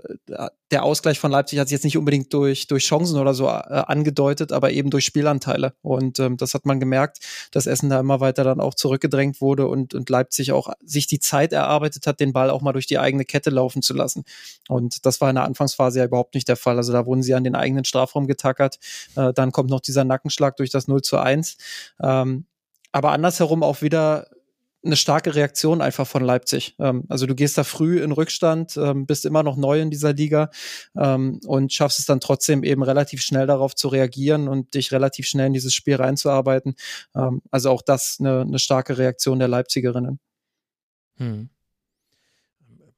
der 0.71 0.83
Ausgleich 0.83 1.19
von 1.19 1.31
Leipzig 1.31 1.59
hat 1.59 1.69
sich 1.69 1.75
jetzt 1.75 1.85
nicht 1.85 1.97
unbedingt 1.97 2.33
durch, 2.33 2.67
durch 2.67 2.83
Chancen 2.83 3.17
oder 3.17 3.33
so 3.33 3.47
äh, 3.47 3.49
angedeutet, 3.49 4.51
aber 4.51 4.71
eben 4.71 4.89
durch 4.89 5.05
Spielanteile. 5.05 5.73
Und 5.81 6.19
ähm, 6.19 6.35
das 6.35 6.53
hat 6.53 6.65
man 6.65 6.81
gemerkt, 6.81 7.19
dass 7.51 7.65
Essen 7.65 7.89
da 7.89 7.99
immer 7.99 8.19
weiter 8.19 8.43
dann 8.43 8.59
auch 8.59 8.73
zurückgedrängt 8.73 9.39
wurde 9.39 9.67
und, 9.67 9.93
und 9.93 10.09
Leipzig 10.09 10.51
auch 10.51 10.73
sich 10.83 11.07
die 11.07 11.19
Zeit 11.19 11.53
erarbeitet 11.53 12.07
hat, 12.07 12.19
den 12.19 12.33
Ball 12.33 12.49
auch 12.49 12.61
mal 12.61 12.73
durch 12.73 12.87
die 12.87 12.99
eigene 12.99 13.23
Kette 13.23 13.51
laufen 13.51 13.81
zu 13.81 13.93
lassen. 13.93 14.25
Und 14.67 15.05
das 15.05 15.21
war 15.21 15.29
in 15.29 15.35
der 15.35 15.45
Anfangsphase 15.45 15.99
ja 15.99 16.05
überhaupt 16.05 16.35
nicht 16.35 16.49
der 16.49 16.57
Fall. 16.57 16.75
Also 16.75 16.91
da 16.91 17.05
wurden 17.05 17.23
sie 17.23 17.33
an 17.33 17.45
den 17.45 17.55
eigenen 17.55 17.85
Strafraum 17.85 18.27
getackert. 18.27 18.79
Äh, 19.15 19.31
dann 19.33 19.53
kommt 19.53 19.69
noch 19.69 19.81
dieser 19.81 20.03
Nackenschlag 20.03 20.57
durch 20.57 20.71
das 20.71 20.89
0 20.89 21.01
zu 21.01 21.17
1. 21.17 21.55
Ähm, 22.01 22.45
aber 22.91 23.11
andersherum 23.11 23.63
auch 23.63 23.81
wieder 23.81 24.27
eine 24.83 24.95
starke 24.95 25.35
Reaktion 25.35 25.81
einfach 25.81 26.07
von 26.07 26.23
Leipzig. 26.23 26.75
Ähm, 26.79 27.03
also 27.07 27.25
du 27.25 27.35
gehst 27.35 27.57
da 27.57 27.63
früh 27.63 28.01
in 28.01 28.11
Rückstand, 28.11 28.77
ähm, 28.77 29.05
bist 29.05 29.25
immer 29.25 29.43
noch 29.43 29.57
neu 29.57 29.79
in 29.79 29.91
dieser 29.91 30.13
Liga 30.13 30.49
ähm, 30.97 31.39
und 31.45 31.71
schaffst 31.71 31.99
es 31.99 32.05
dann 32.05 32.19
trotzdem 32.19 32.63
eben 32.63 32.83
relativ 32.83 33.21
schnell 33.21 33.47
darauf 33.47 33.75
zu 33.75 33.87
reagieren 33.89 34.47
und 34.47 34.73
dich 34.73 34.91
relativ 34.91 35.27
schnell 35.27 35.47
in 35.47 35.53
dieses 35.53 35.73
Spiel 35.73 35.95
reinzuarbeiten. 35.95 36.75
Ähm, 37.15 37.41
also 37.51 37.69
auch 37.69 37.81
das 37.81 38.17
eine, 38.19 38.41
eine 38.41 38.59
starke 38.59 38.97
Reaktion 38.97 39.39
der 39.39 39.47
Leipzigerinnen. 39.47 40.19
Hm. 41.17 41.49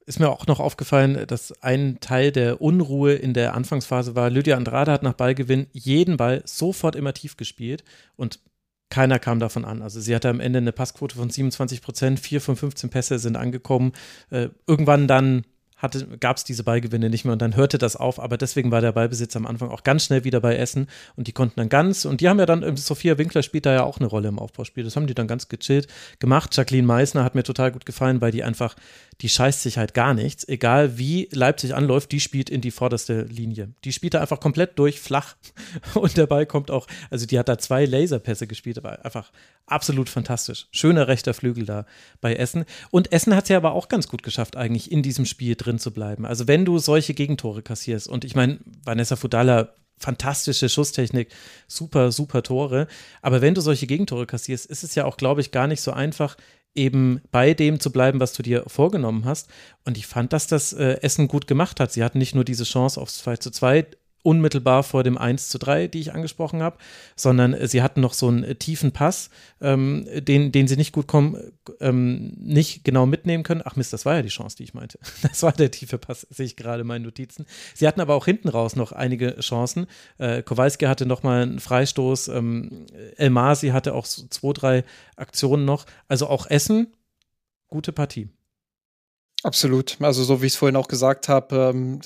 Ist 0.06 0.20
mir 0.20 0.30
auch 0.30 0.48
noch 0.48 0.60
aufgefallen, 0.60 1.26
dass 1.28 1.54
ein 1.62 2.00
Teil 2.02 2.34
der 2.34 2.62
Unruhe 2.62 3.14
in 3.14 3.34
der 3.34 3.54
Anfangsphase 3.54 4.16
war, 4.16 4.30
Lydia 4.30 4.58
Andrade 4.58 4.92
hat 4.92 5.02
nach 5.02 5.14
Ballgewinn 5.14 5.68
jeden 5.72 6.18
Ball 6.18 6.42
sofort 6.46 6.96
immer 6.96 7.14
tief 7.14 7.38
gespielt 7.38 7.86
und 8.18 8.42
keiner 8.94 9.18
kam 9.18 9.40
davon 9.40 9.66
an. 9.66 9.82
Also 9.82 10.00
sie 10.00 10.14
hatte 10.14 10.30
am 10.30 10.40
Ende 10.40 10.60
eine 10.60 10.72
Passquote 10.72 11.16
von 11.16 11.28
27 11.28 11.82
Prozent, 11.82 12.20
vier 12.20 12.42
von 12.42 12.56
15 12.56 12.92
Pässe 12.92 13.18
sind 13.18 13.36
angekommen. 13.36 13.94
Äh, 14.30 14.50
irgendwann 14.68 15.08
dann 15.08 15.46
gab 16.20 16.38
es 16.38 16.44
diese 16.44 16.64
Ballgewinne 16.64 17.10
nicht 17.10 17.26
mehr 17.26 17.34
und 17.34 17.42
dann 17.42 17.56
hörte 17.56 17.80
das 17.80 17.96
auf. 17.96 18.20
Aber 18.20 18.38
deswegen 18.38 18.70
war 18.70 18.82
der 18.82 18.92
Ballbesitz 18.92 19.36
am 19.36 19.48
Anfang 19.48 19.70
auch 19.70 19.84
ganz 19.84 20.06
schnell 20.06 20.24
wieder 20.24 20.40
bei 20.40 20.56
Essen 20.56 20.88
und 21.16 21.28
die 21.28 21.32
konnten 21.32 21.56
dann 21.58 21.70
ganz, 21.70 22.06
und 22.06 22.22
die 22.22 22.30
haben 22.30 22.38
ja 22.38 22.46
dann, 22.46 22.78
Sophia 22.78 23.18
Winkler 23.18 23.42
spielt 23.42 23.66
da 23.66 23.74
ja 23.74 23.84
auch 23.84 23.98
eine 23.98 24.06
Rolle 24.06 24.28
im 24.30 24.38
Aufbauspiel. 24.38 24.84
Das 24.84 24.96
haben 24.96 25.08
die 25.08 25.16
dann 25.16 25.28
ganz 25.28 25.50
gechillt 25.50 25.88
gemacht. 26.20 26.56
Jacqueline 26.56 26.88
Meissner 26.88 27.24
hat 27.24 27.34
mir 27.34 27.44
total 27.44 27.72
gut 27.72 27.88
gefallen, 27.88 28.22
weil 28.22 28.32
die 28.32 28.44
einfach, 28.44 28.76
die 29.24 29.30
scheißt 29.30 29.62
sich 29.62 29.78
halt 29.78 29.94
gar 29.94 30.14
nichts. 30.14 30.46
Egal 30.48 30.98
wie 30.98 31.30
Leipzig 31.32 31.74
anläuft, 31.74 32.12
die 32.12 32.20
spielt 32.20 32.50
in 32.50 32.60
die 32.60 32.72
vorderste 32.72 33.22
Linie. 33.22 33.70
Die 33.86 33.94
spielt 33.94 34.14
da 34.14 34.20
einfach 34.20 34.42
komplett 34.42 34.78
durch, 34.78 35.00
flach. 35.00 35.38
Und 35.94 36.16
Ball 36.28 36.46
kommt 36.46 36.70
auch, 36.70 36.88
also 37.10 37.26
die 37.26 37.40
hat 37.40 37.48
da 37.48 37.58
zwei 37.58 37.86
Laserpässe 37.86 38.48
gespielt, 38.48 38.78
aber 38.78 39.04
einfach 39.06 39.32
absolut 39.66 40.10
fantastisch. 40.10 40.68
Schöner 40.72 41.08
rechter 41.08 41.34
Flügel 41.34 41.66
da 41.66 41.86
bei 42.20 42.36
Essen. 42.36 42.66
Und 42.92 43.14
Essen 43.14 43.34
hat 43.34 43.44
es 43.44 43.50
ja 43.50 43.58
aber 43.58 43.72
auch 43.72 43.88
ganz 43.88 44.10
gut 44.10 44.24
geschafft, 44.24 44.58
eigentlich 44.58 44.92
in 44.92 45.04
diesem 45.04 45.26
Spiel 45.26 45.56
drin 45.56 45.80
zu 45.80 45.92
bleiben. 45.92 46.26
Also 46.26 46.50
wenn 46.50 46.66
du 46.66 46.78
solche 46.78 47.14
Gegentore 47.14 47.62
kassierst, 47.62 48.10
und 48.10 48.26
ich 48.26 48.36
meine, 48.36 48.60
Vanessa 48.84 49.16
Fudala 49.16 49.74
fantastische 49.98 50.68
Schusstechnik, 50.68 51.30
super, 51.68 52.12
super 52.12 52.44
Tore. 52.44 52.88
Aber 53.22 53.42
wenn 53.42 53.54
du 53.54 53.62
solche 53.62 53.88
Gegentore 53.88 54.26
kassierst, 54.26 54.66
ist 54.66 54.84
es 54.84 54.96
ja 54.96 55.06
auch, 55.06 55.16
glaube 55.16 55.40
ich, 55.40 55.52
gar 55.52 55.68
nicht 55.68 55.82
so 55.82 55.92
einfach, 55.92 56.36
eben 56.76 57.22
bei 57.32 57.54
dem 57.54 57.80
zu 57.80 57.92
bleiben, 57.92 58.20
was 58.20 58.34
du 58.34 58.44
dir 58.44 58.64
vorgenommen 58.68 59.26
hast. 59.26 59.50
Und 59.86 59.98
ich 59.98 60.08
fand, 60.08 60.34
dass 60.34 60.48
das 60.48 60.74
äh, 60.74 61.00
Essen 61.02 61.28
gut 61.28 61.48
gemacht 61.48 61.80
hat. 61.80 61.92
Sie 61.92 62.04
hatten 62.04 62.18
nicht 62.18 62.36
nur 62.36 62.44
diese 62.44 62.64
Chance 62.64 63.00
aufs 63.00 63.20
2 63.20 63.38
zu 63.38 63.52
2, 63.52 63.86
unmittelbar 64.24 64.84
vor 64.84 65.04
dem 65.04 65.18
1 65.18 65.50
zu 65.50 65.60
3, 65.60 65.88
die 65.88 66.00
ich 66.00 66.14
angesprochen 66.14 66.64
habe, 66.64 66.78
sondern 67.16 67.54
äh, 67.54 67.68
sie 67.68 67.82
hatten 67.82 68.02
noch 68.02 68.14
so 68.14 68.30
einen 68.30 68.44
äh, 68.44 68.56
tiefen 68.56 68.92
Pass, 68.92 69.30
ähm, 69.62 70.08
den, 70.16 70.52
den 70.52 70.68
sie 70.68 70.78
nicht 70.78 70.94
gut 70.94 71.08
kommen, 71.08 71.38
ähm, 71.80 72.34
nicht 72.40 72.84
genau 72.84 73.06
mitnehmen 73.06 73.44
können. 73.44 73.62
Ach 73.64 73.76
Mist, 73.76 73.94
das 73.94 74.06
war 74.06 74.16
ja 74.16 74.22
die 74.22 74.30
Chance, 74.30 74.58
die 74.58 74.64
ich 74.64 74.74
meinte. 74.74 74.98
Das 75.22 75.44
war 75.44 75.52
der 75.52 75.72
tiefe 75.72 75.98
Pass, 75.98 76.22
sehe 76.30 76.46
ich 76.46 76.56
gerade 76.56 76.82
in 76.82 76.88
meinen 76.88 77.04
Notizen. 77.04 77.46
Sie 77.76 77.88
hatten 77.88 78.02
aber 78.02 78.16
auch 78.16 78.26
hinten 78.26 78.50
raus 78.50 78.76
noch 78.76 78.92
einige 78.94 79.40
Chancen. 79.40 79.88
Äh, 80.18 80.42
Kowalski 80.42 80.86
hatte 80.86 81.06
noch 81.06 81.24
mal 81.24 81.44
einen 81.44 81.60
Freistoß, 81.60 82.30
ähm, 82.30 82.88
El 83.18 83.30
Masi 83.30 83.70
hatte 83.70 83.94
auch 83.94 84.06
so 84.06 84.26
zwei, 84.28 84.54
drei 84.54 84.84
Aktionen 85.18 85.66
noch. 85.66 85.86
Also 86.08 86.28
auch 86.28 86.48
Essen, 86.50 86.88
gute 87.68 87.92
Partie. 87.92 88.30
Absolut. 89.44 89.98
Also 90.00 90.24
so 90.24 90.42
wie 90.42 90.46
ich 90.46 90.54
es 90.54 90.58
vorhin 90.58 90.78
auch 90.78 90.88
gesagt 90.88 91.28
habe, 91.28 91.74
ähm, 91.74 92.00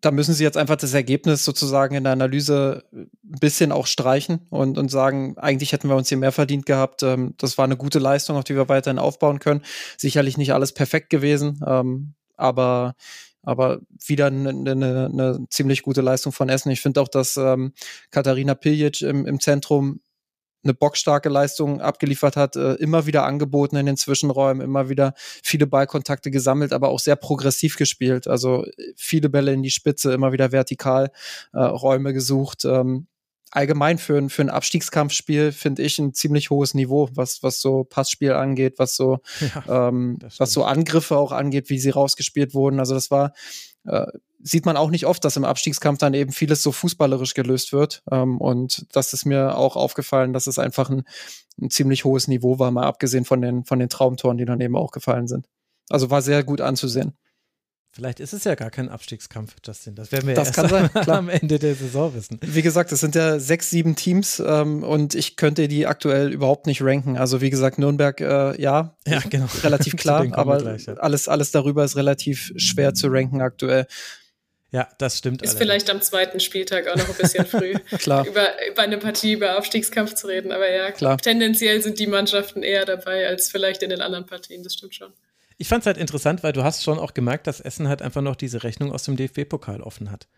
da 0.00 0.10
müssen 0.10 0.34
sie 0.34 0.42
jetzt 0.42 0.56
einfach 0.56 0.74
das 0.74 0.92
Ergebnis 0.92 1.44
sozusagen 1.44 1.94
in 1.94 2.02
der 2.02 2.12
Analyse 2.12 2.82
ein 2.92 3.08
bisschen 3.40 3.70
auch 3.70 3.86
streichen 3.86 4.40
und, 4.50 4.76
und 4.76 4.90
sagen, 4.90 5.38
eigentlich 5.38 5.72
hätten 5.72 5.88
wir 5.88 5.94
uns 5.94 6.08
hier 6.08 6.18
mehr 6.18 6.32
verdient 6.32 6.66
gehabt. 6.66 7.04
Ähm, 7.04 7.34
das 7.38 7.58
war 7.58 7.64
eine 7.64 7.76
gute 7.76 8.00
Leistung, 8.00 8.36
auf 8.36 8.42
die 8.42 8.56
wir 8.56 8.68
weiterhin 8.68 8.98
aufbauen 8.98 9.38
können. 9.38 9.62
Sicherlich 9.96 10.36
nicht 10.36 10.52
alles 10.52 10.72
perfekt 10.72 11.10
gewesen, 11.10 11.60
ähm, 11.64 12.14
aber 12.36 12.94
aber 13.42 13.78
wieder 14.04 14.26
eine, 14.26 14.50
eine, 14.50 15.08
eine 15.10 15.46
ziemlich 15.48 15.82
gute 15.82 16.02
Leistung 16.02 16.32
von 16.32 16.48
Essen. 16.50 16.70
Ich 16.70 16.80
finde 16.82 17.00
auch, 17.00 17.08
dass 17.08 17.36
ähm, 17.36 17.72
Katharina 18.10 18.54
Piljic 18.54 19.00
im, 19.00 19.24
im 19.26 19.40
Zentrum 19.40 20.00
eine 20.64 20.74
bockstarke 20.74 21.28
Leistung 21.28 21.80
abgeliefert 21.80 22.36
hat, 22.36 22.56
äh, 22.56 22.74
immer 22.74 23.06
wieder 23.06 23.24
angeboten 23.24 23.76
in 23.76 23.86
den 23.86 23.96
Zwischenräumen, 23.96 24.62
immer 24.62 24.88
wieder 24.88 25.14
viele 25.16 25.66
Ballkontakte 25.66 26.30
gesammelt, 26.30 26.72
aber 26.72 26.88
auch 26.88 27.00
sehr 27.00 27.16
progressiv 27.16 27.76
gespielt. 27.76 28.26
Also 28.26 28.64
viele 28.96 29.28
Bälle 29.28 29.52
in 29.52 29.62
die 29.62 29.70
Spitze, 29.70 30.12
immer 30.12 30.32
wieder 30.32 30.52
vertikal 30.52 31.10
äh, 31.52 31.58
Räume 31.60 32.12
gesucht. 32.12 32.64
Ähm, 32.64 33.06
allgemein 33.50 33.98
für, 33.98 34.18
ein 34.18 34.30
für 34.30 34.42
ein 34.42 34.50
Abstiegskampfspiel 34.50 35.52
finde 35.52 35.82
ich 35.82 35.98
ein 35.98 36.12
ziemlich 36.12 36.50
hohes 36.50 36.74
Niveau, 36.74 37.08
was, 37.12 37.42
was 37.42 37.60
so 37.60 37.84
Passspiel 37.84 38.32
angeht, 38.32 38.74
was 38.78 38.96
so, 38.96 39.20
ja, 39.68 39.88
ähm, 39.88 40.18
was 40.38 40.52
so 40.52 40.64
Angriffe 40.64 41.16
auch 41.16 41.32
angeht, 41.32 41.70
wie 41.70 41.78
sie 41.78 41.90
rausgespielt 41.90 42.54
wurden. 42.54 42.80
Also 42.80 42.94
das 42.94 43.10
war 43.10 43.32
äh, 43.84 44.06
sieht 44.40 44.66
man 44.66 44.76
auch 44.76 44.90
nicht 44.90 45.06
oft, 45.06 45.24
dass 45.24 45.36
im 45.36 45.44
Abstiegskampf 45.44 45.98
dann 45.98 46.14
eben 46.14 46.32
vieles 46.32 46.62
so 46.62 46.72
fußballerisch 46.72 47.34
gelöst 47.34 47.72
wird. 47.72 48.02
Ähm, 48.10 48.38
und 48.38 48.86
das 48.92 49.12
ist 49.12 49.24
mir 49.24 49.56
auch 49.56 49.76
aufgefallen, 49.76 50.32
dass 50.32 50.46
es 50.46 50.58
einfach 50.58 50.90
ein, 50.90 51.04
ein 51.60 51.70
ziemlich 51.70 52.04
hohes 52.04 52.28
Niveau 52.28 52.58
war, 52.58 52.70
mal 52.70 52.86
abgesehen 52.86 53.24
von 53.24 53.40
den, 53.40 53.64
von 53.64 53.78
den 53.78 53.88
Traumtoren, 53.88 54.38
die 54.38 54.44
dann 54.44 54.60
eben 54.60 54.76
auch 54.76 54.92
gefallen 54.92 55.26
sind. 55.26 55.46
Also 55.90 56.10
war 56.10 56.22
sehr 56.22 56.44
gut 56.44 56.60
anzusehen. 56.60 57.14
Vielleicht 57.90 58.20
ist 58.20 58.32
es 58.32 58.44
ja 58.44 58.54
gar 58.54 58.70
kein 58.70 58.88
Abstiegskampf, 58.88 59.56
Justin. 59.64 59.94
Das 59.94 60.12
werden 60.12 60.28
wir 60.28 60.34
das 60.34 60.48
erst 60.48 60.56
kann 60.56 60.68
sein, 60.68 60.90
am 61.08 61.28
Ende 61.28 61.58
der 61.58 61.74
Saison 61.74 62.14
wissen. 62.14 62.38
Wie 62.42 62.62
gesagt, 62.62 62.92
es 62.92 63.00
sind 63.00 63.14
ja 63.14 63.40
sechs, 63.40 63.70
sieben 63.70 63.96
Teams 63.96 64.40
ähm, 64.44 64.84
und 64.84 65.14
ich 65.14 65.36
könnte 65.36 65.68
die 65.68 65.86
aktuell 65.86 66.32
überhaupt 66.32 66.66
nicht 66.66 66.82
ranken. 66.82 67.16
Also 67.16 67.40
wie 67.40 67.50
gesagt, 67.50 67.78
Nürnberg, 67.78 68.20
äh, 68.20 68.60
ja, 68.60 68.96
ja 69.06 69.20
genau. 69.28 69.46
relativ 69.64 69.96
klar, 69.96 70.26
aber 70.32 70.58
gleich, 70.58 70.86
ja. 70.86 70.94
alles, 70.94 71.28
alles 71.28 71.50
darüber 71.50 71.84
ist 71.84 71.96
relativ 71.96 72.52
schwer 72.56 72.94
zu 72.94 73.08
ranken 73.08 73.40
aktuell. 73.40 73.86
Ja, 74.70 74.86
das 74.98 75.16
stimmt. 75.16 75.40
Ist 75.40 75.50
allerdings. 75.50 75.62
vielleicht 75.62 75.90
am 75.90 76.02
zweiten 76.02 76.40
Spieltag 76.40 76.88
auch 76.88 76.96
noch 76.96 77.08
ein 77.08 77.16
bisschen 77.16 77.46
früh, 77.46 77.74
Klar. 77.98 78.26
Über, 78.26 78.48
über 78.70 78.82
eine 78.82 78.98
Partie 78.98 79.32
über 79.32 79.58
Aufstiegskampf 79.58 80.14
zu 80.14 80.26
reden. 80.26 80.52
Aber 80.52 80.70
ja, 80.70 80.90
Klar. 80.90 81.16
tendenziell 81.16 81.80
sind 81.80 81.98
die 81.98 82.06
Mannschaften 82.06 82.62
eher 82.62 82.84
dabei 82.84 83.26
als 83.26 83.50
vielleicht 83.50 83.82
in 83.82 83.90
den 83.90 84.02
anderen 84.02 84.26
Partien. 84.26 84.62
Das 84.62 84.74
stimmt 84.74 84.94
schon. 84.94 85.12
Ich 85.60 85.68
fand 85.68 85.82
es 85.82 85.86
halt 85.86 85.98
interessant, 85.98 86.44
weil 86.44 86.52
du 86.52 86.62
hast 86.62 86.84
schon 86.84 87.00
auch 87.00 87.14
gemerkt, 87.14 87.48
dass 87.48 87.60
Essen 87.60 87.88
halt 87.88 88.00
einfach 88.00 88.22
noch 88.22 88.36
diese 88.36 88.62
Rechnung 88.62 88.92
aus 88.92 89.02
dem 89.02 89.16
DFB-Pokal 89.16 89.82
offen 89.82 90.12
hat. 90.12 90.28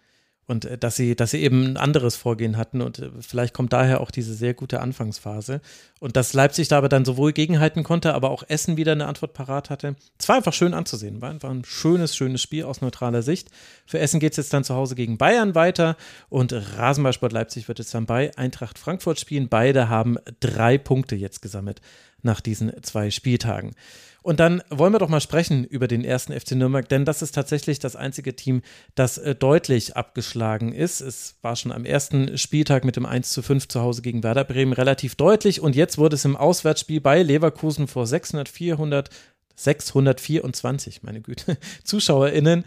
Und 0.46 0.64
äh, 0.64 0.78
dass 0.78 0.96
sie, 0.96 1.14
dass 1.14 1.30
sie 1.30 1.42
eben 1.42 1.64
ein 1.64 1.76
anderes 1.76 2.16
Vorgehen 2.16 2.56
hatten 2.56 2.80
und 2.80 2.98
äh, 2.98 3.10
vielleicht 3.20 3.54
kommt 3.54 3.72
daher 3.72 4.00
auch 4.00 4.10
diese 4.10 4.34
sehr 4.34 4.54
gute 4.54 4.80
Anfangsphase. 4.80 5.60
Und 6.00 6.16
dass 6.16 6.32
Leipzig 6.32 6.68
da 6.68 6.78
aber 6.78 6.88
dann 6.88 7.04
sowohl 7.04 7.32
gegenhalten 7.32 7.84
konnte, 7.84 8.14
aber 8.14 8.30
auch 8.30 8.42
Essen 8.48 8.78
wieder 8.78 8.92
eine 8.92 9.06
Antwort 9.06 9.34
parat 9.34 9.68
hatte. 9.68 9.94
Es 10.18 10.28
war 10.28 10.36
einfach 10.36 10.54
schön 10.54 10.72
anzusehen. 10.72 11.20
War 11.20 11.30
einfach 11.30 11.50
ein 11.50 11.64
schönes, 11.64 12.16
schönes 12.16 12.40
Spiel 12.40 12.64
aus 12.64 12.80
neutraler 12.80 13.22
Sicht. 13.22 13.50
Für 13.86 13.98
Essen 13.98 14.18
geht 14.20 14.32
es 14.32 14.38
jetzt 14.38 14.54
dann 14.54 14.64
zu 14.64 14.74
Hause 14.74 14.94
gegen 14.94 15.18
Bayern 15.18 15.54
weiter 15.54 15.96
und 16.30 16.52
Rasenballsport 16.52 17.32
Leipzig 17.32 17.68
wird 17.68 17.78
jetzt 17.78 17.94
dann 17.94 18.06
bei 18.06 18.36
Eintracht 18.36 18.78
Frankfurt 18.78 19.20
spielen. 19.20 19.48
Beide 19.50 19.90
haben 19.90 20.16
drei 20.40 20.78
Punkte 20.78 21.14
jetzt 21.14 21.42
gesammelt 21.42 21.82
nach 22.22 22.40
diesen 22.40 22.72
zwei 22.82 23.10
Spieltagen. 23.10 23.74
Und 24.22 24.38
dann 24.38 24.62
wollen 24.68 24.92
wir 24.92 24.98
doch 24.98 25.08
mal 25.08 25.20
sprechen 25.20 25.64
über 25.64 25.88
den 25.88 26.04
ersten 26.04 26.38
FC 26.38 26.52
Nürnberg, 26.52 26.86
denn 26.88 27.04
das 27.04 27.22
ist 27.22 27.34
tatsächlich 27.34 27.78
das 27.78 27.96
einzige 27.96 28.36
Team, 28.36 28.62
das 28.94 29.16
äh, 29.16 29.34
deutlich 29.34 29.96
abgeschlagen 29.96 30.72
ist. 30.72 31.00
Es 31.00 31.36
war 31.40 31.56
schon 31.56 31.72
am 31.72 31.86
ersten 31.86 32.36
Spieltag 32.36 32.84
mit 32.84 32.96
dem 32.96 33.06
1 33.06 33.30
zu 33.30 33.42
5 33.42 33.68
zu 33.68 33.80
Hause 33.80 34.02
gegen 34.02 34.22
Werder 34.22 34.44
Bremen 34.44 34.74
relativ 34.74 35.14
deutlich 35.14 35.60
und 35.62 35.74
jetzt 35.74 35.96
wurde 35.96 36.16
es 36.16 36.24
im 36.24 36.36
Auswärtsspiel 36.36 37.00
bei 37.00 37.22
Leverkusen 37.22 37.86
vor 37.86 38.06
600, 38.06 38.48
400, 38.48 39.08
624, 39.56 41.02
meine 41.02 41.22
Güte, 41.22 41.56
ZuschauerInnen 41.84 42.64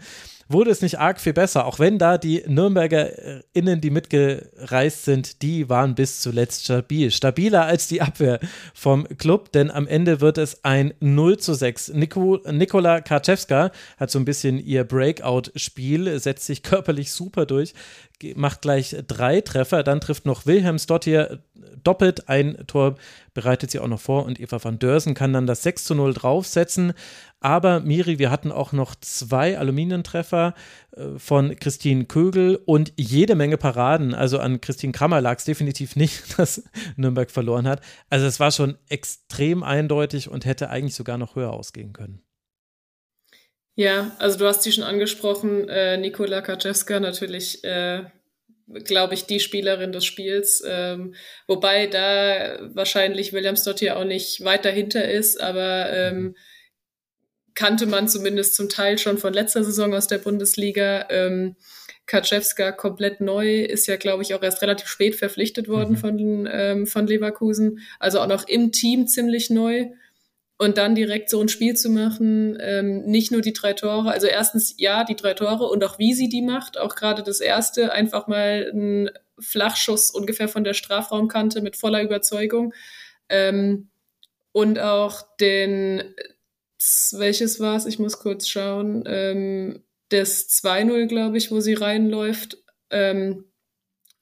wurde 0.48 0.70
es 0.70 0.82
nicht 0.82 0.98
arg 0.98 1.20
viel 1.20 1.32
besser, 1.32 1.66
auch 1.66 1.78
wenn 1.78 1.98
da 1.98 2.18
die 2.18 2.42
Nürnberger 2.46 3.42
Innen, 3.52 3.80
die 3.80 3.90
mitgereist 3.90 5.04
sind, 5.04 5.42
die 5.42 5.68
waren 5.68 5.94
bis 5.94 6.20
zuletzt 6.20 6.64
stabil. 6.64 7.10
Stabiler 7.10 7.64
als 7.64 7.88
die 7.88 8.02
Abwehr 8.02 8.40
vom 8.74 9.06
Club, 9.18 9.52
denn 9.52 9.70
am 9.70 9.86
Ende 9.86 10.20
wird 10.20 10.38
es 10.38 10.64
ein 10.64 10.94
0 11.00 11.38
zu 11.38 11.54
6. 11.54 11.94
Nico, 11.94 12.40
Nikola 12.50 13.00
Karczewska 13.00 13.70
hat 13.98 14.10
so 14.10 14.18
ein 14.18 14.24
bisschen 14.24 14.58
ihr 14.58 14.84
Breakout-Spiel, 14.84 16.18
setzt 16.18 16.46
sich 16.46 16.62
körperlich 16.62 17.12
super 17.12 17.46
durch, 17.46 17.74
macht 18.36 18.62
gleich 18.62 18.96
drei 19.06 19.42
Treffer, 19.42 19.82
dann 19.82 20.00
trifft 20.00 20.24
noch 20.24 20.46
Wilhelm 20.46 20.78
Stottier 20.78 21.42
doppelt 21.82 22.28
ein 22.28 22.56
Tor, 22.66 22.96
bereitet 23.34 23.70
sie 23.70 23.78
auch 23.78 23.88
noch 23.88 24.00
vor 24.00 24.24
und 24.24 24.40
Eva 24.40 24.62
van 24.62 24.78
Dörsen 24.78 25.14
kann 25.14 25.32
dann 25.32 25.46
das 25.46 25.62
6 25.62 25.84
zu 25.84 25.94
0 25.94 26.14
draufsetzen. 26.14 26.94
Aber 27.40 27.80
Miri, 27.80 28.18
wir 28.18 28.30
hatten 28.30 28.50
auch 28.50 28.72
noch 28.72 28.94
zwei 28.94 29.58
Aluminientreffer 29.58 30.54
äh, 30.92 31.18
von 31.18 31.54
Christine 31.56 32.06
Kögel 32.06 32.58
und 32.64 32.94
jede 32.96 33.34
Menge 33.34 33.58
Paraden. 33.58 34.14
Also 34.14 34.38
an 34.38 34.62
Christine 34.62 34.92
Krammer 34.92 35.20
lag 35.20 35.38
es 35.38 35.44
definitiv 35.44 35.94
nicht, 35.94 36.38
dass 36.38 36.64
Nürnberg 36.96 37.30
verloren 37.30 37.68
hat. 37.68 37.82
Also 38.08 38.26
es 38.26 38.40
war 38.40 38.50
schon 38.50 38.78
extrem 38.88 39.62
eindeutig 39.62 40.30
und 40.30 40.46
hätte 40.46 40.70
eigentlich 40.70 40.94
sogar 40.94 41.18
noch 41.18 41.36
höher 41.36 41.52
ausgehen 41.52 41.92
können. 41.92 42.22
Ja, 43.76 44.14
also 44.18 44.38
du 44.38 44.46
hast 44.46 44.62
sie 44.62 44.72
schon 44.72 44.84
angesprochen, 44.84 45.68
äh, 45.68 45.96
Nikola 45.96 46.42
Kaczewska 46.42 47.00
natürlich, 47.00 47.64
äh, 47.64 48.04
glaube 48.84 49.14
ich, 49.14 49.26
die 49.26 49.40
Spielerin 49.40 49.92
des 49.92 50.04
Spiels. 50.04 50.62
Ähm, 50.66 51.14
wobei 51.48 51.86
da 51.88 52.58
wahrscheinlich 52.74 53.32
Williams 53.32 53.64
dort 53.64 53.80
hier 53.80 53.96
auch 53.98 54.04
nicht 54.04 54.44
weit 54.44 54.64
dahinter 54.64 55.08
ist, 55.10 55.40
aber 55.40 55.90
ähm, 55.92 56.36
kannte 57.54 57.86
man 57.86 58.08
zumindest 58.08 58.54
zum 58.54 58.68
Teil 58.68 58.98
schon 58.98 59.18
von 59.18 59.32
letzter 59.32 59.64
Saison 59.64 59.92
aus 59.94 60.06
der 60.06 60.18
Bundesliga. 60.18 61.06
Ähm, 61.10 61.56
Kaczewska 62.06 62.72
komplett 62.72 63.20
neu, 63.20 63.62
ist 63.62 63.86
ja, 63.86 63.96
glaube 63.96 64.22
ich, 64.22 64.34
auch 64.34 64.42
erst 64.42 64.60
relativ 64.62 64.88
spät 64.88 65.14
verpflichtet 65.14 65.68
worden 65.68 65.92
mhm. 65.92 65.96
von, 65.96 66.48
ähm, 66.52 66.86
von 66.86 67.06
Leverkusen. 67.06 67.80
Also 67.98 68.20
auch 68.20 68.26
noch 68.26 68.46
im 68.46 68.72
Team 68.72 69.06
ziemlich 69.06 69.50
neu 69.50 69.86
und 70.56 70.78
dann 70.78 70.94
direkt 70.94 71.30
so 71.30 71.40
ein 71.40 71.48
Spiel 71.48 71.74
zu 71.74 71.90
machen, 71.90 72.56
ähm, 72.60 73.02
nicht 73.06 73.32
nur 73.32 73.40
die 73.40 73.52
drei 73.52 73.72
Tore, 73.72 74.12
also 74.12 74.26
erstens 74.26 74.74
ja, 74.78 75.04
die 75.04 75.16
drei 75.16 75.34
Tore 75.34 75.64
und 75.64 75.82
auch 75.84 75.98
wie 75.98 76.14
sie 76.14 76.28
die 76.28 76.42
macht, 76.42 76.78
auch 76.78 76.94
gerade 76.94 77.22
das 77.22 77.40
erste, 77.40 77.92
einfach 77.92 78.28
mal 78.28 78.70
ein 78.72 79.10
Flachschuss 79.38 80.10
ungefähr 80.10 80.48
von 80.48 80.62
der 80.64 80.74
Strafraumkante 80.74 81.60
mit 81.60 81.76
voller 81.76 82.02
Überzeugung 82.02 82.72
ähm, 83.28 83.88
und 84.52 84.78
auch 84.78 85.22
den 85.40 86.14
welches 87.12 87.60
war 87.60 87.76
es? 87.76 87.86
Ich 87.86 87.98
muss 87.98 88.18
kurz 88.18 88.48
schauen. 88.48 89.04
Ähm, 89.06 89.82
das 90.10 90.48
2-0, 90.50 91.06
glaube 91.06 91.38
ich, 91.38 91.50
wo 91.50 91.60
sie 91.60 91.74
reinläuft, 91.74 92.58
ähm, 92.90 93.44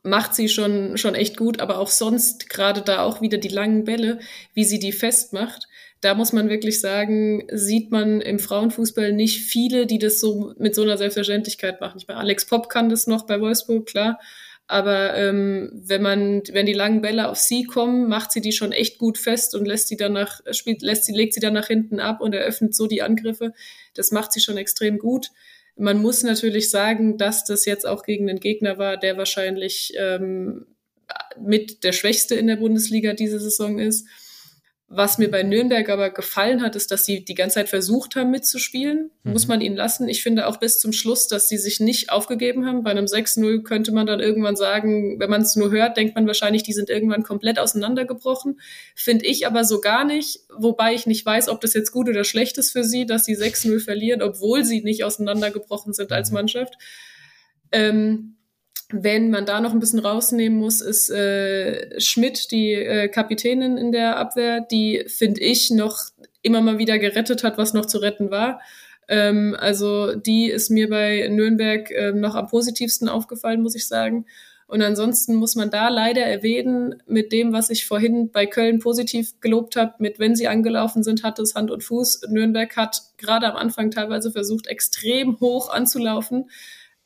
macht 0.03 0.35
sie 0.35 0.49
schon, 0.49 0.97
schon 0.97 1.15
echt 1.15 1.37
gut, 1.37 1.61
aber 1.61 1.79
auch 1.79 1.89
sonst, 1.89 2.49
gerade 2.49 2.83
da 2.83 3.03
auch 3.03 3.21
wieder 3.21 3.39
die 3.39 3.49
langen 3.49 3.85
Bälle, 3.85 4.19
wie 4.55 4.65
sie 4.65 4.79
die 4.79 4.93
festmacht. 4.93 5.69
Da 6.03 6.15
muss 6.15 6.33
man 6.33 6.51
wirklich 6.51 6.81
sagen, 6.81 7.45
sieht 7.53 7.93
man 7.93 8.21
im 8.21 8.41
Frauenfußball 8.41 9.13
nicht 9.13 9.45
viele, 9.45 9.87
die 9.87 9.99
das 9.99 10.19
so 10.21 10.53
mit 10.59 10.75
so 10.75 10.83
einer 10.83 10.99
Selbstverständlichkeit 10.99 11.81
machen. 11.81 11.97
Ich 11.99 12.09
meine, 12.09 12.19
Alex 12.19 12.45
Popp 12.45 12.69
kann 12.69 12.89
das 12.89 13.07
noch 13.07 13.25
bei 13.25 13.41
Wolfsburg, 13.41 13.87
klar. 13.87 14.19
Aber 14.67 15.15
ähm, 15.15 15.71
wenn 15.73 16.03
man, 16.03 16.43
wenn 16.51 16.67
die 16.67 16.73
langen 16.73 17.03
Bälle 17.03 17.29
auf 17.29 17.39
sie 17.39 17.65
kommen, 17.65 18.09
macht 18.09 18.33
sie 18.33 18.41
die 18.41 18.53
schon 18.53 18.73
echt 18.73 18.99
gut 18.99 19.17
fest 19.17 19.55
und 19.55 19.65
lässt 19.65 19.87
sie 19.87 19.97
danach, 19.97 20.41
spielt, 20.51 20.83
lässt 20.83 21.05
sie, 21.05 21.13
legt 21.13 21.35
sie 21.35 21.41
dann 21.41 21.55
nach 21.55 21.69
hinten 21.69 22.01
ab 22.01 22.21
und 22.21 22.35
eröffnet 22.35 22.75
so 22.75 22.89
die 22.89 23.03
Angriffe. 23.03 23.53
Das 23.95 24.11
macht 24.11 24.33
sie 24.33 24.41
schon 24.41 24.57
extrem 24.57 24.99
gut. 24.99 25.29
Man 25.77 26.03
muss 26.03 26.25
natürlich 26.25 26.69
sagen, 26.69 27.17
dass 27.17 27.45
das 27.45 27.65
jetzt 27.65 27.87
auch 27.87 28.03
gegen 28.03 28.29
einen 28.29 28.41
Gegner 28.41 28.77
war, 28.77 28.97
der 28.97 29.17
wahrscheinlich 29.17 29.95
ähm, 29.97 30.67
mit 31.41 31.85
der 31.85 31.93
Schwächste 31.93 32.35
in 32.35 32.49
der 32.49 32.57
Bundesliga 32.57 33.13
diese 33.13 33.39
Saison 33.39 33.79
ist. 33.79 34.07
Was 34.95 35.17
mir 35.17 35.31
bei 35.31 35.43
Nürnberg 35.43 35.89
aber 35.89 36.11
gefallen 36.11 36.61
hat, 36.61 36.77
ist, 36.77 36.91
dass 36.91 37.07
sie 37.07 37.25
die 37.25 37.35
ganze 37.35 37.55
Zeit 37.55 37.71
versucht 37.71 38.15
haben 38.15 38.31
mitzuspielen. 38.31 39.11
Mhm. 39.23 39.33
Muss 39.33 39.49
man 39.49 39.63
ihnen 39.63 39.75
lassen. 39.75 40.07
Ich 40.07 40.23
finde 40.23 40.47
auch 40.47 40.59
bis 40.59 40.81
zum 40.81 40.93
Schluss, 40.93 41.29
dass 41.29 41.49
sie 41.49 41.57
sich 41.57 41.81
nicht 41.81 42.11
aufgegeben 42.11 42.67
haben. 42.67 42.83
Bei 42.83 42.91
einem 42.91 43.07
6-0 43.07 43.63
könnte 43.63 43.91
man 43.91 44.07
dann 44.07 44.21
irgendwann 44.21 44.55
sagen, 44.55 45.19
wenn 45.19 45.31
man 45.31 45.41
es 45.41 45.57
nur 45.57 45.71
hört, 45.71 45.97
denkt 45.97 46.15
man 46.15 46.27
wahrscheinlich, 46.27 46.63
die 46.63 46.75
sind 46.75 46.91
irgendwann 46.91 47.23
komplett 47.23 47.59
auseinandergebrochen. 47.59 48.61
Finde 48.95 49.25
ich 49.25 49.47
aber 49.47 49.65
so 49.65 49.81
gar 49.81 50.05
nicht. 50.05 50.41
Wobei 50.55 50.93
ich 50.93 51.07
nicht 51.07 51.25
weiß, 51.25 51.49
ob 51.49 51.63
das 51.63 51.73
jetzt 51.73 51.91
gut 51.93 52.11
oder 52.11 52.25
schlecht 52.25 52.59
ist 52.59 52.73
für 52.73 52.85
sie, 52.85 53.07
dass 53.07 53.25
sie 53.25 53.35
6-0 53.35 53.81
verlieren, 53.81 54.21
obwohl 54.21 54.63
sie 54.63 54.83
nicht 54.83 55.05
auseinandergebrochen 55.05 55.95
sind 55.95 56.13
als 56.13 56.31
mhm. 56.31 56.35
Mannschaft. 56.35 56.75
Ähm, 57.73 58.37
wenn 58.93 59.31
man 59.31 59.47
da 59.47 59.61
noch 59.61 59.73
ein 59.73 59.81
bisschen 59.81 59.99
rausnehmen 59.99 60.59
muss, 60.59 60.81
ist 60.81 61.11
äh, 61.11 62.01
Schmidt, 62.01 62.51
die 62.51 62.73
äh, 62.73 63.09
Kapitänin 63.09 63.77
in 63.77 63.93
der 63.93 64.17
Abwehr, 64.17 64.61
die, 64.61 65.05
finde 65.07 65.41
ich, 65.41 65.71
noch 65.71 65.99
immer 66.43 66.61
mal 66.61 66.79
wieder 66.79 66.99
gerettet 66.99 67.43
hat, 67.43 67.59
was 67.59 67.75
noch 67.75 67.87
zu 67.87 67.99
retten 67.99 68.31
war. 68.31 68.61
Ähm, 69.09 69.57
also 69.59 70.15
die 70.15 70.47
ist 70.51 70.71
mir 70.71 70.89
bei 70.89 71.29
Nürnberg 71.29 71.91
äh, 71.91 72.13
noch 72.13 72.35
am 72.35 72.49
positivsten 72.49 73.09
aufgefallen, 73.09 73.63
muss 73.63 73.75
ich 73.75 73.87
sagen. 73.87 74.27
Und 74.67 74.81
ansonsten 74.81 75.35
muss 75.35 75.55
man 75.55 75.71
da 75.71 75.91
leider 75.91 76.23
erwähnen, 76.23 77.03
mit 77.07 77.31
dem, 77.31 77.53
was 77.53 77.69
ich 77.69 77.85
vorhin 77.85 78.31
bei 78.31 78.47
Köln 78.47 78.79
positiv 78.79 79.39
gelobt 79.41 79.77
habe, 79.77 79.95
mit 79.99 80.19
wenn 80.19 80.35
sie 80.35 80.49
angelaufen 80.49 81.03
sind, 81.03 81.23
hat 81.23 81.39
es 81.39 81.55
Hand 81.55 81.71
und 81.71 81.85
Fuß. 81.85 82.23
Nürnberg 82.31 82.75
hat 82.77 83.03
gerade 83.19 83.51
am 83.51 83.57
Anfang 83.57 83.91
teilweise 83.91 84.33
versucht, 84.33 84.67
extrem 84.67 85.39
hoch 85.41 85.71
anzulaufen 85.71 86.49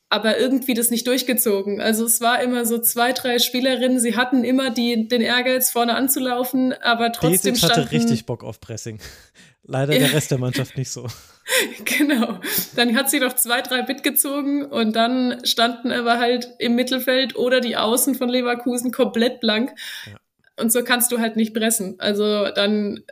aber 0.09 0.39
irgendwie 0.39 0.75
das 0.75 0.91
nicht 0.91 1.07
durchgezogen. 1.07 1.81
Also 1.81 2.05
es 2.05 2.21
war 2.21 2.41
immer 2.41 2.65
so 2.65 2.79
zwei, 2.79 3.13
drei 3.13 3.39
Spielerinnen, 3.39 3.99
sie 3.99 4.17
hatten 4.17 4.45
immer 4.45 4.71
die, 4.71 5.09
den 5.09 5.21
Ehrgeiz, 5.21 5.71
vorne 5.71 5.95
anzulaufen, 5.95 6.73
aber 6.75 7.13
trotzdem 7.13 7.55
Desic 7.55 7.71
hatte 7.71 7.91
richtig 7.91 8.27
Bock 8.27 8.45
auf 8.45 8.61
Pressing. 8.61 9.01
Leider 9.69 9.99
der 9.99 10.13
Rest 10.13 10.31
der 10.31 10.39
Mannschaft 10.39 10.77
nicht 10.77 10.91
so. 10.91 11.09
genau. 11.85 12.39
Dann 12.77 12.97
hat 12.97 13.11
sie 13.11 13.19
noch 13.19 13.33
zwei, 13.35 13.63
drei 13.63 13.83
mitgezogen 13.83 14.65
und 14.65 14.95
dann 14.95 15.45
standen 15.45 15.91
aber 15.91 16.21
halt 16.21 16.55
im 16.61 16.77
Mittelfeld 16.77 17.35
oder 17.35 17.61
die 17.61 17.77
Außen 17.77 18.15
von 18.15 18.29
Leverkusen 18.29 18.93
komplett 18.93 19.41
blank. 19.41 19.73
Ja. 20.07 20.19
Und 20.63 20.71
so 20.73 20.85
kannst 20.85 21.11
du 21.11 21.19
halt 21.19 21.35
nicht 21.35 21.53
pressen. 21.53 21.97
Also 21.99 22.49
dann 22.51 23.03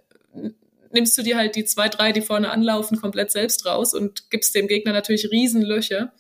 nimmst 0.92 1.18
du 1.18 1.22
dir 1.22 1.36
halt 1.36 1.57
die 1.57 1.64
zwei, 1.64 1.88
drei, 1.88 2.12
die 2.12 2.22
vorne 2.22 2.51
anlaufen, 2.51 3.01
komplett 3.01 3.32
selbst 3.32 3.66
raus 3.66 3.92
und 3.92 4.30
gibst 4.30 4.55
dem 4.55 4.68
Gegner 4.68 4.92
natürlich 4.92 5.30
Riesenlöcher. 5.32 6.12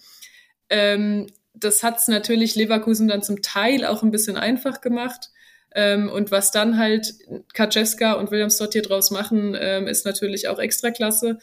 Ähm, 0.74 1.28
das 1.54 1.84
hat 1.84 1.98
es 1.98 2.08
natürlich 2.08 2.56
Leverkusen 2.56 3.06
dann 3.06 3.22
zum 3.22 3.40
Teil 3.40 3.84
auch 3.84 4.02
ein 4.02 4.10
bisschen 4.10 4.36
einfach 4.36 4.80
gemacht. 4.80 5.30
Ähm, 5.72 6.10
und 6.10 6.32
was 6.32 6.50
dann 6.50 6.78
halt 6.78 7.14
Kaczewska 7.52 8.14
und 8.14 8.32
Williamsdott 8.32 8.72
hier 8.72 8.82
draus 8.82 9.12
machen, 9.12 9.56
ähm, 9.58 9.86
ist 9.86 10.04
natürlich 10.04 10.48
auch 10.48 10.58
extra 10.58 10.90
klasse. 10.90 11.38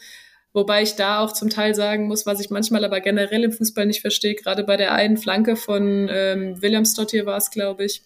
Wobei 0.52 0.82
ich 0.82 0.96
da 0.96 1.20
auch 1.20 1.32
zum 1.32 1.48
Teil 1.48 1.74
sagen 1.74 2.08
muss, 2.08 2.26
was 2.26 2.40
ich 2.40 2.50
manchmal 2.50 2.84
aber 2.84 3.00
generell 3.00 3.44
im 3.44 3.52
Fußball 3.52 3.86
nicht 3.86 4.02
verstehe, 4.02 4.34
gerade 4.34 4.64
bei 4.64 4.76
der 4.76 4.92
einen 4.92 5.16
Flanke 5.16 5.56
von 5.56 6.10
ähm, 6.12 6.60
Williamsdott 6.60 7.10
hier 7.10 7.24
war 7.24 7.38
es, 7.38 7.50
glaube 7.50 7.86
ich, 7.86 8.02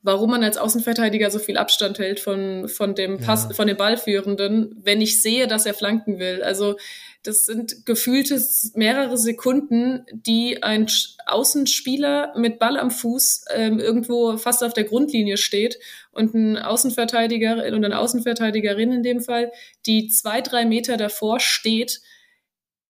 warum 0.00 0.30
man 0.30 0.42
als 0.42 0.56
Außenverteidiger 0.56 1.30
so 1.30 1.38
viel 1.38 1.58
Abstand 1.58 1.98
hält 1.98 2.20
von, 2.20 2.68
von 2.68 2.94
dem 2.94 3.18
Pass, 3.18 3.48
ja. 3.50 3.54
von 3.54 3.66
dem 3.66 3.76
Ballführenden, 3.76 4.80
wenn 4.82 5.02
ich 5.02 5.20
sehe, 5.20 5.46
dass 5.46 5.66
er 5.66 5.74
flanken 5.74 6.18
will. 6.18 6.42
Also 6.42 6.78
das 7.22 7.44
sind 7.44 7.84
gefühlte 7.84 8.42
mehrere 8.74 9.18
Sekunden, 9.18 10.06
die 10.12 10.62
ein 10.62 10.86
Außenspieler 11.26 12.32
mit 12.38 12.58
Ball 12.58 12.78
am 12.78 12.90
Fuß 12.90 13.44
ähm, 13.54 13.78
irgendwo 13.78 14.38
fast 14.38 14.64
auf 14.64 14.72
der 14.72 14.84
Grundlinie 14.84 15.36
steht 15.36 15.78
und 16.12 16.34
ein 16.34 16.56
Außenverteidiger 16.56 17.64
und 17.74 17.84
eine 17.84 17.98
Außenverteidigerin 17.98 18.92
in 18.92 19.02
dem 19.02 19.20
Fall, 19.20 19.52
die 19.86 20.08
zwei, 20.08 20.40
drei 20.40 20.64
Meter 20.64 20.96
davor 20.96 21.40
steht, 21.40 22.00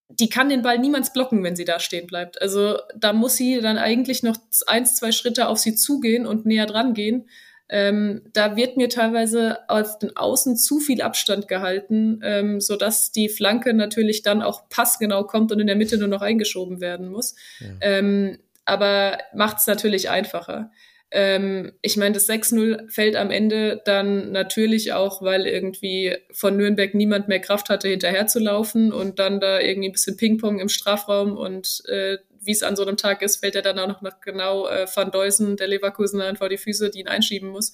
die 0.07 0.29
kann 0.29 0.49
den 0.49 0.61
Ball 0.61 0.79
niemals 0.79 1.13
blocken, 1.13 1.43
wenn 1.43 1.55
sie 1.55 1.65
da 1.65 1.79
stehen 1.79 2.07
bleibt. 2.07 2.41
Also 2.41 2.77
da 2.95 3.13
muss 3.13 3.35
sie 3.35 3.59
dann 3.59 3.77
eigentlich 3.77 4.23
noch 4.23 4.37
eins, 4.67 4.95
zwei 4.95 5.11
Schritte 5.11 5.47
auf 5.47 5.57
sie 5.57 5.75
zugehen 5.75 6.25
und 6.25 6.45
näher 6.45 6.65
dran 6.65 6.93
gehen. 6.93 7.29
Ähm, 7.73 8.23
da 8.33 8.57
wird 8.57 8.75
mir 8.75 8.89
teilweise 8.89 9.57
auf 9.69 9.97
den 9.97 10.17
Außen 10.17 10.57
zu 10.57 10.81
viel 10.81 11.01
Abstand 11.01 11.47
gehalten, 11.47 12.19
ähm, 12.21 12.59
so 12.59 12.75
dass 12.75 13.13
die 13.13 13.29
Flanke 13.29 13.73
natürlich 13.73 14.23
dann 14.23 14.41
auch 14.41 14.67
passgenau 14.67 15.23
kommt 15.23 15.53
und 15.53 15.59
in 15.61 15.67
der 15.67 15.77
Mitte 15.77 15.97
nur 15.97 16.09
noch 16.09 16.21
eingeschoben 16.21 16.81
werden 16.81 17.09
muss. 17.09 17.33
Ja. 17.61 17.67
Ähm, 17.79 18.39
aber 18.65 19.19
macht 19.33 19.59
es 19.59 19.67
natürlich 19.67 20.09
einfacher. 20.09 20.69
Ähm, 21.11 21.71
ich 21.81 21.95
meine, 21.95 22.13
das 22.13 22.29
6-0 22.29 22.89
fällt 22.89 23.15
am 23.15 23.31
Ende 23.31 23.81
dann 23.85 24.33
natürlich 24.33 24.91
auch, 24.91 25.21
weil 25.21 25.47
irgendwie 25.47 26.15
von 26.31 26.57
Nürnberg 26.57 26.93
niemand 26.93 27.29
mehr 27.29 27.39
Kraft 27.39 27.69
hatte, 27.69 27.87
hinterher 27.87 28.27
zu 28.27 28.39
laufen 28.39 28.91
und 28.91 29.19
dann 29.19 29.39
da 29.39 29.61
irgendwie 29.61 29.89
ein 29.89 29.93
bisschen 29.93 30.17
Ping-Pong 30.17 30.59
im 30.59 30.69
Strafraum 30.69 31.37
und 31.37 31.83
äh, 31.87 32.17
wie 32.41 32.51
es 32.51 32.63
an 32.63 32.75
so 32.75 32.83
einem 32.83 32.97
Tag 32.97 33.21
ist, 33.21 33.37
fällt 33.37 33.55
er 33.55 33.61
dann 33.61 33.79
auch 33.79 34.01
noch 34.01 34.19
genau 34.21 34.67
äh, 34.67 34.87
Van 34.93 35.11
Deusen, 35.11 35.57
der 35.57 35.67
Leverkusener, 35.67 36.35
vor 36.35 36.49
die 36.49 36.57
Füße, 36.57 36.89
die 36.89 36.99
ihn 36.99 37.07
einschieben 37.07 37.49
muss. 37.49 37.73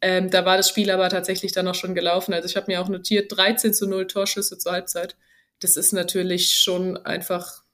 Ähm, 0.00 0.30
da 0.30 0.44
war 0.44 0.56
das 0.56 0.68
Spiel 0.68 0.90
aber 0.90 1.08
tatsächlich 1.08 1.52
dann 1.52 1.68
auch 1.68 1.74
schon 1.74 1.94
gelaufen. 1.94 2.34
Also 2.34 2.48
ich 2.48 2.56
habe 2.56 2.70
mir 2.70 2.80
auch 2.80 2.88
notiert, 2.88 3.30
13 3.36 3.72
zu 3.72 3.86
0 3.86 4.06
Torschüsse 4.06 4.58
zur 4.58 4.72
Halbzeit. 4.72 5.16
Das 5.60 5.76
ist 5.76 5.92
natürlich 5.92 6.56
schon 6.56 6.96
einfach 6.98 7.64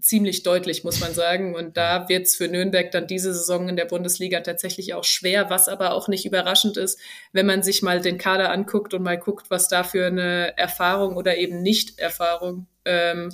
ziemlich 0.00 0.42
deutlich, 0.42 0.84
muss 0.84 1.00
man 1.00 1.12
sagen. 1.12 1.54
Und 1.54 1.76
da 1.76 2.08
wird 2.08 2.26
es 2.26 2.36
für 2.36 2.48
Nürnberg 2.48 2.90
dann 2.90 3.06
diese 3.06 3.34
Saison 3.34 3.68
in 3.68 3.76
der 3.76 3.84
Bundesliga 3.84 4.40
tatsächlich 4.40 4.94
auch 4.94 5.04
schwer, 5.04 5.50
was 5.50 5.68
aber 5.68 5.92
auch 5.92 6.08
nicht 6.08 6.24
überraschend 6.24 6.76
ist, 6.76 6.98
wenn 7.32 7.46
man 7.46 7.62
sich 7.62 7.82
mal 7.82 8.00
den 8.00 8.18
Kader 8.18 8.50
anguckt 8.50 8.94
und 8.94 9.02
mal 9.02 9.18
guckt, 9.18 9.50
was 9.50 9.68
da 9.68 9.84
für 9.84 10.06
eine 10.06 10.56
Erfahrung 10.56 11.16
oder 11.16 11.36
eben 11.36 11.62
Nicht-Erfahrung 11.62 12.66
ähm, 12.84 13.30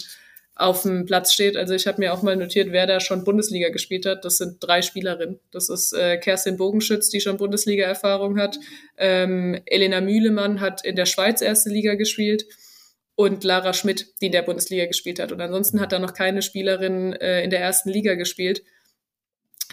auf 0.55 0.83
dem 0.83 1.07
Platz 1.07 1.33
steht. 1.33 1.57
Also 1.57 1.75
ich 1.75 1.87
habe 1.87 2.01
mir 2.01 2.13
auch 2.13 2.23
mal 2.23 2.37
notiert, 2.37 2.73
wer 2.73 2.87
da 2.87 3.01
schon 3.01 3.25
Bundesliga 3.25 3.71
gespielt 3.71 4.05
hat. 4.05 4.25
Das 4.25 4.37
sind 4.37 4.57
drei 4.61 4.83
Spielerinnen. 4.83 5.41
Das 5.51 5.71
ist 5.71 5.93
äh, 5.93 6.19
Kerstin 6.19 6.57
Bogenschütz, 6.57 7.09
die 7.09 7.21
schon 7.21 7.39
Bundesliga-Erfahrung 7.39 8.39
hat. 8.39 8.59
Ähm, 8.99 9.61
Elena 9.65 10.01
Mühlemann 10.01 10.61
hat 10.61 10.85
in 10.85 10.97
der 10.97 11.07
Schweiz 11.07 11.41
erste 11.41 11.71
Liga 11.71 11.95
gespielt 11.95 12.45
und 13.15 13.45
Lara 13.45 13.73
Schmidt, 13.73 14.09
die 14.21 14.27
in 14.27 14.33
der 14.33 14.43
Bundesliga 14.43 14.87
gespielt 14.87 15.21
hat. 15.21 15.33
Und 15.33 15.41
ansonsten 15.41 15.81
hat 15.81 15.93
da 15.93 15.99
noch 15.99 16.15
keine 16.15 16.43
Spielerin 16.43 17.15
äh, 17.15 17.43
in 17.43 17.51
der 17.51 17.61
ersten 17.61 17.89
Liga 17.89 18.15
gespielt. 18.15 18.63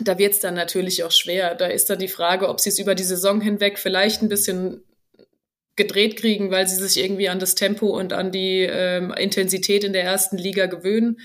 Da 0.01 0.17
wird 0.17 0.33
es 0.33 0.39
dann 0.39 0.53
natürlich 0.53 1.03
auch 1.03 1.11
schwer. 1.11 1.55
Da 1.55 1.67
ist 1.67 1.89
dann 1.89 1.99
die 1.99 2.07
Frage, 2.07 2.47
ob 2.47 2.61
sie 2.61 2.69
es 2.69 2.79
über 2.79 2.95
die 2.95 3.03
Saison 3.03 3.41
hinweg 3.41 3.77
vielleicht 3.77 4.21
ein 4.21 4.29
bisschen 4.29 4.83
gedreht 5.79 6.17
kriegen, 6.17 6.51
weil 6.51 6.67
sie 6.67 6.75
sich 6.75 7.01
irgendwie 7.01 7.29
an 7.29 7.39
das 7.39 7.55
Tempo 7.55 7.87
und 7.87 8.11
an 8.11 8.31
die 8.31 8.67
ähm, 8.69 9.13
Intensität 9.13 9.85
in 9.85 9.93
der 9.93 10.03
ersten 10.03 10.37
Liga 10.37 10.65
gewöhnen. 10.65 11.19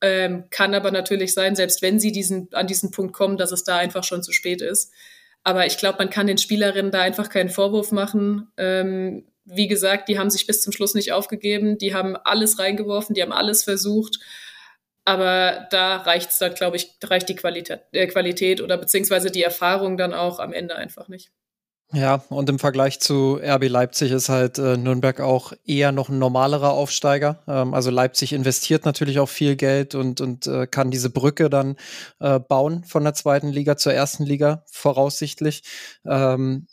Ähm, 0.00 0.44
kann 0.48 0.74
aber 0.74 0.90
natürlich 0.90 1.34
sein, 1.34 1.54
selbst 1.54 1.82
wenn 1.82 2.00
sie 2.00 2.10
diesen, 2.10 2.48
an 2.54 2.66
diesen 2.66 2.90
Punkt 2.90 3.12
kommen, 3.12 3.36
dass 3.36 3.52
es 3.52 3.62
da 3.62 3.76
einfach 3.76 4.02
schon 4.02 4.22
zu 4.22 4.32
spät 4.32 4.62
ist. 4.62 4.90
Aber 5.44 5.66
ich 5.66 5.76
glaube, 5.76 5.98
man 5.98 6.08
kann 6.08 6.26
den 6.26 6.38
Spielerinnen 6.38 6.90
da 6.90 7.02
einfach 7.02 7.28
keinen 7.28 7.50
Vorwurf 7.50 7.92
machen. 7.92 8.48
Ähm, 8.56 9.26
wie 9.44 9.68
gesagt, 9.68 10.08
die 10.08 10.18
haben 10.18 10.30
sich 10.30 10.46
bis 10.46 10.62
zum 10.62 10.72
Schluss 10.72 10.94
nicht 10.94 11.12
aufgegeben, 11.12 11.76
die 11.76 11.94
haben 11.94 12.16
alles 12.16 12.58
reingeworfen, 12.58 13.14
die 13.14 13.22
haben 13.22 13.32
alles 13.32 13.64
versucht. 13.64 14.18
Aber 15.04 15.66
da 15.70 15.96
reicht 15.96 16.30
es 16.30 16.38
dann, 16.38 16.54
glaube 16.54 16.76
ich, 16.76 16.96
reicht 17.04 17.28
die 17.28 17.36
Qualität, 17.36 17.80
äh, 17.92 18.06
Qualität 18.06 18.62
oder 18.62 18.78
beziehungsweise 18.78 19.30
die 19.30 19.42
Erfahrung 19.42 19.98
dann 19.98 20.14
auch 20.14 20.38
am 20.38 20.54
Ende 20.54 20.76
einfach 20.76 21.08
nicht. 21.08 21.30
Ja, 21.92 22.22
und 22.28 22.48
im 22.48 22.60
Vergleich 22.60 23.00
zu 23.00 23.40
RB 23.42 23.68
Leipzig 23.68 24.12
ist 24.12 24.28
halt 24.28 24.58
äh, 24.58 24.76
Nürnberg 24.76 25.18
auch 25.20 25.52
eher 25.66 25.90
noch 25.90 26.08
ein 26.08 26.20
normalerer 26.20 26.70
Aufsteiger. 26.70 27.42
Ähm, 27.48 27.74
also 27.74 27.90
Leipzig 27.90 28.32
investiert 28.32 28.84
natürlich 28.84 29.18
auch 29.18 29.28
viel 29.28 29.56
Geld 29.56 29.96
und, 29.96 30.20
und 30.20 30.46
äh, 30.46 30.68
kann 30.68 30.92
diese 30.92 31.10
Brücke 31.10 31.50
dann 31.50 31.76
äh, 32.20 32.38
bauen 32.38 32.84
von 32.84 33.02
der 33.02 33.14
zweiten 33.14 33.48
Liga 33.48 33.76
zur 33.76 33.92
ersten 33.92 34.22
Liga, 34.24 34.62
voraussichtlich. 34.70 35.64
Ähm, 36.06 36.68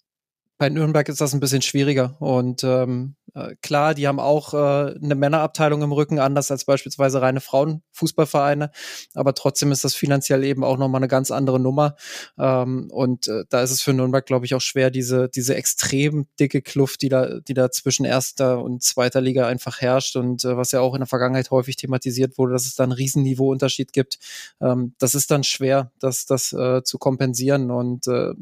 bei 0.60 0.70
Nürnberg 0.70 1.10
ist 1.10 1.22
das 1.22 1.34
ein 1.34 1.40
bisschen 1.40 1.62
schwieriger 1.64 2.16
und 2.22 2.64
ähm, 2.64 3.16
Äh, 3.27 3.27
klar, 3.62 3.94
die 3.94 4.08
haben 4.08 4.20
auch 4.20 4.54
äh, 4.54 4.96
eine 5.02 5.16
Männerabteilung 5.16 5.82
im 5.82 5.92
Rücken, 5.92 6.20
anders 6.20 6.52
als 6.52 6.66
beispielsweise 6.66 7.22
reine 7.22 7.42
Frauenfußballvereine, 7.42 8.72
aber 9.14 9.34
trotzdem 9.34 9.72
ist 9.72 9.84
das 9.84 9.96
finanziell 9.96 10.44
eben 10.44 10.64
auch 10.64 10.78
nochmal 10.78 11.00
eine 11.00 11.08
ganz 11.08 11.32
andere 11.32 11.60
Nummer. 11.60 11.96
Ähm, 12.38 12.90
und 12.92 13.28
äh, 13.28 13.44
da 13.50 13.62
ist 13.62 13.72
es 13.72 13.82
für 13.82 13.94
Nürnberg, 13.94 14.26
glaube 14.26 14.46
ich, 14.46 14.56
auch 14.56 14.62
schwer, 14.62 14.90
diese, 14.90 15.30
diese 15.30 15.56
extrem 15.56 16.28
dicke 16.40 16.62
Kluft, 16.62 17.02
die 17.02 17.10
da, 17.10 17.40
die 17.40 17.54
da 17.54 17.72
zwischen 17.72 18.06
erster 18.06 18.62
und 18.62 18.84
zweiter 18.84 19.22
Liga 19.22 19.48
einfach 19.48 19.82
herrscht 19.82 20.16
und 20.16 20.44
äh, 20.46 20.58
was 20.58 20.72
ja 20.72 20.82
auch 20.82 20.94
in 20.94 21.02
der 21.02 21.08
Vergangenheit 21.08 21.52
häufig 21.52 21.76
thematisiert 21.76 22.38
wurde, 22.38 22.54
dass 22.54 22.66
es 22.66 22.76
da 22.76 22.84
einen 22.84 22.92
riesen 22.92 23.24
Niveauunterschied 23.24 23.94
gibt. 23.94 24.20
Ähm, 24.62 24.96
das 25.00 25.16
ist 25.16 25.32
dann 25.32 25.44
schwer, 25.44 25.92
das, 26.00 26.26
das 26.26 26.54
äh, 26.54 26.84
zu 26.84 26.98
kompensieren 26.98 27.72
und 27.72 28.08
äh, 28.08 28.34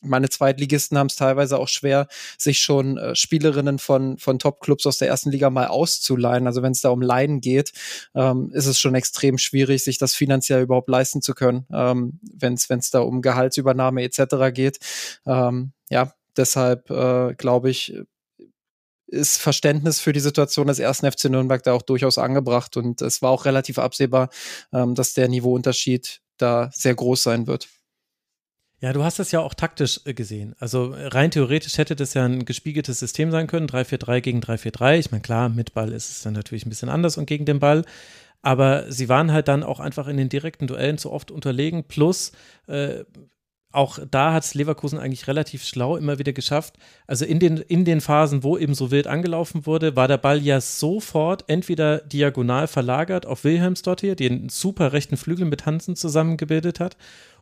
meine 0.00 0.28
Zweitligisten 0.28 0.98
haben 0.98 1.06
es 1.06 1.16
teilweise 1.16 1.58
auch 1.58 1.68
schwer, 1.68 2.08
sich 2.38 2.60
schon 2.60 2.98
äh, 2.98 3.14
Spielerinnen 3.14 3.78
von, 3.78 4.18
von 4.18 4.38
Top-Clubs 4.38 4.86
aus 4.86 4.98
der 4.98 5.08
ersten 5.08 5.30
Liga 5.30 5.50
mal 5.50 5.66
auszuleihen. 5.66 6.46
Also 6.46 6.62
wenn 6.62 6.72
es 6.72 6.80
da 6.80 6.90
um 6.90 7.02
Leihen 7.02 7.40
geht, 7.40 7.72
ähm, 8.14 8.50
ist 8.52 8.66
es 8.66 8.78
schon 8.78 8.94
extrem 8.94 9.38
schwierig, 9.38 9.82
sich 9.84 9.98
das 9.98 10.14
finanziell 10.14 10.62
überhaupt 10.62 10.88
leisten 10.88 11.22
zu 11.22 11.34
können, 11.34 11.66
ähm, 11.72 12.20
wenn 12.22 12.54
es 12.54 12.90
da 12.90 13.00
um 13.00 13.22
Gehaltsübernahme 13.22 14.02
etc. 14.02 14.52
geht. 14.52 14.78
Ähm, 15.26 15.72
ja, 15.90 16.12
deshalb 16.36 16.90
äh, 16.90 17.34
glaube 17.34 17.70
ich, 17.70 17.94
ist 19.06 19.38
Verständnis 19.38 20.00
für 20.00 20.12
die 20.12 20.20
Situation 20.20 20.66
des 20.66 20.78
ersten 20.78 21.10
FC 21.10 21.26
Nürnberg 21.26 21.62
da 21.62 21.72
auch 21.72 21.82
durchaus 21.82 22.18
angebracht. 22.18 22.76
Und 22.76 23.00
es 23.02 23.22
war 23.22 23.30
auch 23.30 23.44
relativ 23.44 23.78
absehbar, 23.78 24.28
ähm, 24.72 24.94
dass 24.94 25.14
der 25.14 25.28
Niveauunterschied 25.28 26.20
da 26.36 26.70
sehr 26.72 26.94
groß 26.94 27.22
sein 27.22 27.46
wird. 27.46 27.68
Ja, 28.84 28.92
du 28.92 29.02
hast 29.02 29.18
das 29.18 29.32
ja 29.32 29.40
auch 29.40 29.54
taktisch 29.54 30.02
äh, 30.04 30.12
gesehen. 30.12 30.54
Also 30.58 30.94
rein 30.94 31.30
theoretisch 31.30 31.78
hätte 31.78 31.96
das 31.96 32.12
ja 32.12 32.26
ein 32.26 32.44
gespiegeltes 32.44 32.98
System 32.98 33.30
sein 33.30 33.46
können, 33.46 33.66
3-4-3 33.66 34.20
gegen 34.20 34.40
3-4-3. 34.40 34.98
Ich 34.98 35.10
meine, 35.10 35.22
klar, 35.22 35.48
mit 35.48 35.72
Ball 35.72 35.90
ist 35.90 36.10
es 36.10 36.20
dann 36.20 36.34
natürlich 36.34 36.66
ein 36.66 36.68
bisschen 36.68 36.90
anders 36.90 37.16
und 37.16 37.24
gegen 37.24 37.46
den 37.46 37.60
Ball. 37.60 37.86
Aber 38.42 38.92
sie 38.92 39.08
waren 39.08 39.32
halt 39.32 39.48
dann 39.48 39.62
auch 39.62 39.80
einfach 39.80 40.06
in 40.06 40.18
den 40.18 40.28
direkten 40.28 40.66
Duellen 40.66 40.98
zu 40.98 41.10
oft 41.12 41.30
unterlegen. 41.30 41.84
Plus, 41.84 42.32
äh, 42.66 43.04
auch 43.74 43.98
da 44.10 44.34
hat 44.34 44.44
es 44.44 44.54
Leverkusen 44.54 44.98
eigentlich 44.98 45.28
relativ 45.28 45.64
schlau 45.64 45.96
immer 45.96 46.18
wieder 46.18 46.34
geschafft. 46.34 46.74
Also 47.06 47.24
in 47.24 47.40
den, 47.40 47.56
in 47.56 47.86
den 47.86 48.02
Phasen, 48.02 48.44
wo 48.44 48.58
eben 48.58 48.74
so 48.74 48.90
wild 48.90 49.06
angelaufen 49.06 49.64
wurde, 49.64 49.96
war 49.96 50.08
der 50.08 50.18
Ball 50.18 50.42
ja 50.42 50.60
sofort 50.60 51.44
entweder 51.48 51.98
diagonal 51.98 52.68
verlagert 52.68 53.24
auf 53.24 53.44
Wilhelmsdott 53.44 54.02
hier, 54.02 54.14
den 54.14 54.50
super 54.50 54.92
rechten 54.92 55.16
Flügel 55.16 55.46
mit 55.46 55.64
Hansen 55.64 55.96
zusammengebildet 55.96 56.80
hat, 56.80 56.98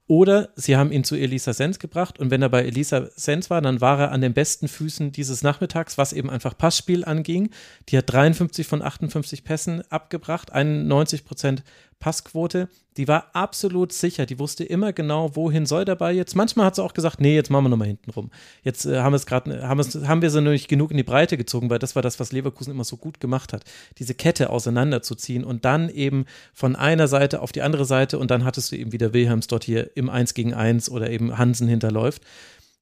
oder 0.07 0.51
sie 0.57 0.77
haben 0.77 0.93
ihn 0.93 1.05
zu 1.05 1.15
Elisa 1.15 1.53
Sens 1.53 1.79
gebracht 1.79 2.19
und 2.19 2.31
wenn 2.31 2.43
er 2.43 2.49
bei 2.49 2.63
Elisa 2.65 3.09
Sens 3.15 3.51
war, 3.51 3.63
dann 3.63 3.81
war 3.81 3.99
er 4.01 4.13
an 4.13 4.21
den 4.21 4.35
besten 4.35 4.69
Füßen 4.69 5.13
dieses 5.13 5.43
Nachmittags, 5.43 5.97
was 5.97 6.13
eben 6.13 6.29
einfach 6.29 6.59
Passspiel 6.59 7.05
anging. 7.05 7.51
Die 7.89 7.97
hat 7.97 8.13
53 8.13 8.67
von 8.67 8.83
58 8.83 9.45
Pässen 9.45 9.83
abgebracht, 9.91 10.53
91 10.53 11.25
Prozent 11.25 11.63
Passquote, 12.03 12.69
die 12.97 13.07
war 13.07 13.31
absolut 13.33 13.93
sicher. 13.93 14.27
Die 14.27 14.41
wusste 14.41 14.65
immer 14.65 14.93
genau, 14.93 15.37
wohin 15.37 15.67
soll 15.67 15.85
der 15.85 15.95
Ball 15.95 16.17
jetzt. 16.17 16.35
Manchmal 16.35 16.67
hat 16.67 16.75
sie 16.75 16.83
auch 16.83 16.95
gesagt, 16.95 17.21
nee, 17.21 17.37
jetzt 17.37 17.49
machen 17.49 17.67
wir 17.67 17.69
nochmal 17.69 17.87
hinten 17.87 18.11
rum. 18.11 18.33
Jetzt 18.65 18.87
äh, 18.87 18.99
haben, 18.99 19.17
gerade, 19.17 19.69
haben, 19.69 19.81
haben 19.81 20.21
wir 20.21 20.31
sie 20.31 20.43
nicht 20.43 20.67
genug 20.67 20.91
in 20.91 20.97
die 20.97 21.05
Breite 21.05 21.37
gezogen, 21.37 21.71
weil 21.71 21.79
das 21.79 21.95
war 21.95 22.03
das, 22.03 22.19
was 22.19 22.33
Leverkusen 22.33 22.73
immer 22.73 22.83
so 22.83 22.97
gut 22.97 23.21
gemacht 23.21 23.53
hat. 23.53 23.63
Diese 23.99 24.15
Kette 24.15 24.51
auseinanderzuziehen 24.51 25.45
und 25.45 25.65
dann 25.65 25.89
eben 25.91 26.27
von 26.53 26.75
einer 26.75 27.07
Seite 27.07 27.41
auf 27.41 27.53
die 27.53 27.63
andere 27.63 27.85
Seite 27.85 28.19
und 28.19 28.33
dann 28.33 28.45
hattest 28.45 28.73
du 28.73 28.77
eben 28.77 28.91
wieder 28.91 29.13
Wilhelms 29.15 29.47
dort 29.47 29.63
hier 29.63 29.97
im 29.97 30.11
1 30.11 30.35
gegen 30.35 30.53
1 30.53 30.91
oder 30.91 31.09
eben 31.09 31.39
Hansen 31.39 31.69
hinterläuft. 31.69 32.23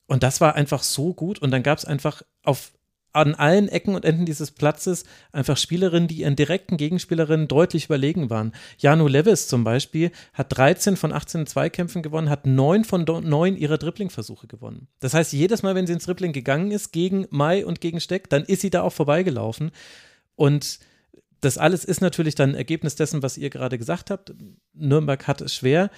Und 0.07 0.23
das 0.23 0.41
war 0.41 0.55
einfach 0.55 0.83
so 0.83 1.13
gut 1.13 1.41
und 1.41 1.51
dann 1.51 1.63
gab 1.63 1.77
es 1.77 1.85
einfach 1.85 2.23
auf 2.43 2.73
an 3.13 3.35
allen 3.35 3.69
Ecken 3.69 3.95
und 3.95 4.05
Enden 4.05 4.25
dieses 4.25 4.51
Platzes 4.51 5.05
einfach 5.33 5.57
Spielerinnen, 5.57 6.09
die 6.09 6.21
ihren 6.21 6.37
direkten 6.37 6.77
Gegenspielerinnen 6.77 7.49
deutlich 7.49 7.87
überlegen 7.87 8.31
waren. 8.31 8.53
Janu 8.79 9.09
Levis 9.09 9.49
zum 9.49 9.65
Beispiel 9.65 10.13
hat 10.33 10.57
13 10.57 10.97
von 10.97 11.13
18 11.13 11.47
Zweikämpfen 11.47 12.03
gewonnen, 12.03 12.31
hat 12.31 12.47
9 12.47 12.85
von 12.85 13.05
9 13.05 13.57
ihrer 13.57 13.79
Dribbling-Versuche 13.79 14.47
gewonnen. 14.47 14.89
Das 15.01 15.15
heißt, 15.15 15.33
jedes 15.33 15.63
Mal, 15.63 15.75
wenn 15.75 15.87
sie 15.87 15.95
ins 15.95 16.05
Dribbling 16.05 16.33
gegangen 16.33 16.71
ist, 16.71 16.93
gegen 16.93 17.27
Mai 17.31 17.67
und 17.67 17.81
gegen 17.81 18.01
Steck, 18.01 18.31
dann 18.31 18.45
ist 18.45 18.61
sie 18.61 18.71
da 18.71 18.83
auch 18.83 18.93
vorbeigelaufen. 18.93 19.73
Und 20.37 20.79
das 21.41 21.59
alles 21.59 21.85
ist 21.85 22.01
natürlich 22.01 22.35
dann 22.35 22.55
Ergebnis 22.55 22.95
dessen, 22.95 23.23
was 23.23 23.39
ihr 23.39 23.51
gerade 23.51 23.79
gesagt 23.79 24.11
habt. 24.11 24.35
Nürnberg 24.75 25.27
hat 25.27 25.41
es 25.41 25.55
schwer. 25.55 25.91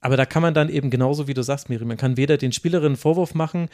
Aber 0.00 0.16
da 0.16 0.26
kann 0.26 0.42
man 0.42 0.54
dann 0.54 0.68
eben 0.68 0.90
genauso, 0.90 1.26
wie 1.26 1.34
du 1.34 1.42
sagst, 1.42 1.68
Miri, 1.68 1.84
man 1.84 1.96
kann 1.96 2.16
weder 2.16 2.36
den 2.36 2.52
Spielerinnen 2.52 2.96
Vorwurf 2.96 3.34
machen, 3.34 3.68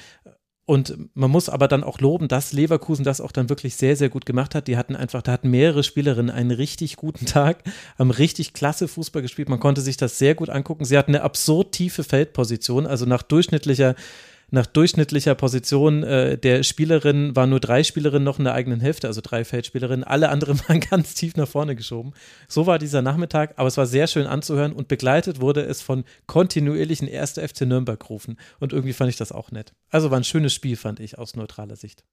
und 0.67 0.97
man 1.15 1.31
muss 1.31 1.51
aber 1.51 1.69
dann 1.69 1.85
auch 1.85 2.01
loben, 2.01 2.27
dass 2.27 2.55
Leverkusen 2.55 3.05
das 3.05 3.21
auch 3.21 3.33
dann 3.33 3.51
wirklich 3.51 3.77
sehr, 3.77 3.97
sehr 3.97 4.09
gut 4.09 4.25
gemacht 4.25 4.55
hat. 4.55 4.67
Die 4.67 4.79
hatten 4.79 4.97
einfach, 4.97 5.21
da 5.21 5.33
hatten 5.33 5.51
mehrere 5.51 5.83
Spielerinnen 5.83 6.35
einen 6.35 6.53
richtig 6.53 6.97
guten 6.97 7.27
Tag, 7.27 7.63
haben 7.99 8.11
richtig 8.11 8.55
klasse 8.55 8.89
Fußball 8.89 9.21
gespielt. 9.21 9.51
Man 9.51 9.61
konnte 9.61 9.83
sich 9.83 9.99
das 9.99 10.19
sehr 10.19 10.35
gut 10.35 10.49
angucken. 10.49 10.87
Sie 10.87 10.97
hatten 10.97 11.15
eine 11.15 11.23
absurd 11.23 11.73
tiefe 11.73 12.03
Feldposition, 12.03 12.87
also 12.87 13.05
nach 13.05 13.23
durchschnittlicher 13.23 13.95
nach 14.55 14.67
durchschnittlicher 14.67 15.35
Position 15.35 16.03
äh, 16.05 16.39
der 16.39 16.63
Spielerin 16.63 17.37
waren 17.37 17.51
nur 17.51 17.61
drei 17.61 17.83
Spielerinnen 17.83 18.25
noch 18.25 18.39
in 18.39 18.45
der 18.45 18.55
eigenen 18.55 18.81
Hälfte, 18.81 19.09
also 19.09 19.21
drei 19.21 19.45
Feldspielerinnen. 19.45 20.05
Alle 20.05 20.31
anderen 20.31 20.59
waren 20.69 20.81
ganz 20.81 21.15
tief 21.15 21.37
nach 21.37 21.49
vorne 21.49 21.77
geschoben. 21.77 22.13
So 22.49 22.67
war 22.67 22.79
dieser 22.79 23.03
Nachmittag, 23.03 23.55
aber 23.57 23.69
es 23.69 23.77
war 23.77 23.87
sehr 23.87 24.07
schön 24.07 24.27
anzuhören 24.27 24.73
und 24.73 24.89
begleitet 24.89 25.41
wurde 25.41 25.63
es 25.63 25.83
von 25.83 26.05
kontinuierlichen 26.27 27.09
1. 27.09 27.33
FC 27.33 27.63
Nürnberg-Rufen. 27.63 28.39
Und 28.61 28.73
irgendwie 28.73 28.93
fand 28.95 29.11
ich 29.11 29.17
das 29.17 29.33
auch 29.33 29.51
nett. 29.51 29.75
Also 29.91 30.11
war 30.11 30.19
ein 30.19 30.25
schönes 30.25 30.55
Spiel, 30.55 30.77
fand 30.77 31.01
ich, 31.01 31.19
aus 31.19 31.37
neutraler 31.37 31.77
Sicht. 31.77 32.05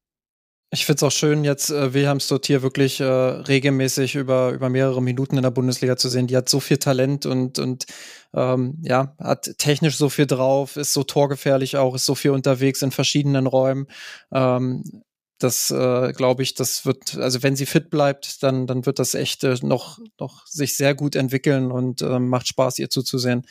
Ich 0.73 0.85
finde 0.85 0.99
es 0.99 1.03
auch 1.03 1.11
schön, 1.11 1.43
jetzt 1.43 1.69
äh, 1.69 1.93
Wilhelms 1.93 2.29
dort 2.29 2.45
hier 2.45 2.61
wirklich 2.61 3.01
äh, 3.01 3.03
regelmäßig 3.03 4.15
über, 4.15 4.51
über 4.51 4.69
mehrere 4.69 5.01
Minuten 5.01 5.35
in 5.35 5.43
der 5.43 5.51
Bundesliga 5.51 5.97
zu 5.97 6.07
sehen. 6.07 6.27
Die 6.27 6.37
hat 6.37 6.47
so 6.47 6.61
viel 6.61 6.77
Talent 6.77 7.25
und, 7.25 7.59
und 7.59 7.85
ähm, 8.33 8.77
ja, 8.81 9.13
hat 9.19 9.57
technisch 9.57 9.97
so 9.97 10.07
viel 10.07 10.27
drauf, 10.27 10.77
ist 10.77 10.93
so 10.93 11.03
torgefährlich 11.03 11.75
auch, 11.75 11.93
ist 11.93 12.05
so 12.05 12.15
viel 12.15 12.31
unterwegs 12.31 12.81
in 12.83 12.91
verschiedenen 12.91 13.47
Räumen. 13.47 13.87
Ähm, 14.31 15.03
das 15.39 15.71
äh, 15.71 16.13
glaube 16.13 16.41
ich, 16.43 16.53
das 16.53 16.85
wird, 16.85 17.17
also 17.17 17.43
wenn 17.43 17.57
sie 17.57 17.65
fit 17.65 17.89
bleibt, 17.89 18.41
dann, 18.41 18.65
dann 18.65 18.85
wird 18.85 18.97
das 18.99 19.13
echt 19.13 19.43
äh, 19.43 19.57
noch, 19.63 19.99
noch 20.21 20.47
sich 20.47 20.77
sehr 20.77 20.95
gut 20.95 21.17
entwickeln 21.17 21.69
und 21.69 22.01
äh, 22.01 22.17
macht 22.19 22.47
Spaß, 22.47 22.79
ihr 22.79 22.89
zuzusehen. 22.89 23.45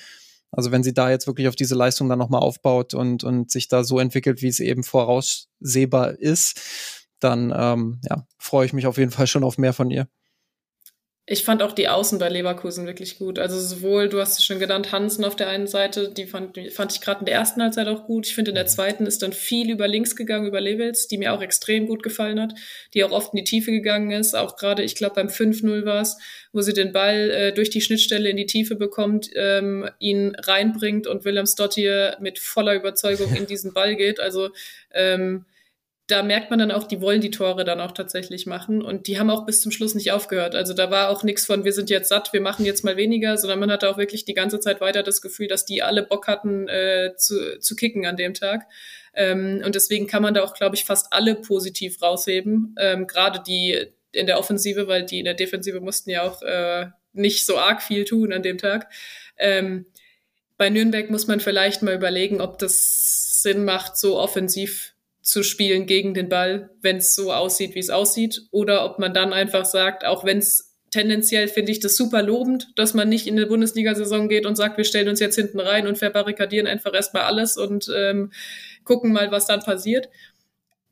Also 0.53 0.73
wenn 0.73 0.83
sie 0.83 0.95
da 0.95 1.11
jetzt 1.11 1.27
wirklich 1.27 1.49
auf 1.49 1.57
diese 1.57 1.75
Leistung 1.75 2.09
dann 2.09 2.19
nochmal 2.19 2.41
aufbaut 2.41 2.95
und, 2.95 3.25
und 3.25 3.51
sich 3.51 3.69
da 3.69 3.85
so 3.85 3.99
entwickelt, 3.99 4.41
wie 4.41 4.49
es 4.49 4.59
eben 4.59 4.83
voraussehbar 4.83 6.19
ist, 6.19 6.61
dann 7.21 7.53
ähm, 7.57 8.01
ja, 8.09 8.27
freue 8.39 8.67
ich 8.67 8.73
mich 8.73 8.87
auf 8.87 8.99
jeden 8.99 9.11
Fall 9.11 9.27
schon 9.27 9.45
auf 9.45 9.59
mehr 9.59 9.73
von 9.73 9.91
ihr. 9.91 10.09
Ich 11.33 11.45
fand 11.45 11.63
auch 11.63 11.71
die 11.71 11.87
Außen 11.87 12.19
bei 12.19 12.29
Leverkusen 12.29 12.87
wirklich 12.87 13.17
gut. 13.17 13.39
Also 13.39 13.57
sowohl, 13.61 14.09
du 14.09 14.19
hast 14.19 14.37
es 14.41 14.45
schon 14.45 14.59
genannt, 14.59 14.91
Hansen 14.91 15.25
auf 15.25 15.37
der 15.37 15.49
einen 15.49 15.69
Seite, 15.69 16.13
die 16.13 16.27
fand, 16.27 16.57
die 16.57 16.71
fand 16.71 16.93
ich 16.93 17.01
gerade 17.01 17.21
in 17.21 17.27
der 17.27 17.37
ersten 17.37 17.63
Halbzeit 17.63 17.87
auch 17.87 18.05
gut. 18.05 18.27
Ich 18.27 18.35
finde, 18.35 18.51
in 18.51 18.57
der 18.57 18.67
zweiten 18.67 19.07
ist 19.07 19.23
dann 19.23 19.33
viel 19.33 19.71
über 19.71 19.87
links 19.87 20.17
gegangen, 20.17 20.49
über 20.49 20.61
Levels, 20.61 21.07
die 21.07 21.19
mir 21.19 21.33
auch 21.33 21.41
extrem 21.41 21.87
gut 21.87 22.03
gefallen 22.03 22.41
hat, 22.41 22.55
die 22.95 23.05
auch 23.05 23.13
oft 23.13 23.33
in 23.33 23.37
die 23.37 23.45
Tiefe 23.45 23.71
gegangen 23.71 24.11
ist. 24.11 24.35
Auch 24.35 24.57
gerade, 24.57 24.83
ich 24.83 24.97
glaube, 24.97 25.15
beim 25.15 25.29
5-0 25.29 25.85
war 25.85 26.01
es, 26.01 26.19
wo 26.53 26.63
sie 26.63 26.73
den 26.73 26.93
Ball 26.93 27.31
äh, 27.31 27.53
durch 27.53 27.71
die 27.71 27.81
Schnittstelle 27.81 28.29
in 28.29 28.37
die 28.37 28.47
Tiefe 28.47 28.75
bekommt, 28.75 29.31
ähm, 29.37 29.89
ihn 30.01 30.35
reinbringt 30.35 31.07
und 31.07 31.25
Willem 31.25 31.47
Stottier 31.47 32.17
mit 32.19 32.41
voller 32.41 32.75
Überzeugung 32.75 33.33
in 33.37 33.47
diesen 33.47 33.73
Ball 33.73 33.95
geht. 33.95 34.19
Also 34.19 34.49
ähm, 34.93 35.45
da 36.11 36.23
merkt 36.23 36.51
man 36.51 36.59
dann 36.59 36.71
auch, 36.71 36.85
die 36.85 37.01
wollen 37.01 37.21
die 37.21 37.31
Tore 37.31 37.65
dann 37.65 37.81
auch 37.81 37.93
tatsächlich 37.93 38.47
machen 38.47 38.83
und 38.83 39.07
die 39.07 39.19
haben 39.19 39.31
auch 39.31 39.47
bis 39.47 39.61
zum 39.61 39.73
Schluss 39.73 39.95
nicht 39.95 40.13
aufgehört. 40.13 40.55
Also 40.55 40.75
da 40.75 40.91
war 40.91 41.09
auch 41.11 41.23
nichts 41.23 41.47
von, 41.47 41.65
wir 41.65 41.73
sind 41.73 41.91
jetzt 41.91 42.09
satt, 42.09 42.33
wir 42.33 42.41
machen 42.41 42.65
jetzt 42.65 42.85
mal 42.85 42.97
weniger, 42.97 43.37
sondern 43.37 43.61
man 43.61 43.71
hatte 43.71 43.89
auch 43.89 43.99
wirklich 43.99 44.25
die 44.25 44.35
ganze 44.35 44.61
Zeit 44.61 44.81
weiter 44.81 45.03
das 45.03 45.23
Gefühl, 45.23 45.49
dass 45.49 45.65
die 45.65 45.83
alle 45.83 46.03
Bock 46.03 46.27
hatten 46.27 46.69
äh, 46.69 47.13
zu, 47.17 47.59
zu 47.61 47.77
kicken 47.77 48.07
an 48.07 48.17
dem 48.17 48.35
Tag. 48.35 48.67
Ähm, 49.15 49.63
und 49.65 49.75
deswegen 49.75 50.07
kann 50.07 50.23
man 50.23 50.35
da 50.35 50.43
auch, 50.43 50.55
glaube 50.55 50.77
ich, 50.77 50.85
fast 50.85 51.13
alle 51.13 51.35
positiv 51.35 52.01
rausheben, 52.03 52.75
ähm, 52.79 53.07
gerade 53.07 53.43
die 53.47 53.87
in 54.13 54.27
der 54.27 54.39
Offensive, 54.39 54.89
weil 54.89 55.05
die 55.05 55.21
in 55.21 55.25
der 55.25 55.35
Defensive 55.35 55.81
mussten 55.81 56.11
ja 56.11 56.23
auch 56.23 56.43
äh, 56.43 56.87
nicht 57.13 57.47
so 57.47 57.59
arg 57.59 57.83
viel 57.83 58.05
tun 58.05 58.33
an 58.33 58.43
dem 58.43 58.59
Tag. 58.59 58.89
Ähm, 59.37 59.87
bei 60.57 60.69
Nürnberg 60.69 61.11
muss 61.11 61.27
man 61.27 61.41
vielleicht 61.41 61.83
mal 61.83 61.95
überlegen, 61.95 62.41
ob 62.41 62.59
das 62.59 63.43
Sinn 63.43 63.65
macht, 63.65 63.97
so 63.97 64.19
offensiv 64.19 64.90
zu 65.31 65.45
spielen 65.45 65.87
gegen 65.87 66.13
den 66.13 66.29
Ball, 66.29 66.71
wenn 66.83 66.97
es 66.97 67.15
so 67.15 67.33
aussieht, 67.33 67.77
wie 67.77 67.79
es 67.81 67.89
aussieht, 67.89 68.43
oder 68.51 68.85
ob 68.85 68.99
man 68.99 69.15
dann 69.15 69.33
einfach 69.33 69.65
sagt, 69.65 70.05
auch 70.05 70.25
wenn 70.25 70.39
es 70.39 70.77
tendenziell 70.91 71.47
finde 71.47 71.71
ich 71.71 71.79
das 71.79 71.97
super 71.97 72.21
lobend, 72.21 72.69
dass 72.75 72.95
man 72.95 73.09
nicht 73.09 73.29
in 73.29 73.39
eine 73.39 73.47
Bundesliga-Saison 73.47 74.29
geht 74.29 74.45
und 74.45 74.57
sagt, 74.57 74.77
wir 74.77 74.85
stellen 74.85 75.09
uns 75.09 75.21
jetzt 75.21 75.37
hinten 75.37 75.61
rein 75.61 75.87
und 75.87 75.99
verbarrikadieren 75.99 76.67
einfach 76.67 76.93
erstmal 76.93 77.23
alles 77.23 77.57
und 77.57 77.89
ähm, 77.97 78.33
gucken 78.83 79.13
mal, 79.13 79.31
was 79.31 79.47
dann 79.47 79.61
passiert. 79.61 80.09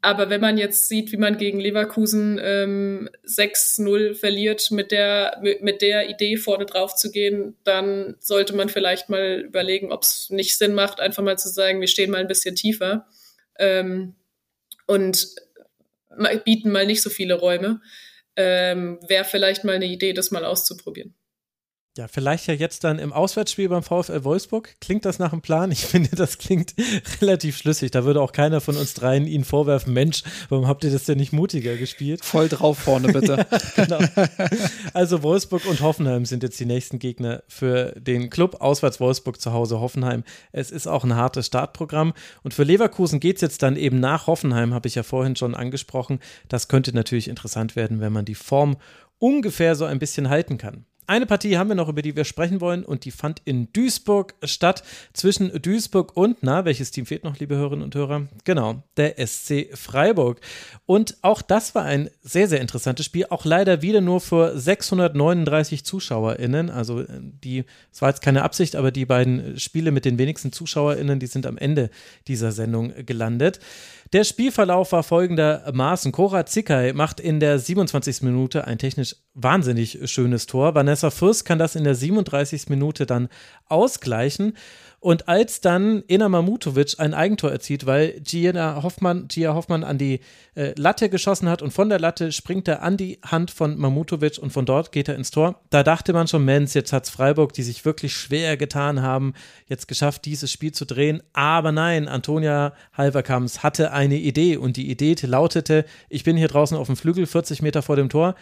Aber 0.00 0.30
wenn 0.30 0.40
man 0.40 0.56
jetzt 0.56 0.86
sieht, 0.86 1.10
wie 1.10 1.16
man 1.16 1.36
gegen 1.36 1.58
Leverkusen 1.58 2.38
ähm, 2.40 3.10
6-0 3.26 4.14
verliert, 4.14 4.70
mit 4.70 4.92
der, 4.92 5.42
mit 5.60 5.82
der 5.82 6.08
Idee 6.08 6.36
vorne 6.36 6.66
drauf 6.66 6.94
zu 6.94 7.10
gehen, 7.10 7.56
dann 7.64 8.14
sollte 8.20 8.54
man 8.54 8.68
vielleicht 8.68 9.08
mal 9.08 9.40
überlegen, 9.40 9.90
ob 9.90 10.04
es 10.04 10.30
nicht 10.30 10.56
Sinn 10.56 10.74
macht, 10.74 11.00
einfach 11.00 11.24
mal 11.24 11.36
zu 11.36 11.48
sagen, 11.48 11.80
wir 11.80 11.88
stehen 11.88 12.12
mal 12.12 12.20
ein 12.20 12.28
bisschen 12.28 12.54
tiefer. 12.54 13.08
Ähm, 13.58 14.14
und 14.88 15.28
bieten 16.44 16.72
mal 16.72 16.86
nicht 16.86 17.02
so 17.02 17.10
viele 17.10 17.34
Räume. 17.34 17.80
Ähm, 18.34 18.98
Wäre 19.06 19.24
vielleicht 19.24 19.64
mal 19.64 19.76
eine 19.76 19.86
Idee, 19.86 20.12
das 20.12 20.32
mal 20.32 20.44
auszuprobieren. 20.44 21.14
Ja, 21.98 22.06
vielleicht 22.06 22.46
ja 22.46 22.54
jetzt 22.54 22.84
dann 22.84 23.00
im 23.00 23.12
Auswärtsspiel 23.12 23.68
beim 23.68 23.82
VfL 23.82 24.22
Wolfsburg. 24.22 24.76
Klingt 24.80 25.04
das 25.04 25.18
nach 25.18 25.32
einem 25.32 25.42
Plan? 25.42 25.72
Ich 25.72 25.84
finde, 25.84 26.10
das 26.14 26.38
klingt 26.38 26.74
relativ 27.20 27.56
schlüssig. 27.56 27.90
Da 27.90 28.04
würde 28.04 28.22
auch 28.22 28.30
keiner 28.30 28.60
von 28.60 28.76
uns 28.76 28.94
dreien 28.94 29.26
Ihnen 29.26 29.42
vorwerfen, 29.42 29.92
Mensch, 29.94 30.22
warum 30.48 30.68
habt 30.68 30.84
ihr 30.84 30.92
das 30.92 31.06
denn 31.06 31.18
nicht 31.18 31.32
mutiger 31.32 31.76
gespielt? 31.76 32.24
Voll 32.24 32.48
drauf 32.48 32.78
vorne, 32.78 33.08
bitte. 33.12 33.48
ja, 33.50 33.84
genau. 33.84 33.98
Also 34.94 35.24
Wolfsburg 35.24 35.66
und 35.66 35.80
Hoffenheim 35.80 36.24
sind 36.24 36.44
jetzt 36.44 36.60
die 36.60 36.66
nächsten 36.66 37.00
Gegner 37.00 37.42
für 37.48 37.92
den 37.98 38.30
Club. 38.30 38.60
Auswärts 38.60 39.00
Wolfsburg 39.00 39.40
zu 39.40 39.52
Hause 39.52 39.80
Hoffenheim. 39.80 40.22
Es 40.52 40.70
ist 40.70 40.86
auch 40.86 41.02
ein 41.02 41.16
hartes 41.16 41.46
Startprogramm. 41.46 42.12
Und 42.44 42.54
für 42.54 42.62
Leverkusen 42.62 43.18
geht 43.18 43.38
es 43.38 43.42
jetzt 43.42 43.64
dann 43.64 43.74
eben 43.74 43.98
nach 43.98 44.28
Hoffenheim, 44.28 44.72
habe 44.72 44.86
ich 44.86 44.94
ja 44.94 45.02
vorhin 45.02 45.34
schon 45.34 45.56
angesprochen. 45.56 46.20
Das 46.46 46.68
könnte 46.68 46.94
natürlich 46.94 47.26
interessant 47.26 47.74
werden, 47.74 48.00
wenn 48.00 48.12
man 48.12 48.24
die 48.24 48.36
Form 48.36 48.76
ungefähr 49.18 49.74
so 49.74 49.84
ein 49.84 49.98
bisschen 49.98 50.28
halten 50.28 50.58
kann. 50.58 50.84
Eine 51.08 51.24
Partie 51.24 51.56
haben 51.56 51.68
wir 51.68 51.74
noch, 51.74 51.88
über 51.88 52.02
die 52.02 52.16
wir 52.16 52.24
sprechen 52.24 52.60
wollen, 52.60 52.84
und 52.84 53.06
die 53.06 53.10
fand 53.10 53.40
in 53.46 53.72
Duisburg 53.72 54.34
statt. 54.42 54.82
Zwischen 55.14 55.50
Duisburg 55.62 56.14
und, 56.14 56.42
na, 56.42 56.66
welches 56.66 56.90
Team 56.90 57.06
fehlt 57.06 57.24
noch, 57.24 57.38
liebe 57.38 57.56
Hörerinnen 57.56 57.82
und 57.82 57.94
Hörer? 57.94 58.28
Genau, 58.44 58.82
der 58.98 59.14
SC 59.26 59.70
Freiburg. 59.72 60.38
Und 60.84 61.16
auch 61.22 61.40
das 61.40 61.74
war 61.74 61.86
ein 61.86 62.10
sehr, 62.20 62.46
sehr 62.46 62.60
interessantes 62.60 63.06
Spiel. 63.06 63.24
Auch 63.30 63.46
leider 63.46 63.80
wieder 63.80 64.02
nur 64.02 64.20
für 64.20 64.58
639 64.58 65.82
ZuschauerInnen. 65.82 66.68
Also, 66.68 67.04
die, 67.08 67.64
es 67.90 68.02
war 68.02 68.10
jetzt 68.10 68.20
keine 68.20 68.42
Absicht, 68.42 68.76
aber 68.76 68.90
die 68.90 69.06
beiden 69.06 69.58
Spiele 69.58 69.92
mit 69.92 70.04
den 70.04 70.18
wenigsten 70.18 70.52
ZuschauerInnen, 70.52 71.18
die 71.18 71.26
sind 71.26 71.46
am 71.46 71.56
Ende 71.56 71.88
dieser 72.26 72.52
Sendung 72.52 72.92
gelandet. 73.06 73.60
Der 74.14 74.24
Spielverlauf 74.24 74.92
war 74.92 75.02
folgendermaßen. 75.02 76.12
Cora 76.12 76.46
Zickay 76.46 76.94
macht 76.94 77.20
in 77.20 77.40
der 77.40 77.58
27. 77.58 78.22
Minute 78.22 78.66
ein 78.66 78.78
technisch 78.78 79.16
wahnsinnig 79.34 79.98
schönes 80.10 80.46
Tor. 80.46 80.74
Vanessa 80.74 81.10
Fürst 81.10 81.44
kann 81.44 81.58
das 81.58 81.76
in 81.76 81.84
der 81.84 81.94
37. 81.94 82.70
Minute 82.70 83.04
dann 83.04 83.28
ausgleichen. 83.66 84.56
Und 85.00 85.28
als 85.28 85.60
dann 85.60 86.02
Ena 86.08 86.28
Mamutovic 86.28 86.96
ein 86.98 87.14
Eigentor 87.14 87.52
erzielt, 87.52 87.86
weil 87.86 88.20
Gia 88.20 88.82
Hoffmann, 88.82 89.28
Gia 89.28 89.54
Hoffmann 89.54 89.84
an 89.84 89.96
die 89.96 90.18
äh, 90.56 90.72
Latte 90.76 91.08
geschossen 91.08 91.48
hat 91.48 91.62
und 91.62 91.70
von 91.70 91.88
der 91.88 92.00
Latte 92.00 92.32
springt 92.32 92.66
er 92.66 92.82
an 92.82 92.96
die 92.96 93.20
Hand 93.24 93.52
von 93.52 93.78
Mamutovic 93.78 94.38
und 94.38 94.50
von 94.50 94.66
dort 94.66 94.90
geht 94.90 95.08
er 95.08 95.14
ins 95.14 95.30
Tor. 95.30 95.60
Da 95.70 95.84
dachte 95.84 96.12
man 96.12 96.26
schon, 96.26 96.44
Mensch, 96.44 96.74
jetzt 96.74 96.92
hat 96.92 97.06
Freiburg, 97.06 97.52
die 97.52 97.62
sich 97.62 97.84
wirklich 97.84 98.12
schwer 98.12 98.56
getan 98.56 99.00
haben, 99.00 99.34
jetzt 99.66 99.86
geschafft, 99.86 100.24
dieses 100.24 100.50
Spiel 100.50 100.72
zu 100.72 100.84
drehen. 100.84 101.22
Aber 101.32 101.70
nein, 101.70 102.08
Antonia 102.08 102.72
Halverkams 102.92 103.62
hatte 103.62 103.92
eine 103.92 104.16
Idee 104.16 104.56
und 104.56 104.76
die 104.76 104.90
Idee 104.90 105.14
lautete, 105.22 105.84
ich 106.08 106.24
bin 106.24 106.36
hier 106.36 106.48
draußen 106.48 106.76
auf 106.76 106.88
dem 106.88 106.96
Flügel, 106.96 107.26
40 107.26 107.62
Meter 107.62 107.82
vor 107.82 107.94
dem 107.94 108.08
Tor 108.08 108.34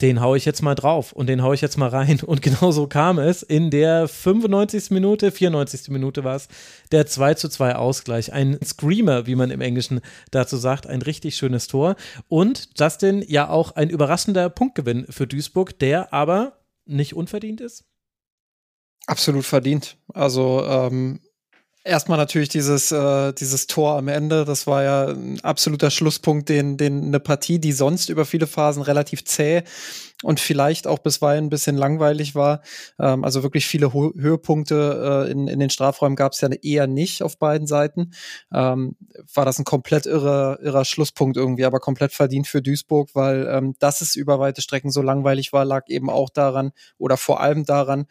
den 0.00 0.20
haue 0.20 0.36
ich 0.36 0.44
jetzt 0.44 0.62
mal 0.62 0.74
drauf 0.74 1.12
und 1.12 1.28
den 1.28 1.42
haue 1.42 1.54
ich 1.54 1.60
jetzt 1.60 1.78
mal 1.78 1.88
rein. 1.88 2.20
Und 2.20 2.42
genau 2.42 2.72
so 2.72 2.86
kam 2.86 3.18
es. 3.18 3.42
In 3.42 3.70
der 3.70 4.08
95. 4.08 4.90
Minute, 4.90 5.30
94. 5.30 5.88
Minute 5.90 6.24
war 6.24 6.36
es, 6.36 6.48
der 6.90 7.06
2 7.06 7.34
zu 7.34 7.48
2 7.48 7.76
Ausgleich. 7.76 8.32
Ein 8.32 8.58
Screamer, 8.64 9.26
wie 9.26 9.36
man 9.36 9.50
im 9.50 9.60
Englischen 9.60 10.00
dazu 10.30 10.56
sagt, 10.56 10.86
ein 10.86 11.02
richtig 11.02 11.36
schönes 11.36 11.68
Tor. 11.68 11.96
Und 12.28 12.70
Justin, 12.78 13.24
ja 13.26 13.48
auch 13.48 13.72
ein 13.72 13.90
überraschender 13.90 14.50
Punktgewinn 14.50 15.06
für 15.10 15.26
Duisburg, 15.26 15.78
der 15.78 16.12
aber 16.12 16.58
nicht 16.86 17.14
unverdient 17.14 17.60
ist. 17.60 17.84
Absolut 19.06 19.44
verdient. 19.44 19.96
Also 20.12 20.64
ähm, 20.66 21.20
Erstmal 21.86 22.16
natürlich 22.16 22.48
dieses, 22.48 22.92
äh, 22.92 23.34
dieses 23.34 23.66
Tor 23.66 23.98
am 23.98 24.08
Ende, 24.08 24.46
das 24.46 24.66
war 24.66 24.82
ja 24.82 25.08
ein 25.08 25.38
absoluter 25.44 25.90
Schlusspunkt, 25.90 26.48
den, 26.48 26.78
den 26.78 27.04
eine 27.04 27.20
Partie, 27.20 27.58
die 27.58 27.72
sonst 27.72 28.08
über 28.08 28.24
viele 28.24 28.46
Phasen 28.46 28.82
relativ 28.82 29.26
zäh 29.26 29.64
und 30.22 30.40
vielleicht 30.40 30.86
auch 30.86 31.00
bisweilen 31.00 31.44
ein 31.44 31.50
bisschen 31.50 31.76
langweilig 31.76 32.34
war. 32.34 32.62
Ähm, 32.98 33.22
also 33.22 33.42
wirklich 33.42 33.66
viele 33.66 33.92
Ho 33.92 34.14
Höhepunkte 34.16 35.26
äh, 35.28 35.30
in, 35.30 35.46
in 35.46 35.60
den 35.60 35.68
Strafräumen 35.68 36.16
gab 36.16 36.32
es 36.32 36.40
ja 36.40 36.48
eher 36.48 36.86
nicht 36.86 37.22
auf 37.22 37.38
beiden 37.38 37.66
Seiten. 37.66 38.12
Ähm, 38.50 38.96
war 39.34 39.44
das 39.44 39.58
ein 39.58 39.64
komplett 39.64 40.06
irrer, 40.06 40.58
irrer 40.62 40.86
Schlusspunkt 40.86 41.36
irgendwie, 41.36 41.66
aber 41.66 41.80
komplett 41.80 42.14
verdient 42.14 42.46
für 42.46 42.62
Duisburg, 42.62 43.10
weil 43.12 43.46
ähm, 43.46 43.74
dass 43.78 44.00
es 44.00 44.16
über 44.16 44.38
weite 44.38 44.62
Strecken 44.62 44.90
so 44.90 45.02
langweilig 45.02 45.52
war, 45.52 45.66
lag 45.66 45.84
eben 45.88 46.08
auch 46.08 46.30
daran 46.30 46.72
oder 46.96 47.18
vor 47.18 47.42
allem 47.42 47.66
daran, 47.66 48.06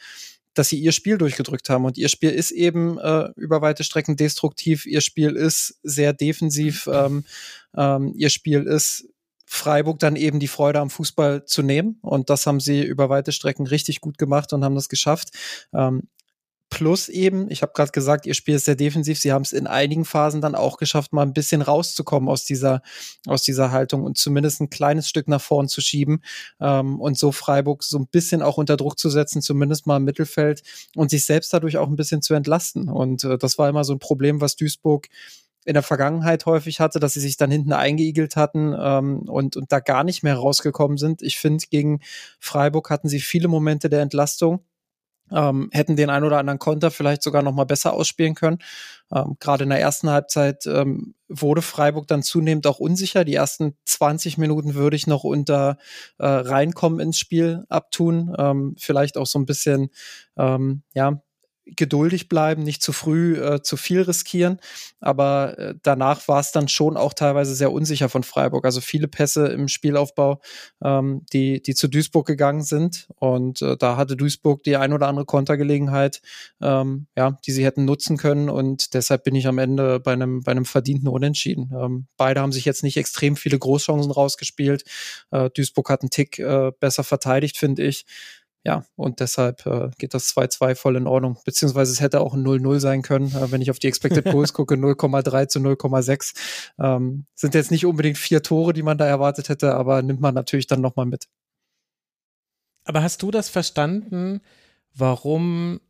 dass 0.53 0.69
sie 0.69 0.79
ihr 0.79 0.91
Spiel 0.91 1.17
durchgedrückt 1.17 1.69
haben. 1.69 1.85
Und 1.85 1.97
ihr 1.97 2.09
Spiel 2.09 2.31
ist 2.31 2.51
eben 2.51 2.97
äh, 2.99 3.29
über 3.35 3.61
weite 3.61 3.83
Strecken 3.83 4.15
destruktiv. 4.15 4.85
Ihr 4.85 5.01
Spiel 5.01 5.35
ist 5.35 5.79
sehr 5.83 6.13
defensiv. 6.13 6.87
Ähm, 6.91 7.25
ähm, 7.75 8.13
ihr 8.15 8.29
Spiel 8.29 8.63
ist 8.63 9.07
Freiburg 9.45 9.99
dann 9.99 10.15
eben 10.15 10.39
die 10.39 10.47
Freude 10.47 10.79
am 10.79 10.89
Fußball 10.89 11.45
zu 11.45 11.61
nehmen. 11.61 11.99
Und 12.01 12.29
das 12.29 12.47
haben 12.47 12.59
sie 12.59 12.83
über 12.83 13.09
weite 13.09 13.31
Strecken 13.31 13.67
richtig 13.67 14.01
gut 14.01 14.17
gemacht 14.17 14.51
und 14.53 14.63
haben 14.63 14.75
das 14.75 14.89
geschafft. 14.89 15.29
Ähm, 15.73 16.03
Plus 16.73 17.07
eben, 17.07 17.51
ich 17.51 17.61
habe 17.61 17.71
gerade 17.75 17.91
gesagt, 17.91 18.25
ihr 18.25 18.33
Spiel 18.33 18.55
ist 18.55 18.65
sehr 18.65 18.75
defensiv. 18.75 19.19
Sie 19.19 19.31
haben 19.31 19.43
es 19.43 19.53
in 19.53 19.67
einigen 19.67 20.05
Phasen 20.05 20.41
dann 20.41 20.55
auch 20.55 20.77
geschafft, 20.77 21.13
mal 21.13 21.21
ein 21.21 21.31
bisschen 21.31 21.61
rauszukommen 21.61 22.27
aus 22.27 22.45
dieser, 22.45 22.81
aus 23.27 23.43
dieser 23.43 23.71
Haltung 23.71 24.03
und 24.03 24.17
zumindest 24.17 24.59
ein 24.59 24.71
kleines 24.71 25.07
Stück 25.07 25.27
nach 25.27 25.39
vorn 25.39 25.67
zu 25.67 25.81
schieben 25.81 26.23
ähm, 26.59 26.99
und 26.99 27.15
so 27.15 27.31
Freiburg 27.31 27.83
so 27.83 27.99
ein 27.99 28.07
bisschen 28.07 28.41
auch 28.41 28.57
unter 28.57 28.75
Druck 28.75 28.97
zu 28.97 29.11
setzen, 29.11 29.43
zumindest 29.43 29.85
mal 29.85 29.97
im 29.97 30.03
Mittelfeld 30.03 30.63
und 30.95 31.11
sich 31.11 31.25
selbst 31.25 31.53
dadurch 31.53 31.77
auch 31.77 31.87
ein 31.87 31.95
bisschen 31.95 32.23
zu 32.23 32.33
entlasten. 32.33 32.89
Und 32.89 33.23
äh, 33.23 33.37
das 33.37 33.59
war 33.59 33.69
immer 33.69 33.83
so 33.83 33.93
ein 33.93 33.99
Problem, 33.99 34.41
was 34.41 34.55
Duisburg 34.55 35.09
in 35.65 35.75
der 35.75 35.83
Vergangenheit 35.83 36.47
häufig 36.47 36.79
hatte, 36.79 36.99
dass 36.99 37.13
sie 37.13 37.19
sich 37.19 37.37
dann 37.37 37.51
hinten 37.51 37.73
eingeigelt 37.73 38.35
hatten 38.35 38.75
ähm, 38.75 39.29
und, 39.29 39.57
und 39.57 39.71
da 39.71 39.79
gar 39.79 40.03
nicht 40.03 40.23
mehr 40.23 40.37
rausgekommen 40.37 40.97
sind. 40.97 41.21
Ich 41.21 41.37
finde, 41.37 41.63
gegen 41.69 42.01
Freiburg 42.39 42.89
hatten 42.89 43.09
sie 43.09 43.19
viele 43.19 43.47
Momente 43.47 43.89
der 43.89 44.01
Entlastung 44.01 44.61
ähm, 45.31 45.69
hätten 45.71 45.95
den 45.95 46.09
ein 46.09 46.23
oder 46.23 46.37
anderen 46.37 46.59
Konter 46.59 46.91
vielleicht 46.91 47.23
sogar 47.23 47.41
noch 47.41 47.53
mal 47.53 47.65
besser 47.65 47.93
ausspielen 47.93 48.35
können. 48.35 48.59
Ähm, 49.13 49.37
Gerade 49.39 49.63
in 49.63 49.69
der 49.69 49.79
ersten 49.79 50.09
Halbzeit 50.09 50.65
ähm, 50.65 51.15
wurde 51.27 51.61
Freiburg 51.61 52.07
dann 52.07 52.23
zunehmend 52.23 52.67
auch 52.67 52.79
unsicher. 52.79 53.23
Die 53.25 53.35
ersten 53.35 53.75
20 53.85 54.37
Minuten 54.37 54.75
würde 54.75 54.95
ich 54.95 55.07
noch 55.07 55.23
unter 55.23 55.77
äh, 56.19 56.25
reinkommen 56.25 56.99
ins 56.99 57.17
Spiel 57.17 57.63
abtun. 57.69 58.33
Ähm, 58.37 58.75
vielleicht 58.77 59.17
auch 59.17 59.27
so 59.27 59.39
ein 59.39 59.45
bisschen, 59.45 59.89
ähm, 60.37 60.83
ja, 60.93 61.21
geduldig 61.65 62.29
bleiben, 62.29 62.63
nicht 62.63 62.81
zu 62.81 62.91
früh 62.91 63.37
äh, 63.37 63.61
zu 63.61 63.77
viel 63.77 64.01
riskieren. 64.01 64.59
Aber 64.99 65.57
äh, 65.57 65.75
danach 65.81 66.27
war 66.27 66.39
es 66.39 66.51
dann 66.51 66.67
schon 66.67 66.97
auch 66.97 67.13
teilweise 67.13 67.55
sehr 67.55 67.71
unsicher 67.71 68.09
von 68.09 68.23
Freiburg. 68.23 68.65
Also 68.65 68.81
viele 68.81 69.07
Pässe 69.07 69.47
im 69.47 69.67
Spielaufbau, 69.67 70.41
ähm, 70.83 71.25
die, 71.31 71.61
die 71.61 71.75
zu 71.75 71.87
Duisburg 71.87 72.27
gegangen 72.27 72.63
sind. 72.63 73.07
Und 73.15 73.61
äh, 73.61 73.77
da 73.77 73.97
hatte 73.97 74.17
Duisburg 74.17 74.63
die 74.63 74.75
ein 74.75 74.93
oder 74.93 75.07
andere 75.07 75.25
Kontergelegenheit, 75.25 76.21
ähm, 76.61 77.07
ja, 77.15 77.37
die 77.45 77.51
sie 77.51 77.65
hätten 77.65 77.85
nutzen 77.85 78.17
können. 78.17 78.49
Und 78.49 78.93
deshalb 78.93 79.23
bin 79.23 79.35
ich 79.35 79.47
am 79.47 79.57
Ende 79.57 79.99
bei 79.99 80.13
einem, 80.13 80.43
bei 80.43 80.51
einem 80.51 80.65
verdienten 80.65 81.07
Unentschieden. 81.07 81.71
Ähm, 81.73 82.07
beide 82.17 82.41
haben 82.41 82.51
sich 82.51 82.65
jetzt 82.65 82.83
nicht 82.83 82.97
extrem 82.97 83.37
viele 83.37 83.57
Großchancen 83.57 84.11
rausgespielt. 84.11 84.83
Äh, 85.31 85.49
Duisburg 85.49 85.89
hat 85.89 86.01
einen 86.01 86.09
Tick 86.09 86.39
äh, 86.39 86.71
besser 86.79 87.03
verteidigt, 87.03 87.57
finde 87.57 87.83
ich 87.83 88.05
ja, 88.65 88.85
und 88.95 89.19
deshalb 89.19 89.65
äh, 89.65 89.89
geht 89.97 90.13
das 90.13 90.33
2-2 90.33 90.75
voll 90.75 90.95
in 90.95 91.05
Ordnung. 91.05 91.37
Beziehungsweise 91.43 91.91
es 91.91 91.99
hätte 91.99 92.21
auch 92.21 92.33
ein 92.33 92.45
0-0 92.45 92.79
sein 92.79 93.01
können, 93.01 93.27
äh, 93.35 93.51
wenn 93.51 93.61
ich 93.61 93.69
auf 93.69 93.79
die 93.79 93.87
Expected 93.87 94.25
Goals 94.25 94.53
gucke, 94.53 94.75
0,3 94.75 95.47
zu 95.47 95.59
0,6. 95.59 96.33
Ähm, 96.79 97.25
sind 97.35 97.55
jetzt 97.55 97.71
nicht 97.71 97.85
unbedingt 97.85 98.17
vier 98.17 98.41
Tore, 98.41 98.71
die 98.71 98.83
man 98.83 98.97
da 98.97 99.05
erwartet 99.05 99.49
hätte, 99.49 99.75
aber 99.75 100.01
nimmt 100.01 100.21
man 100.21 100.33
natürlich 100.33 100.67
dann 100.67 100.79
nochmal 100.79 101.05
mit. 101.05 101.27
Aber 102.85 103.03
hast 103.03 103.21
du 103.21 103.31
das 103.31 103.49
verstanden, 103.49 104.41
warum 104.93 105.81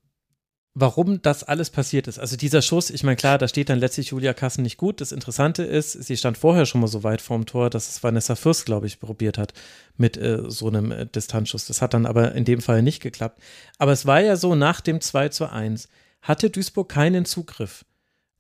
warum 0.75 1.21
das 1.21 1.43
alles 1.43 1.69
passiert 1.69 2.07
ist. 2.07 2.19
Also 2.19 2.35
dieser 2.35 2.61
Schuss, 2.61 2.89
ich 2.89 3.03
meine, 3.03 3.15
klar, 3.15 3.37
da 3.37 3.47
steht 3.47 3.69
dann 3.69 3.79
letztlich 3.79 4.07
Julia 4.07 4.33
Kassen 4.33 4.63
nicht 4.63 4.77
gut. 4.77 5.01
Das 5.01 5.11
Interessante 5.11 5.63
ist, 5.63 5.91
sie 5.91 6.17
stand 6.17 6.37
vorher 6.37 6.65
schon 6.65 6.81
mal 6.81 6.87
so 6.87 7.03
weit 7.03 7.21
vorm 7.21 7.45
Tor, 7.45 7.69
dass 7.69 7.89
es 7.89 8.03
Vanessa 8.03 8.35
Fürst, 8.35 8.65
glaube 8.65 8.87
ich, 8.87 8.99
probiert 8.99 9.37
hat 9.37 9.53
mit 9.97 10.17
äh, 10.17 10.49
so 10.49 10.67
einem 10.67 10.91
äh, 10.91 11.05
Distanzschuss. 11.05 11.67
Das 11.67 11.81
hat 11.81 11.93
dann 11.93 12.05
aber 12.05 12.33
in 12.33 12.45
dem 12.45 12.61
Fall 12.61 12.81
nicht 12.81 13.01
geklappt. 13.01 13.39
Aber 13.77 13.91
es 13.91 14.05
war 14.05 14.21
ja 14.21 14.35
so, 14.35 14.55
nach 14.55 14.81
dem 14.81 14.99
2 14.99 15.29
zu 15.29 15.51
1 15.51 15.89
hatte 16.21 16.49
Duisburg 16.49 16.89
keinen 16.89 17.25
Zugriff. 17.25 17.85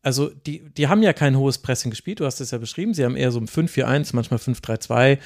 Also 0.01 0.29
die, 0.29 0.69
die 0.73 0.89
haben 0.89 1.01
ja 1.01 1.13
kein 1.13 1.37
hohes 1.37 1.59
Pressing 1.59 1.89
gespielt, 1.89 2.19
du 2.19 2.25
hast 2.25 2.41
es 2.41 2.51
ja 2.51 2.57
beschrieben. 2.57 2.93
Sie 2.93 3.05
haben 3.05 3.15
eher 3.15 3.31
so 3.31 3.39
ein 3.39 3.47
5-4-1, 3.47 4.09
manchmal 4.13 4.39
5-3-2, 4.39 5.17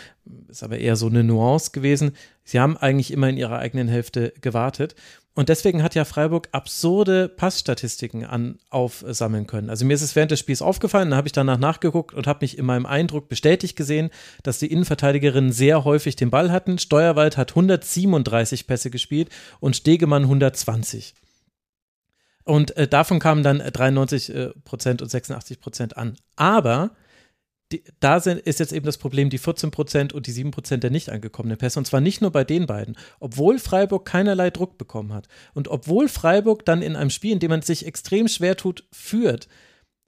ist 0.49 0.61
aber 0.61 0.77
eher 0.77 0.95
so 0.95 1.07
eine 1.07 1.23
Nuance 1.23 1.71
gewesen. 1.71 2.11
Sie 2.43 2.59
haben 2.59 2.77
eigentlich 2.77 3.11
immer 3.11 3.27
in 3.27 3.37
ihrer 3.37 3.57
eigenen 3.57 3.87
Hälfte 3.87 4.33
gewartet. 4.39 4.93
Und 5.37 5.49
deswegen 5.49 5.83
hat 5.83 5.93
ja 5.93 6.03
Freiburg 6.03 6.49
absurde 6.51 7.29
Passstatistiken 7.29 8.25
an, 8.25 8.57
aufsammeln 8.71 9.45
können. 9.45 9.69
Also 9.69 9.85
mir 9.85 9.93
ist 9.93 10.01
es 10.01 10.15
während 10.15 10.31
des 10.31 10.39
Spiels 10.39 10.63
aufgefallen, 10.63 11.11
dann 11.11 11.17
habe 11.17 11.27
ich 11.27 11.31
danach 11.31 11.59
nachgeguckt 11.59 12.15
und 12.15 12.25
habe 12.25 12.39
mich 12.41 12.57
in 12.57 12.65
meinem 12.65 12.87
Eindruck 12.87 13.29
bestätigt 13.29 13.75
gesehen, 13.75 14.09
dass 14.41 14.57
die 14.57 14.71
Innenverteidigerinnen 14.71 15.51
sehr 15.51 15.83
häufig 15.83 16.15
den 16.15 16.31
Ball 16.31 16.51
hatten. 16.51 16.79
Steuerwald 16.79 17.37
hat 17.37 17.51
137 17.51 18.65
Pässe 18.65 18.89
gespielt 18.89 19.29
und 19.59 19.75
Stegemann 19.75 20.23
120. 20.23 21.13
Und 22.43 22.75
äh, 22.75 22.87
davon 22.87 23.19
kamen 23.19 23.43
dann 23.43 23.59
93 23.59 24.33
äh, 24.33 24.49
Prozent 24.65 25.03
und 25.03 25.09
86 25.09 25.59
Prozent 25.59 25.97
an. 25.97 26.17
Aber 26.35 26.95
die, 27.71 27.83
da 27.99 28.19
sind, 28.19 28.39
ist 28.39 28.59
jetzt 28.59 28.71
eben 28.71 28.85
das 28.85 28.97
Problem 28.97 29.29
die 29.29 29.37
14 29.37 29.71
Prozent 29.71 30.13
und 30.13 30.27
die 30.27 30.31
7 30.31 30.51
Prozent 30.51 30.83
der 30.83 30.91
nicht 30.91 31.09
angekommenen 31.09 31.57
Pässe. 31.57 31.79
Und 31.79 31.85
zwar 31.85 32.01
nicht 32.01 32.21
nur 32.21 32.31
bei 32.31 32.43
den 32.43 32.65
beiden. 32.65 32.97
Obwohl 33.19 33.59
Freiburg 33.59 34.05
keinerlei 34.05 34.49
Druck 34.49 34.77
bekommen 34.77 35.13
hat 35.13 35.27
und 35.53 35.67
obwohl 35.67 36.07
Freiburg 36.07 36.65
dann 36.65 36.81
in 36.81 36.95
einem 36.95 37.09
Spiel, 37.09 37.33
in 37.33 37.39
dem 37.39 37.51
man 37.51 37.61
sich 37.61 37.85
extrem 37.85 38.27
schwer 38.27 38.55
tut, 38.55 38.85
führt, 38.91 39.47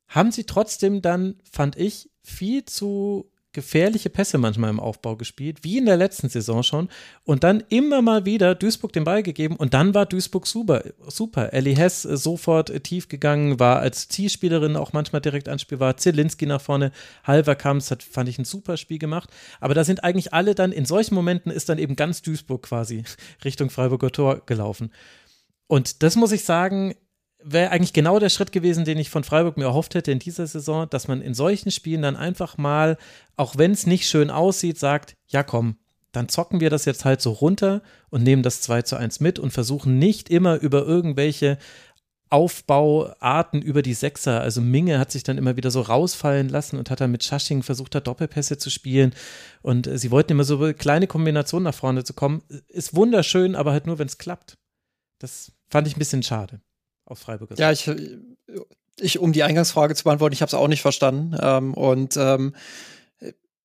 haben 0.07 0.31
sie 0.31 0.45
trotzdem 0.45 1.01
dann, 1.01 1.35
fand 1.49 1.77
ich, 1.77 2.09
viel 2.23 2.65
zu 2.65 3.31
gefährliche 3.51 4.09
Pässe 4.09 4.37
manchmal 4.37 4.69
im 4.69 4.79
Aufbau 4.79 5.15
gespielt, 5.15 5.63
wie 5.63 5.79
in 5.79 5.85
der 5.85 5.97
letzten 5.97 6.29
Saison 6.29 6.61
schon, 6.61 6.89
und 7.23 7.43
dann 7.43 7.63
immer 7.69 8.01
mal 8.01 8.25
wieder 8.25 8.53
Duisburg 8.53 8.93
den 8.93 9.03
Ball 9.03 9.23
gegeben 9.23 9.55
und 9.55 9.73
dann 9.73 9.93
war 9.93 10.05
Duisburg 10.05 10.45
super. 10.45 10.83
super. 11.07 11.51
Ellie 11.53 11.75
Hess 11.75 12.05
äh, 12.05 12.15
sofort 12.15 12.69
äh, 12.69 12.79
tief 12.79 13.07
gegangen, 13.07 13.59
war 13.59 13.79
als 13.79 14.07
Zielspielerin 14.07 14.75
auch 14.75 14.93
manchmal 14.93 15.21
direkt 15.21 15.49
anspielbar, 15.49 15.97
Zielinski 15.97 16.45
nach 16.45 16.61
vorne, 16.61 16.91
Halver 17.23 17.55
kam, 17.55 17.79
das 17.79 17.89
hat, 17.91 18.03
fand 18.03 18.29
ich 18.29 18.37
ein 18.37 18.45
super 18.45 18.77
Spiel 18.77 18.99
gemacht, 18.99 19.29
aber 19.59 19.73
da 19.73 19.83
sind 19.83 20.03
eigentlich 20.03 20.33
alle 20.33 20.53
dann, 20.53 20.71
in 20.71 20.85
solchen 20.85 21.15
Momenten 21.15 21.51
ist 21.51 21.69
dann 21.69 21.79
eben 21.79 21.95
ganz 21.95 22.21
Duisburg 22.21 22.63
quasi 22.63 23.03
Richtung 23.43 23.69
Freiburger 23.69 24.11
Tor 24.11 24.43
gelaufen. 24.45 24.91
Und 25.67 26.03
das 26.03 26.15
muss 26.15 26.31
ich 26.31 26.45
sagen, 26.45 26.95
wäre 27.41 27.71
eigentlich 27.71 27.93
genau 27.93 28.19
der 28.19 28.29
Schritt 28.29 28.51
gewesen, 28.51 28.85
den 28.85 28.97
ich 28.97 29.09
von 29.09 29.23
Freiburg 29.23 29.57
mir 29.57 29.65
erhofft 29.65 29.95
hätte 29.95 30.11
in 30.11 30.19
dieser 30.19 30.45
Saison, 30.47 30.89
dass 30.89 31.07
man 31.07 31.21
in 31.21 31.33
solchen 31.33 31.71
Spielen 31.71 32.01
dann 32.01 32.15
einfach 32.15 32.57
mal, 32.57 32.97
auch 33.37 33.57
wenn 33.57 33.71
es 33.71 33.87
nicht 33.87 34.07
schön 34.07 34.29
aussieht, 34.29 34.77
sagt, 34.77 35.15
ja 35.27 35.43
komm, 35.43 35.77
dann 36.11 36.27
zocken 36.27 36.59
wir 36.59 36.69
das 36.69 36.85
jetzt 36.85 37.05
halt 37.05 37.21
so 37.21 37.31
runter 37.31 37.81
und 38.09 38.23
nehmen 38.23 38.43
das 38.43 38.61
2 38.61 38.81
zu 38.81 38.97
1 38.97 39.19
mit 39.19 39.39
und 39.39 39.51
versuchen 39.51 39.99
nicht 39.99 40.29
immer 40.29 40.59
über 40.59 40.85
irgendwelche 40.85 41.57
Aufbauarten 42.31 43.61
über 43.61 43.81
die 43.81 43.93
Sechser. 43.93 44.41
Also 44.41 44.61
Minge 44.61 44.99
hat 44.99 45.11
sich 45.11 45.23
dann 45.23 45.37
immer 45.37 45.55
wieder 45.55 45.71
so 45.71 45.81
rausfallen 45.81 46.49
lassen 46.49 46.77
und 46.77 46.89
hat 46.89 47.01
dann 47.01 47.11
mit 47.11 47.23
Schasching 47.23 47.63
versucht, 47.63 47.95
da 47.95 47.99
Doppelpässe 48.01 48.57
zu 48.57 48.69
spielen. 48.69 49.15
Und 49.61 49.87
äh, 49.87 49.97
sie 49.97 50.11
wollten 50.11 50.33
immer 50.33 50.43
so 50.43 50.73
kleine 50.73 51.07
Kombinationen 51.07 51.63
nach 51.63 51.73
vorne 51.73 52.03
zu 52.03 52.13
kommen. 52.13 52.43
Ist 52.67 52.95
wunderschön, 52.95 53.55
aber 53.55 53.71
halt 53.71 53.87
nur, 53.87 53.97
wenn 53.97 54.07
es 54.07 54.19
klappt. 54.19 54.57
Das 55.19 55.51
fand 55.69 55.87
ich 55.87 55.95
ein 55.95 55.99
bisschen 55.99 56.21
schade 56.21 56.61
aus 57.09 57.21
Freiburg 57.21 57.57
Ja, 57.57 57.71
ich, 57.71 57.89
ich, 58.99 59.19
um 59.19 59.33
die 59.33 59.43
Eingangsfrage 59.43 59.95
zu 59.95 60.03
beantworten, 60.03 60.33
ich 60.33 60.41
habe 60.41 60.49
es 60.49 60.53
auch 60.53 60.67
nicht 60.67 60.81
verstanden. 60.81 61.35
Ähm, 61.41 61.73
und 61.73 62.17
ähm, 62.17 62.53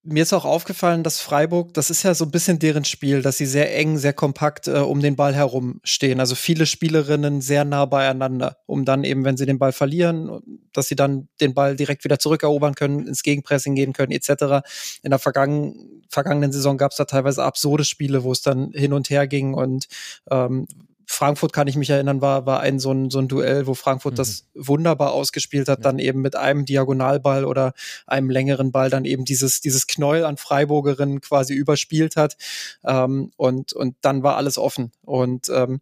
mir 0.06 0.22
ist 0.22 0.34
auch 0.34 0.44
aufgefallen, 0.44 1.02
dass 1.02 1.20
Freiburg, 1.20 1.72
das 1.72 1.88
ist 1.88 2.02
ja 2.02 2.14
so 2.14 2.26
ein 2.26 2.30
bisschen 2.30 2.58
deren 2.58 2.84
Spiel, 2.84 3.22
dass 3.22 3.38
sie 3.38 3.46
sehr 3.46 3.74
eng, 3.74 3.96
sehr 3.96 4.12
kompakt 4.12 4.68
äh, 4.68 4.72
um 4.72 5.00
den 5.00 5.16
Ball 5.16 5.34
herum 5.34 5.80
stehen. 5.82 6.20
Also 6.20 6.34
viele 6.34 6.66
Spielerinnen 6.66 7.40
sehr 7.40 7.64
nah 7.64 7.86
beieinander, 7.86 8.58
um 8.66 8.84
dann 8.84 9.02
eben, 9.04 9.24
wenn 9.24 9.38
sie 9.38 9.46
den 9.46 9.58
Ball 9.58 9.72
verlieren, 9.72 10.42
dass 10.72 10.88
sie 10.88 10.96
dann 10.96 11.28
den 11.40 11.54
Ball 11.54 11.74
direkt 11.74 12.04
wieder 12.04 12.18
zurückerobern 12.18 12.74
können, 12.74 13.06
ins 13.06 13.22
Gegenpressing 13.22 13.74
gehen 13.74 13.94
können, 13.94 14.12
etc. 14.12 14.66
In 15.02 15.10
der 15.10 15.18
vergangenen, 15.18 16.02
vergangenen 16.10 16.52
Saison 16.52 16.76
gab 16.76 16.90
es 16.90 16.98
da 16.98 17.06
teilweise 17.06 17.42
absurde 17.42 17.84
Spiele, 17.84 18.24
wo 18.24 18.32
es 18.32 18.42
dann 18.42 18.72
hin 18.72 18.92
und 18.92 19.08
her 19.08 19.26
ging 19.26 19.54
und 19.54 19.88
ähm, 20.30 20.66
Frankfurt 21.06 21.52
kann 21.52 21.68
ich 21.68 21.76
mich 21.76 21.90
erinnern, 21.90 22.20
war, 22.20 22.46
war 22.46 22.60
ein 22.60 22.78
so 22.78 22.92
ein, 22.92 23.10
so 23.10 23.18
ein 23.18 23.28
Duell, 23.28 23.66
wo 23.66 23.74
Frankfurt 23.74 24.14
mhm. 24.14 24.16
das 24.16 24.46
wunderbar 24.54 25.12
ausgespielt 25.12 25.68
hat, 25.68 25.80
ja. 25.80 25.82
dann 25.82 25.98
eben 25.98 26.20
mit 26.20 26.36
einem 26.36 26.64
Diagonalball 26.64 27.44
oder 27.44 27.72
einem 28.06 28.30
längeren 28.30 28.72
Ball 28.72 28.90
dann 28.90 29.04
eben 29.04 29.24
dieses, 29.24 29.60
dieses 29.60 29.86
Knäuel 29.86 30.24
an 30.24 30.36
Freiburgerinnen 30.36 31.20
quasi 31.20 31.54
überspielt 31.54 32.16
hat. 32.16 32.36
Ähm, 32.84 33.32
und, 33.36 33.72
und 33.72 33.96
dann 34.00 34.22
war 34.22 34.36
alles 34.36 34.58
offen. 34.58 34.92
Und 35.02 35.48
ähm, 35.48 35.80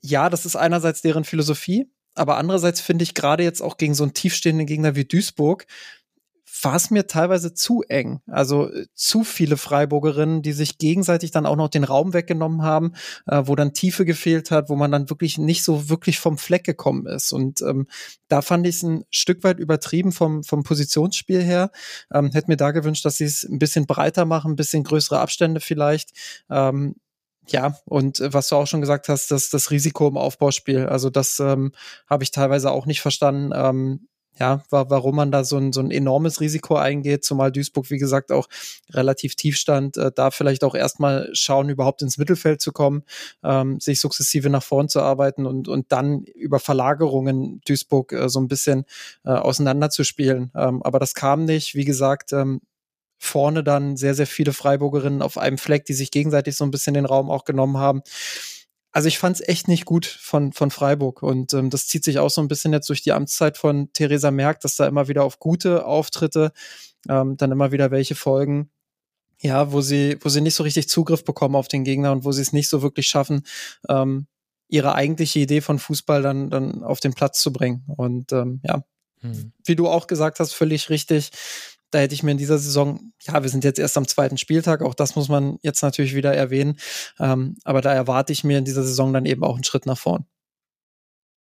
ja, 0.00 0.30
das 0.30 0.46
ist 0.46 0.56
einerseits 0.56 1.02
deren 1.02 1.24
Philosophie, 1.24 1.90
aber 2.14 2.36
andererseits 2.36 2.80
finde 2.80 3.04
ich 3.04 3.14
gerade 3.14 3.42
jetzt 3.42 3.60
auch 3.62 3.76
gegen 3.76 3.94
so 3.94 4.02
einen 4.02 4.14
tiefstehenden 4.14 4.66
Gegner 4.66 4.96
wie 4.96 5.04
Duisburg, 5.04 5.66
war 6.62 6.76
es 6.76 6.90
mir 6.90 7.06
teilweise 7.06 7.54
zu 7.54 7.82
eng. 7.88 8.20
Also 8.26 8.70
äh, 8.72 8.86
zu 8.94 9.24
viele 9.24 9.56
Freiburgerinnen, 9.56 10.42
die 10.42 10.52
sich 10.52 10.78
gegenseitig 10.78 11.30
dann 11.30 11.46
auch 11.46 11.56
noch 11.56 11.68
den 11.68 11.84
Raum 11.84 12.14
weggenommen 12.14 12.62
haben, 12.62 12.92
äh, 13.26 13.42
wo 13.44 13.54
dann 13.54 13.74
Tiefe 13.74 14.04
gefehlt 14.04 14.50
hat, 14.50 14.68
wo 14.68 14.76
man 14.76 14.92
dann 14.92 15.10
wirklich 15.10 15.38
nicht 15.38 15.64
so 15.64 15.88
wirklich 15.88 16.18
vom 16.18 16.38
Fleck 16.38 16.64
gekommen 16.64 17.06
ist. 17.06 17.32
Und 17.32 17.60
ähm, 17.62 17.86
da 18.28 18.42
fand 18.42 18.66
ich 18.66 18.76
es 18.76 18.82
ein 18.82 19.04
Stück 19.10 19.44
weit 19.44 19.58
übertrieben 19.58 20.12
vom, 20.12 20.44
vom 20.44 20.62
Positionsspiel 20.62 21.42
her. 21.42 21.70
Ähm, 22.12 22.30
hätte 22.32 22.50
mir 22.50 22.56
da 22.56 22.70
gewünscht, 22.70 23.04
dass 23.04 23.16
sie 23.16 23.24
es 23.24 23.44
ein 23.44 23.58
bisschen 23.58 23.86
breiter 23.86 24.24
machen, 24.24 24.52
ein 24.52 24.56
bisschen 24.56 24.84
größere 24.84 25.20
Abstände 25.20 25.60
vielleicht. 25.60 26.10
Ähm, 26.50 26.96
ja, 27.50 27.78
und 27.86 28.20
äh, 28.20 28.32
was 28.32 28.48
du 28.48 28.56
auch 28.56 28.66
schon 28.66 28.80
gesagt 28.80 29.08
hast, 29.08 29.30
das, 29.30 29.50
das 29.50 29.70
Risiko 29.70 30.08
im 30.08 30.16
Aufbauspiel. 30.16 30.86
Also 30.86 31.10
das 31.10 31.40
ähm, 31.40 31.72
habe 32.08 32.24
ich 32.24 32.30
teilweise 32.30 32.70
auch 32.70 32.86
nicht 32.86 33.00
verstanden. 33.00 33.52
Ähm, 33.54 34.08
ja, 34.38 34.62
warum 34.70 35.16
man 35.16 35.32
da 35.32 35.44
so 35.44 35.56
ein, 35.56 35.72
so 35.72 35.80
ein 35.80 35.90
enormes 35.90 36.40
Risiko 36.40 36.76
eingeht, 36.76 37.24
zumal 37.24 37.50
Duisburg, 37.50 37.90
wie 37.90 37.98
gesagt, 37.98 38.30
auch 38.30 38.48
relativ 38.90 39.34
tief 39.34 39.56
stand, 39.56 39.96
äh, 39.96 40.12
da 40.14 40.30
vielleicht 40.30 40.64
auch 40.64 40.74
erstmal 40.74 41.28
schauen, 41.32 41.68
überhaupt 41.68 42.02
ins 42.02 42.18
Mittelfeld 42.18 42.60
zu 42.60 42.72
kommen, 42.72 43.02
ähm, 43.42 43.80
sich 43.80 44.00
sukzessive 44.00 44.50
nach 44.50 44.62
vorn 44.62 44.88
zu 44.88 45.00
arbeiten 45.00 45.46
und, 45.46 45.68
und 45.68 45.90
dann 45.92 46.22
über 46.22 46.60
Verlagerungen 46.60 47.60
Duisburg 47.66 48.12
äh, 48.12 48.28
so 48.28 48.40
ein 48.40 48.48
bisschen 48.48 48.84
äh, 49.24 49.30
auseinanderzuspielen. 49.30 50.52
Ähm, 50.54 50.82
aber 50.82 50.98
das 50.98 51.14
kam 51.14 51.44
nicht, 51.44 51.74
wie 51.74 51.84
gesagt, 51.84 52.32
ähm, 52.32 52.60
vorne 53.18 53.64
dann 53.64 53.96
sehr, 53.96 54.14
sehr 54.14 54.28
viele 54.28 54.52
Freiburgerinnen 54.52 55.22
auf 55.22 55.38
einem 55.38 55.58
Fleck, 55.58 55.84
die 55.84 55.94
sich 55.94 56.12
gegenseitig 56.12 56.56
so 56.56 56.64
ein 56.64 56.70
bisschen 56.70 56.94
den 56.94 57.06
Raum 57.06 57.30
auch 57.30 57.44
genommen 57.44 57.78
haben 57.78 58.02
also 58.92 59.08
ich 59.08 59.18
fand 59.18 59.36
es 59.36 59.48
echt 59.48 59.68
nicht 59.68 59.84
gut 59.84 60.06
von, 60.06 60.52
von 60.52 60.70
Freiburg. 60.70 61.22
Und 61.22 61.52
ähm, 61.52 61.70
das 61.70 61.86
zieht 61.86 62.04
sich 62.04 62.18
auch 62.18 62.30
so 62.30 62.40
ein 62.40 62.48
bisschen 62.48 62.72
jetzt 62.72 62.88
durch 62.88 63.02
die 63.02 63.12
Amtszeit 63.12 63.58
von 63.58 63.92
Theresa 63.92 64.30
Merck, 64.30 64.60
dass 64.60 64.76
da 64.76 64.86
immer 64.86 65.08
wieder 65.08 65.24
auf 65.24 65.38
gute 65.38 65.84
Auftritte 65.84 66.52
ähm, 67.08 67.36
dann 67.36 67.52
immer 67.52 67.72
wieder 67.72 67.90
welche 67.90 68.14
folgen. 68.14 68.70
Ja, 69.40 69.70
wo 69.70 69.82
sie, 69.82 70.18
wo 70.20 70.28
sie 70.30 70.40
nicht 70.40 70.54
so 70.54 70.64
richtig 70.64 70.88
Zugriff 70.88 71.24
bekommen 71.24 71.54
auf 71.54 71.68
den 71.68 71.84
Gegner 71.84 72.10
und 72.10 72.24
wo 72.24 72.32
sie 72.32 72.42
es 72.42 72.52
nicht 72.52 72.68
so 72.68 72.82
wirklich 72.82 73.06
schaffen, 73.06 73.44
ähm, 73.88 74.26
ihre 74.68 74.94
eigentliche 74.94 75.38
Idee 75.38 75.60
von 75.60 75.78
Fußball 75.78 76.22
dann, 76.22 76.50
dann 76.50 76.82
auf 76.82 76.98
den 76.98 77.14
Platz 77.14 77.40
zu 77.40 77.52
bringen. 77.52 77.84
Und 77.86 78.32
ähm, 78.32 78.60
ja, 78.64 78.82
hm. 79.20 79.52
wie 79.64 79.76
du 79.76 79.86
auch 79.88 80.08
gesagt 80.08 80.40
hast, 80.40 80.54
völlig 80.54 80.90
richtig. 80.90 81.30
Da 81.90 81.98
hätte 81.98 82.14
ich 82.14 82.22
mir 82.22 82.32
in 82.32 82.38
dieser 82.38 82.58
Saison, 82.58 83.12
ja, 83.22 83.42
wir 83.42 83.50
sind 83.50 83.64
jetzt 83.64 83.78
erst 83.78 83.96
am 83.96 84.06
zweiten 84.06 84.36
Spieltag, 84.36 84.82
auch 84.82 84.94
das 84.94 85.16
muss 85.16 85.28
man 85.28 85.58
jetzt 85.62 85.82
natürlich 85.82 86.14
wieder 86.14 86.34
erwähnen. 86.34 86.78
Ähm, 87.18 87.56
aber 87.64 87.80
da 87.80 87.92
erwarte 87.92 88.32
ich 88.32 88.44
mir 88.44 88.58
in 88.58 88.64
dieser 88.64 88.82
Saison 88.82 89.12
dann 89.12 89.26
eben 89.26 89.42
auch 89.44 89.54
einen 89.54 89.64
Schritt 89.64 89.86
nach 89.86 89.98
vorn. 89.98 90.26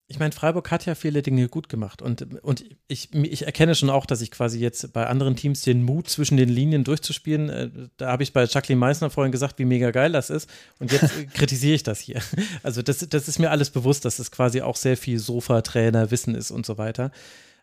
Ich 0.08 0.20
meine, 0.20 0.34
Freiburg 0.34 0.70
hat 0.70 0.86
ja 0.86 0.96
viele 0.96 1.22
Dinge 1.22 1.48
gut 1.48 1.70
gemacht 1.70 2.02
und, 2.02 2.44
und 2.44 2.66
ich, 2.88 3.14
ich 3.14 3.46
erkenne 3.46 3.74
schon 3.74 3.90
auch, 3.90 4.06
dass 4.06 4.22
ich 4.22 4.32
quasi 4.32 4.60
jetzt 4.60 4.92
bei 4.92 5.08
anderen 5.08 5.38
Teams 5.38 5.62
den 5.62 5.82
Mut 5.82 6.10
zwischen 6.10 6.36
den 6.36 6.50
Linien 6.50 6.84
durchzuspielen, 6.84 7.50
äh, 7.50 7.70
da 7.96 8.12
habe 8.12 8.22
ich 8.22 8.34
bei 8.34 8.44
Jacqueline 8.44 8.80
Meissner 8.80 9.10
vorhin 9.10 9.32
gesagt, 9.32 9.60
wie 9.60 9.66
mega 9.66 9.92
geil 9.92 10.12
das 10.12 10.30
ist 10.30 10.50
und 10.80 10.92
jetzt 10.92 11.10
kritisiere 11.34 11.76
ich 11.76 11.84
das 11.84 12.00
hier. 12.00 12.22
Also 12.64 12.82
das, 12.82 13.00
das 13.10 13.28
ist 13.30 13.40
mir 13.40 13.50
alles 13.50 13.70
bewusst, 13.70 14.04
dass 14.04 14.20
es 14.20 14.30
quasi 14.30 14.62
auch 14.62 14.76
sehr 14.76 14.98
viel 14.98 15.20
Sofa-Trainer, 15.20 16.12
Wissen 16.12 16.36
ist 16.36 16.52
und 16.52 16.66
so 16.66 16.78
weiter. 16.78 17.12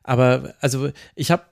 Aber 0.02 0.54
also 0.60 0.90
ich 1.14 1.30
habe 1.30 1.44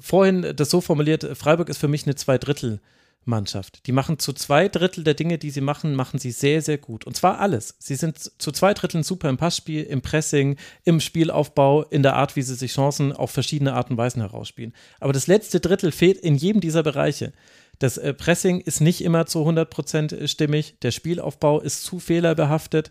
vorhin 0.00 0.54
das 0.56 0.70
so 0.70 0.80
formuliert, 0.80 1.26
Freiburg 1.36 1.68
ist 1.68 1.78
für 1.78 1.88
mich 1.88 2.04
eine 2.06 2.14
Zweidrittel- 2.14 2.80
Mannschaft. 3.28 3.86
Die 3.86 3.92
machen 3.92 4.18
zu 4.18 4.32
zwei 4.32 4.68
Drittel 4.68 5.04
der 5.04 5.14
Dinge, 5.14 5.38
die 5.38 5.50
sie 5.50 5.60
machen, 5.60 5.94
machen 5.94 6.18
sie 6.18 6.32
sehr, 6.32 6.62
sehr 6.62 6.78
gut. 6.78 7.04
Und 7.04 7.16
zwar 7.16 7.38
alles. 7.38 7.76
Sie 7.78 7.94
sind 7.94 8.18
zu 8.18 8.50
zwei 8.50 8.74
Dritteln 8.74 9.04
super 9.04 9.28
im 9.28 9.36
Passspiel, 9.36 9.84
im 9.84 10.00
Pressing, 10.00 10.56
im 10.84 10.98
Spielaufbau, 10.98 11.84
in 11.84 12.02
der 12.02 12.16
Art, 12.16 12.34
wie 12.34 12.42
sie 12.42 12.54
sich 12.54 12.72
Chancen 12.72 13.12
auf 13.12 13.30
verschiedene 13.30 13.74
Arten 13.74 13.92
und 13.92 13.98
Weisen 13.98 14.22
herausspielen. 14.22 14.74
Aber 14.98 15.12
das 15.12 15.26
letzte 15.26 15.60
Drittel 15.60 15.92
fehlt 15.92 16.18
in 16.18 16.34
jedem 16.34 16.60
dieser 16.60 16.82
Bereiche. 16.82 17.32
Das 17.78 17.96
äh, 17.96 18.12
Pressing 18.12 18.60
ist 18.60 18.80
nicht 18.80 19.04
immer 19.04 19.26
zu 19.26 19.46
100% 19.46 20.26
stimmig. 20.26 20.76
Der 20.82 20.90
Spielaufbau 20.90 21.60
ist 21.60 21.84
zu 21.84 22.00
fehlerbehaftet. 22.00 22.90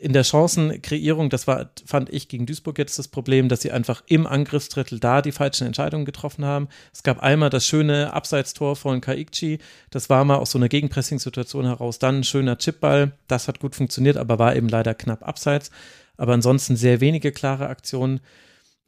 In 0.00 0.12
der 0.12 0.24
Chancenkreierung, 0.24 1.30
das 1.30 1.46
war, 1.46 1.70
fand 1.86 2.12
ich 2.12 2.26
gegen 2.26 2.44
Duisburg 2.44 2.76
jetzt 2.76 2.98
das 2.98 3.06
Problem, 3.06 3.48
dass 3.48 3.62
sie 3.62 3.70
einfach 3.70 4.02
im 4.06 4.26
Angriffsdrittel 4.26 4.98
da 4.98 5.22
die 5.22 5.30
falschen 5.30 5.66
Entscheidungen 5.66 6.04
getroffen 6.04 6.44
haben. 6.44 6.68
Es 6.92 7.04
gab 7.04 7.20
einmal 7.20 7.50
das 7.50 7.64
schöne 7.64 8.12
Abseitstor 8.12 8.74
von 8.74 9.00
Kaikchi, 9.00 9.58
das 9.90 10.10
war 10.10 10.24
mal 10.24 10.36
aus 10.36 10.50
so 10.50 10.58
einer 10.58 10.68
Gegenpressing-Situation 10.68 11.66
heraus, 11.66 12.00
dann 12.00 12.20
ein 12.20 12.24
schöner 12.24 12.58
Chipball, 12.58 13.12
das 13.28 13.46
hat 13.46 13.60
gut 13.60 13.76
funktioniert, 13.76 14.16
aber 14.16 14.40
war 14.40 14.56
eben 14.56 14.68
leider 14.68 14.92
knapp 14.92 15.22
abseits. 15.22 15.70
Aber 16.16 16.32
ansonsten 16.32 16.74
sehr 16.74 17.00
wenige 17.00 17.30
klare 17.30 17.68
Aktionen. 17.68 18.20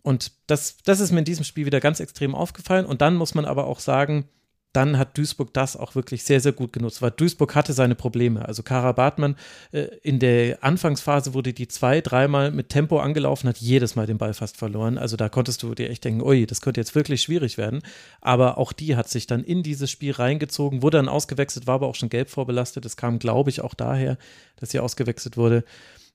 Und 0.02 0.32
das, 0.46 0.78
das 0.84 1.00
ist 1.00 1.12
mir 1.12 1.20
in 1.20 1.24
diesem 1.24 1.44
Spiel 1.44 1.66
wieder 1.66 1.80
ganz 1.80 2.00
extrem 2.00 2.34
aufgefallen. 2.34 2.86
Und 2.86 3.02
dann 3.02 3.16
muss 3.16 3.34
man 3.34 3.44
aber 3.44 3.66
auch 3.66 3.80
sagen, 3.80 4.28
dann 4.76 4.98
hat 4.98 5.16
Duisburg 5.16 5.54
das 5.54 5.74
auch 5.74 5.94
wirklich 5.94 6.22
sehr, 6.22 6.40
sehr 6.40 6.52
gut 6.52 6.74
genutzt, 6.74 7.00
weil 7.00 7.10
Duisburg 7.10 7.54
hatte 7.54 7.72
seine 7.72 7.94
Probleme. 7.94 8.46
Also 8.46 8.62
Kara 8.62 8.92
Bartmann 8.92 9.36
äh, 9.72 9.88
in 10.02 10.18
der 10.18 10.62
Anfangsphase 10.62 11.32
wurde 11.32 11.54
die 11.54 11.66
zwei, 11.66 12.02
dreimal 12.02 12.50
mit 12.50 12.68
Tempo 12.68 13.00
angelaufen, 13.00 13.48
hat 13.48 13.56
jedes 13.56 13.96
Mal 13.96 14.06
den 14.06 14.18
Ball 14.18 14.34
fast 14.34 14.58
verloren. 14.58 14.98
Also 14.98 15.16
da 15.16 15.30
konntest 15.30 15.62
du 15.62 15.74
dir 15.74 15.88
echt 15.88 16.04
denken, 16.04 16.20
ui, 16.20 16.46
das 16.46 16.60
könnte 16.60 16.78
jetzt 16.78 16.94
wirklich 16.94 17.22
schwierig 17.22 17.56
werden. 17.56 17.80
Aber 18.20 18.58
auch 18.58 18.74
die 18.74 18.96
hat 18.96 19.08
sich 19.08 19.26
dann 19.26 19.42
in 19.42 19.62
dieses 19.62 19.90
Spiel 19.90 20.12
reingezogen, 20.12 20.82
wurde 20.82 20.98
dann 20.98 21.08
ausgewechselt, 21.08 21.66
war 21.66 21.76
aber 21.76 21.86
auch 21.86 21.94
schon 21.94 22.10
gelb 22.10 22.28
vorbelastet. 22.28 22.84
Das 22.84 22.98
kam, 22.98 23.18
glaube 23.18 23.48
ich, 23.48 23.62
auch 23.62 23.72
daher, 23.72 24.18
dass 24.56 24.72
sie 24.72 24.80
ausgewechselt 24.80 25.38
wurde. 25.38 25.64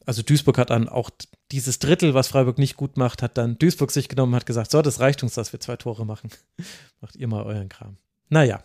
also 0.05 0.21
Duisburg 0.21 0.59
hat 0.59 0.69
dann 0.69 0.87
auch 0.87 1.09
dieses 1.51 1.79
Drittel, 1.79 2.13
was 2.13 2.27
Freiburg 2.27 2.59
nicht 2.59 2.77
gut 2.77 2.95
macht, 2.97 3.23
hat 3.23 3.37
dann 3.37 3.57
Duisburg 3.57 3.91
sich 3.91 4.07
genommen, 4.07 4.35
hat 4.35 4.45
gesagt, 4.45 4.69
so, 4.69 4.83
das 4.83 4.99
reicht 4.99 5.23
uns, 5.23 5.33
dass 5.33 5.51
wir 5.51 5.59
zwei 5.59 5.77
Tore 5.77 6.05
machen. 6.05 6.29
Macht 7.01 7.15
ihr 7.15 7.27
mal 7.27 7.43
euren 7.43 7.69
Kram. 7.69 7.97
Naja, 8.31 8.63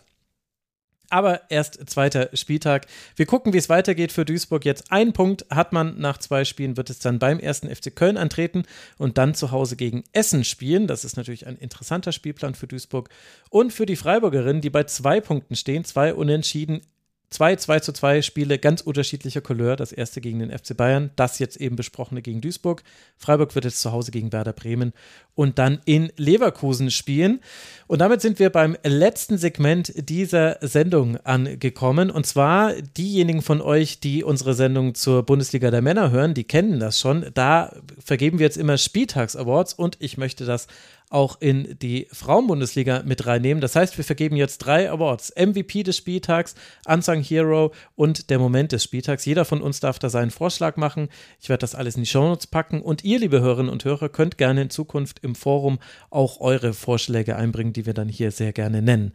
aber 1.09 1.49
erst 1.49 1.89
zweiter 1.89 2.29
Spieltag. 2.33 2.87
Wir 3.15 3.25
gucken, 3.25 3.53
wie 3.53 3.57
es 3.57 3.69
weitergeht 3.69 4.13
für 4.13 4.23
Duisburg. 4.23 4.63
Jetzt 4.63 4.91
ein 4.91 5.13
Punkt 5.13 5.45
hat 5.49 5.73
man 5.73 5.99
nach 5.99 6.17
zwei 6.17 6.45
Spielen, 6.45 6.77
wird 6.77 6.89
es 6.89 6.99
dann 6.99 7.19
beim 7.19 7.39
ersten 7.39 7.73
FC 7.73 7.93
Köln 7.93 8.17
antreten 8.17 8.63
und 8.97 9.17
dann 9.17 9.33
zu 9.33 9.51
Hause 9.51 9.75
gegen 9.75 10.03
Essen 10.13 10.45
spielen. 10.45 10.87
Das 10.87 11.03
ist 11.03 11.17
natürlich 11.17 11.47
ein 11.47 11.57
interessanter 11.57 12.13
Spielplan 12.13 12.55
für 12.55 12.67
Duisburg 12.67 13.09
und 13.49 13.73
für 13.73 13.85
die 13.85 13.97
Freiburgerinnen, 13.97 14.61
die 14.61 14.69
bei 14.69 14.85
zwei 14.85 15.19
Punkten 15.19 15.55
stehen, 15.57 15.83
zwei 15.83 16.13
Unentschieden 16.13 16.81
Zwei 17.29 17.57
2 17.57 17.81
zu 17.81 17.91
2 17.91 18.21
Spiele 18.21 18.57
ganz 18.57 18.79
unterschiedlicher 18.79 19.41
Couleur. 19.41 19.75
Das 19.75 19.91
erste 19.91 20.21
gegen 20.21 20.39
den 20.39 20.57
FC 20.57 20.77
Bayern, 20.77 21.11
das 21.17 21.39
jetzt 21.39 21.57
eben 21.57 21.75
besprochene 21.75 22.21
gegen 22.21 22.39
Duisburg. 22.39 22.83
Freiburg 23.17 23.53
wird 23.53 23.65
jetzt 23.65 23.81
zu 23.81 23.91
Hause 23.91 24.11
gegen 24.11 24.31
Werder 24.31 24.53
Bremen 24.53 24.93
und 25.35 25.59
dann 25.59 25.81
in 25.83 26.09
Leverkusen 26.15 26.89
spielen. 26.89 27.41
Und 27.85 27.99
damit 27.99 28.21
sind 28.21 28.39
wir 28.39 28.49
beim 28.49 28.77
letzten 28.83 29.37
Segment 29.37 29.91
dieser 29.97 30.57
Sendung 30.61 31.17
angekommen. 31.17 32.11
Und 32.11 32.25
zwar 32.25 32.73
diejenigen 32.73 33.41
von 33.41 33.61
euch, 33.61 33.99
die 33.99 34.23
unsere 34.23 34.53
Sendung 34.53 34.95
zur 34.95 35.23
Bundesliga 35.23 35.69
der 35.69 35.81
Männer 35.81 36.11
hören, 36.11 36.33
die 36.33 36.45
kennen 36.45 36.79
das 36.79 36.97
schon. 36.97 37.25
Da 37.33 37.75
vergeben 37.99 38.39
wir 38.39 38.45
jetzt 38.45 38.57
immer 38.57 38.77
Spieltags-Awards 38.77 39.73
und 39.73 39.97
ich 39.99 40.17
möchte 40.17 40.45
das 40.45 40.67
auch 41.09 41.39
in 41.39 41.77
die 41.79 42.07
Frauenbundesliga 42.11 43.03
mit 43.05 43.25
reinnehmen. 43.25 43.61
Das 43.61 43.75
heißt, 43.75 43.97
wir 43.97 44.03
vergeben 44.03 44.35
jetzt 44.35 44.59
drei 44.59 44.89
Awards: 44.89 45.33
MVP 45.35 45.83
des 45.83 45.97
Spieltags, 45.97 46.55
Unsung 46.85 47.21
Hero 47.21 47.73
und 47.95 48.29
der 48.29 48.39
Moment 48.39 48.71
des 48.71 48.83
Spieltags. 48.83 49.25
Jeder 49.25 49.45
von 49.45 49.61
uns 49.61 49.79
darf 49.79 49.99
da 49.99 50.09
seinen 50.09 50.31
Vorschlag 50.31 50.77
machen. 50.77 51.09
Ich 51.39 51.49
werde 51.49 51.61
das 51.61 51.75
alles 51.75 51.95
in 51.95 52.03
die 52.03 52.09
Shownotes 52.09 52.47
packen 52.47 52.81
und 52.81 53.03
ihr, 53.03 53.19
liebe 53.19 53.41
Hörerinnen 53.41 53.71
und 53.71 53.85
Hörer, 53.85 54.09
könnt 54.09 54.37
gerne 54.37 54.63
in 54.63 54.69
Zukunft 54.69 55.19
im 55.23 55.35
Forum 55.35 55.79
auch 56.09 56.39
eure 56.39 56.73
Vorschläge 56.73 57.35
einbringen, 57.35 57.73
die 57.73 57.85
wir 57.85 57.93
dann 57.93 58.09
hier 58.09 58.31
sehr 58.31 58.53
gerne 58.53 58.81
nennen. 58.81 59.13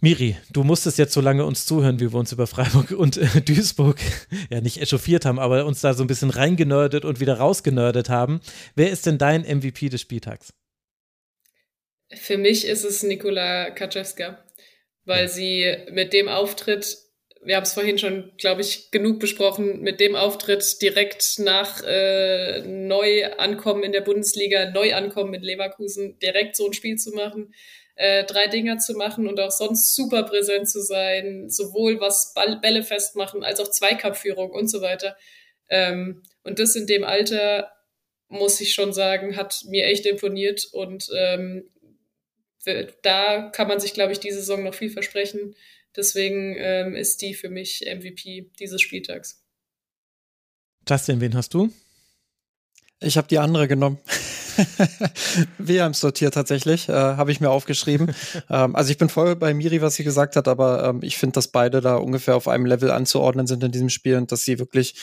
Miri, 0.00 0.36
du 0.52 0.62
musstest 0.62 0.96
jetzt 0.98 1.12
so 1.12 1.20
lange 1.20 1.44
uns 1.44 1.66
zuhören, 1.66 1.98
wie 1.98 2.12
wir 2.12 2.18
uns 2.20 2.30
über 2.30 2.46
Freiburg 2.46 2.92
und 2.92 3.16
äh, 3.16 3.40
Duisburg 3.40 3.98
ja 4.50 4.60
nicht 4.60 4.80
echauffiert 4.80 5.24
haben, 5.24 5.40
aber 5.40 5.66
uns 5.66 5.80
da 5.80 5.92
so 5.92 6.04
ein 6.04 6.06
bisschen 6.06 6.30
reingenördet 6.30 7.04
und 7.04 7.18
wieder 7.18 7.38
rausgenördet 7.38 8.08
haben. 8.08 8.40
Wer 8.76 8.90
ist 8.90 9.06
denn 9.06 9.18
dein 9.18 9.42
MVP 9.42 9.88
des 9.88 10.00
Spieltags? 10.00 10.52
Für 12.14 12.38
mich 12.38 12.66
ist 12.66 12.84
es 12.84 13.02
Nikola 13.02 13.70
Kaczewska, 13.70 14.44
weil 15.04 15.22
ja. 15.22 15.28
sie 15.28 15.76
mit 15.90 16.12
dem 16.12 16.28
Auftritt, 16.28 16.96
wir 17.42 17.56
haben 17.56 17.64
es 17.64 17.74
vorhin 17.74 17.98
schon, 17.98 18.32
glaube 18.38 18.62
ich, 18.62 18.90
genug 18.90 19.20
besprochen, 19.20 19.80
mit 19.80 20.00
dem 20.00 20.16
Auftritt 20.16 20.80
direkt 20.80 21.38
nach 21.38 21.82
äh, 21.84 22.62
Neuankommen 22.66 23.82
in 23.82 23.92
der 23.92 24.00
Bundesliga, 24.00 24.70
Neuankommen 24.70 25.30
mit 25.30 25.42
Leverkusen, 25.42 26.18
direkt 26.18 26.56
so 26.56 26.66
ein 26.66 26.72
Spiel 26.72 26.96
zu 26.96 27.12
machen, 27.12 27.54
äh, 27.96 28.24
drei 28.24 28.46
Dinger 28.46 28.78
zu 28.78 28.94
machen 28.94 29.26
und 29.28 29.38
auch 29.40 29.50
sonst 29.50 29.94
super 29.94 30.22
präsent 30.22 30.70
zu 30.70 30.80
sein, 30.80 31.50
sowohl 31.50 32.00
was 32.00 32.32
Ball 32.32 32.58
Bälle 32.60 32.82
festmachen 32.82 33.44
als 33.44 33.60
auch 33.60 33.70
Zweikampfführung 33.70 34.50
und 34.50 34.68
so 34.68 34.80
weiter. 34.80 35.16
Ähm, 35.68 36.22
und 36.42 36.58
das 36.58 36.74
in 36.76 36.86
dem 36.86 37.04
Alter 37.04 37.70
muss 38.28 38.60
ich 38.60 38.72
schon 38.72 38.92
sagen, 38.92 39.36
hat 39.36 39.62
mir 39.66 39.86
echt 39.86 40.06
imponiert 40.06 40.64
und 40.72 41.08
ähm, 41.16 41.68
da 43.02 43.50
kann 43.50 43.68
man 43.68 43.80
sich, 43.80 43.94
glaube 43.94 44.12
ich, 44.12 44.20
diese 44.20 44.38
Saison 44.38 44.64
noch 44.64 44.74
viel 44.74 44.90
versprechen. 44.90 45.54
Deswegen 45.96 46.54
ähm, 46.58 46.94
ist 46.94 47.22
die 47.22 47.34
für 47.34 47.48
mich 47.48 47.84
MVP 47.86 48.50
dieses 48.58 48.80
Spieltags. 48.80 49.42
Justin, 50.88 51.20
wen 51.20 51.34
hast 51.34 51.54
du? 51.54 51.70
Ich 53.00 53.16
habe 53.16 53.28
die 53.28 53.38
andere 53.38 53.68
genommen. 53.68 53.98
Wir 55.58 55.84
haben 55.84 55.94
sortiert 55.94 56.34
tatsächlich, 56.34 56.88
äh, 56.88 56.92
habe 56.92 57.30
ich 57.30 57.40
mir 57.40 57.50
aufgeschrieben. 57.50 58.14
ähm, 58.50 58.74
also 58.74 58.90
ich 58.90 58.98
bin 58.98 59.08
voll 59.08 59.36
bei 59.36 59.54
Miri, 59.54 59.80
was 59.82 59.94
sie 59.94 60.04
gesagt 60.04 60.36
hat, 60.36 60.48
aber 60.48 60.84
ähm, 60.84 61.00
ich 61.02 61.16
finde, 61.16 61.34
dass 61.34 61.48
beide 61.48 61.80
da 61.80 61.96
ungefähr 61.96 62.36
auf 62.36 62.48
einem 62.48 62.66
Level 62.66 62.90
anzuordnen 62.90 63.46
sind 63.46 63.62
in 63.62 63.72
diesem 63.72 63.88
Spiel 63.88 64.16
und 64.16 64.32
dass 64.32 64.42
sie 64.42 64.58
wirklich 64.58 64.94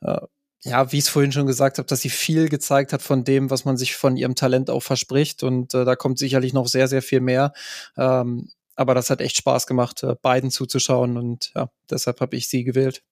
äh, 0.00 0.20
ja, 0.64 0.90
wie 0.92 0.98
ich 0.98 1.04
es 1.04 1.08
vorhin 1.10 1.32
schon 1.32 1.46
gesagt 1.46 1.78
habe, 1.78 1.86
dass 1.86 2.00
sie 2.00 2.10
viel 2.10 2.48
gezeigt 2.48 2.92
hat 2.92 3.02
von 3.02 3.24
dem, 3.24 3.50
was 3.50 3.64
man 3.66 3.76
sich 3.76 3.94
von 3.94 4.16
ihrem 4.16 4.34
Talent 4.34 4.70
auch 4.70 4.82
verspricht. 4.82 5.42
Und 5.42 5.74
äh, 5.74 5.84
da 5.84 5.94
kommt 5.94 6.18
sicherlich 6.18 6.54
noch 6.54 6.66
sehr, 6.66 6.88
sehr 6.88 7.02
viel 7.02 7.20
mehr. 7.20 7.52
Ähm, 7.98 8.50
aber 8.74 8.94
das 8.94 9.10
hat 9.10 9.20
echt 9.20 9.36
Spaß 9.36 9.66
gemacht, 9.66 10.02
äh, 10.02 10.14
beiden 10.20 10.50
zuzuschauen. 10.50 11.18
Und 11.18 11.52
ja, 11.54 11.70
deshalb 11.90 12.20
habe 12.20 12.34
ich 12.36 12.48
sie 12.48 12.64
gewählt. 12.64 13.02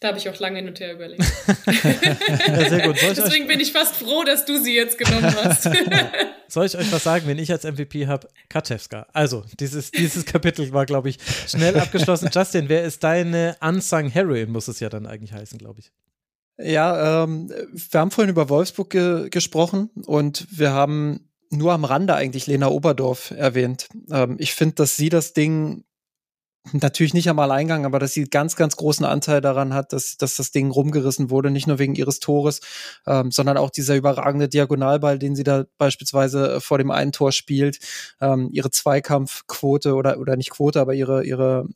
Da 0.00 0.08
habe 0.08 0.18
ich 0.18 0.28
auch 0.28 0.38
lange 0.38 0.58
hin 0.58 0.68
und 0.68 0.78
her 0.78 0.94
überlegt. 0.94 1.22
ja, 1.66 2.68
sehr 2.68 2.86
gut. 2.86 2.96
Deswegen 3.02 3.48
bin 3.48 3.58
ich 3.58 3.72
fast 3.72 3.96
froh, 3.96 4.22
dass 4.22 4.44
du 4.44 4.60
sie 4.62 4.74
jetzt 4.74 4.96
genommen 4.96 5.34
hast. 5.34 5.64
Soll 6.48 6.66
ich 6.66 6.76
euch 6.76 6.92
was 6.92 7.02
sagen, 7.02 7.26
wenn 7.26 7.38
ich 7.38 7.50
als 7.50 7.64
MVP 7.64 8.06
habe? 8.06 8.28
Kaczewska. 8.48 9.06
Also, 9.12 9.44
dieses, 9.58 9.90
dieses 9.90 10.24
Kapitel 10.24 10.72
war, 10.72 10.86
glaube 10.86 11.08
ich, 11.08 11.18
schnell 11.48 11.76
abgeschlossen. 11.78 12.30
Justin, 12.32 12.68
wer 12.68 12.84
ist 12.84 13.02
deine 13.02 13.56
Unsung 13.60 14.08
Heroin, 14.08 14.50
muss 14.50 14.68
es 14.68 14.78
ja 14.78 14.88
dann 14.88 15.06
eigentlich 15.06 15.32
heißen, 15.32 15.58
glaube 15.58 15.80
ich. 15.80 15.92
Ja, 16.60 17.22
ähm, 17.22 17.50
wir 17.70 18.00
haben 18.00 18.10
vorhin 18.10 18.30
über 18.30 18.48
Wolfsburg 18.48 18.90
ge 18.90 19.28
gesprochen 19.30 19.90
und 20.06 20.46
wir 20.50 20.72
haben 20.72 21.28
nur 21.50 21.72
am 21.72 21.84
Rande 21.84 22.14
eigentlich 22.14 22.46
Lena 22.46 22.68
Oberdorf 22.68 23.30
erwähnt. 23.30 23.88
Ähm, 24.10 24.36
ich 24.38 24.54
finde, 24.54 24.74
dass 24.74 24.96
sie 24.96 25.08
das 25.08 25.32
Ding 25.32 25.84
natürlich 26.72 27.14
nicht 27.14 27.28
am 27.30 27.38
Alleingang, 27.38 27.86
aber 27.86 27.98
dass 27.98 28.12
sie 28.12 28.24
ganz, 28.24 28.56
ganz 28.56 28.76
großen 28.76 29.06
Anteil 29.06 29.40
daran 29.40 29.72
hat, 29.72 29.92
dass, 29.92 30.16
dass 30.16 30.36
das 30.36 30.50
Ding 30.50 30.70
rumgerissen 30.70 31.30
wurde, 31.30 31.50
nicht 31.50 31.66
nur 31.66 31.78
wegen 31.78 31.94
ihres 31.94 32.18
Tores, 32.18 32.60
ähm, 33.06 33.30
sondern 33.30 33.56
auch 33.56 33.70
dieser 33.70 33.96
überragende 33.96 34.48
Diagonalball, 34.48 35.18
den 35.18 35.36
sie 35.36 35.44
da 35.44 35.64
beispielsweise 35.78 36.60
vor 36.60 36.78
dem 36.78 36.90
einen 36.90 37.12
Tor 37.12 37.32
spielt, 37.32 37.78
ähm, 38.20 38.50
ihre 38.52 38.70
Zweikampfquote 38.70 39.94
oder, 39.94 40.18
oder 40.18 40.36
nicht 40.36 40.50
Quote, 40.50 40.80
aber 40.80 40.92
ihre, 40.94 41.24
ihre, 41.24 41.66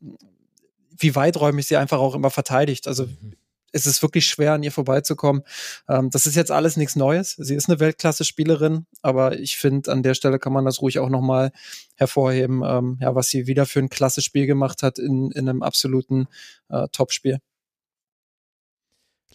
wie 0.97 1.15
weiträumig 1.15 1.65
sie 1.65 1.77
einfach 1.77 1.99
auch 1.99 2.15
immer 2.15 2.29
verteidigt. 2.29 2.87
Also 2.87 3.05
mhm 3.05 3.35
es 3.73 3.87
ist 3.87 4.01
wirklich 4.01 4.25
schwer, 4.25 4.53
an 4.53 4.63
ihr 4.63 4.71
vorbeizukommen. 4.71 5.43
Ähm, 5.89 6.09
das 6.09 6.25
ist 6.25 6.35
jetzt 6.35 6.51
alles 6.51 6.77
nichts 6.77 6.95
Neues. 6.95 7.35
Sie 7.37 7.55
ist 7.55 7.67
eine 7.67 7.79
Weltklasse-Spielerin, 7.79 8.85
aber 9.01 9.39
ich 9.39 9.57
finde, 9.57 9.91
an 9.91 10.03
der 10.03 10.13
Stelle 10.13 10.39
kann 10.39 10.53
man 10.53 10.63
das 10.63 10.81
ruhig 10.81 10.99
auch 10.99 11.09
nochmal 11.09 11.51
hervorheben, 11.95 12.63
ähm, 12.65 12.97
ja, 13.01 13.15
was 13.15 13.27
sie 13.27 13.47
wieder 13.47 13.65
für 13.65 13.79
ein 13.79 13.89
klasse 13.89 14.21
Spiel 14.21 14.45
gemacht 14.45 14.83
hat 14.83 14.99
in, 14.99 15.31
in 15.31 15.49
einem 15.49 15.63
absoluten 15.63 16.27
äh, 16.69 16.87
Top-Spiel. 16.91 17.39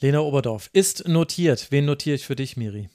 Lena 0.00 0.20
Oberdorf 0.20 0.70
ist 0.72 1.08
notiert. 1.08 1.68
Wen 1.70 1.84
notiere 1.84 2.14
ich 2.14 2.24
für 2.24 2.36
dich, 2.36 2.56
Miri? 2.56 2.88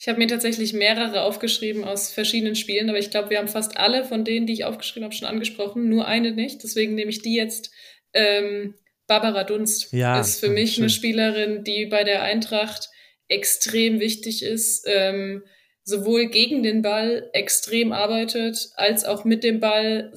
Ich 0.00 0.08
habe 0.08 0.18
mir 0.18 0.28
tatsächlich 0.28 0.72
mehrere 0.72 1.22
aufgeschrieben 1.22 1.84
aus 1.84 2.10
verschiedenen 2.10 2.54
Spielen, 2.54 2.88
aber 2.88 2.98
ich 2.98 3.10
glaube, 3.10 3.30
wir 3.30 3.38
haben 3.38 3.48
fast 3.48 3.76
alle 3.76 4.04
von 4.04 4.24
denen, 4.24 4.46
die 4.46 4.52
ich 4.54 4.64
aufgeschrieben 4.64 5.04
habe, 5.04 5.14
schon 5.14 5.28
angesprochen, 5.28 5.88
nur 5.88 6.06
eine 6.06 6.32
nicht. 6.32 6.62
Deswegen 6.62 6.94
nehme 6.94 7.10
ich 7.10 7.20
die 7.20 7.34
jetzt. 7.34 7.72
Ähm, 8.14 8.74
Barbara 9.08 9.42
Dunst 9.42 9.92
ja, 9.92 10.20
ist 10.20 10.38
für 10.38 10.50
mich 10.50 10.74
schön. 10.74 10.84
eine 10.84 10.90
Spielerin, 10.90 11.64
die 11.64 11.86
bei 11.86 12.04
der 12.04 12.22
Eintracht 12.22 12.90
extrem 13.26 14.00
wichtig 14.00 14.42
ist, 14.44 14.84
ähm, 14.86 15.42
sowohl 15.82 16.26
gegen 16.26 16.62
den 16.62 16.82
Ball 16.82 17.28
extrem 17.32 17.92
arbeitet, 17.92 18.70
als 18.76 19.04
auch 19.04 19.24
mit 19.24 19.42
dem 19.42 19.58
Ball. 19.58 20.12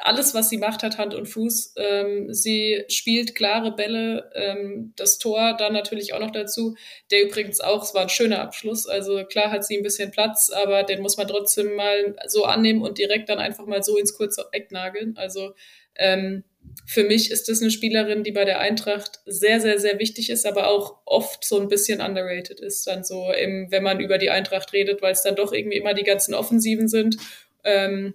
Alles, 0.00 0.34
was 0.34 0.50
sie 0.50 0.58
macht, 0.58 0.82
hat 0.82 0.98
Hand 0.98 1.14
und 1.14 1.26
Fuß. 1.26 1.74
Ähm, 1.76 2.34
sie 2.34 2.84
spielt 2.88 3.34
klare 3.34 3.74
Bälle, 3.74 4.30
ähm, 4.34 4.92
das 4.96 5.18
Tor 5.18 5.56
dann 5.56 5.72
natürlich 5.72 6.12
auch 6.12 6.20
noch 6.20 6.32
dazu, 6.32 6.76
der 7.10 7.22
übrigens 7.22 7.60
auch, 7.60 7.82
es 7.82 7.94
war 7.94 8.02
ein 8.02 8.08
schöner 8.08 8.40
Abschluss. 8.40 8.86
Also 8.86 9.24
klar 9.24 9.50
hat 9.50 9.64
sie 9.64 9.76
ein 9.78 9.82
bisschen 9.82 10.10
Platz, 10.10 10.50
aber 10.50 10.82
den 10.82 11.00
muss 11.00 11.16
man 11.16 11.28
trotzdem 11.28 11.76
mal 11.76 12.16
so 12.26 12.44
annehmen 12.44 12.82
und 12.82 12.98
direkt 12.98 13.30
dann 13.30 13.38
einfach 13.38 13.66
mal 13.66 13.82
so 13.82 13.96
ins 13.96 14.14
kurze 14.14 14.46
Eck 14.52 14.72
nageln. 14.72 15.16
Also 15.16 15.54
ähm, 15.94 16.44
für 16.86 17.04
mich 17.04 17.30
ist 17.30 17.48
das 17.48 17.60
eine 17.60 17.70
Spielerin, 17.70 18.24
die 18.24 18.32
bei 18.32 18.44
der 18.44 18.60
Eintracht 18.60 19.20
sehr, 19.26 19.60
sehr, 19.60 19.78
sehr 19.78 19.98
wichtig 19.98 20.30
ist, 20.30 20.46
aber 20.46 20.68
auch 20.68 20.98
oft 21.04 21.44
so 21.44 21.60
ein 21.60 21.68
bisschen 21.68 22.00
underrated 22.00 22.60
ist. 22.60 22.86
Dann 22.86 23.04
so, 23.04 23.32
im, 23.32 23.70
wenn 23.70 23.82
man 23.82 24.00
über 24.00 24.18
die 24.18 24.30
Eintracht 24.30 24.72
redet, 24.72 25.02
weil 25.02 25.12
es 25.12 25.22
dann 25.22 25.36
doch 25.36 25.52
irgendwie 25.52 25.76
immer 25.76 25.94
die 25.94 26.02
ganzen 26.02 26.34
Offensiven 26.34 26.88
sind, 26.88 27.16
ähm, 27.64 28.14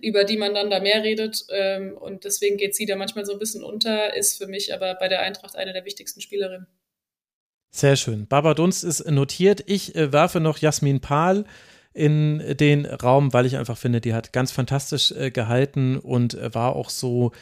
über 0.00 0.24
die 0.24 0.36
man 0.36 0.54
dann 0.54 0.70
da 0.70 0.80
mehr 0.80 1.02
redet. 1.02 1.44
Ähm, 1.50 1.96
und 1.96 2.24
deswegen 2.24 2.56
geht 2.56 2.74
sie 2.74 2.86
da 2.86 2.96
manchmal 2.96 3.26
so 3.26 3.32
ein 3.32 3.38
bisschen 3.38 3.62
unter, 3.62 4.16
ist 4.16 4.38
für 4.38 4.46
mich 4.46 4.72
aber 4.72 4.94
bei 4.94 5.08
der 5.08 5.20
Eintracht 5.20 5.56
eine 5.56 5.72
der 5.72 5.84
wichtigsten 5.84 6.20
Spielerinnen. 6.20 6.66
Sehr 7.70 7.96
schön. 7.96 8.26
Barbara 8.26 8.54
Dunst 8.54 8.84
ist 8.84 9.10
notiert. 9.10 9.64
Ich 9.66 9.94
äh, 9.94 10.12
werfe 10.12 10.40
noch 10.40 10.58
Jasmin 10.58 11.00
Pahl 11.00 11.44
in 11.94 12.56
den 12.56 12.86
Raum, 12.86 13.32
weil 13.32 13.46
ich 13.46 13.56
einfach 13.56 13.76
finde, 13.76 14.00
die 14.00 14.14
hat 14.14 14.32
ganz 14.32 14.50
fantastisch 14.50 15.12
äh, 15.12 15.30
gehalten 15.30 15.98
und 15.98 16.34
äh, 16.34 16.54
war 16.54 16.74
auch 16.74 16.90
so 16.90 17.32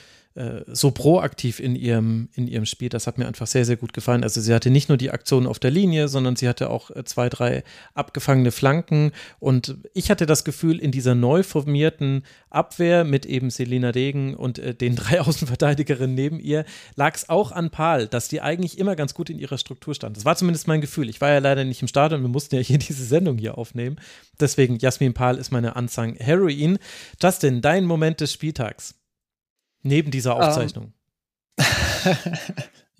so 0.66 0.92
proaktiv 0.92 1.58
in 1.58 1.74
ihrem, 1.74 2.28
in 2.34 2.46
ihrem 2.46 2.64
Spiel. 2.64 2.88
Das 2.88 3.08
hat 3.08 3.18
mir 3.18 3.26
einfach 3.26 3.48
sehr, 3.48 3.64
sehr 3.64 3.76
gut 3.76 3.92
gefallen. 3.92 4.22
Also 4.22 4.40
sie 4.40 4.54
hatte 4.54 4.70
nicht 4.70 4.88
nur 4.88 4.96
die 4.96 5.10
Aktionen 5.10 5.48
auf 5.48 5.58
der 5.58 5.72
Linie, 5.72 6.06
sondern 6.06 6.36
sie 6.36 6.48
hatte 6.48 6.70
auch 6.70 6.90
äh, 6.90 7.04
zwei, 7.04 7.28
drei 7.28 7.64
abgefangene 7.94 8.52
Flanken. 8.52 9.10
Und 9.40 9.78
ich 9.92 10.10
hatte 10.10 10.26
das 10.26 10.44
Gefühl, 10.44 10.78
in 10.78 10.92
dieser 10.92 11.16
neu 11.16 11.42
formierten 11.42 12.22
Abwehr 12.48 13.02
mit 13.02 13.26
eben 13.26 13.50
Selina 13.50 13.90
Degen 13.90 14.34
und 14.34 14.60
äh, 14.60 14.72
den 14.74 14.94
drei 15.00 15.20
Außenverteidigerinnen 15.20 16.14
neben 16.14 16.38
ihr, 16.38 16.64
lag 16.94 17.16
es 17.16 17.28
auch 17.28 17.50
an 17.50 17.70
Paul, 17.70 18.06
dass 18.06 18.28
die 18.28 18.40
eigentlich 18.40 18.78
immer 18.78 18.94
ganz 18.94 19.14
gut 19.14 19.30
in 19.30 19.38
ihrer 19.38 19.58
Struktur 19.58 19.94
stand. 19.94 20.16
Das 20.16 20.24
war 20.24 20.36
zumindest 20.36 20.68
mein 20.68 20.80
Gefühl. 20.80 21.08
Ich 21.08 21.20
war 21.20 21.30
ja 21.30 21.38
leider 21.38 21.64
nicht 21.64 21.82
im 21.82 21.88
Stadion, 21.88 22.22
wir 22.22 22.28
mussten 22.28 22.54
ja 22.54 22.60
hier 22.60 22.78
diese 22.78 23.04
Sendung 23.04 23.36
hier 23.38 23.58
aufnehmen. 23.58 23.96
Deswegen, 24.38 24.78
Jasmin 24.78 25.12
Pahl 25.12 25.38
ist 25.38 25.50
meine 25.50 25.74
Anzang 25.74 26.14
Heroin. 26.14 26.78
Justin, 27.20 27.60
dein 27.60 27.84
Moment 27.84 28.20
des 28.20 28.32
Spieltags. 28.32 28.99
Neben 29.82 30.10
dieser 30.10 30.32
ähm. 30.32 30.42
Aufzeichnung. 30.42 30.92
Um. 31.56 31.64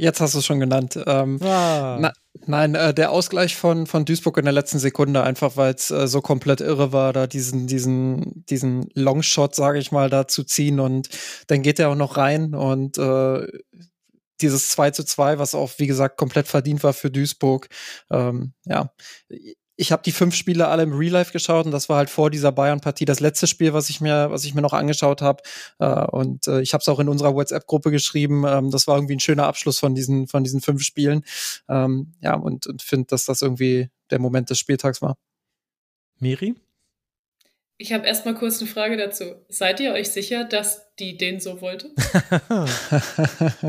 Jetzt 0.01 0.23
hast 0.23 0.33
du 0.33 0.39
es 0.39 0.47
schon 0.47 0.61
genannt. 0.61 0.99
Ähm, 1.07 1.39
ah. 1.43 1.99
na, 2.01 2.13
nein, 2.47 2.75
äh, 2.75 2.95
der 2.95 3.11
Ausgleich 3.11 3.55
von, 3.55 3.87
von 3.87 4.07
Duisburg 4.07 4.39
in 4.39 4.47
der 4.47 4.55
letzten 4.55 4.79
Sekunde, 4.79 5.23
einfach 5.23 5.59
weil 5.59 5.75
es 5.75 5.91
äh, 5.91 6.09
so 6.09 6.23
komplett 6.23 6.63
irre 6.63 6.95
war, 6.95 7.13
da 7.13 7.27
diesen, 7.27 7.67
diesen, 7.67 8.47
diesen 8.47 8.89
Longshot, 8.95 9.55
sage 9.55 9.79
ich 9.79 9.93
mal, 9.93 10.09
da 10.09 10.27
zu 10.27 10.43
ziehen 10.45 10.81
und 10.81 11.11
dann 11.49 11.61
geht 11.61 11.79
er 11.79 11.91
auch 11.91 11.97
noch 11.97 12.17
rein 12.17 12.55
und 12.55 12.97
äh, 12.97 13.47
dieses 14.41 14.71
2 14.71 14.93
zu 14.93 15.05
2, 15.05 15.39
was 15.39 15.55
auch, 15.55 15.73
wie 15.77 15.87
gesagt, 15.87 16.17
komplett 16.17 16.49
verdient 16.49 16.83
war 16.83 16.95
für 16.95 17.11
Duisburg. 17.11 17.69
Ähm, 18.11 18.55
ja, 18.65 18.91
ich 19.81 19.93
habe 19.93 20.03
die 20.03 20.13
fünf 20.13 20.35
Spiele 20.35 20.69
alle 20.69 20.83
im 20.83 20.93
Real 20.93 21.13
Life 21.13 21.33
geschaut 21.33 21.65
und 21.65 21.73
das 21.73 21.89
war 21.89 21.97
halt 21.97 22.11
vor 22.11 22.29
dieser 22.31 22.53
Bayern-Partie 22.53 23.07
das 23.07 23.21
letzte 23.21 23.47
Spiel, 23.47 23.73
was 23.73 23.89
ich 23.89 24.03
mir, 24.03 24.31
was 24.31 24.45
ich 24.45 24.55
mir 24.55 24.61
noch 24.61 24.75
angeschaut 24.75 25.23
habe. 25.23 25.43
Äh, 25.79 25.87
und 25.87 26.47
äh, 26.49 26.61
ich 26.61 26.75
habe 26.75 26.83
es 26.83 26.89
auch 26.89 27.01
in 27.01 27.09
unserer 27.09 27.35
WhatsApp-Gruppe 27.35 27.91
geschrieben. 27.91 28.45
Ähm, 28.47 28.71
das 28.71 28.87
war 28.87 28.97
irgendwie 28.97 29.17
ein 29.17 29.21
schöner 29.21 29.47
Abschluss 29.47 29.79
von 29.79 29.95
diesen, 29.95 30.29
von 30.29 30.45
diesen 30.45 30.61
fünf 30.61 30.83
Spielen. 30.83 31.25
Ähm, 31.67 32.13
ja, 32.21 32.35
und, 32.35 32.67
und 32.67 32.83
finde, 32.83 33.07
dass 33.07 33.25
das 33.25 33.41
irgendwie 33.41 33.89
der 34.11 34.19
Moment 34.19 34.51
des 34.51 34.59
Spieltags 34.59 35.01
war. 35.01 35.17
Miri? 36.19 36.57
Ich 37.81 37.95
habe 37.95 38.07
erstmal 38.07 38.35
kurz 38.35 38.61
eine 38.61 38.69
Frage 38.69 38.99
dazu. 38.99 39.25
Seid 39.49 39.81
ihr 39.81 39.95
euch 39.95 40.11
sicher, 40.11 40.45
dass 40.45 40.95
die 40.99 41.17
den 41.17 41.41
so 41.41 41.63
wollte? 41.63 41.91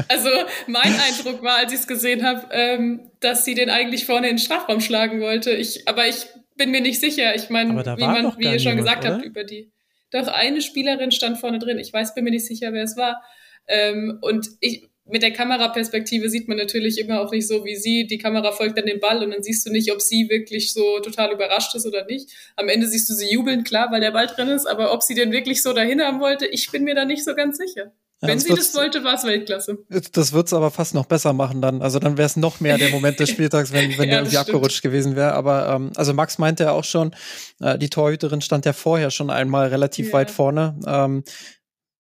also 0.09 0.29
mein 0.67 0.93
Eindruck 0.99 1.41
war, 1.41 1.59
als 1.59 1.71
ich 1.71 1.79
es 1.79 1.87
gesehen 1.87 2.25
habe, 2.25 2.45
ähm, 2.51 3.09
dass 3.21 3.45
sie 3.45 3.55
den 3.55 3.69
eigentlich 3.69 4.05
vorne 4.05 4.27
in 4.27 4.35
den 4.35 4.39
Strafraum 4.43 4.81
schlagen 4.81 5.21
wollte. 5.21 5.51
Ich, 5.51 5.87
aber 5.87 6.09
ich 6.09 6.25
bin 6.57 6.71
mir 6.71 6.81
nicht 6.81 6.99
sicher. 6.99 7.33
Ich 7.35 7.49
meine, 7.49 7.69
wie, 7.69 8.01
man, 8.01 8.37
wie 8.37 8.51
ihr 8.51 8.59
schon 8.59 8.75
gesagt 8.75 9.05
oder? 9.05 9.13
habt 9.13 9.23
über 9.23 9.45
die. 9.45 9.71
Doch 10.11 10.27
eine 10.27 10.61
Spielerin 10.61 11.11
stand 11.11 11.37
vorne 11.37 11.59
drin. 11.59 11.79
Ich 11.79 11.93
weiß, 11.93 12.13
bin 12.13 12.25
mir 12.25 12.31
nicht 12.31 12.45
sicher, 12.45 12.73
wer 12.73 12.83
es 12.83 12.97
war. 12.97 13.23
Ähm, 13.69 14.17
und 14.21 14.49
ich, 14.59 14.90
mit 15.11 15.21
der 15.21 15.31
Kameraperspektive 15.31 16.29
sieht 16.29 16.47
man 16.47 16.57
natürlich 16.57 16.99
immer 16.99 17.21
auch 17.21 17.31
nicht 17.31 17.47
so 17.47 17.65
wie 17.65 17.75
sie. 17.75 18.07
Die 18.07 18.17
Kamera 18.17 18.51
folgt 18.51 18.77
dann 18.77 18.85
dem 18.85 18.99
Ball 18.99 19.23
und 19.23 19.31
dann 19.31 19.43
siehst 19.43 19.65
du 19.65 19.71
nicht, 19.71 19.91
ob 19.91 20.01
sie 20.01 20.29
wirklich 20.29 20.73
so 20.73 20.99
total 20.99 21.31
überrascht 21.31 21.75
ist 21.75 21.85
oder 21.85 22.05
nicht. 22.05 22.29
Am 22.55 22.69
Ende 22.69 22.87
siehst 22.87 23.09
du 23.09 23.13
sie 23.13 23.31
jubeln, 23.31 23.63
klar, 23.63 23.91
weil 23.91 24.01
der 24.01 24.11
Ball 24.11 24.27
drin 24.27 24.47
ist, 24.49 24.65
aber 24.65 24.93
ob 24.93 25.03
sie 25.03 25.15
den 25.15 25.31
wirklich 25.31 25.61
so 25.61 25.73
dahin 25.73 26.01
haben 26.01 26.19
wollte, 26.19 26.45
ich 26.47 26.71
bin 26.71 26.83
mir 26.83 26.95
da 26.95 27.05
nicht 27.05 27.23
so 27.23 27.35
ganz 27.35 27.57
sicher. 27.57 27.91
Ja, 28.21 28.27
Wenn 28.27 28.37
das 28.37 28.43
sie 28.43 28.53
das 28.53 28.75
wollte, 28.75 29.03
war 29.03 29.15
es 29.15 29.23
Weltklasse. 29.23 29.79
Das 29.89 30.31
wird 30.31 30.45
es 30.45 30.53
aber 30.53 30.69
fast 30.69 30.93
noch 30.93 31.07
besser 31.07 31.33
machen 31.33 31.59
dann. 31.59 31.81
Also 31.81 31.97
dann 31.97 32.17
wäre 32.17 32.27
es 32.27 32.37
noch 32.37 32.59
mehr 32.59 32.77
der 32.77 32.89
Moment 32.91 33.19
des 33.19 33.29
Spieltags, 33.29 33.71
wenn, 33.71 33.97
wenn 33.97 33.97
ja, 33.97 34.05
der 34.05 34.13
irgendwie 34.19 34.35
stimmt. 34.35 34.49
abgerutscht 34.49 34.83
gewesen 34.83 35.15
wäre. 35.15 35.33
Aber 35.33 35.69
ähm, 35.69 35.91
also 35.95 36.13
Max 36.13 36.37
meinte 36.37 36.65
ja 36.65 36.71
auch 36.71 36.83
schon, 36.83 37.15
äh, 37.61 37.79
die 37.79 37.89
Torhüterin 37.89 38.41
stand 38.41 38.67
ja 38.67 38.73
vorher 38.73 39.09
schon 39.09 39.31
einmal 39.31 39.69
relativ 39.69 40.07
ja. 40.07 40.13
weit 40.13 40.29
vorne. 40.29 40.79
Ähm, 40.85 41.23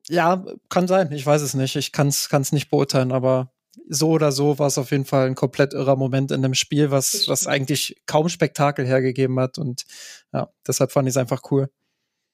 ja, 0.09 0.43
kann 0.69 0.87
sein. 0.87 1.11
Ich 1.11 1.25
weiß 1.25 1.41
es 1.41 1.53
nicht. 1.53 1.75
Ich 1.75 1.91
kann 1.91 2.07
es 2.07 2.51
nicht 2.51 2.69
beurteilen, 2.69 3.11
aber 3.11 3.51
so 3.87 4.09
oder 4.09 4.31
so 4.31 4.59
war 4.59 4.67
es 4.67 4.77
auf 4.77 4.91
jeden 4.91 5.05
Fall 5.05 5.27
ein 5.27 5.35
komplett 5.35 5.73
irrer 5.73 5.95
Moment 5.95 6.31
in 6.31 6.41
dem 6.41 6.53
Spiel, 6.53 6.91
was, 6.91 7.27
was 7.27 7.47
eigentlich 7.47 8.01
kaum 8.05 8.29
Spektakel 8.29 8.85
hergegeben 8.85 9.39
hat. 9.39 9.57
Und 9.57 9.85
ja, 10.33 10.49
deshalb 10.67 10.91
fand 10.91 11.07
ich 11.07 11.13
es 11.13 11.17
einfach 11.17 11.41
cool. 11.51 11.69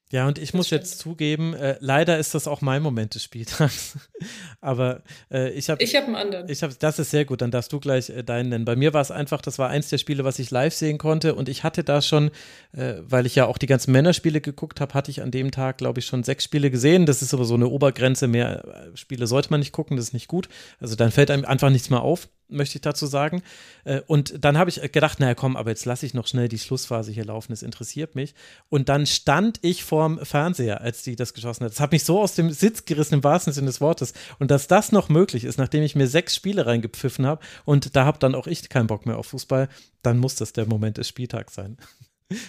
Ja, 0.09 0.25
und 0.25 0.39
ich 0.39 0.53
muss 0.53 0.69
jetzt 0.69 0.99
zugeben, 0.99 1.53
äh, 1.53 1.75
leider 1.81 2.17
ist 2.17 2.33
das 2.33 2.47
auch 2.47 2.61
mein 2.61 2.81
Moment 2.81 3.15
des 3.15 3.23
Spieltags. 3.23 3.97
Aber 4.61 5.01
äh, 5.29 5.51
ich 5.51 5.69
habe. 5.69 5.83
Ich 5.83 5.95
habe 5.97 6.05
einen 6.05 6.15
anderen. 6.15 6.49
Ich 6.49 6.63
hab, 6.63 6.77
das 6.79 6.97
ist 6.99 7.11
sehr 7.11 7.25
gut, 7.25 7.41
dann 7.41 7.51
darfst 7.51 7.73
du 7.73 7.79
gleich 7.81 8.09
äh, 8.09 8.23
deinen 8.23 8.47
nennen. 8.49 8.63
Bei 8.63 8.77
mir 8.77 8.93
war 8.93 9.01
es 9.01 9.11
einfach, 9.11 9.41
das 9.41 9.59
war 9.59 9.69
eins 9.69 9.89
der 9.89 9.97
Spiele, 9.97 10.23
was 10.23 10.39
ich 10.39 10.49
live 10.49 10.73
sehen 10.73 10.97
konnte. 10.97 11.35
Und 11.35 11.49
ich 11.49 11.63
hatte 11.63 11.83
da 11.83 12.01
schon, 12.01 12.31
äh, 12.71 12.95
weil 13.01 13.25
ich 13.25 13.35
ja 13.35 13.47
auch 13.47 13.57
die 13.57 13.65
ganzen 13.65 13.91
Männerspiele 13.91 14.39
geguckt 14.39 14.79
habe, 14.79 14.93
hatte 14.93 15.11
ich 15.11 15.21
an 15.21 15.31
dem 15.31 15.51
Tag, 15.51 15.77
glaube 15.77 15.99
ich, 15.99 16.05
schon 16.05 16.23
sechs 16.23 16.45
Spiele 16.45 16.71
gesehen. 16.71 17.05
Das 17.05 17.21
ist 17.21 17.33
aber 17.33 17.43
so 17.43 17.55
eine 17.55 17.67
Obergrenze. 17.67 18.27
Mehr 18.27 18.63
äh, 18.93 18.97
Spiele 18.97 19.27
sollte 19.27 19.49
man 19.51 19.59
nicht 19.59 19.73
gucken, 19.73 19.97
das 19.97 20.07
ist 20.07 20.13
nicht 20.13 20.29
gut. 20.29 20.47
Also 20.79 20.95
dann 20.95 21.11
fällt 21.11 21.31
einem 21.31 21.43
einfach 21.43 21.69
nichts 21.69 21.89
mehr 21.89 22.01
auf 22.01 22.29
möchte 22.49 22.77
ich 22.77 22.81
dazu 22.81 23.05
sagen. 23.05 23.41
Äh, 23.83 24.01
und 24.07 24.43
dann 24.43 24.57
habe 24.57 24.69
ich 24.69 24.81
gedacht, 24.91 25.19
naja, 25.19 25.35
komm, 25.35 25.55
aber 25.55 25.69
jetzt 25.69 25.85
lasse 25.85 26.05
ich 26.05 26.13
noch 26.13 26.27
schnell 26.27 26.47
die 26.47 26.59
Schlussphase 26.59 27.11
hier 27.11 27.25
laufen, 27.25 27.51
das 27.51 27.63
interessiert 27.63 28.15
mich. 28.15 28.33
Und 28.69 28.89
dann 28.89 29.05
stand 29.05 29.59
ich 29.61 29.83
vorm 29.83 30.23
Fernseher, 30.23 30.81
als 30.81 31.03
die 31.03 31.15
das 31.15 31.33
geschossen 31.33 31.65
hat. 31.65 31.71
Das 31.71 31.79
hat 31.79 31.91
mich 31.91 32.03
so 32.03 32.19
aus 32.19 32.35
dem 32.35 32.51
Sitz 32.51 32.85
gerissen, 32.85 33.15
im 33.15 33.23
wahrsten 33.23 33.53
Sinne 33.53 33.67
des 33.67 33.81
Wortes. 33.81 34.13
Und 34.39 34.51
dass 34.51 34.67
das 34.67 34.91
noch 34.91 35.09
möglich 35.09 35.43
ist, 35.43 35.57
nachdem 35.57 35.83
ich 35.83 35.95
mir 35.95 36.07
sechs 36.07 36.35
Spiele 36.35 36.65
reingepfiffen 36.65 37.25
habe 37.25 37.41
und 37.65 37.95
da 37.95 38.05
habe 38.05 38.19
dann 38.19 38.35
auch 38.35 38.47
ich 38.47 38.67
keinen 38.69 38.87
Bock 38.87 39.05
mehr 39.05 39.17
auf 39.17 39.27
Fußball, 39.27 39.69
dann 40.01 40.17
muss 40.17 40.35
das 40.35 40.53
der 40.53 40.65
Moment 40.65 40.97
des 40.97 41.07
Spieltags 41.07 41.53
sein. 41.53 41.77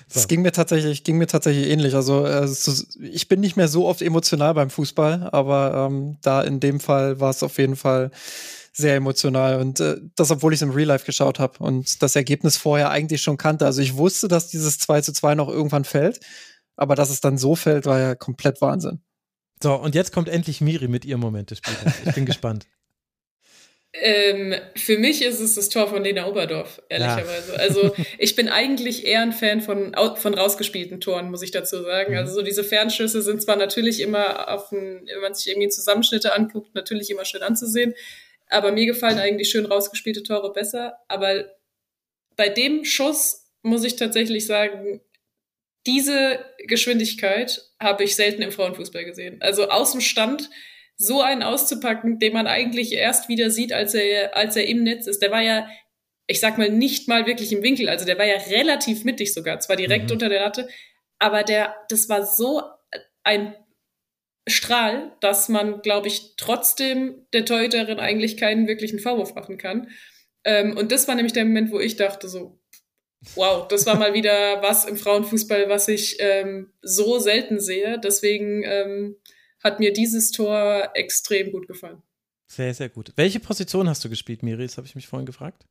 Es 0.08 0.26
ging 0.28 0.42
mir 0.42 0.52
tatsächlich, 0.52 1.04
ging 1.04 1.18
mir 1.18 1.26
tatsächlich 1.26 1.68
ähnlich. 1.68 1.94
Also 1.94 2.26
äh, 2.26 2.48
ich 3.00 3.28
bin 3.28 3.40
nicht 3.40 3.56
mehr 3.56 3.68
so 3.68 3.86
oft 3.86 4.02
emotional 4.02 4.54
beim 4.54 4.70
Fußball, 4.70 5.30
aber 5.30 5.88
ähm, 5.90 6.18
da 6.22 6.42
in 6.42 6.60
dem 6.60 6.80
Fall 6.80 7.20
war 7.20 7.30
es 7.30 7.42
auf 7.42 7.58
jeden 7.58 7.76
Fall 7.76 8.10
sehr 8.78 8.94
emotional 8.94 9.60
und 9.60 9.80
äh, 9.80 9.96
das, 10.16 10.30
obwohl 10.30 10.52
ich 10.52 10.58
es 10.58 10.62
im 10.62 10.70
Real 10.70 10.88
Life 10.88 11.04
geschaut 11.04 11.38
habe 11.38 11.58
und 11.58 12.02
das 12.02 12.16
Ergebnis 12.16 12.56
vorher 12.56 12.90
eigentlich 12.90 13.20
schon 13.20 13.36
kannte. 13.36 13.66
Also 13.66 13.82
ich 13.82 13.96
wusste, 13.96 14.28
dass 14.28 14.48
dieses 14.48 14.78
2 14.78 15.02
zu 15.02 15.12
2 15.12 15.34
noch 15.34 15.48
irgendwann 15.48 15.84
fällt, 15.84 16.20
aber 16.76 16.94
dass 16.94 17.10
es 17.10 17.20
dann 17.20 17.38
so 17.38 17.56
fällt, 17.56 17.86
war 17.86 17.98
ja 17.98 18.14
komplett 18.14 18.60
Wahnsinn. 18.60 19.00
So, 19.62 19.74
und 19.74 19.94
jetzt 19.94 20.12
kommt 20.12 20.28
endlich 20.28 20.60
Miri 20.60 20.88
mit 20.88 21.04
ihrem 21.04 21.20
Moment 21.20 21.50
des 21.50 21.58
Spiels. 21.58 21.94
Ich 22.06 22.14
bin 22.14 22.24
gespannt. 22.24 22.66
Ähm, 23.94 24.54
für 24.76 24.98
mich 24.98 25.24
ist 25.24 25.40
es 25.40 25.54
das 25.54 25.70
Tor 25.70 25.88
von 25.88 26.04
Lena 26.04 26.26
Oberdorf, 26.26 26.82
ehrlicherweise. 26.90 27.54
Ja. 27.54 27.58
Also 27.58 27.94
ich 28.18 28.36
bin 28.36 28.48
eigentlich 28.48 29.06
eher 29.06 29.22
ein 29.22 29.32
Fan 29.32 29.62
von, 29.62 29.94
von 30.16 30.34
rausgespielten 30.34 31.00
Toren, 31.00 31.30
muss 31.30 31.42
ich 31.42 31.52
dazu 31.52 31.82
sagen. 31.82 32.12
Mhm. 32.12 32.18
Also 32.18 32.34
so 32.34 32.42
diese 32.42 32.64
Fernschüsse 32.64 33.22
sind 33.22 33.42
zwar 33.42 33.56
natürlich 33.56 34.00
immer 34.00 34.52
auf 34.52 34.70
ein, 34.72 35.08
wenn 35.12 35.22
man 35.22 35.34
sich 35.34 35.48
irgendwie 35.48 35.70
Zusammenschnitte 35.70 36.34
anguckt, 36.34 36.74
natürlich 36.74 37.10
immer 37.10 37.24
schön 37.24 37.42
anzusehen. 37.42 37.94
Aber 38.48 38.72
mir 38.72 38.86
gefallen 38.86 39.18
eigentlich 39.18 39.50
schön 39.50 39.66
rausgespielte 39.66 40.22
Tore 40.22 40.52
besser. 40.52 40.98
Aber 41.08 41.46
bei 42.36 42.48
dem 42.48 42.84
Schuss 42.84 43.46
muss 43.62 43.84
ich 43.84 43.96
tatsächlich 43.96 44.46
sagen, 44.46 45.00
diese 45.86 46.44
Geschwindigkeit 46.66 47.62
habe 47.80 48.04
ich 48.04 48.16
selten 48.16 48.42
im 48.42 48.52
Frauenfußball 48.52 49.04
gesehen. 49.04 49.40
Also 49.40 49.68
aus 49.68 49.92
dem 49.92 50.00
Stand 50.00 50.50
so 50.96 51.22
einen 51.22 51.42
auszupacken, 51.42 52.18
den 52.18 52.32
man 52.32 52.46
eigentlich 52.46 52.92
erst 52.92 53.28
wieder 53.28 53.50
sieht, 53.50 53.72
als 53.72 53.94
er, 53.94 54.36
als 54.36 54.56
er 54.56 54.66
im 54.66 54.82
Netz 54.82 55.06
ist. 55.06 55.22
Der 55.22 55.30
war 55.30 55.40
ja, 55.40 55.68
ich 56.26 56.40
sag 56.40 56.58
mal, 56.58 56.70
nicht 56.70 57.08
mal 57.08 57.26
wirklich 57.26 57.52
im 57.52 57.62
Winkel. 57.62 57.88
Also 57.88 58.04
der 58.04 58.18
war 58.18 58.26
ja 58.26 58.36
relativ 58.50 59.04
mittig 59.04 59.32
sogar, 59.32 59.60
zwar 59.60 59.76
direkt 59.76 60.06
mhm. 60.06 60.12
unter 60.12 60.28
der 60.28 60.40
Latte, 60.40 60.68
aber 61.18 61.42
der, 61.44 61.74
das 61.88 62.08
war 62.08 62.26
so 62.26 62.62
ein 63.22 63.54
Strahl, 64.48 65.12
dass 65.20 65.48
man, 65.48 65.82
glaube 65.82 66.08
ich, 66.08 66.36
trotzdem 66.36 67.26
der 67.32 67.44
Torhüterin 67.44 67.98
eigentlich 67.98 68.36
keinen 68.36 68.66
wirklichen 68.66 68.98
Vorwurf 68.98 69.34
machen 69.34 69.58
kann. 69.58 69.88
Ähm, 70.44 70.76
und 70.76 70.92
das 70.92 71.08
war 71.08 71.14
nämlich 71.14 71.32
der 71.32 71.44
Moment, 71.44 71.70
wo 71.70 71.80
ich 71.80 71.96
dachte 71.96 72.28
so, 72.28 72.60
wow, 73.34 73.66
das 73.68 73.86
war 73.86 73.98
mal 73.98 74.14
wieder 74.14 74.62
was 74.62 74.84
im 74.84 74.96
Frauenfußball, 74.96 75.68
was 75.68 75.88
ich 75.88 76.16
ähm, 76.20 76.72
so 76.82 77.18
selten 77.18 77.60
sehe. 77.60 77.98
Deswegen 78.02 78.62
ähm, 78.64 79.16
hat 79.62 79.80
mir 79.80 79.92
dieses 79.92 80.30
Tor 80.30 80.90
extrem 80.94 81.52
gut 81.52 81.66
gefallen. 81.66 82.02
Sehr, 82.46 82.72
sehr 82.72 82.88
gut. 82.88 83.12
Welche 83.16 83.40
Position 83.40 83.88
hast 83.88 84.04
du 84.04 84.08
gespielt, 84.08 84.42
Miri? 84.42 84.64
Das 84.64 84.78
habe 84.78 84.86
ich 84.86 84.94
mich 84.94 85.06
vorhin 85.06 85.26
gefragt. 85.26 85.66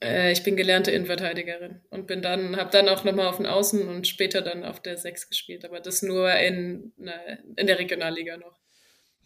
Äh, 0.00 0.32
ich 0.32 0.42
bin 0.44 0.56
gelernte 0.56 0.90
Innenverteidigerin 0.90 1.80
und 1.90 2.06
bin 2.06 2.22
dann, 2.22 2.56
habe 2.56 2.70
dann 2.70 2.88
auch 2.88 3.04
nochmal 3.04 3.28
auf 3.28 3.38
den 3.38 3.46
Außen 3.46 3.88
und 3.88 4.06
später 4.06 4.42
dann 4.42 4.64
auf 4.64 4.80
der 4.80 4.96
6 4.96 5.28
gespielt, 5.28 5.64
aber 5.64 5.80
das 5.80 6.02
nur 6.02 6.32
in, 6.34 6.92
ne, 6.96 7.42
in 7.56 7.66
der 7.66 7.78
Regionalliga 7.78 8.36
noch. 8.36 8.58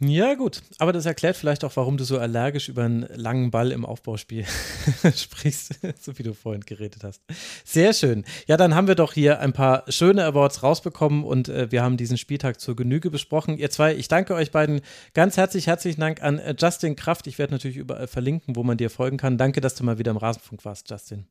Ja, 0.05 0.35
gut. 0.35 0.63
Aber 0.79 0.93
das 0.93 1.07
erklärt 1.07 1.37
vielleicht 1.37 1.65
auch, 1.65 1.77
warum 1.77 1.97
du 1.97 2.03
so 2.03 2.19
allergisch 2.19 2.69
über 2.69 2.83
einen 2.83 3.07
langen 3.15 3.53
Ball 3.53 3.71
im 3.71 3.85
Aufbauspiel 3.85 4.45
sprichst, 5.15 5.79
so 6.01 6.19
wie 6.19 6.25
du 6.25 6.35
vorhin 6.35 6.63
geredet 6.63 7.05
hast. 7.05 7.23
Sehr 7.65 7.93
schön. 7.93 8.25
Ja, 8.49 8.57
dann 8.57 8.75
haben 8.75 8.89
wir 8.89 8.97
doch 8.97 9.13
hier 9.13 9.39
ein 9.39 9.53
paar 9.53 9.85
schöne 9.89 10.25
Awards 10.25 10.65
rausbekommen 10.65 11.23
und 11.23 11.49
äh, 11.49 11.71
wir 11.71 11.85
haben 11.85 11.97
diesen 11.97 12.19
Spieltag 12.19 12.59
zur 12.59 12.75
Genüge 12.75 13.11
besprochen. 13.11 13.59
Ihr 13.59 13.71
zwei, 13.71 13.95
ich 13.95 14.09
danke 14.09 14.35
euch 14.35 14.51
beiden 14.51 14.81
ganz 15.15 15.37
herzlich. 15.37 15.69
Herzlichen 15.69 16.01
Dank 16.01 16.21
an 16.21 16.41
äh, 16.41 16.57
Justin 16.59 16.97
Kraft. 16.97 17.29
Ich 17.29 17.39
werde 17.39 17.53
natürlich 17.53 17.77
überall 17.77 18.09
verlinken, 18.09 18.57
wo 18.57 18.65
man 18.65 18.79
dir 18.79 18.91
folgen 18.91 19.19
kann. 19.19 19.39
Danke, 19.39 19.61
dass 19.61 19.77
du 19.77 19.85
mal 19.85 19.99
wieder 19.99 20.11
im 20.11 20.17
Rasenfunk 20.17 20.65
warst, 20.65 20.91
Justin. 20.91 21.27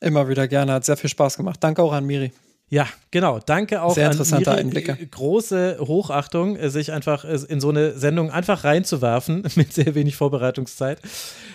Immer 0.00 0.28
wieder 0.28 0.46
gerne. 0.46 0.74
Hat 0.74 0.84
sehr 0.84 0.96
viel 0.96 1.10
Spaß 1.10 1.36
gemacht. 1.36 1.58
Danke 1.60 1.82
auch 1.82 1.92
an 1.92 2.04
Miri. 2.04 2.30
Ja, 2.68 2.88
genau. 3.12 3.38
Danke 3.38 3.80
auch 3.80 3.94
Sehr 3.94 4.10
interessante 4.10 4.50
an. 4.50 4.58
Einblicke. 4.58 4.96
Große 4.96 5.78
Hochachtung, 5.80 6.58
sich 6.68 6.90
einfach 6.90 7.24
in 7.24 7.60
so 7.60 7.68
eine 7.68 7.92
Sendung 7.92 8.30
einfach 8.30 8.64
reinzuwerfen 8.64 9.44
mit 9.54 9.72
sehr 9.72 9.94
wenig 9.94 10.16
Vorbereitungszeit 10.16 11.00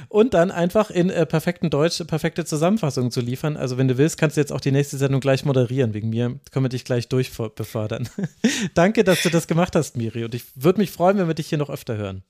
und 0.07 0.33
dann 0.33 0.51
einfach 0.51 0.89
in 0.89 1.09
äh, 1.09 1.25
perfektem 1.25 1.69
Deutsch 1.69 2.01
perfekte 2.05 2.45
Zusammenfassungen 2.45 3.11
zu 3.11 3.19
liefern. 3.19 3.57
Also 3.57 3.77
wenn 3.77 3.89
du 3.89 3.97
willst, 3.97 4.17
kannst 4.17 4.37
du 4.37 4.41
jetzt 4.41 4.53
auch 4.53 4.61
die 4.61 4.71
nächste 4.71 4.97
Sendung 4.97 5.19
gleich 5.19 5.43
moderieren. 5.43 5.93
Wegen 5.93 6.09
mir 6.09 6.39
können 6.51 6.65
wir 6.65 6.69
dich 6.69 6.85
gleich 6.85 7.09
durchbefördern. 7.09 8.07
Danke, 8.73 9.03
dass 9.03 9.21
du 9.21 9.29
das 9.29 9.47
gemacht 9.47 9.75
hast, 9.75 9.97
Miri. 9.97 10.23
Und 10.23 10.33
ich 10.33 10.45
würde 10.55 10.79
mich 10.79 10.91
freuen, 10.91 11.17
wenn 11.17 11.27
wir 11.27 11.33
dich 11.33 11.47
hier 11.47 11.57
noch 11.57 11.69
öfter 11.69 11.97
hören. 11.97 12.23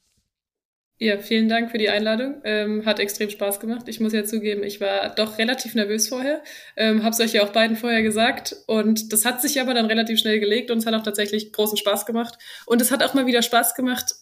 Ja, 1.04 1.18
vielen 1.18 1.50
Dank 1.50 1.72
für 1.72 1.80
die 1.80 1.90
Einladung. 1.90 2.44
Ähm, 2.44 2.86
hat 2.86 3.00
extrem 3.00 3.32
Spaß 3.32 3.60
gemacht. 3.60 3.88
Ich 3.88 4.00
muss 4.00 4.14
ja 4.14 4.24
zugeben, 4.24 4.62
ich 4.62 4.80
war 4.82 5.10
doch 5.16 5.40
relativ 5.40 5.74
nervös 5.74 6.08
vorher. 6.08 6.44
Ähm, 6.78 7.04
hab's 7.04 7.20
euch 7.20 7.34
ja 7.34 7.42
auch 7.42 7.50
beiden 7.50 7.76
vorher 7.76 8.04
gesagt. 8.04 8.56
Und 8.68 9.12
das 9.12 9.26
hat 9.26 9.42
sich 9.42 9.60
aber 9.60 9.74
dann 9.74 9.88
relativ 9.88 10.20
schnell 10.20 10.40
gelegt 10.40 10.70
und 10.70 10.78
es 10.78 10.86
hat 10.86 10.94
auch 10.94 11.02
tatsächlich 11.02 11.54
großen 11.54 11.76
Spaß 11.76 12.06
gemacht. 12.06 12.38
Und 12.68 12.82
es 12.82 12.92
hat 12.92 13.02
auch 13.02 13.16
mal 13.16 13.26
wieder 13.26 13.42
Spaß 13.42 13.74
gemacht, 13.74 14.14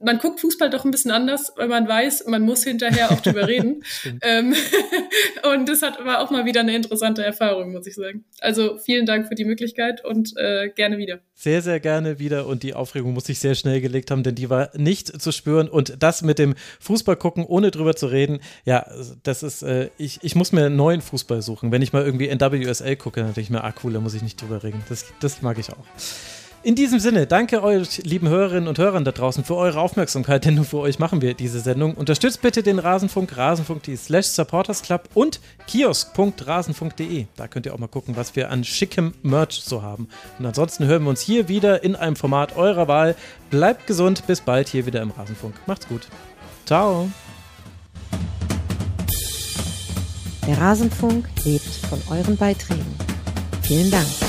man 0.00 0.18
guckt 0.18 0.40
Fußball 0.40 0.70
doch 0.70 0.84
ein 0.84 0.90
bisschen 0.90 1.10
anders, 1.10 1.52
weil 1.56 1.68
man 1.68 1.88
weiß, 1.88 2.26
man 2.26 2.42
muss 2.42 2.62
hinterher 2.64 3.10
auch 3.10 3.20
drüber 3.20 3.48
reden. 3.48 3.82
ähm, 4.22 4.54
und 5.52 5.68
das 5.68 5.82
hat, 5.82 6.04
war 6.04 6.20
auch 6.20 6.30
mal 6.30 6.44
wieder 6.44 6.60
eine 6.60 6.74
interessante 6.74 7.24
Erfahrung, 7.24 7.72
muss 7.72 7.86
ich 7.86 7.94
sagen. 7.94 8.24
Also 8.40 8.78
vielen 8.78 9.06
Dank 9.06 9.28
für 9.28 9.34
die 9.34 9.44
Möglichkeit 9.44 10.04
und 10.04 10.36
äh, 10.36 10.68
gerne 10.68 10.98
wieder. 10.98 11.20
Sehr, 11.34 11.62
sehr 11.62 11.80
gerne 11.80 12.18
wieder. 12.18 12.46
Und 12.46 12.62
die 12.62 12.74
Aufregung 12.74 13.12
muss 13.12 13.28
ich 13.28 13.40
sehr 13.40 13.54
schnell 13.54 13.80
gelegt 13.80 14.10
haben, 14.10 14.22
denn 14.22 14.34
die 14.34 14.50
war 14.50 14.70
nicht 14.76 15.20
zu 15.20 15.32
spüren. 15.32 15.68
Und 15.68 16.02
das 16.02 16.22
mit 16.22 16.38
dem 16.38 16.54
Fußball 16.80 17.16
gucken, 17.16 17.44
ohne 17.44 17.70
drüber 17.70 17.96
zu 17.96 18.06
reden, 18.06 18.40
ja, 18.64 18.86
das 19.24 19.42
ist, 19.42 19.62
äh, 19.62 19.90
ich, 19.98 20.20
ich 20.22 20.36
muss 20.36 20.52
mir 20.52 20.66
einen 20.66 20.76
neuen 20.76 21.00
Fußball 21.00 21.42
suchen. 21.42 21.72
Wenn 21.72 21.82
ich 21.82 21.92
mal 21.92 22.04
irgendwie 22.04 22.28
NWSL 22.28 22.96
gucke, 22.96 23.20
dann 23.20 23.28
denke 23.28 23.40
ich 23.40 23.50
mir, 23.50 23.64
ah 23.64 23.74
cool, 23.82 23.92
da 23.92 24.00
muss 24.00 24.14
ich 24.14 24.22
nicht 24.22 24.40
drüber 24.40 24.62
reden. 24.62 24.82
Das, 24.88 25.06
das 25.20 25.42
mag 25.42 25.58
ich 25.58 25.70
auch. 25.70 25.84
In 26.68 26.74
diesem 26.74 27.00
Sinne, 27.00 27.26
danke 27.26 27.62
euch, 27.62 28.04
lieben 28.04 28.28
Hörerinnen 28.28 28.68
und 28.68 28.76
Hörern 28.76 29.02
da 29.02 29.10
draußen, 29.10 29.42
für 29.42 29.56
eure 29.56 29.80
Aufmerksamkeit, 29.80 30.44
denn 30.44 30.56
nur 30.56 30.66
für 30.66 30.76
euch 30.80 30.98
machen 30.98 31.22
wir 31.22 31.32
diese 31.32 31.60
Sendung. 31.60 31.94
Unterstützt 31.94 32.42
bitte 32.42 32.62
den 32.62 32.78
Rasenfunk, 32.78 33.34
rasenfunk.de 33.34 33.96
slash 33.96 34.26
supportersclub 34.26 35.08
und 35.14 35.40
kiosk.rasenfunk.de. 35.66 37.24
Da 37.36 37.48
könnt 37.48 37.64
ihr 37.64 37.72
auch 37.72 37.78
mal 37.78 37.86
gucken, 37.86 38.16
was 38.18 38.36
wir 38.36 38.50
an 38.50 38.64
schickem 38.64 39.14
Merch 39.22 39.62
so 39.64 39.80
haben. 39.80 40.10
Und 40.38 40.44
ansonsten 40.44 40.84
hören 40.84 41.04
wir 41.04 41.08
uns 41.08 41.22
hier 41.22 41.48
wieder 41.48 41.82
in 41.84 41.96
einem 41.96 42.16
Format 42.16 42.54
eurer 42.58 42.86
Wahl. 42.86 43.16
Bleibt 43.48 43.86
gesund, 43.86 44.26
bis 44.26 44.42
bald 44.42 44.68
hier 44.68 44.84
wieder 44.84 45.00
im 45.00 45.10
Rasenfunk. 45.10 45.54
Macht's 45.64 45.88
gut. 45.88 46.06
Ciao. 46.66 47.08
Der 50.46 50.58
Rasenfunk 50.58 51.30
lebt 51.46 51.64
von 51.88 51.98
euren 52.10 52.36
Beiträgen. 52.36 52.94
Vielen 53.62 53.90
Dank. 53.90 54.27